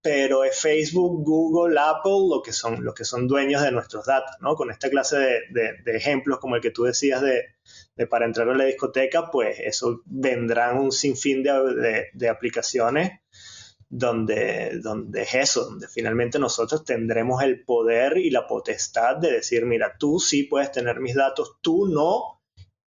Pero 0.00 0.44
es 0.44 0.60
Facebook, 0.60 1.24
Google, 1.24 1.76
Apple 1.78 2.28
lo 2.30 2.40
que 2.40 2.52
son, 2.52 2.84
los 2.84 2.94
que 2.94 3.04
son 3.04 3.26
dueños 3.26 3.62
de 3.62 3.72
nuestros 3.72 4.06
datos, 4.06 4.36
¿no? 4.40 4.54
Con 4.54 4.70
esta 4.70 4.88
clase 4.88 5.18
de, 5.50 5.72
de, 5.84 5.96
ejemplos 5.96 6.38
como 6.38 6.54
el 6.54 6.62
que 6.62 6.70
tú 6.70 6.84
decías 6.84 7.20
de, 7.20 7.46
de, 7.96 8.06
para 8.06 8.24
entrar 8.24 8.48
a 8.48 8.54
la 8.54 8.64
discoteca, 8.64 9.30
pues 9.30 9.58
eso 9.58 10.02
vendrán 10.06 10.78
un 10.78 10.92
sinfín 10.92 11.42
de, 11.42 12.06
de 12.12 12.28
aplicaciones 12.28 13.20
donde, 13.88 14.80
donde 14.80 15.22
es 15.22 15.34
eso, 15.34 15.64
donde 15.64 15.88
finalmente 15.88 16.38
nosotros 16.38 16.84
tendremos 16.84 17.42
el 17.42 17.64
poder 17.64 18.18
y 18.18 18.30
la 18.30 18.46
potestad 18.46 19.16
de 19.16 19.32
decir, 19.32 19.64
mira, 19.64 19.96
tú 19.98 20.20
sí 20.20 20.44
puedes 20.44 20.72
tener 20.72 21.00
mis 21.00 21.14
datos, 21.14 21.56
tú 21.62 21.88
no, 21.88 22.42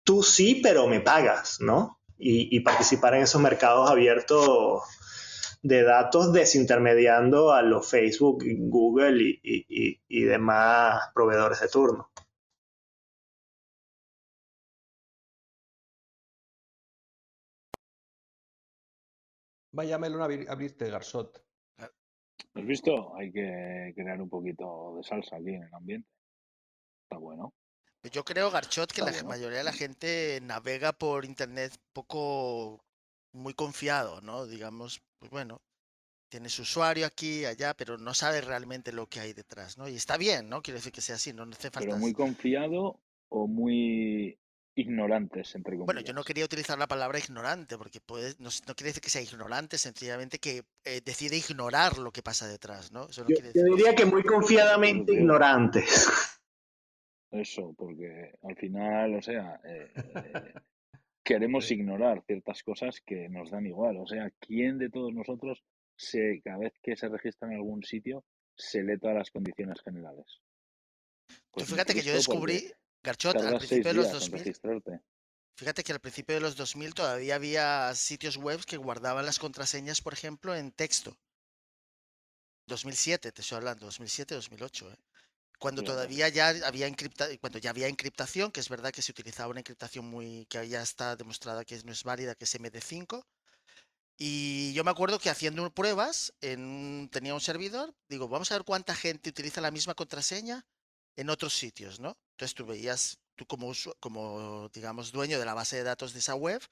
tú 0.02 0.22
sí, 0.22 0.60
pero 0.62 0.86
me 0.86 1.00
pagas, 1.00 1.60
¿no? 1.60 1.98
Y, 2.20 2.58
participar 2.60 3.14
en 3.14 3.22
esos 3.22 3.40
mercados 3.40 3.88
abiertos 3.88 4.82
de 5.62 5.84
datos 5.84 6.32
desintermediando 6.32 7.52
a 7.52 7.62
los 7.62 7.88
Facebook, 7.88 8.42
Google 8.44 9.38
y 9.44 10.22
demás 10.24 11.10
proveedores 11.14 11.60
de 11.60 11.68
turno. 11.68 12.10
Vaya 19.72 19.98
melón 19.98 20.22
abriste, 20.22 20.90
Garzot. 20.90 21.44
¿Has 22.54 22.66
visto? 22.66 23.14
Hay 23.16 23.30
que 23.30 23.92
crear 23.94 24.20
un 24.20 24.28
poquito 24.28 24.96
de 24.96 25.02
salsa 25.02 25.36
aquí 25.36 25.50
en 25.50 25.62
el 25.64 25.74
ambiente. 25.74 26.08
Está 27.04 27.18
bueno. 27.18 27.54
Yo 28.12 28.24
creo, 28.24 28.50
Garchot, 28.50 28.92
que 28.92 29.02
la 29.02 29.12
mayoría 29.24 29.58
de 29.58 29.64
la 29.64 29.72
gente 29.72 30.38
navega 30.42 30.92
por 30.92 31.24
internet 31.24 31.76
poco 31.92 32.84
muy 33.32 33.54
confiado, 33.54 34.20
¿no? 34.20 34.46
Digamos, 34.46 35.02
pues 35.18 35.30
bueno, 35.30 35.60
tiene 36.28 36.48
su 36.48 36.62
usuario 36.62 37.06
aquí, 37.06 37.44
allá, 37.44 37.74
pero 37.74 37.98
no 37.98 38.14
sabe 38.14 38.40
realmente 38.40 38.92
lo 38.92 39.08
que 39.08 39.20
hay 39.20 39.32
detrás, 39.32 39.78
¿no? 39.78 39.88
Y 39.88 39.96
está 39.96 40.16
bien, 40.16 40.48
¿no? 40.48 40.62
Quiere 40.62 40.78
decir 40.78 40.92
que 40.92 41.00
sea 41.00 41.16
así, 41.16 41.32
no 41.32 41.42
hace 41.42 41.70
falta. 41.70 41.88
Pero 41.88 41.98
muy 41.98 42.12
confiado 42.12 43.00
o 43.28 43.46
muy 43.46 44.38
ignorantes, 44.78 45.54
entre 45.56 45.72
comillas. 45.72 45.86
Bueno, 45.86 46.00
yo 46.00 46.12
no 46.12 46.22
quería 46.22 46.44
utilizar 46.44 46.78
la 46.78 46.86
palabra 46.86 47.18
ignorante, 47.18 47.76
porque 47.76 48.00
puede, 48.00 48.34
no, 48.38 48.50
quiere 48.76 48.90
decir 48.90 49.02
que 49.02 49.10
sea 49.10 49.22
ignorante, 49.22 49.76
sencillamente 49.76 50.38
que 50.38 50.62
eh, 50.84 51.00
decide 51.04 51.36
ignorar 51.36 51.98
lo 51.98 52.12
que 52.12 52.22
pasa 52.22 52.46
detrás, 52.46 52.92
¿no? 52.92 53.08
yo, 53.10 53.24
diría 53.24 53.94
que 53.94 54.04
muy 54.04 54.22
confiadamente 54.22 55.12
ignorante. 55.14 55.84
Eso, 57.30 57.74
porque 57.76 58.38
al 58.42 58.56
final, 58.56 59.16
o 59.16 59.22
sea, 59.22 59.60
eh, 59.64 59.92
queremos 61.24 61.70
ignorar 61.70 62.22
ciertas 62.26 62.62
cosas 62.62 63.00
que 63.04 63.28
nos 63.28 63.50
dan 63.50 63.66
igual. 63.66 63.96
O 63.98 64.06
sea, 64.06 64.30
¿quién 64.38 64.78
de 64.78 64.90
todos 64.90 65.12
nosotros, 65.12 65.62
se, 65.96 66.40
cada 66.42 66.58
vez 66.58 66.72
que 66.82 66.96
se 66.96 67.08
registra 67.08 67.48
en 67.48 67.56
algún 67.56 67.82
sitio, 67.82 68.24
se 68.56 68.82
lee 68.82 68.98
todas 68.98 69.16
las 69.16 69.30
condiciones 69.30 69.82
generales? 69.82 70.40
Pues 71.50 71.68
fíjate 71.68 71.94
que 71.94 72.02
yo 72.02 72.14
descubrí, 72.14 72.72
Garchot, 73.02 73.36
al 73.36 73.58
principio 73.58 73.84
de 73.84 73.94
los 73.94 74.12
2000. 74.12 75.02
Fíjate 75.56 75.82
que 75.82 75.92
al 75.92 76.00
principio 76.00 76.36
de 76.36 76.40
los 76.40 76.54
2000 76.56 76.94
todavía 76.94 77.34
había 77.34 77.92
sitios 77.94 78.36
web 78.36 78.64
que 78.64 78.76
guardaban 78.76 79.26
las 79.26 79.40
contraseñas, 79.40 80.00
por 80.00 80.12
ejemplo, 80.12 80.54
en 80.54 80.70
texto. 80.70 81.16
2007, 82.66 83.32
te 83.32 83.40
estoy 83.40 83.56
hablando, 83.56 83.86
2007, 83.86 84.36
2008. 84.36 84.92
¿eh? 84.92 84.96
Cuando 85.58 85.82
todavía 85.82 86.28
ya 86.28 86.50
había 86.64 86.86
encripta, 86.86 87.26
cuando 87.40 87.58
ya 87.58 87.70
había 87.70 87.88
encriptación, 87.88 88.52
que 88.52 88.60
es 88.60 88.68
verdad 88.68 88.92
que 88.92 89.02
se 89.02 89.10
utilizaba 89.10 89.50
una 89.50 89.58
encriptación 89.58 90.04
muy 90.04 90.46
que 90.46 90.68
ya 90.68 90.80
está 90.80 91.16
demostrada 91.16 91.64
que 91.64 91.82
no 91.82 91.90
es 91.90 92.04
válida, 92.04 92.36
que 92.36 92.44
es 92.44 92.60
MD5. 92.60 93.24
Y 94.16 94.72
yo 94.74 94.84
me 94.84 94.92
acuerdo 94.92 95.18
que 95.18 95.30
haciendo 95.30 95.68
pruebas, 95.74 96.32
en, 96.40 97.08
tenía 97.10 97.34
un 97.34 97.40
servidor, 97.40 97.94
digo, 98.08 98.28
vamos 98.28 98.52
a 98.52 98.54
ver 98.54 98.64
cuánta 98.64 98.94
gente 98.94 99.30
utiliza 99.30 99.60
la 99.60 99.72
misma 99.72 99.94
contraseña 99.94 100.64
en 101.16 101.30
otros 101.30 101.56
sitios, 101.56 101.98
¿no? 101.98 102.16
Entonces 102.38 102.54
tú 102.54 102.66
veías, 102.66 103.18
tú 103.34 103.46
como, 103.46 103.72
como, 103.98 104.70
digamos, 104.72 105.10
dueño 105.10 105.40
de 105.40 105.44
la 105.44 105.54
base 105.54 105.74
de 105.74 105.82
datos 105.82 106.12
de 106.12 106.20
esa 106.20 106.36
web, 106.36 106.62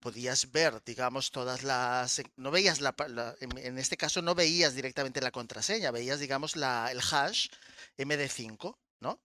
podías 0.00 0.50
ver, 0.50 0.82
digamos, 0.84 1.30
todas 1.30 1.62
las... 1.62 2.20
No 2.34 2.50
veías 2.50 2.80
la... 2.80 2.92
en, 3.40 3.78
este 3.78 3.96
caso 3.96 4.20
no 4.20 4.34
veías 4.34 4.74
directamente 4.74 5.20
la 5.20 5.30
contraseña, 5.30 5.92
veías, 5.92 6.18
digamos, 6.18 6.56
la, 6.56 6.90
el 6.90 6.98
hash 6.98 7.50
MD5, 7.98 8.76
¿no? 8.98 9.20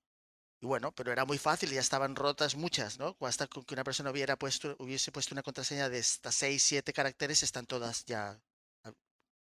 Y 0.61 0.67
bueno, 0.67 0.91
pero 0.93 1.11
era 1.11 1.25
muy 1.25 1.39
fácil, 1.39 1.71
ya 1.71 1.79
estaban 1.81 2.15
rotas 2.15 2.53
muchas, 2.53 2.99
¿no? 2.99 3.17
Hasta 3.21 3.47
que 3.47 3.73
una 3.73 3.83
persona 3.83 4.11
hubiera 4.11 4.37
puesto, 4.37 4.75
hubiese 4.77 5.11
puesto 5.11 5.33
una 5.33 5.41
contraseña 5.41 5.89
de 5.89 5.97
hasta 5.97 6.31
6, 6.31 6.61
7 6.61 6.93
caracteres, 6.93 7.41
están 7.41 7.65
todas 7.65 8.05
ya 8.05 8.39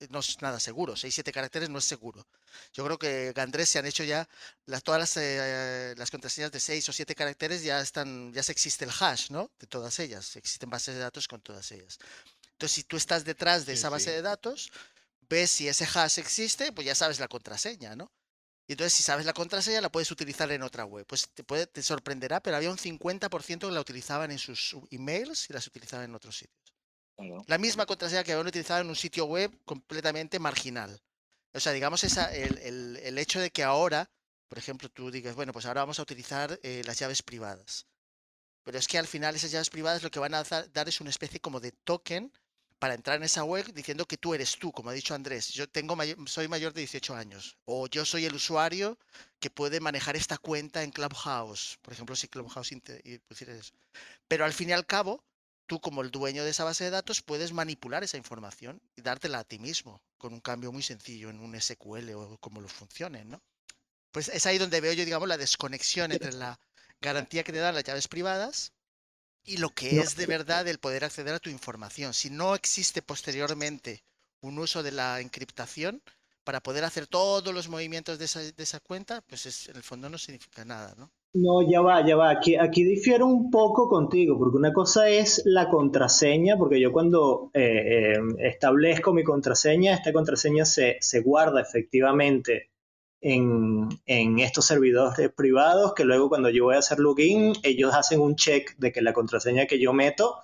no 0.10 0.20
es 0.20 0.41
nada 0.41 0.60
seguro. 0.60 0.96
6, 0.96 1.14
7 1.14 1.32
caracteres 1.32 1.70
no 1.70 1.80
es 1.80 1.86
seguro. 1.86 2.28
Yo 2.74 2.86
creo 2.86 2.98
que 2.98 3.34
Gandrés 3.34 3.70
se 3.70 3.80
han 3.80 3.86
hecho 3.86 4.04
ya 4.04 4.28
las, 4.66 4.84
todas 4.84 5.00
las, 5.00 5.18
eh, 5.18 5.93
las, 5.98 6.12
contraseñas 6.12 6.52
de 6.52 6.60
6 6.60 6.89
o 6.89 6.93
7 6.93 7.16
caracteres 7.16 7.64
ya 7.64 7.80
están, 7.82 8.34
ya 8.34 8.43
se 8.43 8.52
existe 8.52 8.86
el 8.86 8.91
hash, 9.00 9.30
¿no? 9.32 9.52
De 9.60 9.68
todas 9.68 10.00
ellas. 10.00 10.36
Existen 10.36 10.70
bases 10.70 10.96
de 10.96 11.02
datos 11.02 11.28
con 11.28 11.41
todas 11.41 11.72
ellas. 11.72 11.98
Entonces, 12.52 12.76
si 12.76 12.84
tú 12.84 12.98
estás 12.98 13.26
detrás 13.26 13.66
de 13.66 13.74
esa 13.74 13.89
base 13.89 14.12
de 14.12 14.22
datos, 14.22 14.72
ves 15.30 15.52
si 15.52 15.68
ese 15.68 15.88
hash 15.93 16.20
existe, 16.20 16.72
pues 16.72 16.86
ya 16.86 16.96
sabes 16.96 17.20
la 17.20 17.28
contraseña, 17.28 17.96
¿no? 17.96 18.12
Y 18.68 18.74
entonces, 18.74 18.93
si 18.93 19.04
sabes 19.04 19.26
la 19.26 19.34
contraseña, 19.34 19.82
la 19.82 19.91
puedes 19.91 20.10
utilizar 20.10 20.52
en 20.52 20.64
otra 20.64 20.86
web. 20.86 21.06
Pues 21.06 21.30
te, 21.34 21.43
puede, 21.43 21.68
te 21.68 21.84
sorprenderá, 21.84 22.39
pero 22.41 22.58
había 22.58 22.72
un 22.72 22.78
50% 22.78 23.60
que 23.60 23.72
la 23.72 23.82
utilizaban 23.82 24.32
en 24.32 24.39
sus 24.39 24.76
emails 24.89 25.50
y 25.50 25.54
las 25.54 25.68
utilizaban 25.68 26.06
en 26.06 26.16
otros 26.16 26.38
sitios. 26.38 26.64
La 27.47 27.57
misma 27.57 27.86
contraseña 27.86 28.24
que 28.24 28.34
habían 28.34 28.47
utilizado 28.47 28.82
en 28.82 28.89
un 28.89 28.95
sitio 28.95 29.26
web 29.26 29.51
completamente 29.63 30.39
marginal. 30.39 31.01
O 31.53 31.59
sea, 31.59 31.72
digamos, 31.72 32.03
esa, 32.03 32.34
el, 32.36 32.97
el, 32.97 33.18
hecho 33.18 33.39
de 33.39 33.51
que 33.51 33.63
ahora, 33.63 34.09
por 34.49 34.57
ejemplo, 34.57 34.89
tú 34.89 35.09
digas, 35.09 35.36
bueno, 35.36 35.53
pues 35.53 35.66
ahora 35.66 35.82
vamos 35.82 35.99
a 35.99 36.01
utilizar 36.01 36.59
eh, 36.63 36.82
las 36.86 36.99
llaves 36.99 37.24
privadas. 37.24 37.88
Pero 38.63 38.78
es 38.78 38.88
que 38.88 38.97
al 38.97 39.07
final 39.07 39.36
esas 39.36 39.51
llaves 39.51 39.70
privadas 39.70 40.03
lo 40.03 40.11
que 40.11 40.20
van 40.20 40.34
a 40.34 40.43
dar 40.43 40.89
es 40.89 40.99
una 40.99 41.11
especie 41.11 41.39
como 41.39 41.59
de 41.59 41.72
token 41.72 42.34
para 42.80 42.93
entrar 42.93 43.18
en 43.18 43.24
esa 43.24 43.43
web 43.43 43.72
diciendo 43.74 44.05
que 44.05 44.18
tú 44.18 44.34
eres 44.34 44.57
tú, 44.57 44.72
como 44.72 44.89
ha 44.89 44.93
dicho 44.93 45.16
Andrés. 45.16 45.49
Yo 45.53 45.70
tengo 45.70 45.95
soy 46.26 46.47
mayor 46.47 46.74
de 46.74 46.82
18 46.82 47.16
años. 47.16 47.57
O 47.66 47.88
yo 47.88 48.03
soy 48.05 48.26
el 48.26 48.36
usuario 48.36 48.97
que 49.39 49.49
puede 49.49 49.80
manejar 49.80 50.16
esta 50.16 50.38
cuenta 50.38 50.84
en 50.84 50.91
Clubhouse. 50.91 51.80
Por 51.82 51.93
ejemplo, 51.93 52.16
si 52.16 52.28
Clubhouse... 52.28 52.72
Eso. 52.74 53.74
Pero 54.28 54.43
al 54.43 54.53
fin 54.53 54.70
y 54.70 54.74
al 54.74 54.86
cabo, 54.86 55.24
tú 55.68 55.80
como 55.80 56.01
el 56.01 56.11
dueño 56.11 56.43
de 56.43 56.51
esa 56.51 56.63
base 56.63 56.84
de 56.84 56.89
datos 56.89 57.22
puedes 57.22 57.53
manipular 57.53 58.03
esa 58.03 58.18
información 58.18 58.82
y 58.95 59.01
dártela 59.01 59.39
a 59.39 59.43
ti 59.43 59.59
mismo 59.59 60.01
con 60.18 60.34
un 60.34 60.41
cambio 60.41 60.72
muy 60.72 60.84
sencillo 60.84 61.30
en 61.30 61.39
un 61.39 61.59
SQL 61.59 62.11
o 62.13 62.38
como 62.38 62.61
lo 62.61 62.68
funcione, 62.68 63.26
¿no? 63.26 63.41
Pues 64.11 64.30
es 64.30 64.45
ahí 64.45 64.57
donde 64.57 64.82
veo 64.82 64.93
yo, 64.93 65.03
digamos, 65.03 65.28
la 65.28 65.38
desconexión 65.38 66.11
entre 66.11 66.34
la 66.34 66.59
garantía 67.01 67.43
que 67.43 67.51
te 67.51 67.59
dan 67.59 67.76
las 67.76 67.84
llaves 67.84 68.07
privadas 68.07 68.74
y 69.43 69.57
lo 69.57 69.70
que 69.70 69.99
es 69.99 70.16
de 70.16 70.26
verdad 70.26 70.68
el 70.68 70.80
poder 70.80 71.03
acceder 71.03 71.34
a 71.34 71.39
tu 71.39 71.49
información. 71.49 72.13
Si 72.13 72.30
no 72.30 72.55
existe 72.55 73.01
posteriormente 73.01 74.03
un 74.41 74.57
uso 74.57 74.84
de 74.84 74.91
la 74.91 75.20
encriptación 75.20 76.01
para 76.43 76.61
poder 76.61 76.84
hacer 76.84 77.07
todos 77.07 77.53
los 77.53 77.68
movimientos 77.68 78.20
de 78.20 78.26
esa, 78.26 78.39
de 78.39 78.63
esa 78.63 78.80
cuenta, 78.80 79.22
pues 79.22 79.45
es, 79.45 79.68
en 79.68 79.76
el 79.76 79.84
fondo 79.84 80.09
no 80.09 80.18
significa 80.18 80.63
nada, 80.63 80.93
¿no? 80.97 81.11
No, 81.36 81.62
ya 81.70 81.82
va, 81.82 82.06
ya 82.06 82.16
va. 82.16 82.30
Aquí, 82.30 82.56
aquí 82.56 82.86
difiero 82.86 83.26
un 83.28 83.50
poco 83.52 83.90
contigo, 83.90 84.38
porque 84.40 84.58
una 84.58 84.72
cosa 84.72 85.10
es 85.10 85.42
la 85.44 85.68
contraseña, 85.70 86.58
porque 86.58 86.80
yo 86.80 86.94
cuando 86.94 87.52
eh, 87.54 88.14
eh, 88.16 88.20
establezco 88.40 89.12
mi 89.14 89.24
contraseña, 89.26 89.96
esta 89.96 90.14
contraseña 90.14 90.64
se, 90.64 90.98
guarda 91.26 91.60
efectivamente 91.62 92.72
en, 93.20 93.90
en, 94.06 94.40
estos 94.40 94.66
servidores 94.66 95.30
privados, 95.36 95.94
que 95.94 96.06
luego 96.06 96.30
cuando 96.30 96.50
yo 96.50 96.66
voy 96.66 96.76
a 96.76 96.80
hacer 96.80 97.00
login, 97.00 97.52
ellos 97.64 97.94
hacen 97.94 98.22
un 98.22 98.38
check 98.38 98.74
de 98.78 98.94
que 98.94 99.02
la 99.02 99.12
contraseña 99.12 99.66
que 99.66 99.80
yo 99.80 99.92
meto 99.92 100.38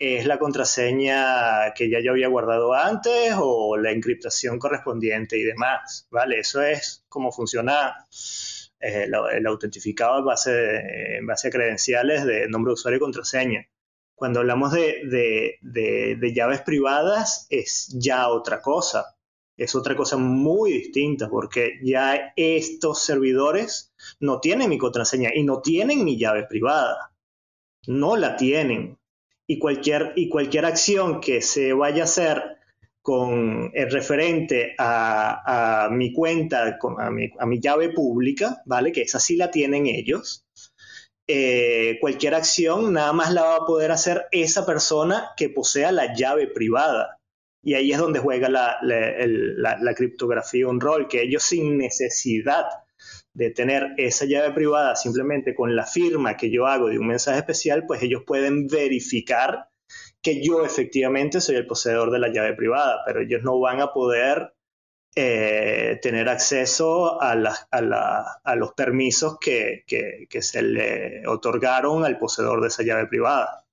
es 0.00 0.26
la 0.26 0.40
contraseña 0.40 1.72
que 1.74 1.88
ya 1.88 2.00
yo 2.00 2.10
había 2.10 2.26
guardado 2.28 2.74
antes 2.74 3.34
o 3.38 3.76
la 3.76 3.92
encriptación 3.92 4.58
correspondiente 4.58 5.38
y 5.38 5.44
demás, 5.44 6.08
¿vale? 6.10 6.40
Eso 6.40 6.60
es 6.60 7.04
como 7.08 7.30
funciona 7.30 7.94
eh, 8.80 9.08
el, 9.08 9.46
autentificado 9.46 10.18
en 10.18 10.24
base, 10.24 11.16
en 11.18 11.26
base 11.26 11.48
a 11.48 11.50
credenciales 11.50 12.24
de 12.24 12.48
nombre 12.48 12.70
de 12.70 12.74
usuario 12.74 12.98
y 12.98 13.00
contraseña. 13.00 13.68
Cuando 14.14 14.40
hablamos 14.40 14.72
de, 14.72 15.58
llaves 16.34 16.60
privadas 16.62 17.46
es 17.50 17.88
ya 17.98 18.28
otra 18.28 18.60
cosa. 18.60 19.16
Es 19.56 19.74
otra 19.74 19.94
cosa 19.94 20.16
muy 20.16 20.72
distinta 20.72 21.28
porque 21.28 21.78
ya 21.82 22.32
estos 22.36 23.02
servidores 23.02 23.92
no 24.20 24.40
tienen 24.40 24.68
mi 24.68 24.78
contraseña 24.78 25.30
y 25.34 25.44
no 25.44 25.60
tienen 25.60 26.04
mi 26.04 26.18
llave 26.18 26.44
privada. 26.44 27.12
No 27.86 28.16
la 28.16 28.36
tienen. 28.36 28.98
Y 29.46 29.58
cualquier, 29.58 30.12
y 30.16 30.28
cualquier 30.28 30.64
acción 30.64 31.20
que 31.20 31.42
se 31.42 31.72
vaya 31.72 32.02
a 32.02 32.04
hacer 32.04 32.53
con 33.04 33.70
el 33.74 33.90
referente 33.90 34.74
a, 34.78 35.90
mi 35.92 36.10
cuenta, 36.14 36.78
a, 36.98 37.10
mi, 37.46 37.60
llave 37.60 37.90
pública, 37.90 38.62
¿vale? 38.64 38.92
Que 38.92 39.02
esa 39.02 39.20
sí 39.20 39.36
la 39.36 39.50
tienen 39.50 39.86
ellos. 39.86 40.46
Eh, 41.28 41.98
cualquier 42.00 42.34
acción 42.34 42.94
nada 42.94 43.12
más 43.12 43.30
la 43.34 43.42
va 43.42 43.56
a 43.56 43.66
poder 43.66 43.90
hacer 43.90 44.24
esa 44.32 44.64
persona 44.64 45.32
que 45.36 45.50
posea 45.50 45.92
la 45.92 46.14
llave 46.14 46.46
privada. 46.46 47.18
Y 47.62 47.74
ahí 47.74 47.92
es 47.92 47.98
donde 47.98 48.20
juega 48.20 48.48
la, 48.48 48.78
la 48.80 49.94
criptografía 49.94 50.66
un 50.66 50.80
rol, 50.80 51.06
que 51.06 51.20
ellos 51.20 51.42
sin 51.42 51.76
necesidad 51.76 52.64
de 53.34 53.50
tener 53.50 53.88
esa 53.98 54.24
llave 54.24 54.54
privada 54.54 54.96
simplemente 54.96 55.54
con 55.54 55.76
la 55.76 55.84
firma 55.84 56.38
que 56.38 56.50
yo 56.50 56.66
hago 56.66 56.88
de 56.88 56.98
un 56.98 57.08
mensaje 57.08 57.40
especial, 57.40 57.84
pues 57.86 58.02
ellos 58.02 58.22
pueden 58.26 58.66
verificar 58.66 59.68
que 60.24 60.42
yo 60.42 60.64
efectivamente 60.64 61.40
soy 61.40 61.56
el 61.56 61.66
poseedor 61.66 62.10
de 62.10 62.18
la 62.18 62.32
llave 62.32 62.54
privada, 62.54 63.02
pero 63.04 63.20
ellos 63.20 63.42
no 63.42 63.60
van 63.60 63.82
a 63.82 63.92
poder 63.92 64.54
eh, 65.14 65.98
tener 66.00 66.30
acceso 66.30 67.20
a, 67.20 67.36
los 67.36 68.72
permisos 68.72 69.36
que, 69.38 69.84
se 70.40 70.62
le 70.62 71.28
otorgaron 71.28 72.06
al 72.06 72.18
poseedor 72.18 72.62
de 72.62 72.68
esa 72.68 72.82
llave 72.82 73.06
privada. 73.06 73.66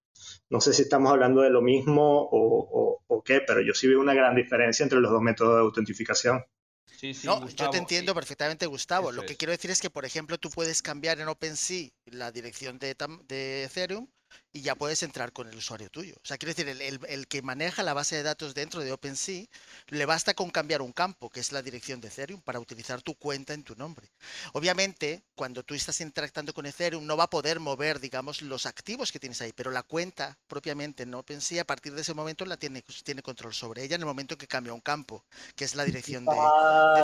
No 0.49 0.60
sé 0.60 0.74
si 0.74 0.82
estamos 0.82 1.14
hablando 1.14 1.41
de 1.41 1.49
lo 1.49 1.62
mismo 1.62 2.28
o, 2.30 3.24
qué, 3.24 3.39
pero 3.39 3.62
yo 3.62 3.74
sí 3.74 3.88
veo 3.88 4.02
una 4.02 4.14
gran 4.14 4.36
diferencia 4.36 4.84
entre 4.84 4.99
los 4.99 5.12
dos 5.12 5.22
métodos 5.22 5.56
de 5.56 5.62
autentificación. 5.62 6.43
Sí, 6.86 7.14
sí, 7.14 7.28
no, 7.28 7.47
yo 7.47 7.70
te 7.70 7.78
entiendo 7.78 8.14
perfectamente, 8.14 8.65
Gustavo. 8.65 9.11
lo 9.11 9.23
que 9.23 9.38
quiero 9.38 9.52
decir 9.52 9.72
es 9.72 9.80
que, 9.80 9.90
por 9.90 10.03
ejemplo, 10.03 10.38
tú 10.38 10.49
puedes 10.49 10.82
cambiar 10.82 11.19
en 11.19 11.30
OpenSea 11.30 11.90
la 12.06 12.32
dirección 12.32 12.78
de, 12.78 12.95
de 13.28 13.64
Ethereum 13.64 14.07
y 14.53 14.62
ya 14.62 14.76
puedes 14.76 15.03
entrar 15.03 15.32
con 15.32 15.48
el 15.48 15.56
usuario 15.56 15.90
tuyo. 15.90 16.16
O 16.24 16.26
sea, 16.26 16.38
quiero 16.38 16.53
decir, 16.53 16.68
el, 16.68 17.28
que 17.28 17.41
maneja 17.41 17.84
la 17.84 17.94
base 17.94 18.16
de 18.16 18.24
datos 18.24 18.53
dentro 18.53 18.82
de 18.82 18.91
OpenSea, 18.91 19.45
le 19.88 20.06
basta 20.06 20.34
con 20.34 20.49
cambiar 20.49 20.82
un 20.82 20.91
campo, 20.91 21.30
que 21.30 21.40
es 21.40 21.52
la 21.52 21.62
dirección 21.62 22.02
de 22.02 22.10
Ethereum, 22.10 22.41
para 22.41 22.60
utilizar 22.60 23.02
tu 23.02 23.16
cuenta 23.16 23.53
en 23.53 23.64
tu 23.64 23.76
nombre. 23.76 24.12
Obviamente, 24.53 25.24
cuando 25.36 25.64
tú 25.64 25.74
estás 25.74 26.02
interactuando 26.02 26.53
con 26.53 26.66
Ethereum, 26.66 27.06
no 27.06 27.18
va 27.18 27.26
a 27.26 27.30
poder 27.30 27.60
mover, 27.60 27.99
digamos, 27.99 28.41
los 28.41 28.66
activos 28.66 29.12
que 29.12 29.20
tienes 29.20 29.41
ahí, 29.41 29.53
pero 29.53 29.72
la 29.72 29.84
cuenta 29.84 30.38
propiamente 30.48 31.03
en 31.03 31.14
OpenSea, 31.14 31.62
a 31.62 31.66
partir 31.66 31.94
de 31.94 32.02
ese 32.02 32.14
momento, 32.14 32.45
la 32.45 32.58
tiene, 32.58 32.84
tiene 33.03 33.22
control 33.22 33.53
sobre 33.53 33.84
ella 33.84 33.95
en 33.95 34.02
el 34.02 34.08
momento 34.08 34.34
en 34.34 34.40
que 34.40 34.48
cambia 34.48 34.74
un 34.74 34.82
campo, 34.82 35.26
que 35.56 35.66
es 35.66 35.76
la 35.76 35.86
dirección 35.86 36.26
de, 36.26 36.36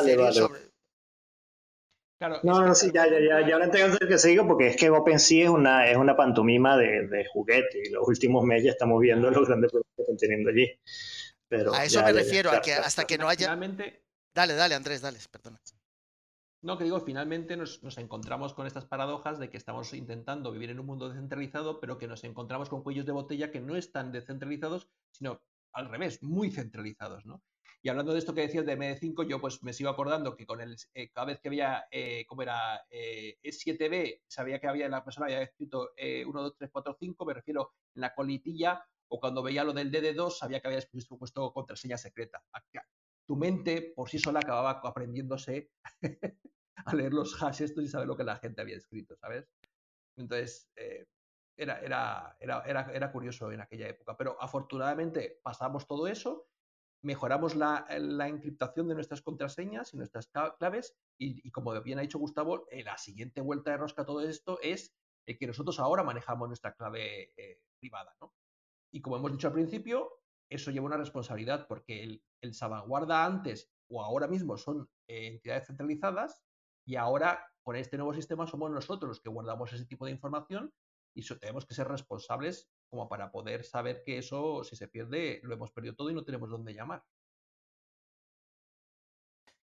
Ethereum 0.02 0.34
sobre 0.34 0.77
no, 2.19 2.65
no, 2.65 2.76
sí, 2.76 2.91
ya, 2.94 3.06
ya, 3.06 3.19
ya, 3.19 3.48
ya 3.48 3.53
ahora 3.53 3.69
tengo 3.69 3.98
que 3.98 4.18
seguir 4.18 4.41
porque 4.48 4.68
es 4.68 4.77
que 4.77 4.89
OpenSea 4.89 5.45
es 5.45 5.49
una, 5.49 5.88
es 5.88 5.98
una 5.98 6.15
pantomima 6.15 6.76
de, 6.77 7.07
de 7.07 7.26
juguete 7.26 7.84
y 7.85 7.89
los 7.91 8.07
últimos 8.07 8.44
meses 8.44 8.65
ya 8.65 8.72
estamos 8.72 8.99
viendo 8.99 9.30
los 9.30 9.48
grandes 9.48 9.72
problemas 9.72 9.94
que 9.95 10.02
están 10.02 10.18
teniendo 10.18 10.49
allí. 10.49 10.68
Pero 11.48 11.73
a 11.73 11.85
eso 11.85 12.03
me 12.03 12.11
refiero, 12.11 12.52
a 12.52 12.61
que 12.61 12.73
hasta 12.73 13.06
que 13.06 13.18
no 13.18 13.30
haya... 13.30 13.45
Finalmente... 13.45 14.03
Dale, 14.34 14.53
dale, 14.53 14.76
Andrés, 14.76 15.02
dale, 15.02 15.19
perdona. 15.31 15.60
No, 16.64 16.77
que 16.77 16.84
digo, 16.84 16.99
finalmente 17.02 17.56
nos, 17.56 17.84
nos, 17.84 17.98
encontramos 17.98 18.53
con 18.53 18.68
estas 18.68 18.85
paradojas 18.85 19.39
de 19.39 19.49
que 19.49 19.57
estamos 19.57 19.94
intentando 19.94 20.52
vivir 20.52 20.72
en 20.72 20.80
un 20.80 20.88
mundo 20.88 21.07
descentralizado, 21.07 21.80
pero 21.80 21.98
que 21.98 22.07
nos 22.07 22.23
encontramos 22.23 22.68
con 22.68 22.84
cuellos 22.84 23.06
de 23.06 23.11
botella 23.11 23.52
que 23.52 23.61
no 23.61 23.76
están 23.76 24.11
descentralizados, 24.11 24.89
sino 25.11 25.41
al 25.72 25.89
revés, 25.89 26.22
muy 26.23 26.52
centralizados, 26.52 27.26
¿no? 27.26 27.44
Y 27.82 27.90
hablando 27.90 28.12
de 28.12 28.20
esto 28.20 28.34
que 28.34 28.41
decías 28.41 28.66
de 28.66 28.78
MD5, 28.78 29.28
yo 29.28 29.40
pues 29.40 29.64
me 29.64 29.72
sigo 29.72 29.90
acordando 29.90 30.36
que 30.36 30.45
con 30.45 30.62
el, 30.62 30.76
eh, 30.94 31.10
cada 31.12 31.28
vez 31.28 31.40
que 31.40 31.49
había, 31.49 31.88
eh, 31.91 32.26
como 32.28 32.41
era 32.41 32.86
eh, 32.90 33.38
E7B, 33.44 34.24
sabía 34.28 34.60
que 34.60 34.68
había 34.68 34.90
la 34.90 35.04
persona 35.04 35.28
había 35.28 35.41
escrito 35.41 35.91
1, 35.98 36.41
2, 36.41 36.56
3, 36.58 36.70
4, 36.72 36.98
5, 36.99 37.26
me 37.26 37.34
refiero 37.34 37.74
en 37.94 38.02
la 38.02 38.16
colitilla, 38.16 38.84
o 39.10 39.20
cuando 39.20 39.44
veía 39.44 39.64
lo 39.64 39.74
del 39.74 39.91
DD2, 39.91 40.32
sabía 40.32 40.60
que 40.60 40.68
había 40.68 40.82
puesto, 40.91 41.18
puesto 41.18 41.54
contraseña 41.54 41.98
secreta. 41.98 42.44
Tu 43.26 43.36
mente 43.36 43.94
por 43.95 44.10
sí 44.10 44.20
sola 44.20 44.40
acababa 44.40 44.82
aprendiéndose 44.84 45.70
a 46.86 46.95
leer 46.95 47.14
los 47.14 47.41
hash 47.41 47.62
estos 47.62 47.84
y 47.84 47.88
saber 47.88 48.08
lo 48.08 48.18
que 48.18 48.24
la 48.24 48.38
gente 48.38 48.62
había 48.62 48.78
escrito, 48.78 49.16
¿sabes? 49.18 49.45
Entonces, 50.18 50.70
eh, 50.76 51.06
era, 51.56 51.80
era, 51.80 52.38
era, 52.40 52.91
era 52.94 53.12
curioso 53.12 53.52
en 53.52 53.62
aquella 53.62 53.88
época. 53.88 54.16
Pero 54.18 54.41
afortunadamente 54.41 55.40
pasamos 55.44 55.88
todo 55.88 56.08
eso 56.08 56.48
mejoramos 57.07 57.55
la, 57.55 57.88
la, 57.99 58.27
encriptación 58.27 58.89
de 58.89 58.95
nuestras 58.95 59.21
contraseñas 59.21 59.93
y 59.93 59.97
nuestras 59.97 60.29
claves 60.59 60.97
y, 61.17 61.49
como 61.51 61.81
bien 61.81 61.99
ha 61.99 62.01
dicho 62.01 62.19
Gustavo, 62.19 62.67
eh, 62.69 62.84
la 62.84 62.97
siguiente 62.97 63.39
vuelta 63.39 63.71
de 63.71 63.77
rosca 63.77 64.01
a 64.01 64.05
todo 64.05 64.21
esto 64.21 64.59
es 64.61 64.93
que 65.25 65.47
nosotros 65.47 65.79
ahora 65.79 66.03
manejamos 66.03 66.49
nuestra 66.49 66.73
clave 66.75 67.34
eh, 67.38 67.61
privada. 67.79 68.13
Y 68.91 69.01
como 69.01 69.15
hemos 69.15 69.31
dicho 69.31 69.47
al 69.47 69.53
principio, 69.53 70.19
eso 70.49 70.69
lleva 70.69 70.85
una 70.85 70.97
responsabilidad 70.97 71.65
porque 71.65 72.03
el, 72.03 72.23
el 72.41 72.53
salvaguarda 72.53 73.25
antes 73.25 73.71
o 73.89 74.03
ahora 74.03 74.27
mismo 74.27 74.57
son 74.57 74.89
eh, 75.07 75.27
entidades 75.27 75.67
centralizadas 75.67 76.43
y 76.85 76.97
ahora 76.97 77.41
con 77.63 77.77
este 77.77 77.95
nuevo 77.95 78.13
sistema 78.13 78.47
somos 78.47 78.69
nosotros 78.69 79.07
los 79.07 79.21
que 79.21 79.29
guardamos 79.29 79.71
ese 79.71 79.85
tipo 79.85 80.05
de 80.05 80.11
información 80.11 80.73
y 81.15 81.25
tenemos 81.39 81.65
que 81.65 81.73
ser 81.73 81.88
responsables 81.88 82.69
como 82.89 83.09
para 83.09 83.31
poder 83.31 83.64
saber 83.64 84.03
que 84.03 84.18
eso, 84.18 84.64
si 84.64 84.76
se 84.76 84.88
pierde, 84.88 85.39
lo 85.43 85.53
hemos 85.53 85.72
perdido 85.72 85.95
todo 85.95 86.09
y 86.09 86.14
no 86.14 86.23
tenemos 86.23 86.49
dónde 86.49 86.73
llamar. 86.73 87.03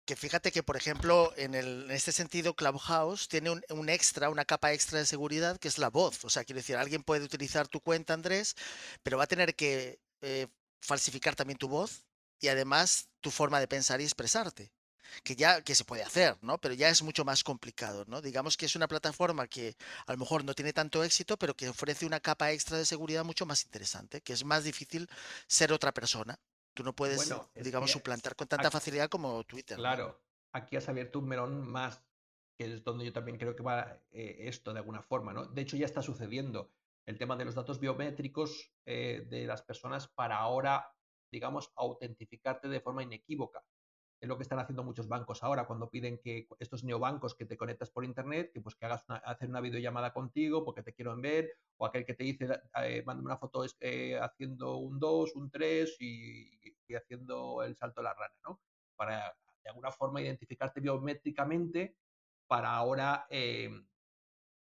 Que 0.05 0.17
fíjate 0.17 0.51
que, 0.51 0.63
por 0.63 0.75
ejemplo, 0.75 1.31
en, 1.37 1.55
el, 1.55 1.85
en 1.85 1.91
este 1.91 2.11
sentido, 2.11 2.55
Clubhouse 2.55 3.29
tiene 3.29 3.49
un, 3.51 3.89
extra, 3.89 4.29
una 4.29 4.43
capa 4.43 4.73
extra 4.73 4.99
de 4.99 5.05
seguridad 5.05 5.57
que 5.57 5.69
es 5.69 5.77
la 5.77 5.89
voz. 5.89 6.25
O 6.25 6.29
sea, 6.29 6.43
quiero 6.43 6.59
decir, 6.59 6.75
alguien 6.75 7.03
puede 7.03 7.23
utilizar 7.23 7.69
tu 7.69 7.79
cuenta, 7.79 8.13
Andrés, 8.13 8.55
pero 9.01 9.17
va 9.17 9.23
a 9.23 9.27
tener 9.27 9.55
que 9.55 10.01
eh, 10.21 10.47
falsificar 10.81 11.35
también 11.35 11.57
tu 11.57 11.69
voz 11.69 12.05
y 12.41 12.49
además 12.49 13.09
tu 13.21 13.31
forma 13.31 13.61
de 13.61 13.69
pensar 13.69 14.01
y 14.01 14.03
expresarte 14.03 14.73
que 15.23 15.35
ya 15.35 15.61
que 15.61 15.75
se 15.75 15.85
puede 15.85 16.03
hacer, 16.03 16.37
¿no? 16.41 16.57
Pero 16.57 16.73
ya 16.73 16.89
es 16.89 17.03
mucho 17.03 17.25
más 17.25 17.43
complicado, 17.43 18.05
¿no? 18.07 18.21
Digamos 18.21 18.57
que 18.57 18.65
es 18.65 18.75
una 18.75 18.87
plataforma 18.87 19.47
que 19.47 19.75
a 20.05 20.11
lo 20.13 20.17
mejor 20.17 20.43
no 20.43 20.53
tiene 20.53 20.73
tanto 20.73 21.03
éxito, 21.03 21.37
pero 21.37 21.55
que 21.55 21.69
ofrece 21.69 22.05
una 22.05 22.19
capa 22.19 22.51
extra 22.51 22.77
de 22.77 22.85
seguridad 22.85 23.23
mucho 23.23 23.45
más 23.45 23.63
interesante, 23.65 24.21
que 24.21 24.33
es 24.33 24.43
más 24.43 24.63
difícil 24.63 25.09
ser 25.47 25.71
otra 25.73 25.93
persona. 25.93 26.39
Tú 26.73 26.83
no 26.83 26.93
puedes, 26.93 27.31
digamos, 27.55 27.91
suplantar 27.91 28.35
con 28.35 28.47
tanta 28.47 28.71
facilidad 28.71 29.07
como 29.07 29.43
Twitter. 29.43 29.77
Claro, 29.77 30.19
aquí 30.51 30.75
has 30.75 30.89
abierto 30.89 31.19
un 31.19 31.27
melón 31.27 31.67
más, 31.67 32.03
que 32.57 32.65
es 32.65 32.83
donde 32.83 33.05
yo 33.05 33.13
también 33.13 33.37
creo 33.37 33.55
que 33.55 33.63
va 33.63 33.99
eh, 34.11 34.37
esto 34.39 34.73
de 34.73 34.79
alguna 34.79 35.03
forma, 35.03 35.33
¿no? 35.33 35.45
De 35.45 35.61
hecho, 35.61 35.77
ya 35.77 35.85
está 35.85 36.01
sucediendo 36.01 36.71
el 37.05 37.17
tema 37.17 37.35
de 37.35 37.45
los 37.45 37.53
datos 37.53 37.79
biométricos 37.79 38.71
eh, 38.85 39.27
de 39.29 39.45
las 39.45 39.61
personas 39.61 40.07
para 40.07 40.37
ahora, 40.37 40.95
digamos, 41.29 41.71
autentificarte 41.75 42.67
de 42.69 42.79
forma 42.79 43.03
inequívoca 43.03 43.63
es 44.23 44.29
lo 44.29 44.37
que 44.37 44.43
están 44.43 44.59
haciendo 44.59 44.85
muchos 44.85 45.09
bancos 45.09 45.43
ahora 45.43 45.67
cuando 45.67 45.89
piden 45.89 46.17
que 46.17 46.47
estos 46.57 46.85
neobancos 46.85 47.35
que 47.35 47.45
te 47.45 47.57
conectas 47.57 47.89
por 47.89 48.05
internet, 48.05 48.51
que 48.53 48.61
pues 48.61 48.73
que 48.73 48.85
hagas 48.85 49.03
una, 49.09 49.17
hacer 49.17 49.49
una 49.49 49.59
videollamada 49.59 50.13
contigo 50.13 50.63
porque 50.63 50.81
te 50.81 50.93
quiero 50.93 51.13
ver, 51.17 51.51
o 51.75 51.85
aquel 51.85 52.05
que 52.05 52.13
te 52.13 52.23
dice, 52.23 52.47
eh, 52.83 53.03
mándame 53.05 53.25
una 53.25 53.37
foto 53.37 53.65
eh, 53.81 54.17
haciendo 54.17 54.77
un 54.77 54.97
2, 54.97 55.35
un 55.35 55.51
3 55.51 55.97
y, 55.99 56.49
haciendo 56.95 57.63
el 57.63 57.75
salto 57.75 57.99
de 57.99 58.05
la 58.05 58.13
rana, 58.13 58.35
¿no? 58.47 58.61
Para 58.95 59.35
de 59.61 59.69
alguna 59.69 59.91
forma 59.91 60.21
identificarte 60.21 60.79
biométricamente 60.79 61.97
para 62.47 62.73
ahora 62.73 63.27
eh, 63.29 63.71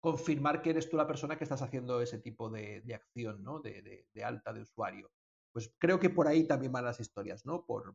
confirmar 0.01 0.60
que 0.60 0.70
eres 0.70 0.90
tú 0.90 0.97
la 0.97 1.06
persona 1.06 1.36
que 1.39 1.44
estás 1.44 1.62
haciendo 1.62 2.01
ese 2.01 2.18
tipo 2.18 2.51
de, 2.51 2.82
acción, 2.93 3.44
¿no? 3.44 3.60
De, 3.60 4.09
alta 4.24 4.52
de 4.52 4.62
usuario. 4.62 5.12
Pues 5.52 5.72
creo 5.78 6.01
que 6.01 6.10
por 6.10 6.26
ahí 6.26 6.48
también 6.48 6.72
van 6.72 6.84
las 6.84 6.98
historias, 6.98 7.47
¿no? 7.47 7.64
Por, 7.64 7.94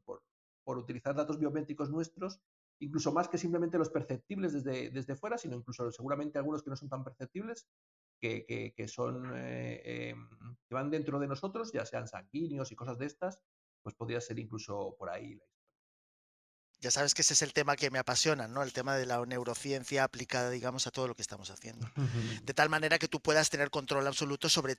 por 0.67 0.77
utilizar 0.77 1.15
datos 1.15 1.39
biométricos 1.39 1.89
nuestros, 1.89 2.41
incluso 2.79 3.13
más 3.13 3.29
que 3.29 3.37
simplemente 3.37 3.77
los 3.77 3.89
perceptibles 3.89 4.51
desde, 4.51 4.89
desde 4.89 5.15
fuera, 5.15 5.37
sino 5.37 5.55
incluso 5.55 5.89
seguramente 5.93 6.37
algunos 6.39 6.61
que 6.61 6.69
no 6.69 6.75
son 6.75 6.89
tan 6.89 7.05
perceptibles, 7.05 7.69
que, 8.19 8.73
que, 8.75 8.87
son, 8.89 9.31
eh, 9.33 10.09
em, 10.09 10.27
que 10.67 10.75
van 10.75 10.89
dentro 10.89 11.19
de 11.19 11.27
nosotros, 11.27 11.71
ya 11.71 11.85
sean 11.85 12.05
sanguíneos 12.09 12.69
y 12.73 12.75
cosas 12.75 12.97
de 12.97 13.05
estas, 13.05 13.41
pues 13.81 13.95
podría 13.95 14.19
ser 14.19 14.39
incluso 14.39 14.93
por 14.99 15.09
ahí 15.09 15.35
la 15.35 15.45
historia. 15.45 15.77
Ya 16.81 16.91
sabes 16.91 17.13
que 17.13 17.21
ese 17.21 17.33
es 17.33 17.41
el 17.43 17.53
tema 17.53 17.77
que 17.77 17.89
me 17.89 17.99
apasiona, 17.99 18.49
¿no? 18.49 18.61
El 18.61 18.73
tema 18.73 18.97
de 18.97 19.05
la 19.05 19.25
neurociencia 19.25 20.03
aplicada, 20.03 20.49
digamos, 20.49 20.85
a 20.85 20.91
todo 20.91 21.07
lo 21.07 21.15
que 21.15 21.21
estamos 21.21 21.49
haciendo. 21.49 21.87
De 22.43 22.53
tal 22.53 22.67
manera 22.67 22.99
que 22.99 23.07
tú 23.07 23.21
puedas 23.21 23.49
tener 23.49 23.69
control 23.69 24.05
absoluto 24.05 24.49
sobre 24.49 24.75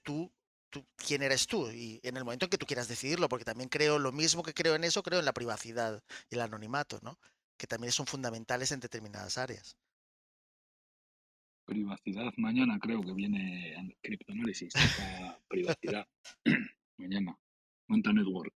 quién 0.97 1.23
eres 1.23 1.47
tú 1.47 1.71
y 1.71 2.01
en 2.03 2.17
el 2.17 2.25
momento 2.25 2.47
en 2.47 2.51
que 2.51 2.59
tú 2.59 2.67
quieras 2.67 2.89
decidirlo, 2.89 3.29
porque 3.29 3.45
también 3.45 3.69
creo 3.69 3.99
lo 3.99 4.13
mismo 4.13 4.43
que 4.43 4.55
creo 4.55 4.75
en 4.75 4.85
eso, 4.85 5.03
creo 5.03 5.19
en 5.19 5.25
la 5.25 5.33
privacidad 5.33 6.03
y 6.31 6.35
el 6.35 6.41
anonimato, 6.41 6.99
¿no? 7.03 7.19
Que 7.57 7.67
también 7.67 7.93
son 7.93 8.07
fundamentales 8.07 8.73
en 8.73 8.81
determinadas 8.81 9.39
áreas. 9.39 9.77
Privacidad, 11.65 12.33
mañana 12.39 12.79
creo 12.81 13.03
que 13.03 13.13
viene 13.13 13.97
criptoanálisis, 14.01 14.73
privacidad, 15.49 16.07
mañana, 16.97 17.39
Manta 17.89 18.13
Network. 18.13 18.55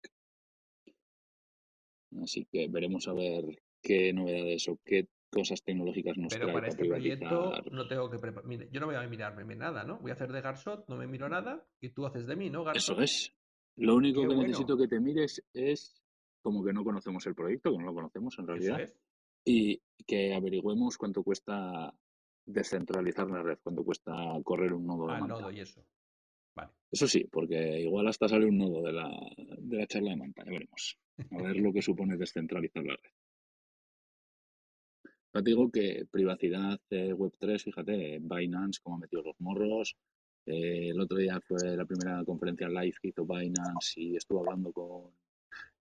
Así 2.24 2.46
que 2.52 2.68
veremos 2.68 3.08
a 3.08 3.14
ver 3.14 3.62
qué 3.82 4.14
novedades 4.14 4.68
o 4.68 4.80
qué 4.86 5.08
cosas 5.32 5.64
tecnológicas 5.64 6.18
nos 6.18 6.34
Pero 6.34 6.54
para 6.54 6.68
este 6.68 6.86
proyecto 6.86 7.54
no 7.72 7.88
tengo 7.88 8.10
que 8.10 8.20
preparar. 8.20 8.70
Yo 8.70 8.80
no 8.80 8.86
voy 8.88 8.96
a 8.96 9.08
mirarme 9.08 9.56
nada, 9.56 9.84
¿no? 9.84 9.98
Voy 10.00 10.12
a 10.12 10.14
hacer 10.14 10.32
de 10.32 10.42
Garsot, 10.42 10.88
no 10.88 10.98
me 10.98 11.08
miro 11.08 11.30
nada 11.30 11.66
y 11.80 11.90
tú 11.90 12.06
haces 12.06 12.28
de 12.28 12.36
mí, 12.36 12.50
¿no, 12.50 12.64
Garsot? 12.64 13.00
Eso 13.00 13.02
es. 13.02 13.34
Lo 13.78 13.96
único 13.96 14.28
que 14.28 14.36
necesito 14.36 14.78
que 14.78 14.88
te 14.88 15.00
mires 15.00 15.42
es 15.54 16.04
como 16.42 16.64
que 16.64 16.74
no 16.74 16.84
conocemos 16.84 17.26
el 17.26 17.36
proyecto, 17.36 17.72
que 17.72 17.78
no 17.78 17.86
lo 17.86 17.94
conocemos 17.94 18.38
en 18.38 18.48
realidad, 18.48 18.94
y 19.46 19.82
que 20.06 20.34
averigüemos 20.34 20.98
cuánto 20.98 21.24
cuesta 21.24 21.94
descentralizar 22.46 23.30
la 23.30 23.42
red, 23.42 23.60
cuánto 23.64 23.84
cuesta 23.84 24.14
correr 24.44 24.74
un 24.74 24.86
nodo 24.86 25.08
de 25.08 25.14
ah, 25.14 25.20
nodo 25.20 25.52
y 25.52 25.62
eso. 25.62 25.86
Vale. 26.56 26.72
Eso 26.92 27.08
sí, 27.08 27.24
porque 27.32 27.80
igual 27.80 28.08
hasta 28.08 28.28
sale 28.28 28.46
un 28.46 28.58
nodo 28.58 28.82
de 28.82 28.92
la, 28.92 29.10
de 29.38 29.78
la 29.78 29.88
charla 29.88 30.12
de 30.12 30.18
Manta, 30.18 30.44
ya 30.44 30.52
veremos. 30.52 30.98
A 31.32 31.42
ver 31.42 31.58
lo 31.58 31.72
que 31.72 31.82
supone 31.82 32.18
descentralizar 32.18 32.84
la 32.84 32.96
red. 32.96 33.12
Ya 35.34 35.42
te 35.42 35.50
digo 35.52 35.72
que 35.72 36.06
privacidad 36.12 36.80
Web3, 36.90 37.64
fíjate, 37.64 38.20
Binance, 38.20 38.82
como 38.84 38.98
ha 38.98 39.00
metido 39.00 39.24
los 39.24 39.40
morros. 39.40 39.96
Eh, 40.46 40.90
el 40.90 41.00
otro 41.00 41.18
día 41.18 41.40
fue 41.40 41.78
la 41.78 41.86
primera 41.86 42.24
conferencia 42.26 42.68
live 42.68 42.96
que 43.02 43.10
hizo 43.10 43.26
Binance 43.26 44.02
y 44.02 44.16
estuvo 44.18 44.40
hablando 44.42 44.74
con 44.74 45.14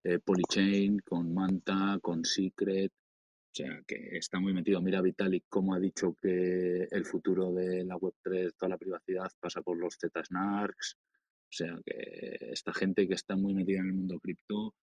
eh, 0.05 0.21
Polychain, 0.21 1.01
con 1.01 1.35
Manta, 1.35 1.99
con 2.01 2.25
Secret. 2.25 2.93
O 2.93 3.53
sea, 3.53 3.83
que 3.89 4.17
está 4.17 4.39
muy 4.39 4.53
metido. 4.53 4.81
Mira 4.81 5.03
Vitalik 5.03 5.47
cómo 5.49 5.75
ha 5.75 5.81
dicho 5.81 6.15
que 6.23 6.87
el 6.89 7.05
futuro 7.05 7.53
de 7.53 7.85
la 7.85 7.97
Web3, 7.97 8.55
toda 8.57 8.71
la 8.71 8.79
privacidad, 8.79 9.33
pasa 9.41 9.63
por 9.63 9.77
los 9.77 9.97
Z-Snarks. 9.97 10.97
O 10.97 11.53
sea, 11.53 11.77
que 11.85 12.53
esta 12.53 12.73
gente 12.73 13.09
que 13.09 13.15
está 13.15 13.35
muy 13.35 13.55
metida 13.55 13.81
en 13.81 13.87
el 13.87 13.95
mundo 13.95 14.21
cripto, 14.21 14.75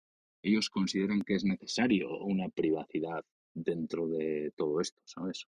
ellos 0.41 0.69
consideran 0.69 1.22
que 1.22 1.35
es 1.35 1.45
necesario 1.45 2.18
una 2.19 2.49
privacidad 2.49 3.23
dentro 3.64 4.08
de 4.08 4.52
todo 4.56 4.82
esto, 4.82 5.02
¿sabes? 5.06 5.48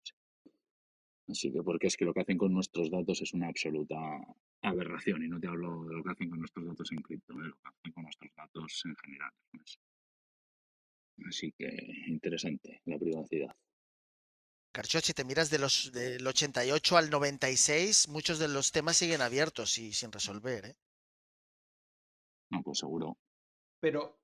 así 1.28 1.52
que 1.52 1.62
porque 1.62 1.88
es 1.88 1.96
que 1.96 2.06
lo 2.06 2.14
que 2.14 2.22
hacen 2.22 2.38
con 2.38 2.52
nuestros 2.52 2.90
datos 2.90 3.22
es 3.22 3.34
una 3.34 3.48
absoluta 3.48 3.96
aberración 4.62 5.24
y 5.24 5.28
no 5.28 5.40
te 5.40 5.48
hablo 5.48 5.86
de 5.86 5.94
lo 5.94 6.04
que 6.04 6.12
hacen 6.12 6.30
con 6.30 6.40
nuestros 6.40 6.66
datos 6.66 6.92
en 6.92 7.02
cripto, 7.02 7.34
de 7.34 7.46
¿eh? 7.46 7.50
lo 7.50 7.56
que 7.56 7.68
hacen 7.68 7.92
con 7.94 8.04
nuestros 8.04 8.32
datos 8.36 8.82
en 8.86 8.96
general. 8.96 9.32
Así 11.28 11.52
que 11.52 11.70
interesante 12.08 12.82
la 12.86 12.98
privacidad. 12.98 13.56
Carchot, 14.72 15.04
si 15.04 15.14
te 15.14 15.24
miras 15.24 15.50
de 15.50 15.60
los, 15.60 15.92
del 15.92 16.26
88 16.26 16.98
al 16.98 17.10
96, 17.10 18.08
muchos 18.10 18.40
de 18.40 18.48
los 18.48 18.72
temas 18.72 18.98
siguen 18.98 19.22
abiertos 19.22 19.78
y 19.78 19.94
sin 19.94 20.12
resolver. 20.12 20.66
¿eh? 20.66 20.76
No, 22.52 22.62
pues 22.64 22.80
seguro. 22.80 23.18
Pero 23.80 24.19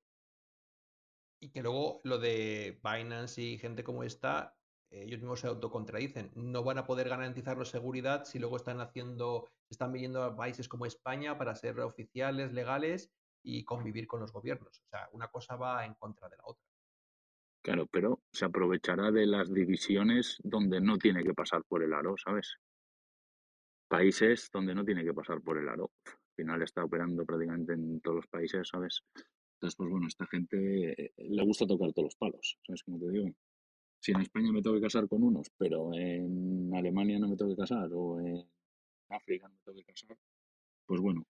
y 1.40 1.50
que 1.50 1.62
luego 1.62 2.02
lo 2.04 2.18
de 2.18 2.80
Binance 2.84 3.42
y 3.42 3.58
gente 3.58 3.84
como 3.84 4.04
esta, 4.04 4.56
ellos 4.90 5.20
mismos 5.20 5.42
se 5.42 5.48
autocontradicen. 5.48 6.32
No 6.36 6.64
van 6.64 6.78
a 6.78 6.86
poder 6.86 7.10
garantizar 7.10 7.64
seguridad 7.66 8.26
si 8.26 8.40
luego 8.40 8.58
están 8.58 8.80
haciendo, 8.80 9.50
están 9.70 9.92
viniendo 9.92 10.24
a 10.24 10.36
países 10.36 10.68
como 10.68 10.86
España 10.86 11.38
para 11.38 11.56
ser 11.56 11.80
oficiales, 11.82 12.54
legales 12.54 13.12
y 13.44 13.64
convivir 13.64 14.08
con 14.08 14.22
los 14.22 14.32
gobiernos. 14.32 14.80
O 14.80 14.88
sea, 14.90 15.10
una 15.12 15.28
cosa 15.28 15.56
va 15.56 15.86
en 15.86 15.94
contra 15.96 16.30
de 16.30 16.38
la 16.38 16.44
otra. 16.46 16.64
Claro, 17.64 17.88
pero 17.88 18.22
se 18.32 18.46
aprovechará 18.46 19.12
de 19.12 19.26
las 19.26 19.52
divisiones 19.52 20.38
donde 20.44 20.80
no 20.80 20.98
tiene 20.98 21.24
que 21.24 21.34
pasar 21.34 21.64
por 21.64 21.84
el 21.84 21.94
aro, 21.94 22.16
¿sabes? 22.18 22.58
Países 23.88 24.50
donde 24.54 24.76
no 24.76 24.86
tiene 24.86 25.04
que 25.04 25.14
pasar 25.14 25.42
por 25.42 25.58
el 25.58 25.68
aro. 25.68 25.92
Al 26.06 26.36
final 26.36 26.62
está 26.62 26.84
operando 26.84 27.26
prácticamente 27.26 27.74
en 27.74 28.02
todos 28.02 28.18
los 28.18 28.28
países, 28.28 28.68
¿sabes? 28.68 29.02
Entonces, 29.56 29.76
pues 29.76 29.90
bueno, 29.90 30.08
esta 30.08 30.26
gente 30.28 31.02
eh, 31.02 31.14
le 31.18 31.44
gusta 31.44 31.66
tocar 31.66 31.92
todos 31.94 32.08
los 32.08 32.16
palos, 32.16 32.60
¿sabes 32.66 32.84
cómo 32.84 33.00
te 33.00 33.10
digo? 33.10 33.30
Si 34.00 34.12
en 34.12 34.22
España 34.22 34.52
me 34.52 34.62
tengo 34.62 34.76
que 34.76 34.82
casar 34.84 35.08
con 35.08 35.24
unos, 35.24 35.50
pero 35.58 35.94
en 35.94 36.72
Alemania 36.76 37.18
no 37.20 37.28
me 37.28 37.38
tengo 37.38 37.52
que 37.52 37.62
casar, 37.62 37.90
o 37.94 38.20
en 38.20 38.46
África 39.10 39.48
no 39.48 39.56
me 39.56 39.62
tengo 39.64 39.78
que 39.78 39.86
casar, 39.86 40.18
pues 40.86 41.02
bueno, 41.02 41.26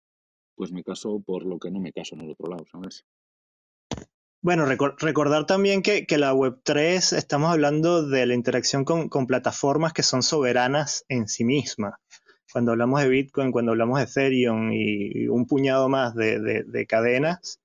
pues 0.56 0.72
me 0.72 0.84
caso 0.84 1.20
por 1.20 1.46
lo 1.46 1.60
que 1.60 1.72
no 1.72 1.80
me 1.80 1.94
caso 1.94 2.16
en 2.16 2.22
el 2.22 2.32
otro 2.32 2.50
lado, 2.50 2.66
¿sabes? 2.72 3.06
Bueno, 4.46 4.68
recordar 4.68 5.48
también 5.48 5.82
que, 5.82 6.06
la 6.20 6.32
Web3 6.32 7.18
estamos 7.18 7.52
hablando 7.52 8.08
de 8.08 8.28
la 8.28 8.36
interacción 8.36 8.86
con, 8.86 9.26
plataformas 9.26 9.92
que 9.92 10.04
son 10.04 10.22
soberanas 10.22 11.04
en 11.10 11.28
sí 11.28 11.44
mismas. 11.44 11.96
Cuando 12.54 12.72
hablamos 12.72 13.02
de 13.02 13.10
Bitcoin, 13.10 13.52
cuando 13.52 13.72
hablamos 13.72 13.98
de 13.98 14.04
Ethereum 14.06 14.72
y 14.72 15.28
un 15.30 15.48
puñado 15.48 15.90
más 15.90 16.14
de, 16.14 16.86
cadenas, 16.88 17.60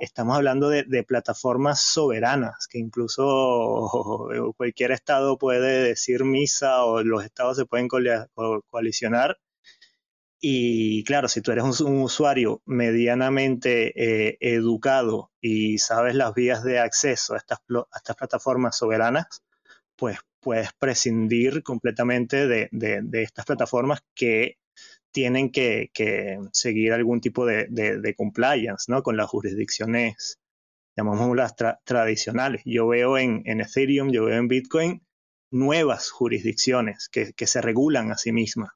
estamos 0.00 0.36
hablando 0.36 0.68
de, 0.68 1.04
plataformas 1.04 1.80
soberanas, 1.80 2.66
que 2.68 2.78
incluso 2.78 4.28
cualquier 4.56 4.92
estado 4.92 5.38
puede 5.38 5.82
decir 5.82 6.24
misa 6.24 6.84
o 6.84 7.02
los 7.02 7.24
estados 7.24 7.56
se 7.56 7.66
pueden 7.66 7.88
coalicionar. 7.88 9.38
Y 10.40 11.02
claro, 11.04 11.28
si 11.28 11.40
tú 11.40 11.50
eres 11.52 11.80
un, 11.80 12.02
usuario 12.02 12.62
medianamente 12.66 14.28
eh, 14.28 14.36
educado 14.40 15.32
y 15.40 15.78
sabes 15.78 16.14
las 16.14 16.34
vías 16.34 16.62
de 16.62 16.78
acceso 16.78 17.34
a 17.34 17.38
estas, 17.38 17.58
estas 17.94 18.16
plataformas 18.16 18.76
soberanas, 18.76 19.42
pues 19.96 20.18
puedes 20.40 20.72
prescindir 20.74 21.64
completamente 21.64 22.46
de, 22.46 22.68
estas 23.12 23.44
plataformas 23.46 24.00
que 24.14 24.58
tienen 25.16 25.50
que, 25.50 25.90
seguir 26.52 26.92
algún 26.92 27.22
tipo 27.22 27.46
de, 27.46 28.14
compliance 28.18 28.92
¿no? 28.92 29.02
con 29.02 29.16
las 29.16 29.30
jurisdicciones, 29.30 30.38
llamémoslas 30.94 31.54
tradicionales. 31.84 32.60
Yo 32.66 32.86
veo 32.86 33.16
en, 33.16 33.42
Ethereum, 33.46 34.10
yo 34.10 34.26
veo 34.26 34.38
en 34.38 34.46
Bitcoin 34.46 35.02
nuevas 35.50 36.10
jurisdicciones 36.10 37.08
que, 37.08 37.32
que 37.32 37.46
se 37.46 37.62
regulan 37.62 38.12
a 38.12 38.18
sí 38.18 38.30
mismas 38.30 38.72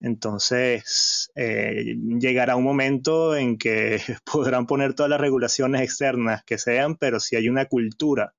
entonces, 0.00 1.30
eh, 1.34 1.94
llegará 2.18 2.56
un 2.56 2.64
momento 2.64 3.36
en 3.36 3.58
que 3.58 4.00
podrán 4.24 4.66
poner 4.66 4.94
todas 4.94 5.10
las 5.10 5.20
regulaciones 5.20 5.82
externas 5.82 6.42
que 6.44 6.56
sean, 6.56 6.96
pero 6.96 7.20
si 7.20 7.36
hay 7.36 7.48
una 7.48 7.66
cultura 7.66 8.34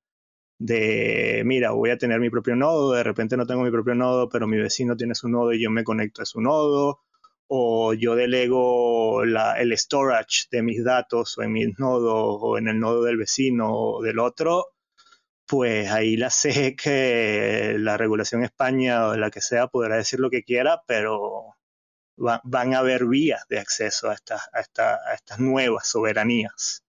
de, 0.61 1.41
mira, 1.43 1.71
voy 1.71 1.89
a 1.89 1.97
tener 1.97 2.19
mi 2.19 2.29
propio 2.29 2.55
nodo, 2.55 2.93
de 2.93 3.03
repente 3.03 3.35
no 3.35 3.47
tengo 3.47 3.63
mi 3.63 3.71
propio 3.71 3.95
nodo, 3.95 4.29
pero 4.29 4.47
mi 4.47 4.57
vecino 4.57 4.95
tiene 4.95 5.15
su 5.15 5.27
nodo 5.27 5.53
y 5.53 5.61
yo 5.61 5.71
me 5.71 5.83
conecto 5.83 6.21
a 6.21 6.25
su 6.25 6.39
nodo, 6.39 7.01
o 7.47 7.93
yo 7.95 8.15
delego 8.15 9.23
el 9.23 9.77
storage 9.77 10.47
de 10.51 10.61
mis 10.61 10.83
datos 10.83 11.37
o 11.37 11.43
en 11.43 11.53
mis 11.53 11.79
nodos 11.79 12.37
o 12.41 12.57
en 12.59 12.67
el 12.67 12.79
nodo 12.79 13.03
del 13.03 13.17
vecino 13.17 13.73
o 13.73 14.03
del 14.03 14.19
otro, 14.19 14.67
pues 15.47 15.89
ahí 15.91 16.15
la 16.17 16.29
que 16.77 17.75
la 17.79 17.97
regulación 17.97 18.43
España 18.43 19.07
o 19.07 19.15
la 19.17 19.31
que 19.31 19.41
sea 19.41 19.67
podrá 19.67 19.97
decir 19.97 20.19
lo 20.19 20.29
que 20.29 20.43
quiera, 20.43 20.83
pero 20.87 21.55
van 22.17 22.73
a 22.75 22.79
haber 22.79 23.05
vías 23.07 23.47
de 23.49 23.59
acceso 23.59 24.09
a 24.11 24.13
estas, 24.13 24.41
a 24.53 25.13
estas 25.13 25.39
nuevas 25.39 25.87
soberanías 25.87 26.83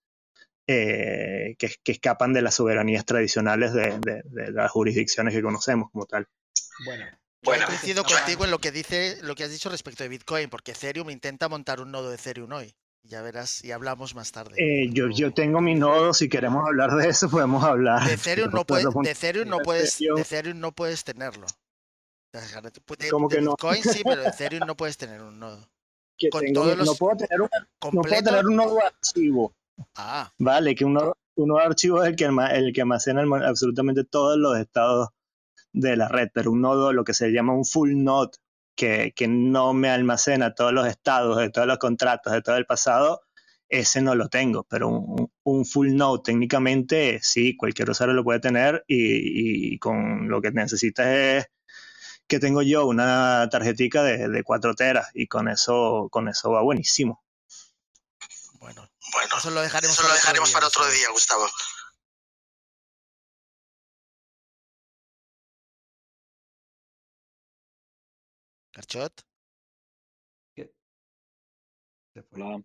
eh, 0.67 1.57
que, 1.59 1.93
escapan 1.93 2.33
de 2.33 2.43
las 2.43 2.55
soberanías 2.55 3.05
tradicionales 3.05 3.73
de, 3.73 4.23
las 4.53 4.71
jurisdicciones 4.71 5.35
que 5.35 5.43
conocemos 5.43 5.91
como 5.91 6.07
tal. 6.07 6.29
Bueno, 6.85 7.07
bueno, 7.45 7.67
coincido 7.67 8.05
contigo 8.05 8.45
en 8.45 8.51
lo 8.51 8.59
que 8.59 8.71
dice, 8.71 9.19
lo 9.23 9.35
que 9.35 9.45
has 9.45 9.51
dicho 9.51 9.69
respecto 9.69 10.05
de 10.05 10.09
Bitcoin, 10.09 10.49
porque 10.49 10.73
Ethereum 10.73 11.11
intenta 11.11 11.49
montar 11.49 11.81
un 11.81 11.91
nodo 11.91 12.11
de 12.11 12.15
Ethereum 12.15 12.53
hoy. 12.53 12.75
Ya 13.05 13.21
verás, 13.21 13.65
y 13.65 13.73
hablamos 13.73 14.15
más 14.15 14.31
tarde. 14.31 14.55
Eh, 14.59 14.89
yo, 14.93 15.09
yo 15.11 15.33
tengo 15.33 15.61
mi 15.61 15.75
nodo, 15.75 16.15
si 16.15 16.29
queremos 16.29 16.65
hablar 16.65 16.93
de 16.93 17.09
eso, 17.09 17.29
podemos 17.29 17.65
hablar. 17.65 18.07
De 18.07 18.15
Ethereum 18.15 18.53
no, 18.53 18.65
puedes, 18.65 18.87
de 18.89 19.11
Ethereum 19.11 19.49
no 19.49 19.59
puedes, 19.59 19.99
de 19.99 20.21
Ethereum 20.21 20.61
no 20.61 20.71
puedes 20.71 21.03
tenerlo. 21.03 21.47
¿Cómo 23.11 23.29
que 23.29 23.41
no? 23.41 23.51
Bitcoin 23.53 23.83
sí, 23.83 24.03
pero 24.05 24.23
Ethereum 24.25 24.67
no 24.67 24.77
puedes 24.77 24.97
tener 24.97 25.21
un 25.21 25.39
nodo. 25.41 25.69
no, 26.21 26.95
puedo 26.95 27.17
tener 27.17 27.41
un, 27.41 27.49
no 27.93 28.03
puedo 28.03 28.23
tener 28.23 28.47
un 28.47 28.57
nodo 28.57 28.79
archivo. 28.81 29.53
Ah. 29.97 30.33
Vale, 30.39 30.75
que 30.75 30.85
un 30.85 30.95
nodo, 30.95 31.17
un 31.37 31.49
nodo 31.49 31.61
archivo 31.61 32.03
es 32.03 32.11
el 32.11 32.17
que, 32.17 32.25
el 32.25 32.73
que 32.73 32.83
almacena 32.83 33.23
absolutamente 33.47 34.05
todos 34.05 34.37
los 34.39 34.59
estados 34.59 35.09
de 35.73 35.97
la 35.97 36.09
red, 36.09 36.29
pero 36.35 36.53
un 36.53 36.61
nodo, 36.61 36.93
lo 36.93 37.05
que 37.05 37.15
se 37.15 37.31
llama 37.33 37.55
un 37.55 37.65
full 37.65 37.93
node, 37.95 38.33
que, 38.77 39.13
que 39.15 39.29
no 39.29 39.75
me 39.75 39.91
almacena 39.91 40.55
todos 40.55 40.73
los 40.73 40.87
estados 40.87 41.39
de 41.39 41.51
todos 41.51 41.67
los 41.67 41.79
contratos 41.79 42.33
de 42.33 42.43
todo 42.43 42.57
el 42.57 42.67
pasado, 42.67 43.23
ese 43.69 44.03
no 44.03 44.15
lo 44.15 44.29
tengo, 44.29 44.65
pero 44.65 44.91
un, 45.45 45.65
full 45.65 45.95
node 45.95 46.23
técnicamente 46.25 47.21
sí, 47.23 47.57
cualquier 47.57 47.91
usuario 47.91 48.15
lo 48.15 48.25
puede 48.25 48.41
tener 48.41 48.85
y, 48.87 49.75
y, 49.75 49.79
con 49.79 50.29
lo 50.29 50.43
que 50.43 50.51
necesitas 50.53 51.07
es 51.07 51.47
que 52.27 52.39
tengo 52.39 52.63
yo 52.63 52.87
una 52.87 53.49
tarjetita 53.51 54.03
de, 54.03 54.29
de 54.29 54.43
4 54.43 54.75
teras 54.75 55.11
y 55.15 55.27
con 55.27 55.49
eso, 55.49 56.09
con 56.11 56.29
eso 56.29 56.51
va 56.51 56.63
buenísimo. 56.63 57.22
Bueno, 59.13 59.37
eso 59.37 59.51
lo 59.51 59.61
dejaremos, 59.61 59.99
eso 59.99 60.09
lo 60.09 60.15
dejaremos 60.15 60.51
para 60.53 60.67
otro 60.67 60.87
día, 60.91 61.11
Gustavo. 61.11 61.47
Carchot. 68.73 69.23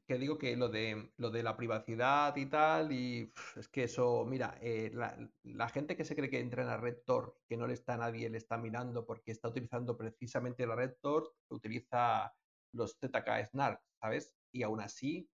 Que 0.06 0.18
digo 0.18 0.38
que 0.38 0.58
lo 0.58 0.68
de, 0.68 1.10
lo 1.18 1.30
de 1.32 1.42
la 1.42 1.56
privacidad 1.56 2.36
y 2.36 2.48
tal, 2.48 2.92
y 2.92 3.32
es 3.56 3.70
que 3.70 3.84
eso, 3.86 4.26
mira, 4.26 4.58
eh, 4.62 4.92
la, 4.94 5.70
gente 5.70 5.96
que 5.96 6.04
se 6.04 6.18
cree 6.18 6.30
que 6.30 6.42
entra 6.42 6.64
en 6.64 6.68
la 6.68 6.76
red 6.76 6.98
Tor, 7.06 7.40
que 7.48 7.56
no 7.56 7.66
le 7.66 7.74
está 7.74 7.96
nadie, 7.96 8.30
le 8.30 8.38
está 8.38 8.58
mirando 8.58 9.06
porque 9.06 9.32
está 9.32 9.48
utilizando 9.48 9.98
precisamente 9.98 10.68
la 10.68 10.76
red 10.76 10.96
Tor, 11.02 11.34
utiliza 11.48 12.34
los 12.74 12.98
ZK 13.00 13.46
Snark, 13.50 13.82
¿sabes? 14.02 14.36
Y 14.52 14.64
aún 14.64 14.82
así, 14.82 15.30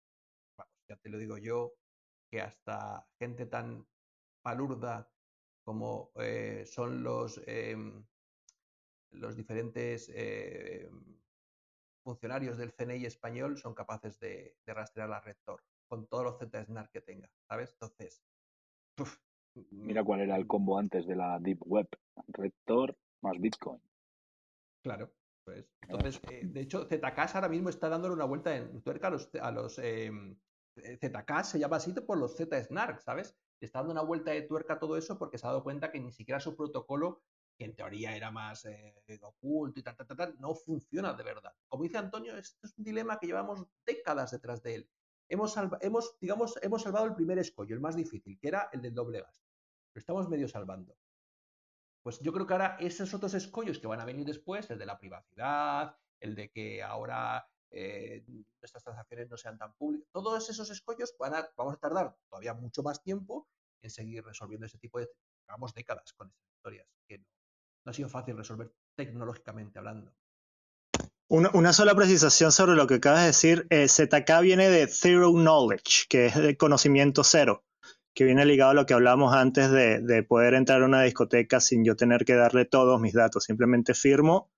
ya 0.93 0.97
te 1.01 1.09
lo 1.09 1.19
digo 1.19 1.39
yo, 1.39 1.73
que 2.31 2.41
hasta 2.41 3.07
gente 3.19 3.47
tan 3.47 3.87
palurda 4.43 5.11
como 5.65 6.13
eh, 6.17 6.65
son 6.67 7.03
los, 7.03 7.41
em, 7.47 8.05
los 9.13 9.37
diferentes 9.37 10.11
eh, 10.15 10.91
funcionarios 12.05 12.59
del 12.59 12.73
CNI 12.73 13.07
español 13.07 13.57
son 13.57 13.75
capaces 13.75 14.19
de, 14.19 14.57
rastrear 14.67 15.09
la 15.09 15.21
red 15.21 15.37
Tor 15.45 15.63
con 15.89 16.07
todos 16.07 16.25
los 16.25 16.39
ZSNAR 16.39 16.91
que 16.91 17.01
tenga, 17.01 17.31
¿sabes? 17.49 17.73
Entonces, 17.73 18.23
mira 19.71 20.03
cuál 20.03 20.21
era 20.21 20.37
el 20.37 20.47
combo 20.47 20.79
antes 20.79 21.07
de 21.07 21.17
la 21.17 21.39
Deep 21.39 21.63
Web, 21.65 21.89
red 22.29 22.53
Tor 22.65 22.97
más 23.23 23.39
Bitcoin. 23.39 23.81
Claro, 24.83 25.13
pues. 25.45 25.71
Entonces, 25.83 26.21
eh, 26.31 26.43
de 26.45 26.61
hecho, 26.61 26.87
ZK 26.87 27.35
ahora 27.35 27.49
mismo 27.49 27.69
está 27.69 27.89
dándole 27.89 28.15
una 28.15 28.25
vuelta 28.25 28.57
en 28.57 28.83
tuerca 28.83 29.09
a 29.09 29.11
los, 29.11 29.31
a 29.35 29.51
los 29.53 29.79
em, 29.79 30.37
ZK 30.77 31.45
se 31.45 31.59
llama 31.59 31.77
así 31.77 31.93
por 31.93 32.19
los 32.19 32.37
ZSNARK, 32.37 33.01
¿sabes? 33.01 33.37
Está 33.61 33.81
dando 33.81 33.93
una 33.93 34.03
vuelta 34.03 34.33
de 34.33 34.43
tuerca 34.43 34.75
a 34.75 34.79
todo 34.79 34.97
eso 34.97 35.19
porque 35.19 35.39
se 35.39 35.47
ha 35.47 35.51
dado 35.51 35.63
cuenta 35.63 35.91
que 35.91 36.01
ni 36.01 36.13
siquiera 36.13 36.41
su 36.41 36.57
protocolo 36.57 37.23
que 37.57 37.65
en 37.65 37.77
teoría 37.77 38.17
era 38.17 38.31
más 38.31 38.65
eh, 38.65 38.95
oculto 39.23 39.79
y 39.79 39.83
tal, 39.83 39.97
tal, 39.97 40.17
tal, 40.17 40.37
no 40.39 40.55
funciona 40.55 41.13
de 41.13 41.23
verdad. 41.23 41.55
Como 41.69 41.85
dice 41.85 41.99
Antonio, 41.99 42.37
esto 42.37 42.67
es 42.67 42.77
un 42.79 42.85
dilema 42.85 43.19
que 43.19 43.27
llevamos 43.27 43.67
décadas 43.85 44.31
detrás 44.31 44.63
de 44.63 44.77
él. 44.77 44.91
Hemos, 45.29 45.55
hemos, 45.81 46.19
digamos, 46.21 46.59
hemos 46.63 46.83
salvado 46.83 47.07
el 47.07 47.15
primer 47.15 47.39
escollo, 47.39 47.75
el 47.75 47.81
más 47.81 47.97
difícil, 47.97 48.39
que 48.39 48.49
era 48.49 48.69
el 48.73 48.83
del 48.83 48.95
doble 48.95 49.21
gasto. 49.21 49.47
Lo 49.95 49.99
estamos 49.99 50.29
medio 50.29 50.49
salvando. 50.49 50.97
Pues 52.03 52.19
yo 52.21 52.33
creo 52.33 52.47
que 52.47 52.53
ahora 52.55 52.77
esos 52.81 53.15
otros 53.15 53.35
escollos 53.35 53.79
que 53.79 53.87
van 53.87 54.01
a 54.01 54.05
venir 54.05 54.27
después, 54.27 54.69
el 54.71 54.79
de 54.79 54.87
la 54.87 54.99
privacidad, 54.99 55.97
el 56.21 56.35
de 56.35 56.51
que 56.51 56.83
ahora 56.83 57.49
eh, 57.73 58.25
nuestras 58.61 58.85
transacciones 58.85 59.29
no 59.29 59.37
sean 59.37 59.59
tan 59.59 59.75
públicas, 59.75 60.09
todos 60.13 60.49
esos 60.49 60.71
escollos 60.71 61.15
van 61.19 61.35
a, 61.35 61.49
vamos 61.57 61.75
a 61.75 61.79
tardar 61.79 62.17
todavía 62.29 62.55
mucho 62.55 62.83
más 62.83 63.03
tiempo 63.03 63.49
en 63.83 63.91
seguir 63.91 64.25
resolviendo 64.25 64.67
ese 64.67 64.79
tipo 64.79 64.99
de, 64.99 65.09
digamos, 65.47 65.75
décadas 65.75 66.13
con 66.13 66.29
estas 66.29 66.53
historias 66.55 66.87
que 67.09 67.19
no, 67.19 67.27
no 67.85 67.91
ha 67.91 67.95
sido 67.95 68.09
fácil 68.09 68.37
resolver 68.37 68.73
tecnológicamente 68.95 69.79
hablando. 69.79 70.15
Una, 71.35 71.73
sola 71.73 71.95
precisación 71.95 72.53
sobre 72.53 72.77
lo 72.77 72.87
que 72.87 72.97
acabas 72.97 73.21
de 73.21 73.27
decir. 73.29 73.67
Eh, 73.71 73.89
ZK 73.89 74.43
viene 74.43 74.69
de 74.69 74.87
Zero 74.87 75.33
Knowledge, 75.33 76.05
que 76.11 76.27
es 76.27 76.37
de 76.37 76.59
conocimiento 76.59 77.25
cero, 77.25 77.65
que 78.13 78.25
viene 78.25 78.45
ligado 78.45 78.73
a 78.73 78.75
lo 78.75 78.85
que 78.85 78.93
hablamos 78.93 79.33
antes 79.35 79.71
de, 79.71 80.27
poder 80.29 80.53
entrar 80.53 80.83
a 80.83 80.85
una 80.85 81.03
discoteca 81.05 81.59
sin 81.61 81.87
yo 81.87 81.97
tener 81.97 82.27
que 82.27 82.35
darle 82.35 82.67
todos 82.67 83.01
mis 83.01 83.15
datos. 83.15 83.45
Simplemente 83.45 83.95
firmo. 83.95 84.51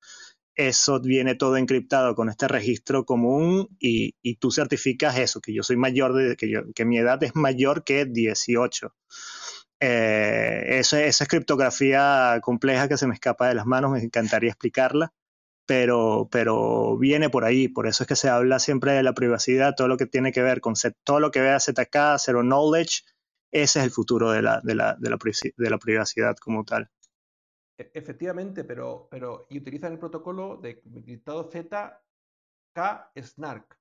Eso 0.57 1.01
viene 1.01 1.35
todo 1.35 1.57
encriptado 1.57 2.15
con 2.15 2.29
este 2.29 2.47
registro 2.47 3.05
común 3.05 3.69
y, 3.81 4.15
tú 4.37 4.51
certificas 4.51 5.19
eso, 5.19 5.41
que 5.41 5.53
yo 5.53 5.63
soy 5.63 5.77
mayor, 5.77 6.15
de, 6.15 6.37
que, 6.37 6.63
que 6.75 6.85
mi 6.85 6.99
edad 6.99 7.23
es 7.25 7.35
mayor 7.35 7.83
que 7.85 8.05
18. 8.05 8.95
Eh, 9.81 10.79
esa 10.79 11.05
es 11.05 11.19
criptografía 11.29 12.39
compleja 12.43 12.89
que 12.89 12.97
se 12.97 13.07
me 13.07 13.15
escapa 13.15 13.49
de 13.49 13.55
las 13.55 13.67
manos, 13.67 13.91
me 13.93 14.01
encantaría 14.01 14.51
explicarla, 14.51 15.13
pero, 15.67 16.29
pero 16.31 16.97
viene 16.99 17.31
por 17.31 17.45
ahí, 17.45 17.69
por 17.69 17.87
eso 17.87 18.05
es 18.05 18.09
que 18.09 18.17
se 18.17 18.29
habla 18.29 18.59
siempre 18.61 18.93
de 18.93 19.03
la 19.03 19.15
privacidad, 19.15 19.75
todo 19.77 19.89
lo 19.89 19.97
que 19.97 20.07
tiene 20.07 20.33
que 20.33 20.43
ver 20.43 20.61
con 20.61 20.75
todo 21.05 21.21
lo 21.21 21.31
que 21.31 21.41
vea 21.41 21.61
ZK, 21.61 22.19
Zero 22.19 22.43
Knowledge, 22.43 23.03
ese 23.51 23.81
es 23.81 23.85
el 23.85 23.91
futuro 23.91 24.31
de 24.31 24.43
la, 24.43 24.61
de 24.63 24.75
la, 24.75 24.97
de 24.99 25.71
la 25.71 25.79
privacidad 25.79 26.37
como 26.37 26.65
tal. 26.65 26.91
E, 27.79 27.91
efectivamente, 27.95 28.65
pero, 28.65 29.09
pero 29.11 29.47
y 29.51 29.59
utilizan 29.59 29.93
el 29.93 29.99
protocolo 29.99 30.57
de 30.57 30.81
criptado 30.81 31.51
ZK 31.51 32.03
Snark, 33.21 33.79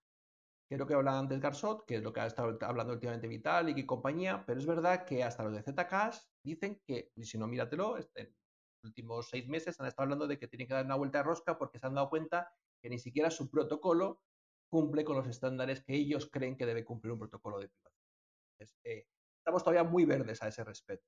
Creo 0.76 0.88
que 0.88 0.94
hablaba 0.96 1.20
antes 1.20 1.40
Garsot, 1.40 1.86
que 1.86 1.98
es 1.98 2.04
lo 2.04 2.12
que 2.12 2.22
ha 2.22 2.26
estado 2.26 2.58
hablando 2.62 2.94
últimamente 2.94 3.28
Vitalik 3.28 3.78
y 3.78 3.86
compañía, 3.86 4.44
pero 4.46 4.60
es 4.60 4.66
verdad 4.66 5.06
que 5.06 5.24
hasta 5.24 5.44
los 5.44 5.54
de 5.54 5.62
Zcash 5.62 6.18
dicen 6.44 6.82
que, 6.84 7.12
y 7.16 7.26
si 7.26 7.38
no, 7.38 7.48
míratelo, 7.48 7.98
en 7.98 8.26
los 8.26 8.84
últimos 8.84 9.30
seis 9.30 9.48
meses 9.48 9.80
han 9.80 9.88
estado 9.88 10.06
hablando 10.06 10.26
de 10.26 10.40
que 10.40 10.48
tienen 10.48 10.68
que 10.68 10.74
dar 10.74 10.86
una 10.86 10.96
vuelta 10.96 11.20
de 11.20 11.26
rosca 11.26 11.58
porque 11.60 11.78
se 11.78 11.86
han 11.86 11.94
dado 11.94 12.10
cuenta 12.10 12.52
que 12.82 12.90
ni 12.90 12.98
siquiera 12.98 13.30
su 13.30 13.52
protocolo 13.52 14.22
cumple 14.68 15.06
con 15.06 15.16
los 15.16 15.28
estándares 15.28 15.84
que 15.84 15.94
ellos 15.94 16.30
creen 16.32 16.58
que 16.58 16.66
debe 16.66 16.84
cumplir 16.84 17.12
un 17.12 17.20
protocolo 17.20 17.60
de 17.60 17.70
privacidad. 17.70 18.80
Eh, 18.84 19.06
estamos 19.38 19.64
todavía 19.64 19.84
muy 19.84 20.06
verdes 20.06 20.42
a 20.42 20.48
ese 20.48 20.64
respecto. 20.64 21.08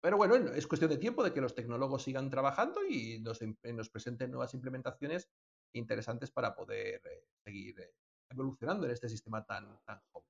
Pero 0.00 0.16
bueno, 0.16 0.34
es 0.52 0.66
cuestión 0.66 0.90
de 0.90 0.98
tiempo 0.98 1.24
de 1.24 1.32
que 1.32 1.40
los 1.40 1.54
tecnólogos 1.54 2.04
sigan 2.04 2.30
trabajando 2.30 2.84
y 2.84 3.18
nos, 3.20 3.40
nos 3.64 3.90
presenten 3.90 4.30
nuevas 4.30 4.54
implementaciones 4.54 5.28
interesantes 5.72 6.30
para 6.30 6.54
poder 6.54 7.02
eh, 7.04 7.26
seguir 7.44 7.80
eh, 7.80 7.94
evolucionando 8.30 8.86
en 8.86 8.92
este 8.92 9.08
sistema 9.08 9.44
tan, 9.44 9.80
tan 9.84 10.00
joven. 10.12 10.28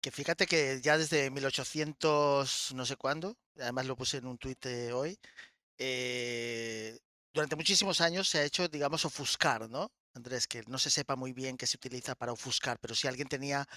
Que 0.00 0.10
fíjate 0.10 0.46
que 0.46 0.80
ya 0.80 0.96
desde 0.96 1.30
1800 1.30 2.72
no 2.74 2.86
sé 2.86 2.96
cuándo, 2.96 3.36
además 3.58 3.86
lo 3.86 3.96
puse 3.96 4.16
en 4.16 4.26
un 4.26 4.38
tuit 4.38 4.64
hoy, 4.94 5.18
eh, 5.76 6.98
durante 7.32 7.56
muchísimos 7.56 8.00
años 8.00 8.28
se 8.28 8.38
ha 8.38 8.44
hecho, 8.44 8.68
digamos, 8.68 9.04
ofuscar, 9.04 9.68
¿no? 9.68 9.92
Andrés, 10.14 10.46
que 10.46 10.62
no 10.66 10.78
se 10.78 10.90
sepa 10.90 11.16
muy 11.16 11.32
bien 11.32 11.56
qué 11.56 11.66
se 11.66 11.76
utiliza 11.76 12.14
para 12.14 12.32
ofuscar, 12.32 12.78
pero 12.80 12.94
si 12.94 13.06
alguien 13.06 13.28
tenía 13.28 13.68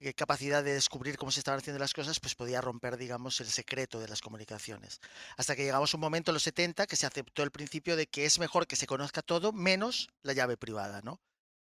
eh, 0.00 0.12
capacidad 0.14 0.62
de 0.62 0.74
descubrir 0.74 1.16
cómo 1.16 1.32
se 1.32 1.40
estaban 1.40 1.60
haciendo 1.60 1.78
las 1.78 1.94
cosas, 1.94 2.20
pues 2.20 2.34
podía 2.34 2.60
romper, 2.60 2.96
digamos, 2.96 3.40
el 3.40 3.48
secreto 3.48 3.98
de 4.00 4.08
las 4.08 4.20
comunicaciones. 4.20 5.00
Hasta 5.36 5.56
que 5.56 5.64
llegamos 5.64 5.92
a 5.92 5.96
un 5.96 6.00
momento 6.02 6.30
en 6.30 6.34
los 6.34 6.42
70 6.42 6.86
que 6.86 6.96
se 6.96 7.06
aceptó 7.06 7.42
el 7.42 7.50
principio 7.50 7.96
de 7.96 8.06
que 8.06 8.26
es 8.26 8.38
mejor 8.38 8.66
que 8.66 8.76
se 8.76 8.86
conozca 8.86 9.22
todo 9.22 9.52
menos 9.52 10.08
la 10.22 10.32
llave 10.34 10.56
privada, 10.56 11.00
¿no? 11.02 11.20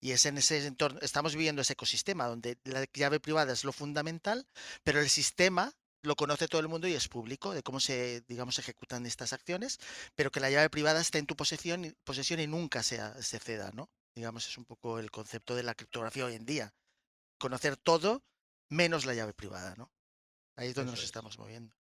Y 0.01 0.13
es 0.13 0.27
en 0.27 0.39
ese 0.39 0.65
entorno, 0.67 1.01
estamos 1.03 1.35
viviendo 1.35 1.63
ese 1.63 1.73
ecosistema 1.73 2.27
donde 2.27 2.59
la 2.65 2.87
llave 2.93 3.21
privada 3.21 3.53
es 3.53 3.65
lo 3.65 3.73
fundamental, 3.73 4.47
pero 4.85 5.01
el 5.01 5.09
sistema 5.09 5.75
lo 6.03 6.17
conoce 6.17 6.49
todo 6.49 6.61
el 6.61 6.69
mundo 6.69 6.87
y 6.89 6.95
es 6.95 7.09
público 7.09 7.53
de 7.53 7.63
cómo 7.63 7.81
se, 7.81 8.23
digamos, 8.29 8.59
ejecutan 8.59 9.07
estas 9.07 9.33
acciones, 9.33 9.79
pero 10.15 10.31
que 10.31 10.41
la 10.41 10.51
llave 10.51 10.71
privada 10.71 11.01
esté 11.01 11.19
en 11.19 11.27
tu 11.27 11.37
posesión, 11.37 11.97
posesión 12.05 12.41
y 12.41 12.47
nunca 12.47 12.83
sea, 12.83 13.21
se 13.23 13.39
ceda, 13.39 13.71
¿no? 13.75 13.91
Digamos, 14.17 14.49
es 14.49 14.57
un 14.57 14.65
poco 14.65 14.99
el 14.99 15.11
concepto 15.11 15.55
de 15.55 15.63
la 15.63 15.75
criptografía 15.75 16.25
hoy 16.25 16.35
en 16.35 16.47
día. 16.47 16.73
Conocer 17.39 17.77
todo 17.77 18.25
menos 18.71 19.05
la 19.05 19.13
llave 19.13 19.35
privada, 19.35 19.75
¿no? 19.77 19.93
Ahí 20.57 20.69
es 20.69 20.75
donde 20.75 20.93
nos 20.93 21.05
estamos 21.05 21.39
moviendo. 21.39 21.75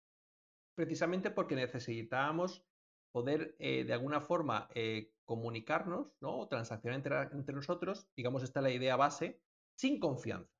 Precisamente 0.74 1.30
porque 1.30 1.54
necesitamos 1.54 2.64
poder 3.12 3.54
eh, 3.58 3.84
de 3.84 3.92
alguna 3.92 4.22
forma 4.22 4.70
eh, 4.74 5.12
comunicarnos, 5.26 6.16
¿no? 6.20 6.38
O 6.38 6.48
transaccionar 6.48 6.96
entre, 6.96 7.20
entre, 7.36 7.54
nosotros, 7.54 8.08
digamos, 8.16 8.42
esta 8.42 8.60
es 8.60 8.64
la 8.64 8.70
idea 8.70 8.96
base, 8.96 9.42
sin 9.74 10.00
confianza. 10.00 10.50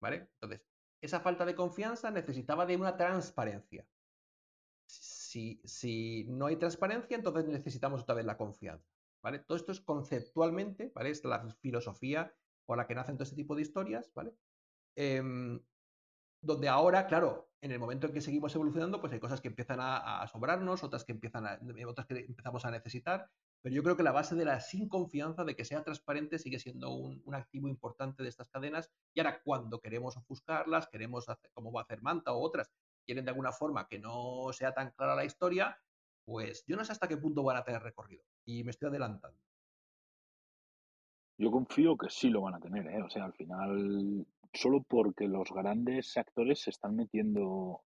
¿Vale? 0.00 0.30
Entonces, 0.34 0.64
esa 1.00 1.18
falta 1.18 1.44
de 1.44 1.56
confianza 1.56 2.12
necesitaba 2.12 2.66
de 2.66 2.76
una 2.76 2.96
transparencia. 2.96 3.84
Si, 4.86 5.60
si 5.64 6.24
no 6.28 6.46
hay 6.46 6.54
transparencia, 6.54 7.16
entonces 7.16 7.46
necesitamos 7.46 8.02
otra 8.02 8.14
vez 8.14 8.24
la 8.24 8.36
confianza. 8.36 8.93
¿Vale? 9.24 9.38
Todo 9.38 9.56
esto 9.56 9.72
es 9.72 9.80
conceptualmente, 9.80 10.92
¿vale? 10.94 11.08
Es 11.08 11.24
la 11.24 11.48
filosofía 11.62 12.32
por 12.66 12.76
la 12.76 12.86
que 12.86 12.94
nacen 12.94 13.16
todo 13.16 13.24
este 13.24 13.36
tipo 13.36 13.56
de 13.56 13.62
historias, 13.62 14.12
¿vale? 14.14 14.34
Em, 14.96 15.60
donde 16.42 16.68
ahora, 16.68 17.06
claro, 17.06 17.50
en 17.62 17.72
el 17.72 17.78
momento 17.78 18.06
en 18.06 18.12
que 18.12 18.20
seguimos 18.20 18.54
evolucionando, 18.54 19.00
pues 19.00 19.14
hay 19.14 19.20
cosas 19.20 19.40
que 19.40 19.48
empiezan 19.48 19.78
a, 19.80 20.26
sobrarnos, 20.30 20.84
otras 20.84 21.04
que 21.04 21.12
empiezan 21.12 21.46
a, 21.46 21.58
otras 21.88 22.06
que 22.06 22.18
empezamos 22.18 22.66
a 22.66 22.70
necesitar, 22.70 23.30
pero 23.62 23.74
yo 23.74 23.82
creo 23.82 23.96
que 23.96 24.02
la 24.02 24.12
base 24.12 24.34
de 24.34 24.44
la 24.44 24.60
sin 24.60 24.90
confianza, 24.90 25.42
de 25.42 25.56
que 25.56 25.64
sea 25.64 25.82
transparente, 25.82 26.38
sigue 26.38 26.58
siendo 26.58 26.90
un, 26.90 27.22
un 27.24 27.34
activo 27.34 27.66
importante 27.66 28.22
de 28.22 28.28
estas 28.28 28.50
cadenas. 28.50 28.90
Y 29.14 29.20
ahora, 29.20 29.40
cuando 29.42 29.80
queremos 29.80 30.18
ofuscarlas, 30.18 30.88
queremos 30.88 31.30
hacer, 31.30 31.50
como 31.54 31.72
va 31.72 31.80
a 31.80 31.84
hacer 31.84 32.02
Manta 32.02 32.34
o 32.34 32.42
otras, 32.42 32.70
quieren 33.06 33.24
de 33.24 33.30
alguna 33.30 33.52
forma 33.52 33.88
que 33.88 33.98
no 33.98 34.52
sea 34.52 34.74
tan 34.74 34.90
clara 34.90 35.14
la 35.14 35.24
historia, 35.24 35.78
pues 36.26 36.62
yo 36.66 36.76
no 36.76 36.84
sé 36.84 36.92
hasta 36.92 37.08
qué 37.08 37.16
punto 37.16 37.42
van 37.42 37.56
a 37.56 37.64
tener 37.64 37.82
recorrido. 37.82 38.22
Y 38.46 38.62
me 38.64 38.70
estoy 38.70 38.88
adelantando. 38.88 39.38
Yo 41.38 41.50
confío 41.50 41.96
que 41.96 42.10
sí 42.10 42.28
lo 42.30 42.42
van 42.42 42.54
a 42.54 42.60
tener, 42.60 42.86
¿eh? 42.86 43.02
O 43.02 43.10
sea, 43.10 43.24
al 43.24 43.32
final, 43.32 44.26
solo 44.52 44.82
porque 44.82 45.26
los 45.26 45.50
grandes 45.50 46.16
actores 46.16 46.60
se 46.60 46.70
están 46.70 46.94
metiendo 46.94 47.82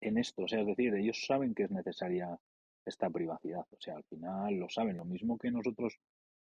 en 0.00 0.18
esto. 0.18 0.42
O 0.42 0.48
sea, 0.48 0.60
es 0.60 0.66
decir, 0.66 0.94
ellos 0.94 1.24
saben 1.26 1.54
que 1.54 1.64
es 1.64 1.70
necesaria 1.70 2.38
esta 2.84 3.08
privacidad. 3.08 3.66
O 3.70 3.80
sea, 3.80 3.96
al 3.96 4.04
final 4.04 4.54
lo 4.56 4.68
saben. 4.68 4.96
Lo 4.96 5.04
mismo 5.04 5.38
que 5.38 5.50
nosotros, 5.50 5.98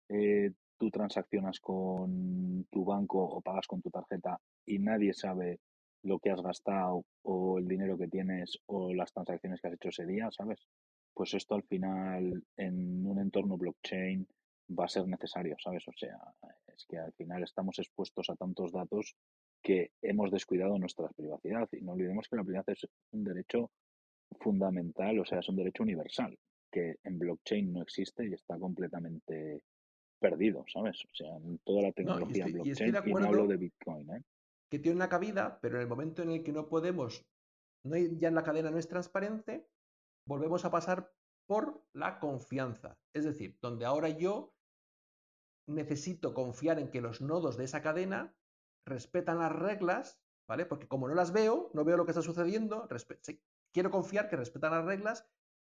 eh, 0.08 0.52
tú 0.78 0.90
transaccionas 0.90 1.60
con 1.60 2.66
tu 2.70 2.84
banco 2.84 3.22
o 3.22 3.40
pagas 3.40 3.66
con 3.66 3.82
tu 3.82 3.90
tarjeta 3.90 4.40
y 4.66 4.78
nadie 4.78 5.12
sabe 5.12 5.60
lo 6.02 6.18
que 6.18 6.30
has 6.30 6.42
gastado 6.42 7.04
o 7.22 7.58
el 7.58 7.68
dinero 7.68 7.98
que 7.98 8.08
tienes 8.08 8.58
o 8.66 8.92
las 8.94 9.12
transacciones 9.12 9.60
que 9.60 9.68
has 9.68 9.74
hecho 9.74 9.90
ese 9.90 10.06
día, 10.06 10.30
¿sabes? 10.30 10.66
Pues 11.14 11.34
esto 11.34 11.54
al 11.54 11.64
final 11.64 12.44
en 12.56 13.06
un 13.06 13.18
entorno 13.18 13.56
blockchain 13.56 14.26
va 14.78 14.84
a 14.84 14.88
ser 14.88 15.06
necesario, 15.06 15.56
¿sabes? 15.58 15.86
O 15.88 15.92
sea, 15.92 16.18
es 16.66 16.86
que 16.86 16.98
al 16.98 17.12
final 17.12 17.42
estamos 17.42 17.78
expuestos 17.78 18.30
a 18.30 18.36
tantos 18.36 18.72
datos 18.72 19.16
que 19.62 19.92
hemos 20.00 20.30
descuidado 20.30 20.78
nuestra 20.78 21.08
privacidad 21.08 21.68
y 21.72 21.82
no 21.82 21.92
olvidemos 21.92 22.28
que 22.28 22.36
la 22.36 22.44
privacidad 22.44 22.76
es 22.76 22.88
un 23.12 23.24
derecho 23.24 23.70
fundamental, 24.40 25.18
o 25.18 25.24
sea, 25.24 25.40
es 25.40 25.48
un 25.48 25.56
derecho 25.56 25.82
universal 25.82 26.38
que 26.70 26.96
en 27.02 27.18
blockchain 27.18 27.72
no 27.72 27.82
existe 27.82 28.26
y 28.26 28.32
está 28.32 28.58
completamente 28.58 29.64
perdido, 30.20 30.64
¿sabes? 30.72 31.04
O 31.04 31.14
sea, 31.14 31.36
en 31.36 31.58
toda 31.58 31.82
la 31.82 31.92
tecnología 31.92 32.46
blockchain, 32.46 32.94
y, 33.06 33.12
no 33.12 33.26
hablo 33.26 33.46
de 33.46 33.56
Bitcoin, 33.56 34.10
¿eh? 34.10 34.22
que 34.70 34.78
tiene 34.78 34.96
una 34.96 35.08
cabida, 35.08 35.58
pero 35.60 35.76
en 35.76 35.82
el 35.82 35.88
momento 35.88 36.22
en 36.22 36.30
el 36.30 36.44
que 36.44 36.52
no 36.52 36.68
podemos, 36.68 37.26
no 37.82 37.96
ya 37.96 38.28
en 38.28 38.34
la 38.34 38.44
cadena 38.44 38.70
no 38.70 38.78
es 38.78 38.86
transparente, 38.86 39.66
volvemos 40.30 40.64
a 40.64 40.70
pasar 40.70 41.12
por 41.48 41.84
la 41.92 42.20
confianza. 42.20 42.96
Es 43.12 43.24
decir, 43.24 43.58
donde 43.60 43.84
ahora 43.84 44.10
yo 44.10 44.54
necesito 45.66 46.32
confiar 46.34 46.78
en 46.78 46.88
que 46.92 47.00
los 47.00 47.20
nodos 47.20 47.56
de 47.56 47.64
esa 47.64 47.82
cadena 47.82 48.32
respetan 48.86 49.40
las 49.40 49.50
reglas, 49.50 50.20
¿vale? 50.48 50.66
Porque 50.66 50.86
como 50.86 51.08
no 51.08 51.16
las 51.16 51.32
veo, 51.32 51.72
no 51.74 51.84
veo 51.84 51.96
lo 51.96 52.04
que 52.04 52.12
está 52.12 52.22
sucediendo, 52.22 52.88
quiero 53.74 53.90
confiar 53.90 54.28
que 54.28 54.36
respetan 54.36 54.70
las 54.70 54.84
reglas 54.84 55.26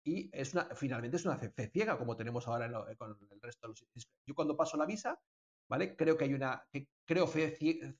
y 0.04 0.32
es 0.34 0.56
una, 0.56 0.64
finalmente 0.76 1.18
es 1.18 1.26
una 1.26 1.38
fe 1.38 1.52
ciega 1.72 2.00
como 2.00 2.18
tenemos 2.18 2.48
ahora 2.48 2.68
con 2.98 3.16
el 3.30 3.42
resto 3.42 3.68
de 3.68 3.70
los... 3.70 3.86
Yo 4.26 4.34
cuando 4.34 4.58
paso 4.58 4.76
la 4.76 4.88
visa, 4.88 5.22
¿vale? 5.70 5.96
Creo 5.96 6.18
que 6.18 6.26
hay 6.26 6.34
una, 6.34 6.66
creo 7.06 7.28
fe 7.28 7.56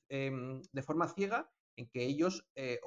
em, 0.08 0.60
de 0.72 0.82
forma 0.82 1.06
ciega 1.06 1.48
en 1.76 1.88
que 1.88 2.02
ellos 2.04 2.48
eh, 2.56 2.80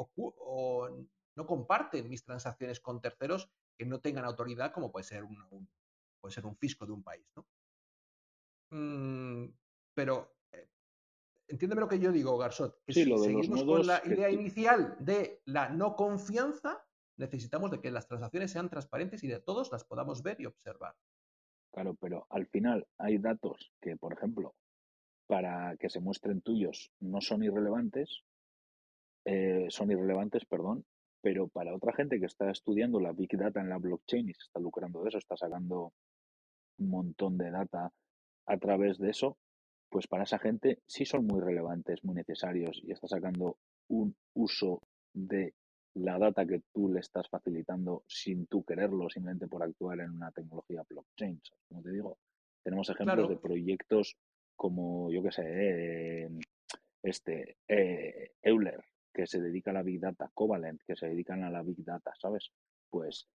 no 1.38 1.46
comparten 1.48 2.10
mis 2.10 2.26
transacciones 2.26 2.82
con 2.82 3.00
terceros 3.00 3.50
que 3.78 3.86
no 3.86 4.00
tengan 4.00 4.26
autoridad, 4.26 4.72
como 4.72 4.92
puede 4.92 5.04
ser 5.04 5.24
un, 5.24 5.70
puede 6.20 6.34
ser 6.34 6.46
un 6.46 6.56
fisco 6.56 6.86
de 6.86 6.92
un 6.92 7.04
país, 7.04 7.26
¿no? 7.36 7.46
Mm, 8.72 9.54
pero 9.94 10.38
eh, 10.52 10.70
entiéndeme 11.48 11.82
lo 11.82 11.88
que 11.88 12.00
yo 12.00 12.12
digo, 12.12 12.38
Garsot, 12.38 12.82
que 12.86 12.94
si 12.94 13.04
seguimos 13.04 13.64
con 13.64 13.86
la 13.86 14.02
idea 14.06 14.30
inicial 14.30 14.96
de 15.00 15.42
la 15.46 15.70
no 15.70 15.96
confianza, 15.96 16.86
necesitamos 17.18 17.72
de 17.72 17.82
que 17.82 17.92
las 17.92 18.08
transacciones 18.08 18.52
sean 18.52 18.70
transparentes 18.70 19.24
y 19.24 19.28
de 19.28 19.40
todos 19.40 19.72
las 19.72 19.84
podamos 19.84 20.24
ver 20.24 20.40
y 20.40 20.46
observar. 20.46 20.96
Claro, 21.72 21.96
pero 21.96 22.28
al 22.30 22.48
final 22.48 22.88
hay 22.98 23.18
datos 23.18 23.72
que, 23.82 23.96
por 23.96 24.14
ejemplo, 24.14 24.56
para 25.28 25.78
que 25.78 25.90
se 25.90 26.02
muestren 26.02 26.42
tuyos 26.42 26.92
no 27.00 27.22
son 27.22 27.44
irrelevantes, 27.44 28.24
eh, 29.26 29.68
son 29.70 29.92
irrelevantes, 29.92 30.46
perdón, 30.46 30.86
pero 31.22 31.48
para 31.48 31.76
otra 31.76 31.94
gente 31.94 32.20
que 32.20 32.26
está 32.26 32.50
estudiando 32.50 33.00
la 33.00 33.12
Big 33.12 33.38
Data 33.38 33.62
en 33.62 33.70
la 33.70 33.78
blockchain 33.78 34.30
y 34.30 34.34
se 34.34 34.44
está 34.44 34.60
lucrando 34.60 35.04
de 35.04 35.10
eso, 35.10 35.18
está 35.18 35.38
sacando 35.38 35.94
un 36.80 36.90
montón 36.90 37.38
de 37.38 37.52
data 37.52 37.92
a 38.48 38.58
través 38.58 38.98
de 38.98 39.12
eso, 39.12 39.38
pues 39.90 40.08
para 40.08 40.24
esa 40.24 40.40
gente 40.40 40.80
sí 40.86 41.06
son 41.06 41.28
muy 41.28 41.42
relevantes, 41.42 42.04
muy 42.04 42.16
necesarios 42.16 42.82
y 42.84 42.92
está 42.92 43.08
sacando 43.08 43.58
un 43.90 44.16
uso 44.34 44.82
de 45.14 45.54
la 45.96 46.18
data 46.18 46.46
que 46.46 46.62
tú 46.74 46.90
le 46.90 47.02
estás 47.02 47.28
facilitando 47.30 48.04
sin 48.08 48.48
tú 48.48 48.64
quererlo, 48.64 49.10
simplemente 49.10 49.48
por 49.48 49.62
actuar 49.62 50.00
en 50.00 50.12
una 50.12 50.32
tecnología 50.32 50.84
blockchain. 50.90 51.42
Como 51.68 51.82
te 51.82 51.92
digo, 51.92 52.18
tenemos 52.64 52.90
ejemplos 52.90 53.30
de 53.30 53.38
proyectos 53.38 54.16
como, 54.56 55.12
yo 55.12 55.22
qué 55.24 55.32
sé, 55.32 55.44
eh, 55.46 56.30
este, 57.04 57.58
eh, 57.68 58.32
Euler, 58.42 58.84
que 59.14 59.28
se 59.28 59.42
dedica 59.42 59.72
a 59.72 59.76
la 59.76 59.84
Big 59.84 60.00
Data, 60.00 60.30
Covalent, 60.34 60.82
que 60.86 60.96
se 60.96 61.08
dedican 61.08 61.44
a 61.44 61.50
la 61.50 61.62
Big 61.62 61.84
Data, 61.84 62.14
¿sabes? 62.20 62.52
Pues 62.90 63.28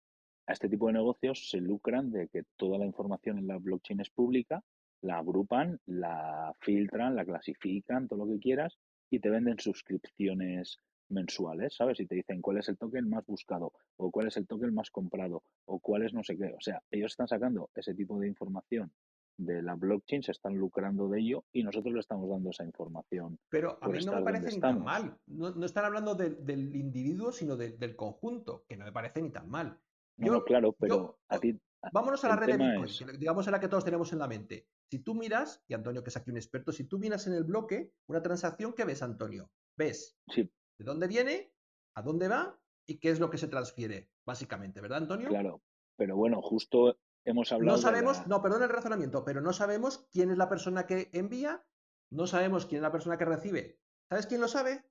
a 0.47 0.53
este 0.53 0.69
tipo 0.69 0.89
de 0.89 0.95
negocios 0.95 1.49
se 1.49 1.61
lucran 1.61 2.11
de 2.11 2.29
que 2.29 2.45
toda 2.57 2.79
la 2.79 2.87
información 2.87 3.39
en 3.39 3.47
la 3.47 3.59
blockchain 3.59 4.01
es 4.01 4.11
pública, 4.11 4.63
la 5.01 5.19
agrupan, 5.19 5.81
la 5.87 6.53
filtran, 6.61 7.17
la 7.17 7.25
clasifican, 7.25 8.09
todo 8.09 8.25
lo 8.25 8.33
que 8.33 8.41
quieras, 8.41 8.79
y 9.11 9.21
te 9.21 9.31
venden 9.31 9.59
suscripciones 9.59 10.79
mensuales, 11.09 11.77
¿sabes? 11.77 12.01
Y 12.01 12.07
te 12.07 12.15
dicen 12.15 12.41
cuál 12.41 12.59
es 12.59 12.69
el 12.69 12.79
token 12.79 13.09
más 13.09 13.25
buscado, 13.27 13.73
o 13.97 14.11
cuál 14.11 14.29
es 14.29 14.37
el 14.37 14.47
token 14.47 14.75
más 14.75 14.91
comprado, 14.91 15.43
o 15.67 15.79
cuál 15.79 16.03
es 16.03 16.15
no 16.15 16.23
sé 16.25 16.37
qué. 16.37 16.55
O 16.57 16.61
sea, 16.61 16.83
ellos 16.91 17.13
están 17.13 17.29
sacando 17.29 17.71
ese 17.75 17.95
tipo 17.95 18.19
de 18.19 18.29
información 18.29 18.93
de 19.37 19.63
la 19.63 19.75
blockchain 19.75 20.23
se 20.23 20.33
están 20.33 20.57
lucrando 20.57 21.09
de 21.09 21.21
ello 21.21 21.45
y 21.53 21.63
nosotros 21.63 21.95
le 21.95 22.01
estamos 22.01 22.29
dando 22.29 22.51
esa 22.51 22.65
información. 22.65 23.39
Pero 23.49 23.79
a 23.81 23.89
mí 23.89 24.05
no 24.05 24.17
me 24.17 24.23
parece 24.23 24.55
ni 24.55 24.61
tan 24.61 24.83
mal. 24.83 25.19
No, 25.27 25.65
están 25.65 25.85
hablando 25.85 26.15
del 26.15 26.75
individuo, 26.75 27.33
sino 27.33 27.57
del 27.57 27.97
conjunto, 27.97 28.65
que 28.69 28.77
no 28.77 28.85
me 28.85 28.93
parece 28.93 29.23
ni 29.23 29.31
tan 29.31 29.49
mal. 29.49 29.79
Yo, 30.17 30.45
claro, 30.45 30.73
pero 30.73 31.19
a 31.29 31.39
ti. 31.39 31.59
Vámonos 31.93 32.25
a 32.25 32.29
la 32.29 32.37
red 32.37 32.57
de 32.57 32.57
Bitcoin, 32.57 33.19
digamos 33.19 33.47
en 33.47 33.53
la 33.53 33.61
que 33.61 33.69
todos 33.69 33.85
tenemos 33.85 34.13
en 34.13 34.19
la 34.19 34.29
mente. 34.29 34.69
Si 34.91 35.01
tú 35.01 35.15
miras, 35.15 35.63
y 35.69 35.75
Antonio 35.75 36.03
que 36.03 36.11
es 36.11 36.17
aquí 36.17 36.31
un 36.31 36.37
experto, 36.37 36.73
si 36.73 36.85
tú 36.85 36.99
miras 36.99 37.27
en 37.27 37.35
el 37.35 37.45
bloque 37.45 37.93
una 38.07 38.23
transacción, 38.23 38.73
¿qué 38.73 38.85
ves, 38.85 39.03
Antonio? 39.03 39.51
Ves 39.77 40.17
sí. 40.29 40.51
de 40.79 40.85
dónde 40.85 41.09
viene, 41.09 41.53
a 41.95 42.03
dónde 42.03 42.29
va 42.29 42.59
y 42.87 42.99
qué 42.99 43.11
es 43.11 43.21
lo 43.21 43.29
que 43.29 43.39
se 43.39 43.49
transfiere, 43.49 44.09
básicamente, 44.25 44.81
¿verdad, 44.81 44.99
Antonio? 44.99 45.29
Claro, 45.29 45.63
pero 45.97 46.17
bueno, 46.17 46.41
justo 46.43 46.97
hemos 47.25 47.53
hablado. 47.53 47.77
No 47.77 47.83
sabemos, 47.83 48.27
no, 48.27 48.43
perdón 48.43 48.63
el 48.63 48.69
razonamiento, 48.69 49.25
pero 49.25 49.41
no 49.41 49.53
sabemos 49.53 50.07
quién 50.13 50.31
es 50.31 50.39
la 50.39 50.49
persona 50.49 50.87
que 50.87 51.11
envía, 51.13 51.65
no 52.11 52.27
sabemos 52.27 52.67
quién 52.67 52.79
es 52.79 52.83
la 52.83 52.93
persona 52.93 53.19
que 53.19 53.25
recibe. 53.25 53.81
¿Sabes 54.09 54.27
quién 54.27 54.41
lo 54.41 54.49
sabe? 54.49 54.85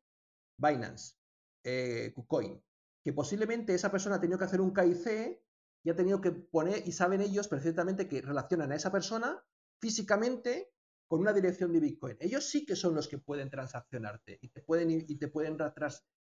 Binance, 0.57 1.15
eh, 1.63 2.11
KuCoin, 2.15 2.61
que 3.03 3.13
posiblemente 3.13 3.73
esa 3.73 3.91
persona 3.91 4.15
ha 4.15 4.21
tenido 4.21 4.37
que 4.37 4.45
hacer 4.45 4.61
un 4.61 4.73
KIC 4.73 5.41
y 5.83 5.89
ha 5.89 5.95
tenido 5.95 6.21
que 6.21 6.31
poner, 6.31 6.87
y 6.87 6.91
saben 6.91 7.21
ellos 7.21 7.47
perfectamente 7.47 8.07
que 8.07 8.21
relacionan 8.21 8.71
a 8.71 8.75
esa 8.75 8.91
persona 8.91 9.43
físicamente 9.79 10.71
con 11.07 11.19
una 11.19 11.33
dirección 11.33 11.73
de 11.73 11.79
Bitcoin. 11.79 12.17
Ellos 12.19 12.45
sí 12.49 12.65
que 12.65 12.75
son 12.75 12.95
los 12.95 13.07
que 13.07 13.17
pueden 13.17 13.49
transaccionarte 13.49 14.39
y 14.41 14.49
te 14.49 14.61
pueden, 14.61 14.89
y 14.89 15.17
te 15.17 15.27
pueden, 15.27 15.57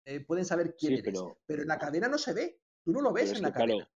eh, 0.05 0.19
pueden 0.19 0.45
saber 0.45 0.75
quién 0.77 0.93
eres. 0.93 1.19
Pero, 1.45 1.61
en 1.61 1.67
la 1.67 1.79
cadena 1.79 2.07
no 2.07 2.17
se 2.17 2.33
ve. 2.33 2.61
Tú 2.83 2.91
no 2.91 3.01
lo 3.01 3.11
ves 3.11 3.31
en 3.31 3.41
la 3.41 3.51
cadena. 3.51 3.89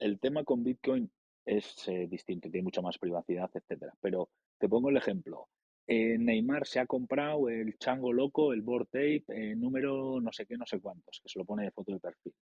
el 0.00 0.20
tema 0.20 0.44
con 0.44 0.62
Bitcoin 0.62 1.10
es 1.48 1.88
eh, 1.88 2.06
distinto, 2.08 2.50
tiene 2.50 2.64
mucha 2.64 2.82
más 2.82 2.98
privacidad, 2.98 3.50
etcétera. 3.52 3.94
Pero 4.00 4.28
te 4.58 4.68
pongo 4.68 4.90
el 4.90 4.96
ejemplo. 4.98 5.48
Eh, 5.86 6.18
Neymar 6.18 6.66
se 6.66 6.80
ha 6.80 6.86
comprado 6.86 7.48
el 7.48 7.78
chango 7.78 8.12
loco, 8.12 8.52
el 8.52 8.60
board 8.60 8.88
tape, 8.88 9.56
número 9.56 10.20
no 10.20 10.30
sé 10.32 10.44
qué, 10.44 10.58
no 10.58 10.66
sé 10.66 10.80
cuántos, 10.80 11.20
que 11.22 11.28
se 11.30 11.38
lo 11.38 11.46
pone 11.46 11.64
de 11.64 11.70
foto 11.70 11.92
de 11.92 12.00
perfil. 12.00 12.34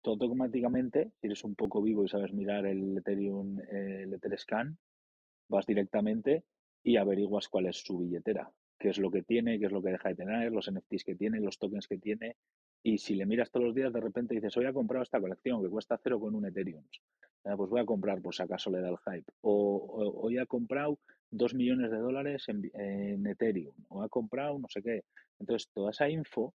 Todo 0.00 0.24
automáticamente, 0.24 1.12
si 1.20 1.26
eres 1.26 1.44
un 1.44 1.54
poco 1.54 1.82
vivo 1.82 2.04
y 2.04 2.08
sabes 2.08 2.32
mirar 2.32 2.64
el 2.66 2.96
Ethereum, 2.98 3.60
el 3.70 4.14
Etherscan, 4.14 4.78
vas 5.48 5.66
directamente 5.66 6.44
y 6.82 6.96
averiguas 6.96 7.48
cuál 7.48 7.66
es 7.66 7.76
su 7.76 7.98
billetera, 7.98 8.50
qué 8.78 8.88
es 8.88 8.98
lo 8.98 9.10
que 9.10 9.22
tiene, 9.22 9.58
qué 9.58 9.66
es 9.66 9.72
lo 9.72 9.82
que 9.82 9.90
deja 9.90 10.08
de 10.08 10.14
tener, 10.14 10.52
los 10.52 10.70
NFTs 10.70 11.04
que 11.04 11.14
tiene, 11.14 11.40
los 11.40 11.58
tokens 11.58 11.86
que 11.86 11.98
tiene. 11.98 12.36
Y 12.86 12.98
si 12.98 13.14
le 13.14 13.24
miras 13.24 13.50
todos 13.50 13.64
los 13.64 13.74
días, 13.74 13.94
de 13.94 14.00
repente 14.00 14.34
dices, 14.34 14.54
hoy 14.58 14.66
ha 14.66 14.72
comprado 14.74 15.02
esta 15.02 15.18
colección 15.18 15.62
que 15.62 15.70
cuesta 15.70 15.98
cero 16.02 16.20
con 16.20 16.34
un 16.34 16.44
Ethereum. 16.44 16.84
pues 17.42 17.70
voy 17.70 17.80
a 17.80 17.86
comprar 17.86 18.20
por 18.20 18.34
si 18.34 18.42
acaso 18.42 18.70
le 18.70 18.82
da 18.82 18.90
el 18.90 18.98
hype. 18.98 19.32
O, 19.40 20.20
hoy 20.22 20.36
ha 20.36 20.44
comprado 20.44 20.98
dos 21.30 21.54
millones 21.54 21.90
de 21.90 21.96
dólares 21.96 22.44
en, 22.48 23.26
Ethereum. 23.26 23.74
O 23.88 24.02
ha 24.02 24.08
comprado 24.10 24.58
no 24.58 24.68
sé 24.68 24.82
qué. 24.82 25.02
Entonces, 25.38 25.70
toda 25.72 25.92
esa 25.92 26.10
info 26.10 26.54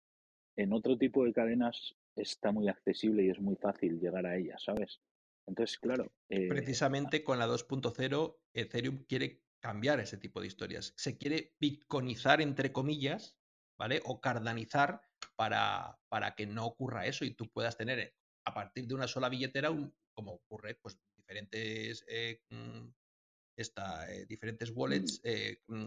en 0.56 0.72
otro 0.72 0.99
tipo 0.99 1.26
de 1.26 1.34
cadenas 1.34 1.95
está 2.15 2.51
muy 2.51 2.68
accesible 2.68 3.23
y 3.23 3.30
es 3.30 3.39
muy 3.39 3.56
fácil 3.56 3.99
llegar 3.99 4.27
a 4.27 4.38
ella, 4.38 4.56
¿sabes? 4.60 5.01
Entonces, 5.47 5.80
claro. 5.80 6.11
Eh, 6.30 6.47
Precisamente 6.47 7.23
con 7.23 7.39
la 7.39 7.47
2.0, 7.47 8.38
Ethereum 8.53 9.03
quiere 9.07 9.41
cambiar 9.60 9.99
ese 9.99 10.18
tipo 10.18 10.41
de 10.41 10.47
historias. 10.47 10.93
Se 10.95 11.18
quiere 11.18 11.56
bitcoinizar, 11.60 12.39
entre 12.39 12.72
comillas, 12.72 13.35
¿vale? 13.80 14.01
O 14.06 14.22
cardanizar 14.22 15.01
para, 15.35 15.97
para 16.09 16.35
que 16.35 16.45
no 16.45 16.65
ocurra 16.65 17.05
eso 17.05 17.25
y 17.25 17.33
tú 17.33 17.49
puedas 17.49 17.77
tener 17.77 17.99
eh, 17.99 18.13
a 18.45 18.53
partir 18.53 18.87
de 18.87 18.95
una 18.95 19.07
sola 19.07 19.29
billetera, 19.29 19.69
como 20.13 20.33
ocurre, 20.33 20.75
pues 20.75 20.99
diferentes, 21.15 22.03
eh, 22.07 22.39
mm, 22.49 24.27
diferentes 24.27 24.71
wallets, 24.75 25.21
mm. 25.23 25.27
eh, 25.27 25.57
mm, 25.67 25.85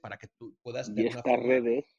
para 0.00 0.16
que 0.16 0.28
tú 0.38 0.56
puedas... 0.62 0.90
Y 0.94 1.06
estas 1.06 1.40
redes 1.40 1.96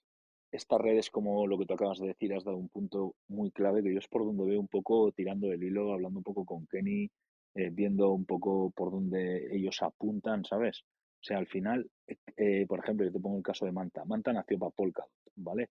estas 0.52 0.80
redes, 0.80 1.10
como 1.10 1.46
lo 1.46 1.58
que 1.58 1.66
tú 1.66 1.74
acabas 1.74 2.00
de 2.00 2.08
decir, 2.08 2.34
has 2.34 2.44
dado 2.44 2.58
un 2.58 2.70
punto 2.70 3.16
muy 3.28 3.52
clave 3.52 3.84
que 3.84 3.94
yo 3.94 4.00
es 4.00 4.08
por 4.08 4.26
donde 4.26 4.46
veo 4.46 4.60
un 4.60 4.68
poco 4.68 5.12
tirando 5.12 5.52
el 5.52 5.64
hilo, 5.64 5.94
hablando 5.94 6.20
un 6.20 6.24
poco 6.24 6.46
con 6.46 6.66
Kenny, 6.68 7.10
eh, 7.56 7.70
viendo 7.72 8.12
un 8.12 8.26
poco 8.26 8.72
por 8.72 8.92
donde 8.92 9.56
ellos 9.56 9.82
apuntan, 9.82 10.46
¿sabes? 10.46 10.84
O 10.84 11.24
sea, 11.24 11.38
al 11.38 11.48
final, 11.48 11.90
eh, 12.08 12.16
eh, 12.38 12.66
por 12.68 12.80
ejemplo, 12.80 13.06
yo 13.06 13.12
te 13.12 13.20
pongo 13.20 13.38
el 13.38 13.44
caso 13.44 13.66
de 13.66 13.72
Manta. 13.72 14.06
Manta 14.06 14.32
nació 14.32 14.58
para 14.58 14.72
Polkadot, 14.72 15.12
¿vale? 15.36 15.70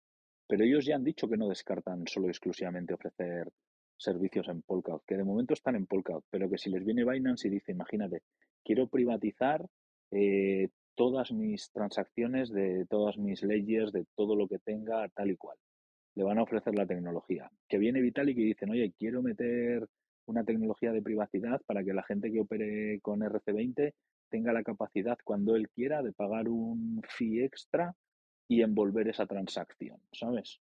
Pero 0.48 0.64
ellos 0.64 0.86
ya 0.86 0.96
han 0.96 1.04
dicho 1.04 1.28
que 1.28 1.38
no 1.38 1.50
descartan 1.50 2.08
solo 2.08 2.28
exclusivamente 2.28 2.94
ofrecer 2.94 3.52
servicios 3.98 4.48
en 4.50 4.62
Polkadot, 4.62 5.04
que 5.06 5.18
de 5.18 5.24
momento 5.24 5.54
están 5.54 5.76
en 5.76 5.88
Polkadot, 5.88 6.26
pero 6.30 6.50
que 6.50 6.58
si 6.58 6.70
les 6.70 6.86
viene 6.86 7.06
Binance 7.06 7.48
y 7.48 7.52
dice, 7.52 7.72
imagínate, 7.72 8.22
quiero 8.64 8.88
privatizar 8.88 9.66
eh, 10.12 10.70
todas 10.96 11.32
mis 11.32 11.72
transacciones, 11.72 12.52
de 12.52 12.86
todas 12.90 13.18
mis 13.18 13.44
leyes, 13.44 13.92
de 13.92 14.06
todo 14.16 14.36
lo 14.36 14.48
que 14.48 14.60
tenga, 14.60 15.08
tal 15.10 15.32
y 15.32 15.38
cual. 15.38 15.58
Le 16.16 16.24
van 16.24 16.38
a 16.38 16.44
ofrecer 16.44 16.76
la 16.76 16.86
tecnología. 16.86 17.50
Que 17.68 17.78
viene 17.78 18.02
Vitalik 18.02 18.38
y 18.38 18.46
dicen, 18.46 18.70
oye, 18.70 18.94
quiero 18.98 19.22
meter 19.22 19.88
una 20.28 20.44
tecnología 20.44 20.92
de 20.92 21.02
privacidad 21.02 21.62
para 21.66 21.84
que 21.84 21.94
la 21.94 22.04
gente 22.04 22.32
que 22.32 22.40
opere 22.40 23.00
con 23.02 23.20
RC20 23.20 23.94
tenga 24.30 24.54
la 24.54 24.64
capacidad 24.64 25.18
cuando 25.24 25.56
él 25.56 25.70
quiera 25.70 26.02
de 26.02 26.14
pagar 26.14 26.50
un 26.50 27.02
fee 27.08 27.44
extra 27.44 27.94
y 28.48 28.62
envolver 28.62 29.08
esa 29.08 29.26
transacción, 29.26 30.00
¿sabes? 30.12 30.60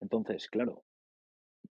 Entonces, 0.00 0.48
claro, 0.48 0.84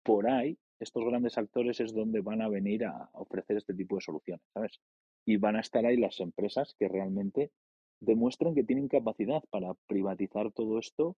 por 0.03 0.29
ahí 0.29 0.57
estos 0.79 1.05
grandes 1.05 1.37
actores 1.37 1.79
es 1.79 1.93
donde 1.93 2.21
van 2.21 2.41
a 2.41 2.49
venir 2.49 2.85
a 2.85 3.09
ofrecer 3.13 3.57
este 3.57 3.73
tipo 3.73 3.95
de 3.95 4.01
soluciones, 4.01 4.45
¿sabes? 4.53 4.79
Y 5.25 5.37
van 5.37 5.55
a 5.55 5.59
estar 5.61 5.85
ahí 5.85 5.97
las 5.97 6.19
empresas 6.19 6.75
que 6.79 6.87
realmente 6.87 7.51
demuestran 7.99 8.55
que 8.55 8.63
tienen 8.63 8.87
capacidad 8.87 9.43
para 9.51 9.73
privatizar 9.87 10.51
todo 10.51 10.79
esto 10.79 11.15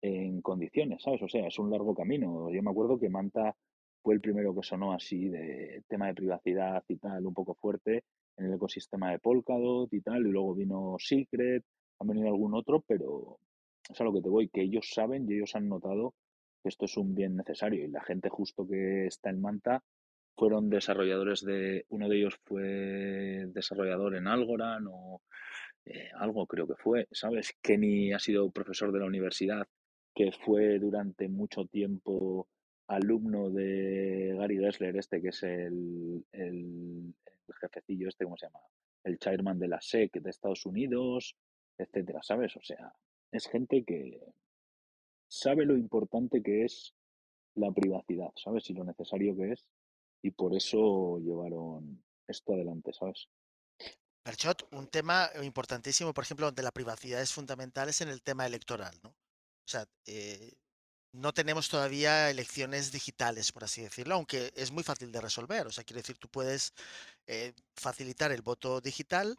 en 0.00 0.40
condiciones, 0.40 1.02
¿sabes? 1.02 1.22
O 1.22 1.28
sea, 1.28 1.46
es 1.46 1.58
un 1.58 1.70
largo 1.70 1.94
camino. 1.94 2.50
Yo 2.50 2.62
me 2.62 2.70
acuerdo 2.70 2.98
que 2.98 3.10
Manta 3.10 3.54
fue 4.02 4.14
el 4.14 4.20
primero 4.20 4.54
que 4.54 4.62
sonó 4.62 4.92
así 4.92 5.28
de 5.28 5.82
tema 5.88 6.06
de 6.06 6.14
privacidad 6.14 6.82
y 6.88 6.96
tal, 6.96 7.26
un 7.26 7.34
poco 7.34 7.54
fuerte 7.54 8.04
en 8.36 8.46
el 8.46 8.54
ecosistema 8.54 9.10
de 9.10 9.18
Polkadot 9.18 9.92
y 9.92 10.00
tal, 10.00 10.26
y 10.26 10.30
luego 10.30 10.54
vino 10.54 10.96
Secret, 10.98 11.64
han 12.00 12.08
venido 12.08 12.28
algún 12.28 12.54
otro, 12.54 12.80
pero 12.80 13.38
es 13.88 14.00
a 14.00 14.04
lo 14.04 14.12
que 14.12 14.22
te 14.22 14.28
voy, 14.28 14.48
que 14.48 14.62
ellos 14.62 14.90
saben 14.92 15.26
y 15.28 15.34
ellos 15.34 15.54
han 15.54 15.68
notado 15.68 16.14
que 16.62 16.68
esto 16.68 16.84
es 16.84 16.96
un 16.96 17.14
bien 17.14 17.36
necesario 17.36 17.84
y 17.84 17.88
la 17.88 18.02
gente 18.02 18.28
justo 18.28 18.66
que 18.66 19.06
está 19.06 19.30
en 19.30 19.40
Manta 19.40 19.82
fueron 20.36 20.70
desarrolladores 20.70 21.44
de, 21.44 21.84
uno 21.90 22.08
de 22.08 22.16
ellos 22.16 22.36
fue 22.44 23.44
desarrollador 23.48 24.16
en 24.16 24.26
Algorand 24.26 24.86
o 24.90 25.22
eh, 25.84 26.10
algo 26.14 26.46
creo 26.46 26.66
que 26.66 26.76
fue, 26.76 27.08
¿sabes? 27.10 27.54
Kenny 27.60 28.12
ha 28.12 28.18
sido 28.18 28.50
profesor 28.50 28.92
de 28.92 29.00
la 29.00 29.06
universidad, 29.06 29.66
que 30.14 30.30
fue 30.32 30.78
durante 30.78 31.28
mucho 31.28 31.64
tiempo 31.66 32.48
alumno 32.86 33.50
de 33.50 34.34
Gary 34.36 34.58
Gessler, 34.58 34.96
este 34.96 35.20
que 35.20 35.28
es 35.28 35.42
el, 35.42 36.24
el, 36.32 37.14
jefecillo 37.60 38.08
este, 38.08 38.24
¿cómo 38.24 38.36
se 38.36 38.46
llama? 38.46 38.60
El 39.04 39.18
chairman 39.18 39.58
de 39.58 39.68
la 39.68 39.80
SEC 39.80 40.12
de 40.20 40.30
Estados 40.30 40.64
Unidos, 40.66 41.34
etcétera, 41.78 42.20
¿sabes? 42.22 42.56
O 42.56 42.62
sea, 42.62 42.92
es 43.32 43.48
gente 43.48 43.84
que 43.84 44.20
sabe 45.28 45.64
lo 45.64 45.76
importante 45.76 46.42
que 46.42 46.64
es 46.64 46.94
la 47.54 47.72
privacidad, 47.72 48.30
¿sabes? 48.36 48.68
Y 48.70 48.74
lo 48.74 48.84
necesario 48.84 49.34
que 49.36 49.52
es, 49.52 49.66
y 50.22 50.30
por 50.30 50.54
eso 50.54 51.18
llevaron 51.18 52.04
esto 52.28 52.52
adelante, 52.52 52.92
¿sabes? 52.92 53.28
Perchot, 54.22 54.68
un 54.72 54.86
tema 54.86 55.30
importantísimo, 55.42 56.14
por 56.14 56.24
ejemplo, 56.24 56.46
donde 56.46 56.62
la 56.62 56.70
privacidad 56.70 57.20
es 57.20 57.32
fundamental 57.32 57.88
es 57.88 58.00
en 58.02 58.08
el 58.08 58.22
tema 58.22 58.46
electoral, 58.46 58.94
¿no? 59.02 59.10
O 59.10 59.68
sea, 59.68 59.86
eh, 60.06 60.52
no 61.12 61.32
tenemos 61.32 61.68
todavía 61.68 62.30
elecciones 62.30 62.92
digitales, 62.92 63.52
por 63.52 63.64
así 63.64 63.82
decirlo, 63.82 64.14
aunque 64.14 64.52
es 64.54 64.70
muy 64.70 64.82
fácil 64.82 65.10
de 65.10 65.20
resolver. 65.20 65.66
O 65.66 65.70
sea, 65.70 65.84
quiero 65.84 66.00
decir, 66.00 66.18
tú 66.18 66.28
puedes 66.28 66.72
eh, 67.26 67.52
facilitar 67.74 68.32
el 68.32 68.42
voto 68.42 68.80
digital 68.80 69.36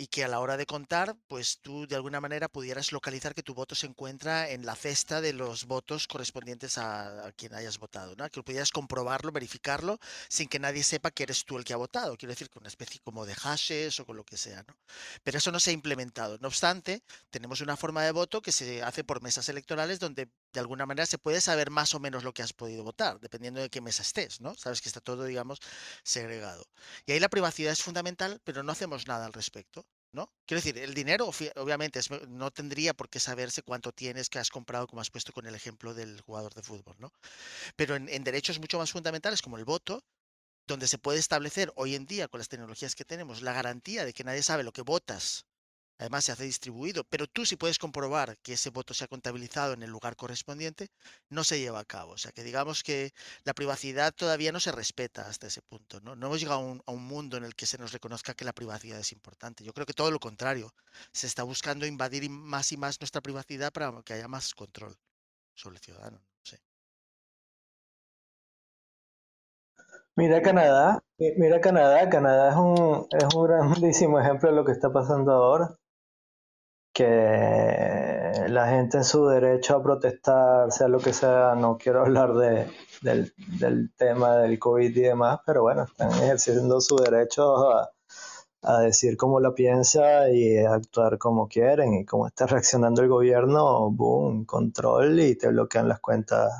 y 0.00 0.06
que 0.06 0.24
a 0.24 0.28
la 0.28 0.40
hora 0.40 0.56
de 0.56 0.64
contar, 0.64 1.14
pues 1.28 1.58
tú 1.60 1.86
de 1.86 1.94
alguna 1.94 2.22
manera 2.22 2.48
pudieras 2.48 2.90
localizar 2.90 3.34
que 3.34 3.42
tu 3.42 3.52
voto 3.52 3.74
se 3.74 3.86
encuentra 3.86 4.48
en 4.48 4.64
la 4.64 4.74
cesta 4.74 5.20
de 5.20 5.34
los 5.34 5.66
votos 5.66 6.08
correspondientes 6.08 6.78
a, 6.78 7.30
quien 7.36 7.52
hayas 7.54 7.78
votado, 7.78 8.14
¿no? 8.16 8.26
Que 8.30 8.42
pudieras 8.42 8.70
comprobarlo, 8.70 9.30
verificarlo, 9.30 9.98
sin 10.30 10.48
que 10.48 10.58
nadie 10.58 10.84
sepa 10.84 11.10
que 11.10 11.24
eres 11.24 11.44
tú 11.44 11.58
el 11.58 11.64
que 11.64 11.74
ha 11.74 11.76
votado. 11.76 12.16
Quiero 12.16 12.32
decir, 12.32 12.48
con 12.48 12.62
una 12.62 12.68
especie 12.68 12.98
como 13.04 13.26
de 13.26 13.34
hashes 13.34 14.00
o 14.00 14.06
con 14.06 14.16
lo 14.16 14.24
que 14.24 14.38
sea, 14.38 14.64
¿no? 14.66 14.74
Pero 15.22 15.36
eso 15.36 15.52
no 15.52 15.60
se 15.60 15.68
ha 15.68 15.74
implementado. 15.74 16.38
No 16.40 16.48
obstante, 16.48 17.02
tenemos 17.28 17.60
una 17.60 17.76
forma 17.76 18.02
de 18.02 18.12
voto 18.12 18.40
que 18.40 18.52
se 18.52 18.82
hace 18.82 19.04
por 19.04 19.20
mesas 19.20 19.50
electorales 19.50 20.00
donde 20.00 20.30
de 20.54 20.60
alguna 20.60 20.86
manera 20.86 21.04
se 21.04 21.18
puede 21.18 21.42
saber 21.42 21.68
más 21.68 21.94
o 21.94 22.00
menos 22.00 22.24
lo 22.24 22.32
que 22.32 22.42
has 22.42 22.54
podido 22.54 22.84
votar, 22.84 23.20
dependiendo 23.20 23.60
de 23.60 23.68
qué 23.68 23.82
mesa 23.82 24.00
estés, 24.00 24.40
¿no? 24.40 24.54
Sabes 24.54 24.80
que 24.80 24.88
está 24.88 25.02
todo, 25.02 25.24
digamos, 25.24 25.58
segregado. 26.04 26.64
Y 27.04 27.12
ahí 27.12 27.20
la 27.20 27.28
privacidad 27.28 27.72
es 27.72 27.82
fundamental, 27.82 28.40
pero 28.44 28.62
no 28.62 28.72
hacemos 28.72 29.06
nada 29.06 29.26
al 29.26 29.34
respecto. 29.34 29.86
¿No? 30.12 30.32
Quiero 30.46 30.60
decir, 30.60 30.78
el 30.78 30.94
dinero 30.94 31.30
obviamente 31.56 32.00
no 32.28 32.50
tendría 32.50 32.94
por 32.94 33.08
qué 33.08 33.20
saberse 33.20 33.62
cuánto 33.62 33.92
tienes 33.92 34.28
que 34.28 34.38
has 34.38 34.50
comprado, 34.50 34.86
como 34.86 35.00
has 35.00 35.10
puesto 35.10 35.32
con 35.32 35.46
el 35.46 35.54
ejemplo 35.54 35.94
del 35.94 36.20
jugador 36.20 36.54
de 36.54 36.62
fútbol, 36.62 36.96
¿no? 36.98 37.12
Pero 37.76 37.96
en, 37.96 38.24
derechos 38.24 38.58
mucho 38.58 38.78
más 38.78 38.92
fundamentales 38.92 39.42
como 39.42 39.56
el 39.56 39.64
voto, 39.64 40.04
donde 40.66 40.88
se 40.88 40.98
puede 40.98 41.18
establecer 41.18 41.72
hoy 41.76 41.94
en 41.94 42.06
día 42.06 42.28
con 42.28 42.38
las 42.38 42.48
tecnologías 42.48 42.94
que 42.94 43.04
tenemos 43.04 43.42
la 43.42 43.52
garantía 43.52 44.04
de 44.04 44.12
que 44.12 44.24
nadie 44.24 44.42
sabe 44.42 44.62
lo 44.62 44.72
que 44.72 44.82
votas 44.82 45.46
Además 46.00 46.24
se 46.24 46.32
hace 46.32 46.44
distribuido, 46.44 47.04
pero 47.04 47.26
tú 47.26 47.44
si 47.44 47.56
puedes 47.56 47.78
comprobar 47.78 48.38
que 48.38 48.54
ese 48.54 48.70
voto 48.70 48.94
se 48.94 49.04
ha 49.04 49.08
contabilizado 49.08 49.74
en 49.74 49.82
el 49.82 49.90
lugar 49.90 50.16
correspondiente, 50.16 50.88
no 51.28 51.44
se 51.44 51.60
lleva 51.60 51.78
a 51.78 51.84
cabo. 51.84 52.12
O 52.12 52.16
sea 52.16 52.32
que 52.32 52.42
digamos 52.42 52.82
que 52.82 53.12
la 53.44 53.52
privacidad 53.52 54.14
todavía 54.14 54.50
no 54.50 54.60
se 54.60 54.72
respeta 54.72 55.28
hasta 55.28 55.48
ese 55.48 55.60
punto. 55.60 56.00
No, 56.00 56.16
no 56.16 56.28
hemos 56.28 56.40
llegado 56.40 56.60
a 56.60 56.64
un, 56.64 56.82
a 56.86 56.92
un, 56.92 57.04
mundo 57.04 57.36
en 57.36 57.44
el 57.44 57.54
que 57.54 57.66
se 57.66 57.76
nos 57.76 57.92
reconozca 57.92 58.32
que 58.32 58.46
la 58.46 58.54
privacidad 58.54 58.98
es 58.98 59.12
importante. 59.12 59.62
Yo 59.62 59.74
creo 59.74 59.84
que 59.84 59.92
todo 59.92 60.10
lo 60.10 60.18
contrario. 60.18 60.72
Se 61.12 61.26
está 61.26 61.42
buscando 61.42 61.84
invadir 61.84 62.30
más 62.30 62.72
y 62.72 62.78
más 62.78 62.98
nuestra 62.98 63.20
privacidad 63.20 63.70
para 63.70 63.92
que 64.02 64.14
haya 64.14 64.26
más 64.26 64.54
control 64.54 64.96
sobre 65.54 65.76
el 65.76 65.82
ciudadano. 65.82 66.18
Mira 70.16 70.40
Canadá, 70.40 71.02
mira 71.18 71.60
Canadá, 71.60 72.08
Canadá 72.08 72.50
es 72.50 72.56
un, 72.56 73.06
es 73.10 73.34
un 73.34 73.46
grandísimo 73.46 74.18
ejemplo 74.18 74.50
de 74.50 74.56
lo 74.56 74.64
que 74.64 74.72
está 74.72 74.90
pasando 74.92 75.32
ahora 75.32 75.79
que 77.00 78.48
la 78.48 78.68
gente 78.68 78.98
en 78.98 79.04
su 79.04 79.26
derecho 79.26 79.76
a 79.76 79.82
protestar, 79.82 80.70
sea 80.70 80.86
lo 80.86 80.98
que 80.98 81.14
sea, 81.14 81.54
no 81.54 81.78
quiero 81.78 82.02
hablar 82.02 82.34
de, 82.34 82.70
del, 83.00 83.32
del, 83.58 83.90
tema 83.96 84.36
del 84.36 84.58
COVID 84.58 84.94
y 84.94 85.00
demás, 85.00 85.40
pero 85.46 85.62
bueno, 85.62 85.84
están 85.84 86.10
ejerciendo 86.10 86.78
su 86.82 86.96
derecho 86.96 87.70
a, 87.70 87.90
a 88.62 88.80
decir 88.80 89.16
cómo 89.16 89.40
lo 89.40 89.54
piensa 89.54 90.28
y 90.28 90.58
actuar 90.58 91.16
como 91.16 91.48
quieren 91.48 91.94
y 91.94 92.04
cómo 92.04 92.26
está 92.26 92.46
reaccionando 92.46 93.00
el 93.00 93.08
gobierno, 93.08 93.90
boom, 93.90 94.44
control 94.44 95.20
y 95.20 95.36
te 95.36 95.48
bloquean 95.48 95.88
las 95.88 96.00
cuentas 96.00 96.52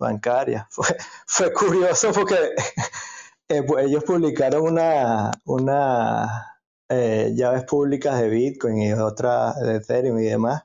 bancarias. 0.00 0.66
Fue, 0.70 0.86
fue 1.26 1.52
curioso 1.52 2.10
porque 2.12 2.54
eh, 3.48 3.62
pues 3.62 3.86
ellos 3.86 4.02
publicaron 4.02 4.62
una, 4.62 5.30
una 5.44 6.57
eh, 6.88 7.32
llaves 7.34 7.64
públicas 7.64 8.20
de 8.20 8.28
Bitcoin 8.28 8.78
y 8.78 8.92
otras 8.92 9.60
de 9.60 9.76
Ethereum 9.76 10.18
y 10.18 10.24
demás. 10.24 10.64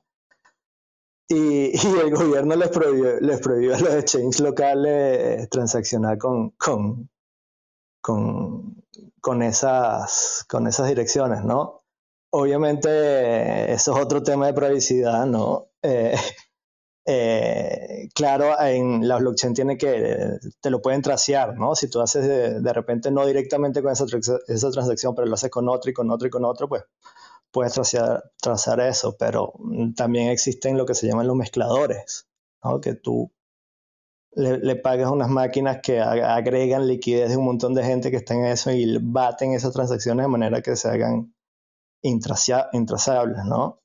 Y, 1.28 1.72
y, 1.88 2.00
el 2.02 2.16
gobierno 2.16 2.56
les 2.56 2.70
prohibió, 2.70 3.20
les 3.20 3.40
prohibió 3.42 3.76
a 3.76 3.80
los 3.80 3.94
exchanges 3.96 4.40
locales 4.40 5.50
transaccionar 5.50 6.18
con, 6.18 6.52
con, 6.52 7.10
con, 8.02 8.84
con, 9.22 9.42
esas, 9.42 10.46
con 10.50 10.68
esas 10.68 10.88
direcciones, 10.88 11.44
¿no? 11.44 11.84
Obviamente, 12.32 13.72
eso 13.72 13.96
es 13.96 14.04
otro 14.04 14.24
tema 14.24 14.48
de 14.48 14.54
privacidad, 14.54 15.26
¿no? 15.26 15.68
Eh, 15.82 16.16
eh, 17.06 18.10
claro, 18.14 18.60
en 18.62 19.08
la 19.08 19.18
blockchain 19.18 19.54
tiene 19.54 19.78
que, 19.78 20.40
te 20.62 20.70
lo 20.70 20.82
pueden 20.82 21.02
tracear, 21.02 21.58
¿no? 21.58 21.76
Si 21.76 21.90
tú 21.90 22.00
haces 22.02 22.26
de, 22.64 22.74
repente 22.74 23.12
no 23.12 23.26
directamente 23.26 23.82
con 23.82 23.92
esa, 23.92 24.06
transacción, 24.06 25.14
pero 25.14 25.28
lo 25.28 25.34
haces 25.34 25.50
con 25.52 25.68
otro 25.68 25.92
y 25.92 25.94
con 25.94 26.10
otro 26.10 26.28
y 26.28 26.32
con 26.32 26.46
otro, 26.46 26.70
pues 26.70 26.84
puedes 27.52 27.74
trazar 28.42 28.80
eso, 28.80 29.16
pero 29.18 29.54
también 29.96 30.30
existen 30.30 30.78
lo 30.78 30.86
que 30.86 30.96
se 30.96 31.08
llaman 31.08 31.28
los 31.28 31.36
mezcladores, 31.36 32.28
¿no? 32.64 32.80
Que 32.80 32.96
tú 32.96 33.32
le, 34.32 34.58
le 34.60 34.76
pagas 34.78 35.12
unas 35.12 35.30
máquinas 35.30 35.80
que 35.84 36.00
agregan 36.00 36.88
liquidez 36.88 37.30
de 37.30 37.38
un 37.38 37.46
montón 37.46 37.74
de 37.74 37.84
gente 37.84 38.12
que 38.12 38.18
está 38.18 38.34
en 38.34 38.46
eso 38.46 38.72
y 38.72 38.98
baten 39.02 39.54
esas 39.54 39.74
transacciones 39.74 40.26
de 40.26 40.30
manera 40.30 40.62
que 40.62 40.76
se 40.76 40.88
hagan 40.88 41.34
intrazables, 42.02 43.46
¿no? 43.46 43.83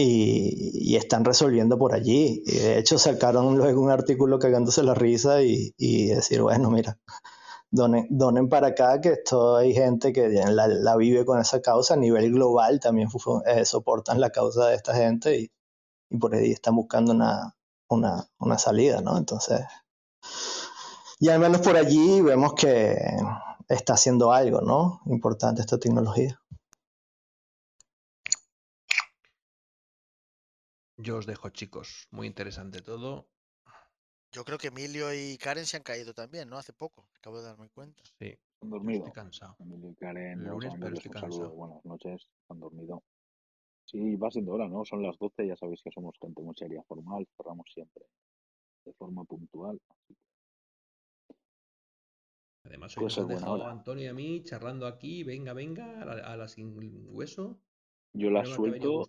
Y, 0.00 0.92
y, 0.92 0.96
están 0.96 1.24
resolviendo 1.24 1.76
por 1.76 1.92
allí. 1.92 2.44
Y 2.46 2.58
de 2.58 2.78
hecho 2.78 2.98
sacaron 2.98 3.58
luego 3.58 3.82
un 3.82 3.90
artículo 3.90 4.38
cagándose 4.38 4.84
la 4.84 4.94
risa 4.94 5.42
y, 5.42 5.74
y 5.76 6.06
decir, 6.06 6.40
bueno, 6.40 6.70
mira, 6.70 6.98
donen, 7.72 8.06
donen, 8.08 8.48
para 8.48 8.68
acá 8.68 9.00
que 9.00 9.10
esto 9.14 9.56
hay 9.56 9.74
gente 9.74 10.12
que 10.12 10.28
la, 10.28 10.68
la, 10.68 10.96
vive 10.96 11.24
con 11.24 11.40
esa 11.40 11.60
causa 11.60 11.94
a 11.94 11.96
nivel 11.96 12.32
global, 12.32 12.78
también 12.78 13.08
eh, 13.46 13.64
soportan 13.64 14.20
la 14.20 14.30
causa 14.30 14.68
de 14.68 14.76
esta 14.76 14.94
gente 14.94 15.36
y, 15.40 15.50
y 16.10 16.18
por 16.18 16.32
ahí 16.32 16.52
están 16.52 16.76
buscando 16.76 17.10
una, 17.10 17.56
una, 17.88 18.24
una 18.38 18.56
salida, 18.56 19.00
¿no? 19.00 19.18
Entonces, 19.18 19.62
y 21.18 21.28
al 21.28 21.40
menos 21.40 21.60
por 21.60 21.76
allí 21.76 22.20
vemos 22.20 22.54
que 22.54 22.96
está 23.68 23.94
haciendo 23.94 24.30
algo, 24.30 24.60
¿no? 24.60 25.00
Importante 25.06 25.60
esta 25.60 25.78
tecnología. 25.78 26.40
Yo 30.98 31.16
os 31.16 31.26
dejo, 31.26 31.48
chicos. 31.50 32.08
Muy 32.10 32.26
interesante 32.26 32.82
todo. 32.82 33.28
Yo 34.32 34.44
creo 34.44 34.58
que 34.58 34.66
Emilio 34.66 35.14
y 35.14 35.38
Karen 35.38 35.64
se 35.64 35.76
han 35.76 35.84
caído 35.84 36.12
también, 36.12 36.48
¿no? 36.50 36.58
Hace 36.58 36.72
poco. 36.72 37.08
Acabo 37.16 37.38
de 37.38 37.44
darme 37.44 37.68
cuenta. 37.70 38.02
Sí. 38.18 38.36
Han 38.60 38.70
dormido. 38.70 39.06
Estoy 39.06 39.12
cansado. 39.12 39.56
Emilio 39.60 39.90
y 39.90 39.94
Karen, 39.94 40.44
Lunes, 40.44 40.74
pero 40.78 40.94
estoy 40.94 41.10
cansado. 41.12 41.32
saludo. 41.32 41.50
Buenas 41.52 41.84
noches. 41.84 42.28
Han 42.48 42.58
dormido. 42.58 43.04
Sí, 43.84 44.16
va 44.16 44.30
siendo 44.30 44.52
hora, 44.52 44.68
¿no? 44.68 44.84
Son 44.84 45.00
las 45.00 45.16
12. 45.18 45.46
Ya 45.46 45.56
sabéis 45.56 45.80
que 45.82 45.90
somos 45.92 46.16
gente 46.20 46.42
muy 46.42 46.54
seria, 46.56 46.82
formal. 46.82 47.26
Cerramos 47.36 47.66
siempre 47.72 48.04
de 48.84 48.92
forma 48.94 49.24
puntual. 49.24 49.80
Además, 52.64 52.98
hoy 52.98 53.04
nos 53.04 53.18
han 53.18 53.28
dejado 53.28 53.64
a 53.64 53.70
Antonio 53.70 54.04
y 54.04 54.08
a 54.08 54.14
mí 54.14 54.42
charlando 54.42 54.88
aquí. 54.88 55.22
Venga, 55.22 55.52
venga, 55.52 56.02
a 56.02 56.04
la, 56.04 56.12
a 56.32 56.36
la 56.36 56.48
sin 56.48 56.74
hueso. 57.08 57.60
Yo 58.14 58.30
la 58.30 58.44
suelto 58.44 59.08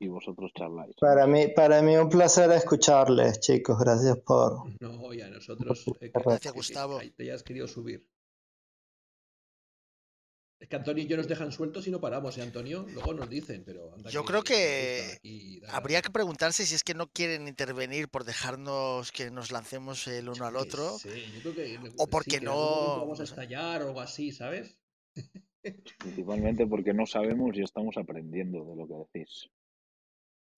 y, 0.00 0.04
y, 0.04 0.08
vosotros 0.08 0.50
charláis. 0.56 0.94
Para 0.98 1.26
mí, 1.26 1.48
para 1.48 1.82
mí 1.82 1.96
un 1.96 2.08
placer 2.08 2.50
escucharles, 2.50 3.40
chicos. 3.40 3.78
Gracias 3.78 4.18
por. 4.18 4.64
No, 4.80 5.12
y 5.12 5.20
a 5.20 5.28
nosotros. 5.28 5.86
Eh, 6.00 6.10
que, 6.10 6.20
Gracias, 6.20 6.54
Gustavo. 6.54 6.98
Que, 6.98 7.10
te 7.10 7.22
hayas 7.24 7.42
querido 7.42 7.68
subir. 7.68 8.06
Es 10.58 10.68
que 10.68 10.76
Antonio 10.76 11.02
y 11.02 11.06
yo 11.06 11.16
nos 11.16 11.26
dejan 11.26 11.52
sueltos 11.52 11.86
y 11.86 11.90
no 11.90 12.00
paramos, 12.00 12.36
¿eh, 12.36 12.42
Antonio? 12.42 12.84
Luego 12.92 13.14
nos 13.14 13.30
dicen, 13.30 13.62
pero. 13.64 13.96
yo 14.10 14.24
creo 14.24 14.42
que 14.42 15.18
habría 15.68 16.02
que 16.02 16.10
preguntarse 16.10 16.66
si 16.66 16.74
es 16.74 16.84
que 16.84 16.94
no 16.94 17.08
quieren 17.08 17.48
intervenir 17.48 18.08
por 18.08 18.24
dejarnos 18.24 19.12
que 19.12 19.30
nos 19.30 19.52
lancemos 19.52 20.06
el 20.06 20.28
uno 20.28 20.46
al 20.46 20.56
otro. 20.56 20.98
Sí, 20.98 21.08
yo 21.34 21.52
creo 21.52 21.54
que. 21.54 21.92
O 21.96 22.06
porque 22.08 22.38
sí, 22.38 22.44
no. 22.44 22.98
Vamos 22.98 23.20
a 23.20 23.24
estallar 23.24 23.82
o 23.82 23.88
algo 23.88 24.00
así, 24.00 24.32
¿sabes? 24.32 24.78
Principalmente 25.98 26.66
porque 26.66 26.94
no 26.94 27.06
sabemos 27.06 27.56
y 27.56 27.62
estamos 27.62 27.96
aprendiendo 27.96 28.64
de 28.64 28.76
lo 28.76 28.86
que 28.86 28.94
decís. 28.94 29.50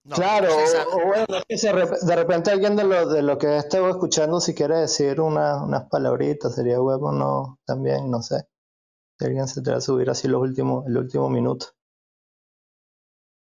No, 0.05 0.17
claro, 0.17 0.49
o, 0.53 0.97
o, 0.97 1.07
bueno, 1.07 1.27
es 1.29 1.45
que 1.49 1.59
se, 1.59 1.73
de 1.73 2.17
repente 2.17 2.51
alguien 2.51 2.75
de 2.75 2.83
lo, 2.83 3.09
de 3.09 3.23
lo 3.23 3.39
que 3.39 3.57
estado 3.57 3.89
escuchando, 3.89 4.41
si 4.41 4.53
quiere 4.53 4.79
decir 4.79 5.21
una, 5.21 5.63
unas 5.63 5.89
palabritas, 5.89 6.57
sería 6.57 6.81
bueno, 6.81 7.13
no, 7.13 7.61
también, 7.65 8.11
no 8.11 8.21
sé. 8.21 8.49
Si 9.19 9.27
alguien 9.27 9.47
se 9.47 9.63
te 9.63 9.71
va 9.71 9.77
a 9.77 9.81
subir 9.81 10.11
así 10.11 10.27
los 10.27 10.43
últimos, 10.43 10.87
el 10.87 10.97
último 10.97 11.31
minuto. 11.31 11.67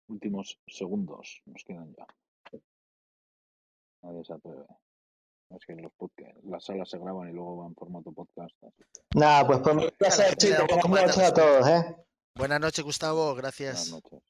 Últimos 0.08 0.60
segundos 0.66 1.40
nos 1.46 1.64
quedan 1.64 1.94
ya. 1.94 2.06
Nadie 4.02 4.22
se 4.22 4.34
atreve. 4.34 4.66
Es 5.50 5.64
que 5.66 5.74
los 5.74 5.92
podcast, 5.92 6.36
las 6.44 6.64
salas 6.64 6.88
se 6.88 6.98
graban 6.98 7.28
y 7.28 7.32
luego 7.32 7.56
van 7.58 7.68
en 7.68 7.74
formato 7.74 8.12
podcast. 8.12 8.54
Nada, 9.14 9.46
pues 9.46 9.58
por 9.60 9.74
mi 9.74 9.90
placer, 9.90 10.34
chicos. 10.36 10.66
Buenas 10.88 11.16
noches 11.16 11.30
a 11.30 11.34
todos, 11.34 11.68
¿eh? 11.68 11.96
Buenas 12.36 12.60
noches, 12.60 12.84
Gustavo. 12.84 13.34
Gracias. 13.34 13.90
Buenas 13.90 14.04
noches. 14.04 14.28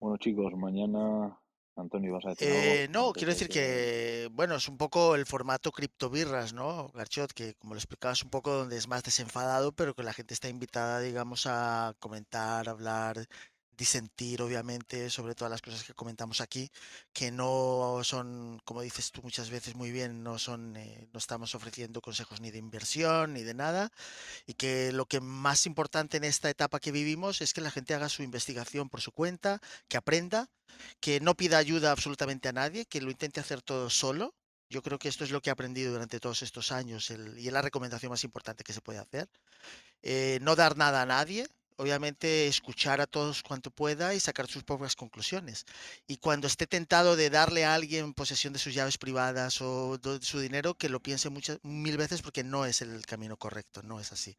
Bueno, 0.00 0.16
chicos, 0.18 0.52
mañana. 0.56 1.38
Antonio, 1.76 2.14
¿vas 2.14 2.24
a 2.24 2.30
decir 2.30 2.48
eh, 2.48 2.82
algo? 2.82 2.92
No, 2.92 3.12
quiero 3.12 3.32
decir 3.32 3.48
que, 3.48 4.28
bueno, 4.32 4.54
es 4.54 4.66
un 4.66 4.78
poco 4.78 5.14
el 5.14 5.26
formato 5.26 5.70
criptobirras, 5.70 6.54
¿no, 6.54 6.88
Garchot? 6.94 7.32
Que 7.32 7.54
como 7.54 7.74
lo 7.74 7.78
explicabas 7.78 8.22
un 8.22 8.30
poco 8.30 8.50
donde 8.50 8.78
es 8.78 8.88
más 8.88 9.02
desenfadado, 9.02 9.72
pero 9.72 9.94
que 9.94 10.02
la 10.02 10.14
gente 10.14 10.32
está 10.32 10.48
invitada, 10.48 11.00
digamos, 11.00 11.46
a 11.46 11.94
comentar, 11.98 12.68
hablar, 12.68 13.26
disentir, 13.76 14.40
obviamente, 14.42 15.10
sobre 15.10 15.34
todas 15.34 15.50
las 15.50 15.62
cosas 15.62 15.84
que 15.84 15.94
comentamos 15.94 16.40
aquí, 16.40 16.70
que 17.12 17.30
no 17.30 18.00
son, 18.02 18.60
como 18.64 18.82
dices 18.82 19.12
tú 19.12 19.22
muchas 19.22 19.50
veces 19.50 19.74
muy 19.74 19.90
bien, 19.90 20.22
no 20.22 20.38
son, 20.38 20.76
eh, 20.76 21.08
no 21.12 21.18
estamos 21.18 21.54
ofreciendo 21.54 22.00
consejos 22.00 22.40
ni 22.40 22.50
de 22.50 22.58
inversión 22.58 23.34
ni 23.34 23.42
de 23.42 23.54
nada, 23.54 23.90
y 24.46 24.54
que 24.54 24.92
lo 24.92 25.06
que 25.06 25.20
más 25.20 25.66
importante 25.66 26.16
en 26.16 26.24
esta 26.24 26.48
etapa 26.48 26.80
que 26.80 26.92
vivimos 26.92 27.40
es 27.40 27.52
que 27.52 27.60
la 27.60 27.70
gente 27.70 27.94
haga 27.94 28.08
su 28.08 28.22
investigación 28.22 28.88
por 28.88 29.00
su 29.00 29.12
cuenta, 29.12 29.60
que 29.88 29.96
aprenda, 29.96 30.48
que 31.00 31.20
no 31.20 31.34
pida 31.34 31.58
ayuda 31.58 31.92
absolutamente 31.92 32.48
a 32.48 32.52
nadie, 32.52 32.86
que 32.86 33.00
lo 33.00 33.10
intente 33.10 33.40
hacer 33.40 33.62
todo 33.62 33.90
solo. 33.90 34.34
Yo 34.68 34.82
creo 34.82 34.98
que 34.98 35.08
esto 35.08 35.22
es 35.22 35.30
lo 35.30 35.40
que 35.40 35.50
he 35.50 35.52
aprendido 35.52 35.92
durante 35.92 36.18
todos 36.18 36.42
estos 36.42 36.72
años 36.72 37.10
y 37.10 37.46
es 37.46 37.52
la 37.52 37.62
recomendación 37.62 38.10
más 38.10 38.24
importante 38.24 38.64
que 38.64 38.72
se 38.72 38.80
puede 38.80 38.98
hacer. 38.98 39.28
Eh, 40.02 40.38
no 40.42 40.56
dar 40.56 40.76
nada 40.76 41.02
a 41.02 41.06
nadie, 41.06 41.46
obviamente 41.76 42.46
escuchar 42.46 43.00
a 43.00 43.06
todos 43.06 43.42
cuanto 43.42 43.70
pueda 43.70 44.14
y 44.14 44.20
sacar 44.20 44.46
sus 44.46 44.64
propias 44.64 44.96
conclusiones. 44.96 45.64
Y 46.06 46.18
cuando 46.18 46.46
esté 46.46 46.66
tentado 46.66 47.16
de 47.16 47.30
darle 47.30 47.64
a 47.64 47.74
alguien 47.74 48.14
posesión 48.14 48.52
de 48.52 48.58
sus 48.58 48.74
llaves 48.74 48.98
privadas 48.98 49.60
o 49.60 49.98
de 49.98 50.20
su 50.22 50.40
dinero, 50.40 50.74
que 50.74 50.88
lo 50.88 51.00
piense 51.00 51.30
muchas, 51.30 51.58
mil 51.62 51.96
veces 51.96 52.22
porque 52.22 52.44
no 52.44 52.66
es 52.66 52.82
el 52.82 53.04
camino 53.06 53.36
correcto, 53.36 53.82
no 53.82 54.00
es 54.00 54.12
así. 54.12 54.36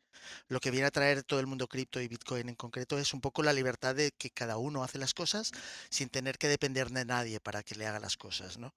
Lo 0.47 0.59
que 0.59 0.71
viene 0.71 0.87
a 0.87 0.91
traer 0.91 1.23
todo 1.23 1.39
el 1.39 1.47
mundo 1.47 1.67
cripto 1.67 2.01
y 2.01 2.07
Bitcoin 2.07 2.49
en 2.49 2.55
concreto 2.55 2.97
es 2.97 3.13
un 3.13 3.21
poco 3.21 3.43
la 3.43 3.53
libertad 3.53 3.95
de 3.95 4.11
que 4.11 4.29
cada 4.31 4.57
uno 4.57 4.83
hace 4.83 4.97
las 4.97 5.13
cosas 5.13 5.51
sin 5.89 6.09
tener 6.09 6.37
que 6.37 6.47
depender 6.47 6.89
de 6.89 7.05
nadie 7.05 7.39
para 7.39 7.63
que 7.63 7.75
le 7.75 7.87
haga 7.87 7.99
las 7.99 8.17
cosas, 8.17 8.57
¿no? 8.57 8.73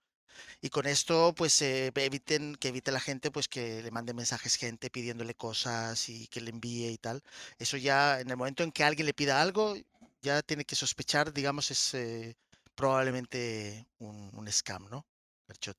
Y 0.61 0.71
con 0.71 0.87
esto, 0.87 1.35
pues 1.37 1.61
eh, 1.63 1.93
eviten 1.95 2.57
que 2.57 2.69
evite 2.69 2.93
la 2.93 3.01
gente, 3.01 3.31
pues 3.31 3.49
que 3.49 3.83
le 3.83 3.91
mande 3.91 4.15
mensajes 4.15 4.57
gente 4.57 4.91
pidiéndole 4.91 5.35
cosas 5.35 6.09
y 6.09 6.27
que 6.29 6.41
le 6.41 6.51
envíe 6.51 6.89
y 6.91 6.99
tal. 6.99 7.23
Eso 7.59 7.77
ya, 7.77 8.21
en 8.21 8.31
el 8.31 8.37
momento 8.37 8.63
en 8.63 8.73
que 8.73 8.85
alguien 8.85 9.07
le 9.07 9.15
pida 9.15 9.41
algo, 9.41 9.75
ya 10.23 10.43
tiene 10.43 10.65
que 10.65 10.77
sospechar, 10.77 11.33
digamos, 11.33 11.71
es 11.71 11.95
eh, 11.95 12.37
probablemente 12.75 13.87
un, 13.99 14.31
un 14.35 14.53
scam, 14.53 14.89
¿no? 14.91 15.07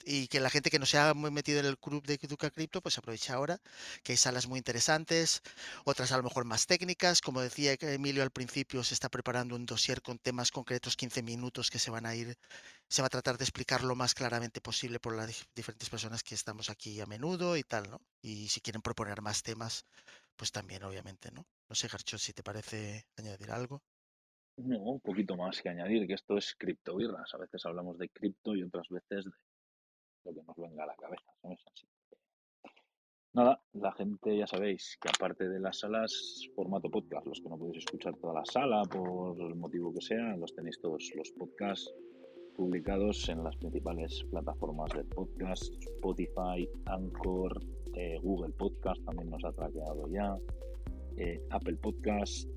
Y 0.06 0.27
que 0.27 0.39
la 0.39 0.49
gente 0.49 0.69
que 0.69 0.80
no 0.80 0.85
se 0.85 0.98
ha 0.98 1.14
metido 1.14 1.60
en 1.60 1.65
el 1.65 1.77
club 1.77 2.06
de 2.06 2.18
Duca 2.18 2.49
Crypto, 2.52 2.81
pues 2.81 2.98
aprovecha 2.98 3.34
ahora, 3.35 3.60
que 4.03 4.14
hay 4.14 4.18
salas 4.18 4.48
muy 4.48 4.57
interesantes, 4.57 5.41
otras 5.85 6.11
a 6.11 6.18
lo 6.18 6.23
mejor 6.23 6.45
más 6.45 6.68
técnicas. 6.68 7.22
Como 7.22 7.41
decía 7.41 7.76
Emilio 7.80 8.23
al 8.23 8.31
principio, 8.31 8.84
se 8.84 8.93
está 8.93 9.10
preparando 9.10 9.56
un 9.56 9.65
dossier 9.65 10.02
con 10.02 10.18
temas 10.19 10.52
concretos, 10.52 10.95
15 10.95 11.23
minutos, 11.23 11.69
que 11.69 11.80
se 11.80 11.91
van 11.91 12.06
a 12.06 12.15
ir, 12.15 12.38
se 12.89 13.02
va 13.02 13.07
a 13.07 13.10
tratar 13.10 13.38
de 13.38 13.43
explicar 13.43 13.84
lo 13.84 13.95
más 13.95 14.14
claramente 14.14 14.61
posible 14.61 14.99
por 14.99 15.15
las 15.15 15.48
diferentes 15.56 15.89
personas 15.89 16.23
que 16.23 16.35
estamos 16.35 16.69
aquí 16.69 16.99
a 17.02 17.06
menudo 17.06 17.57
y 17.57 17.64
tal, 17.64 17.89
¿no? 17.89 18.02
Y 18.22 18.49
si 18.49 18.61
quieren 18.61 18.81
proponer 18.81 19.22
más 19.22 19.43
temas, 19.43 19.85
pues 20.35 20.52
también, 20.52 20.84
obviamente, 20.84 21.31
¿no? 21.31 21.45
No 21.69 21.76
sé, 21.76 21.88
Garcho, 21.88 22.18
si 22.18 22.34
te 22.34 22.43
parece 22.43 23.06
añadir 23.18 23.52
algo. 23.52 23.81
No, 24.57 24.77
un 24.80 24.99
poquito 24.99 25.35
más 25.35 25.61
que 25.61 25.69
añadir, 25.69 26.06
que 26.06 26.14
esto 26.14 26.38
es 26.38 26.56
criptovirras. 26.56 27.34
A 27.34 27.38
veces 27.38 27.65
hablamos 27.65 27.98
de 27.98 28.10
cripto 28.10 28.56
y 28.56 28.64
otras 28.64 28.88
veces 28.89 29.26
de 29.26 29.31
lo 30.23 30.34
que 30.34 30.43
nos 30.43 30.56
venga 30.57 30.84
a 30.84 30.88
la 30.88 30.95
cabeza, 30.95 31.31
Así. 31.43 31.88
Nada, 33.34 33.61
la 33.73 33.93
gente 33.93 34.38
ya 34.38 34.45
sabéis 34.45 34.98
que 35.02 35.07
aparte 35.07 35.48
de 35.48 35.60
las 35.61 35.80
salas, 35.80 36.11
formato 36.53 36.89
podcast, 36.91 37.26
los 37.26 37.39
que 37.39 37.48
no 37.48 37.57
podéis 37.57 37.77
escuchar 37.85 38.14
toda 38.18 38.34
la 38.34 38.45
sala 38.45 38.81
por 38.84 39.39
el 39.39 39.56
motivo 39.56 39.93
que 39.93 40.02
sea, 40.02 40.35
los 40.35 40.53
tenéis 40.53 40.81
todos 40.81 41.10
los 41.15 41.31
podcasts 41.31 41.89
publicados 42.57 43.30
en 43.30 43.41
las 43.43 43.56
principales 43.56 44.22
plataformas 44.31 44.91
de 44.91 45.06
podcast, 45.06 45.64
Spotify, 45.95 46.68
Anchor, 46.85 47.57
eh, 47.95 48.19
Google 48.22 48.53
Podcast 48.53 49.02
también 49.06 49.30
nos 49.30 49.43
ha 49.45 49.53
traqueado 49.53 50.10
ya, 50.10 50.38
eh, 51.15 51.41
Apple 51.52 51.77
Podcast, 51.77 52.49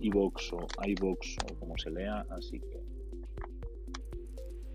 iVoox 0.00 0.52
o 0.52 0.66
iVoox 0.86 1.36
o 1.50 1.58
como 1.58 1.76
se 1.76 1.90
lea, 1.90 2.24
así 2.30 2.60
que 2.60 2.81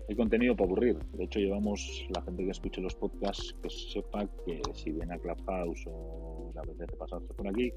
hay 0.08 0.16
contenido 0.16 0.56
para 0.56 0.66
aburrir. 0.66 0.98
De 1.12 1.24
hecho, 1.24 1.38
llevamos 1.38 2.06
la 2.14 2.22
gente 2.22 2.44
que 2.44 2.50
escuche 2.50 2.80
los 2.80 2.94
podcasts 2.94 3.54
que 3.62 3.68
sepa 3.68 4.26
que 4.46 4.62
si 4.72 4.90
viene 4.90 5.14
a 5.14 5.18
Clubhouse 5.18 5.84
o 5.86 6.50
la 6.54 6.62
vez 6.62 6.78
de 6.78 6.86
pasarse 6.86 7.32
por 7.34 7.46
aquí, 7.46 7.72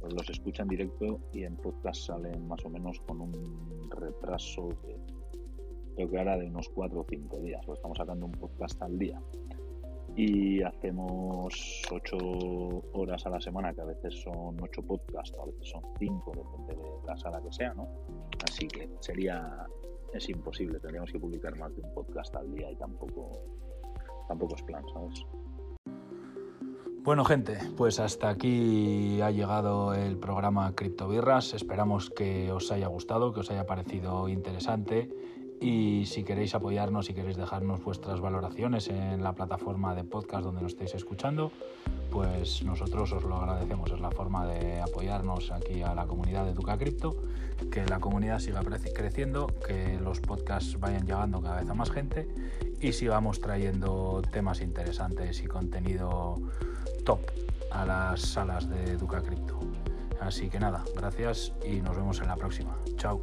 pues 0.00 0.12
los 0.12 0.28
escucha 0.28 0.62
en 0.62 0.68
directo 0.68 1.20
y 1.32 1.44
en 1.44 1.56
podcast 1.56 2.06
salen 2.06 2.46
más 2.48 2.64
o 2.64 2.70
menos 2.70 3.00
con 3.00 3.20
un 3.20 3.90
retraso 3.90 4.68
de 4.84 4.96
creo 5.98 6.10
que 6.10 6.18
ahora 6.18 6.38
de 6.38 6.46
unos 6.46 6.68
4 6.68 7.00
o 7.00 7.06
5 7.08 7.40
días. 7.40 7.60
Pues 7.66 7.78
estamos 7.78 7.98
sacando 7.98 8.26
un 8.26 8.32
podcast 8.32 8.80
al 8.82 8.98
día. 8.98 9.20
Y 10.16 10.62
hacemos 10.62 11.82
8 11.90 12.16
horas 12.92 13.26
a 13.26 13.30
la 13.30 13.40
semana, 13.40 13.72
que 13.72 13.80
a 13.80 13.84
veces 13.84 14.14
son 14.22 14.56
8 14.60 14.82
podcasts, 14.82 15.36
a 15.38 15.44
veces 15.44 15.68
son 15.68 15.82
5, 15.98 16.32
depende 16.36 16.82
de 16.82 17.06
la 17.06 17.16
sala 17.16 17.40
que 17.40 17.52
sea, 17.52 17.74
¿no? 17.74 17.88
Así 18.48 18.66
que 18.68 18.88
sería 19.00 19.66
es 20.12 20.28
imposible, 20.28 20.78
tendríamos 20.80 21.12
que 21.12 21.18
publicar 21.18 21.56
más 21.56 21.74
de 21.74 21.82
un 21.82 21.94
podcast 21.94 22.34
al 22.36 22.52
día 22.52 22.70
y 22.70 22.76
tampoco, 22.76 23.32
tampoco 24.26 24.54
es 24.54 24.62
plan, 24.62 24.84
¿sabes? 24.92 25.24
Bueno, 27.02 27.24
gente, 27.24 27.58
pues 27.76 28.00
hasta 28.00 28.28
aquí 28.28 29.20
ha 29.22 29.30
llegado 29.30 29.94
el 29.94 30.18
programa 30.18 30.74
Criptobirras. 30.74 31.54
Esperamos 31.54 32.10
que 32.10 32.52
os 32.52 32.70
haya 32.70 32.86
gustado, 32.88 33.32
que 33.32 33.40
os 33.40 33.50
haya 33.50 33.64
parecido 33.64 34.28
interesante 34.28 35.08
y 35.60 36.06
si 36.06 36.24
queréis 36.24 36.54
apoyarnos, 36.54 37.06
si 37.06 37.14
queréis 37.14 37.36
dejarnos 37.36 37.82
vuestras 37.82 38.20
valoraciones 38.20 38.88
en 38.88 39.22
la 39.22 39.32
plataforma 39.32 39.94
de 39.94 40.04
podcast 40.04 40.44
donde 40.44 40.62
nos 40.62 40.72
estéis 40.72 40.94
escuchando, 40.94 41.52
pues 42.10 42.62
nosotros 42.62 43.12
os 43.12 43.24
lo 43.24 43.36
agradecemos. 43.36 43.90
Es 43.90 44.00
la 44.00 44.10
forma 44.10 44.46
de 44.46 44.80
apoyarnos 44.80 45.50
aquí 45.50 45.82
a 45.82 45.94
la 45.94 46.06
comunidad 46.06 46.44
de 46.44 46.54
Duca 46.54 46.78
Cripto, 46.78 47.16
que 47.70 47.84
la 47.86 47.98
comunidad 47.98 48.38
siga 48.38 48.62
creciendo, 48.62 49.48
que 49.66 49.98
los 50.00 50.20
podcasts 50.20 50.78
vayan 50.78 51.06
llegando 51.06 51.40
cada 51.40 51.60
vez 51.60 51.68
a 51.68 51.74
más 51.74 51.90
gente 51.90 52.28
y 52.80 52.92
sigamos 52.92 53.40
trayendo 53.40 54.22
temas 54.32 54.60
interesantes 54.60 55.42
y 55.42 55.46
contenido 55.46 56.36
top 57.04 57.20
a 57.70 57.84
las 57.84 58.20
salas 58.20 58.68
de 58.68 58.96
Duca 58.96 59.22
Cripto. 59.22 59.58
Así 60.20 60.48
que 60.48 60.58
nada, 60.58 60.84
gracias 60.96 61.52
y 61.64 61.80
nos 61.80 61.96
vemos 61.96 62.20
en 62.20 62.28
la 62.28 62.36
próxima. 62.36 62.76
Chao. 62.96 63.20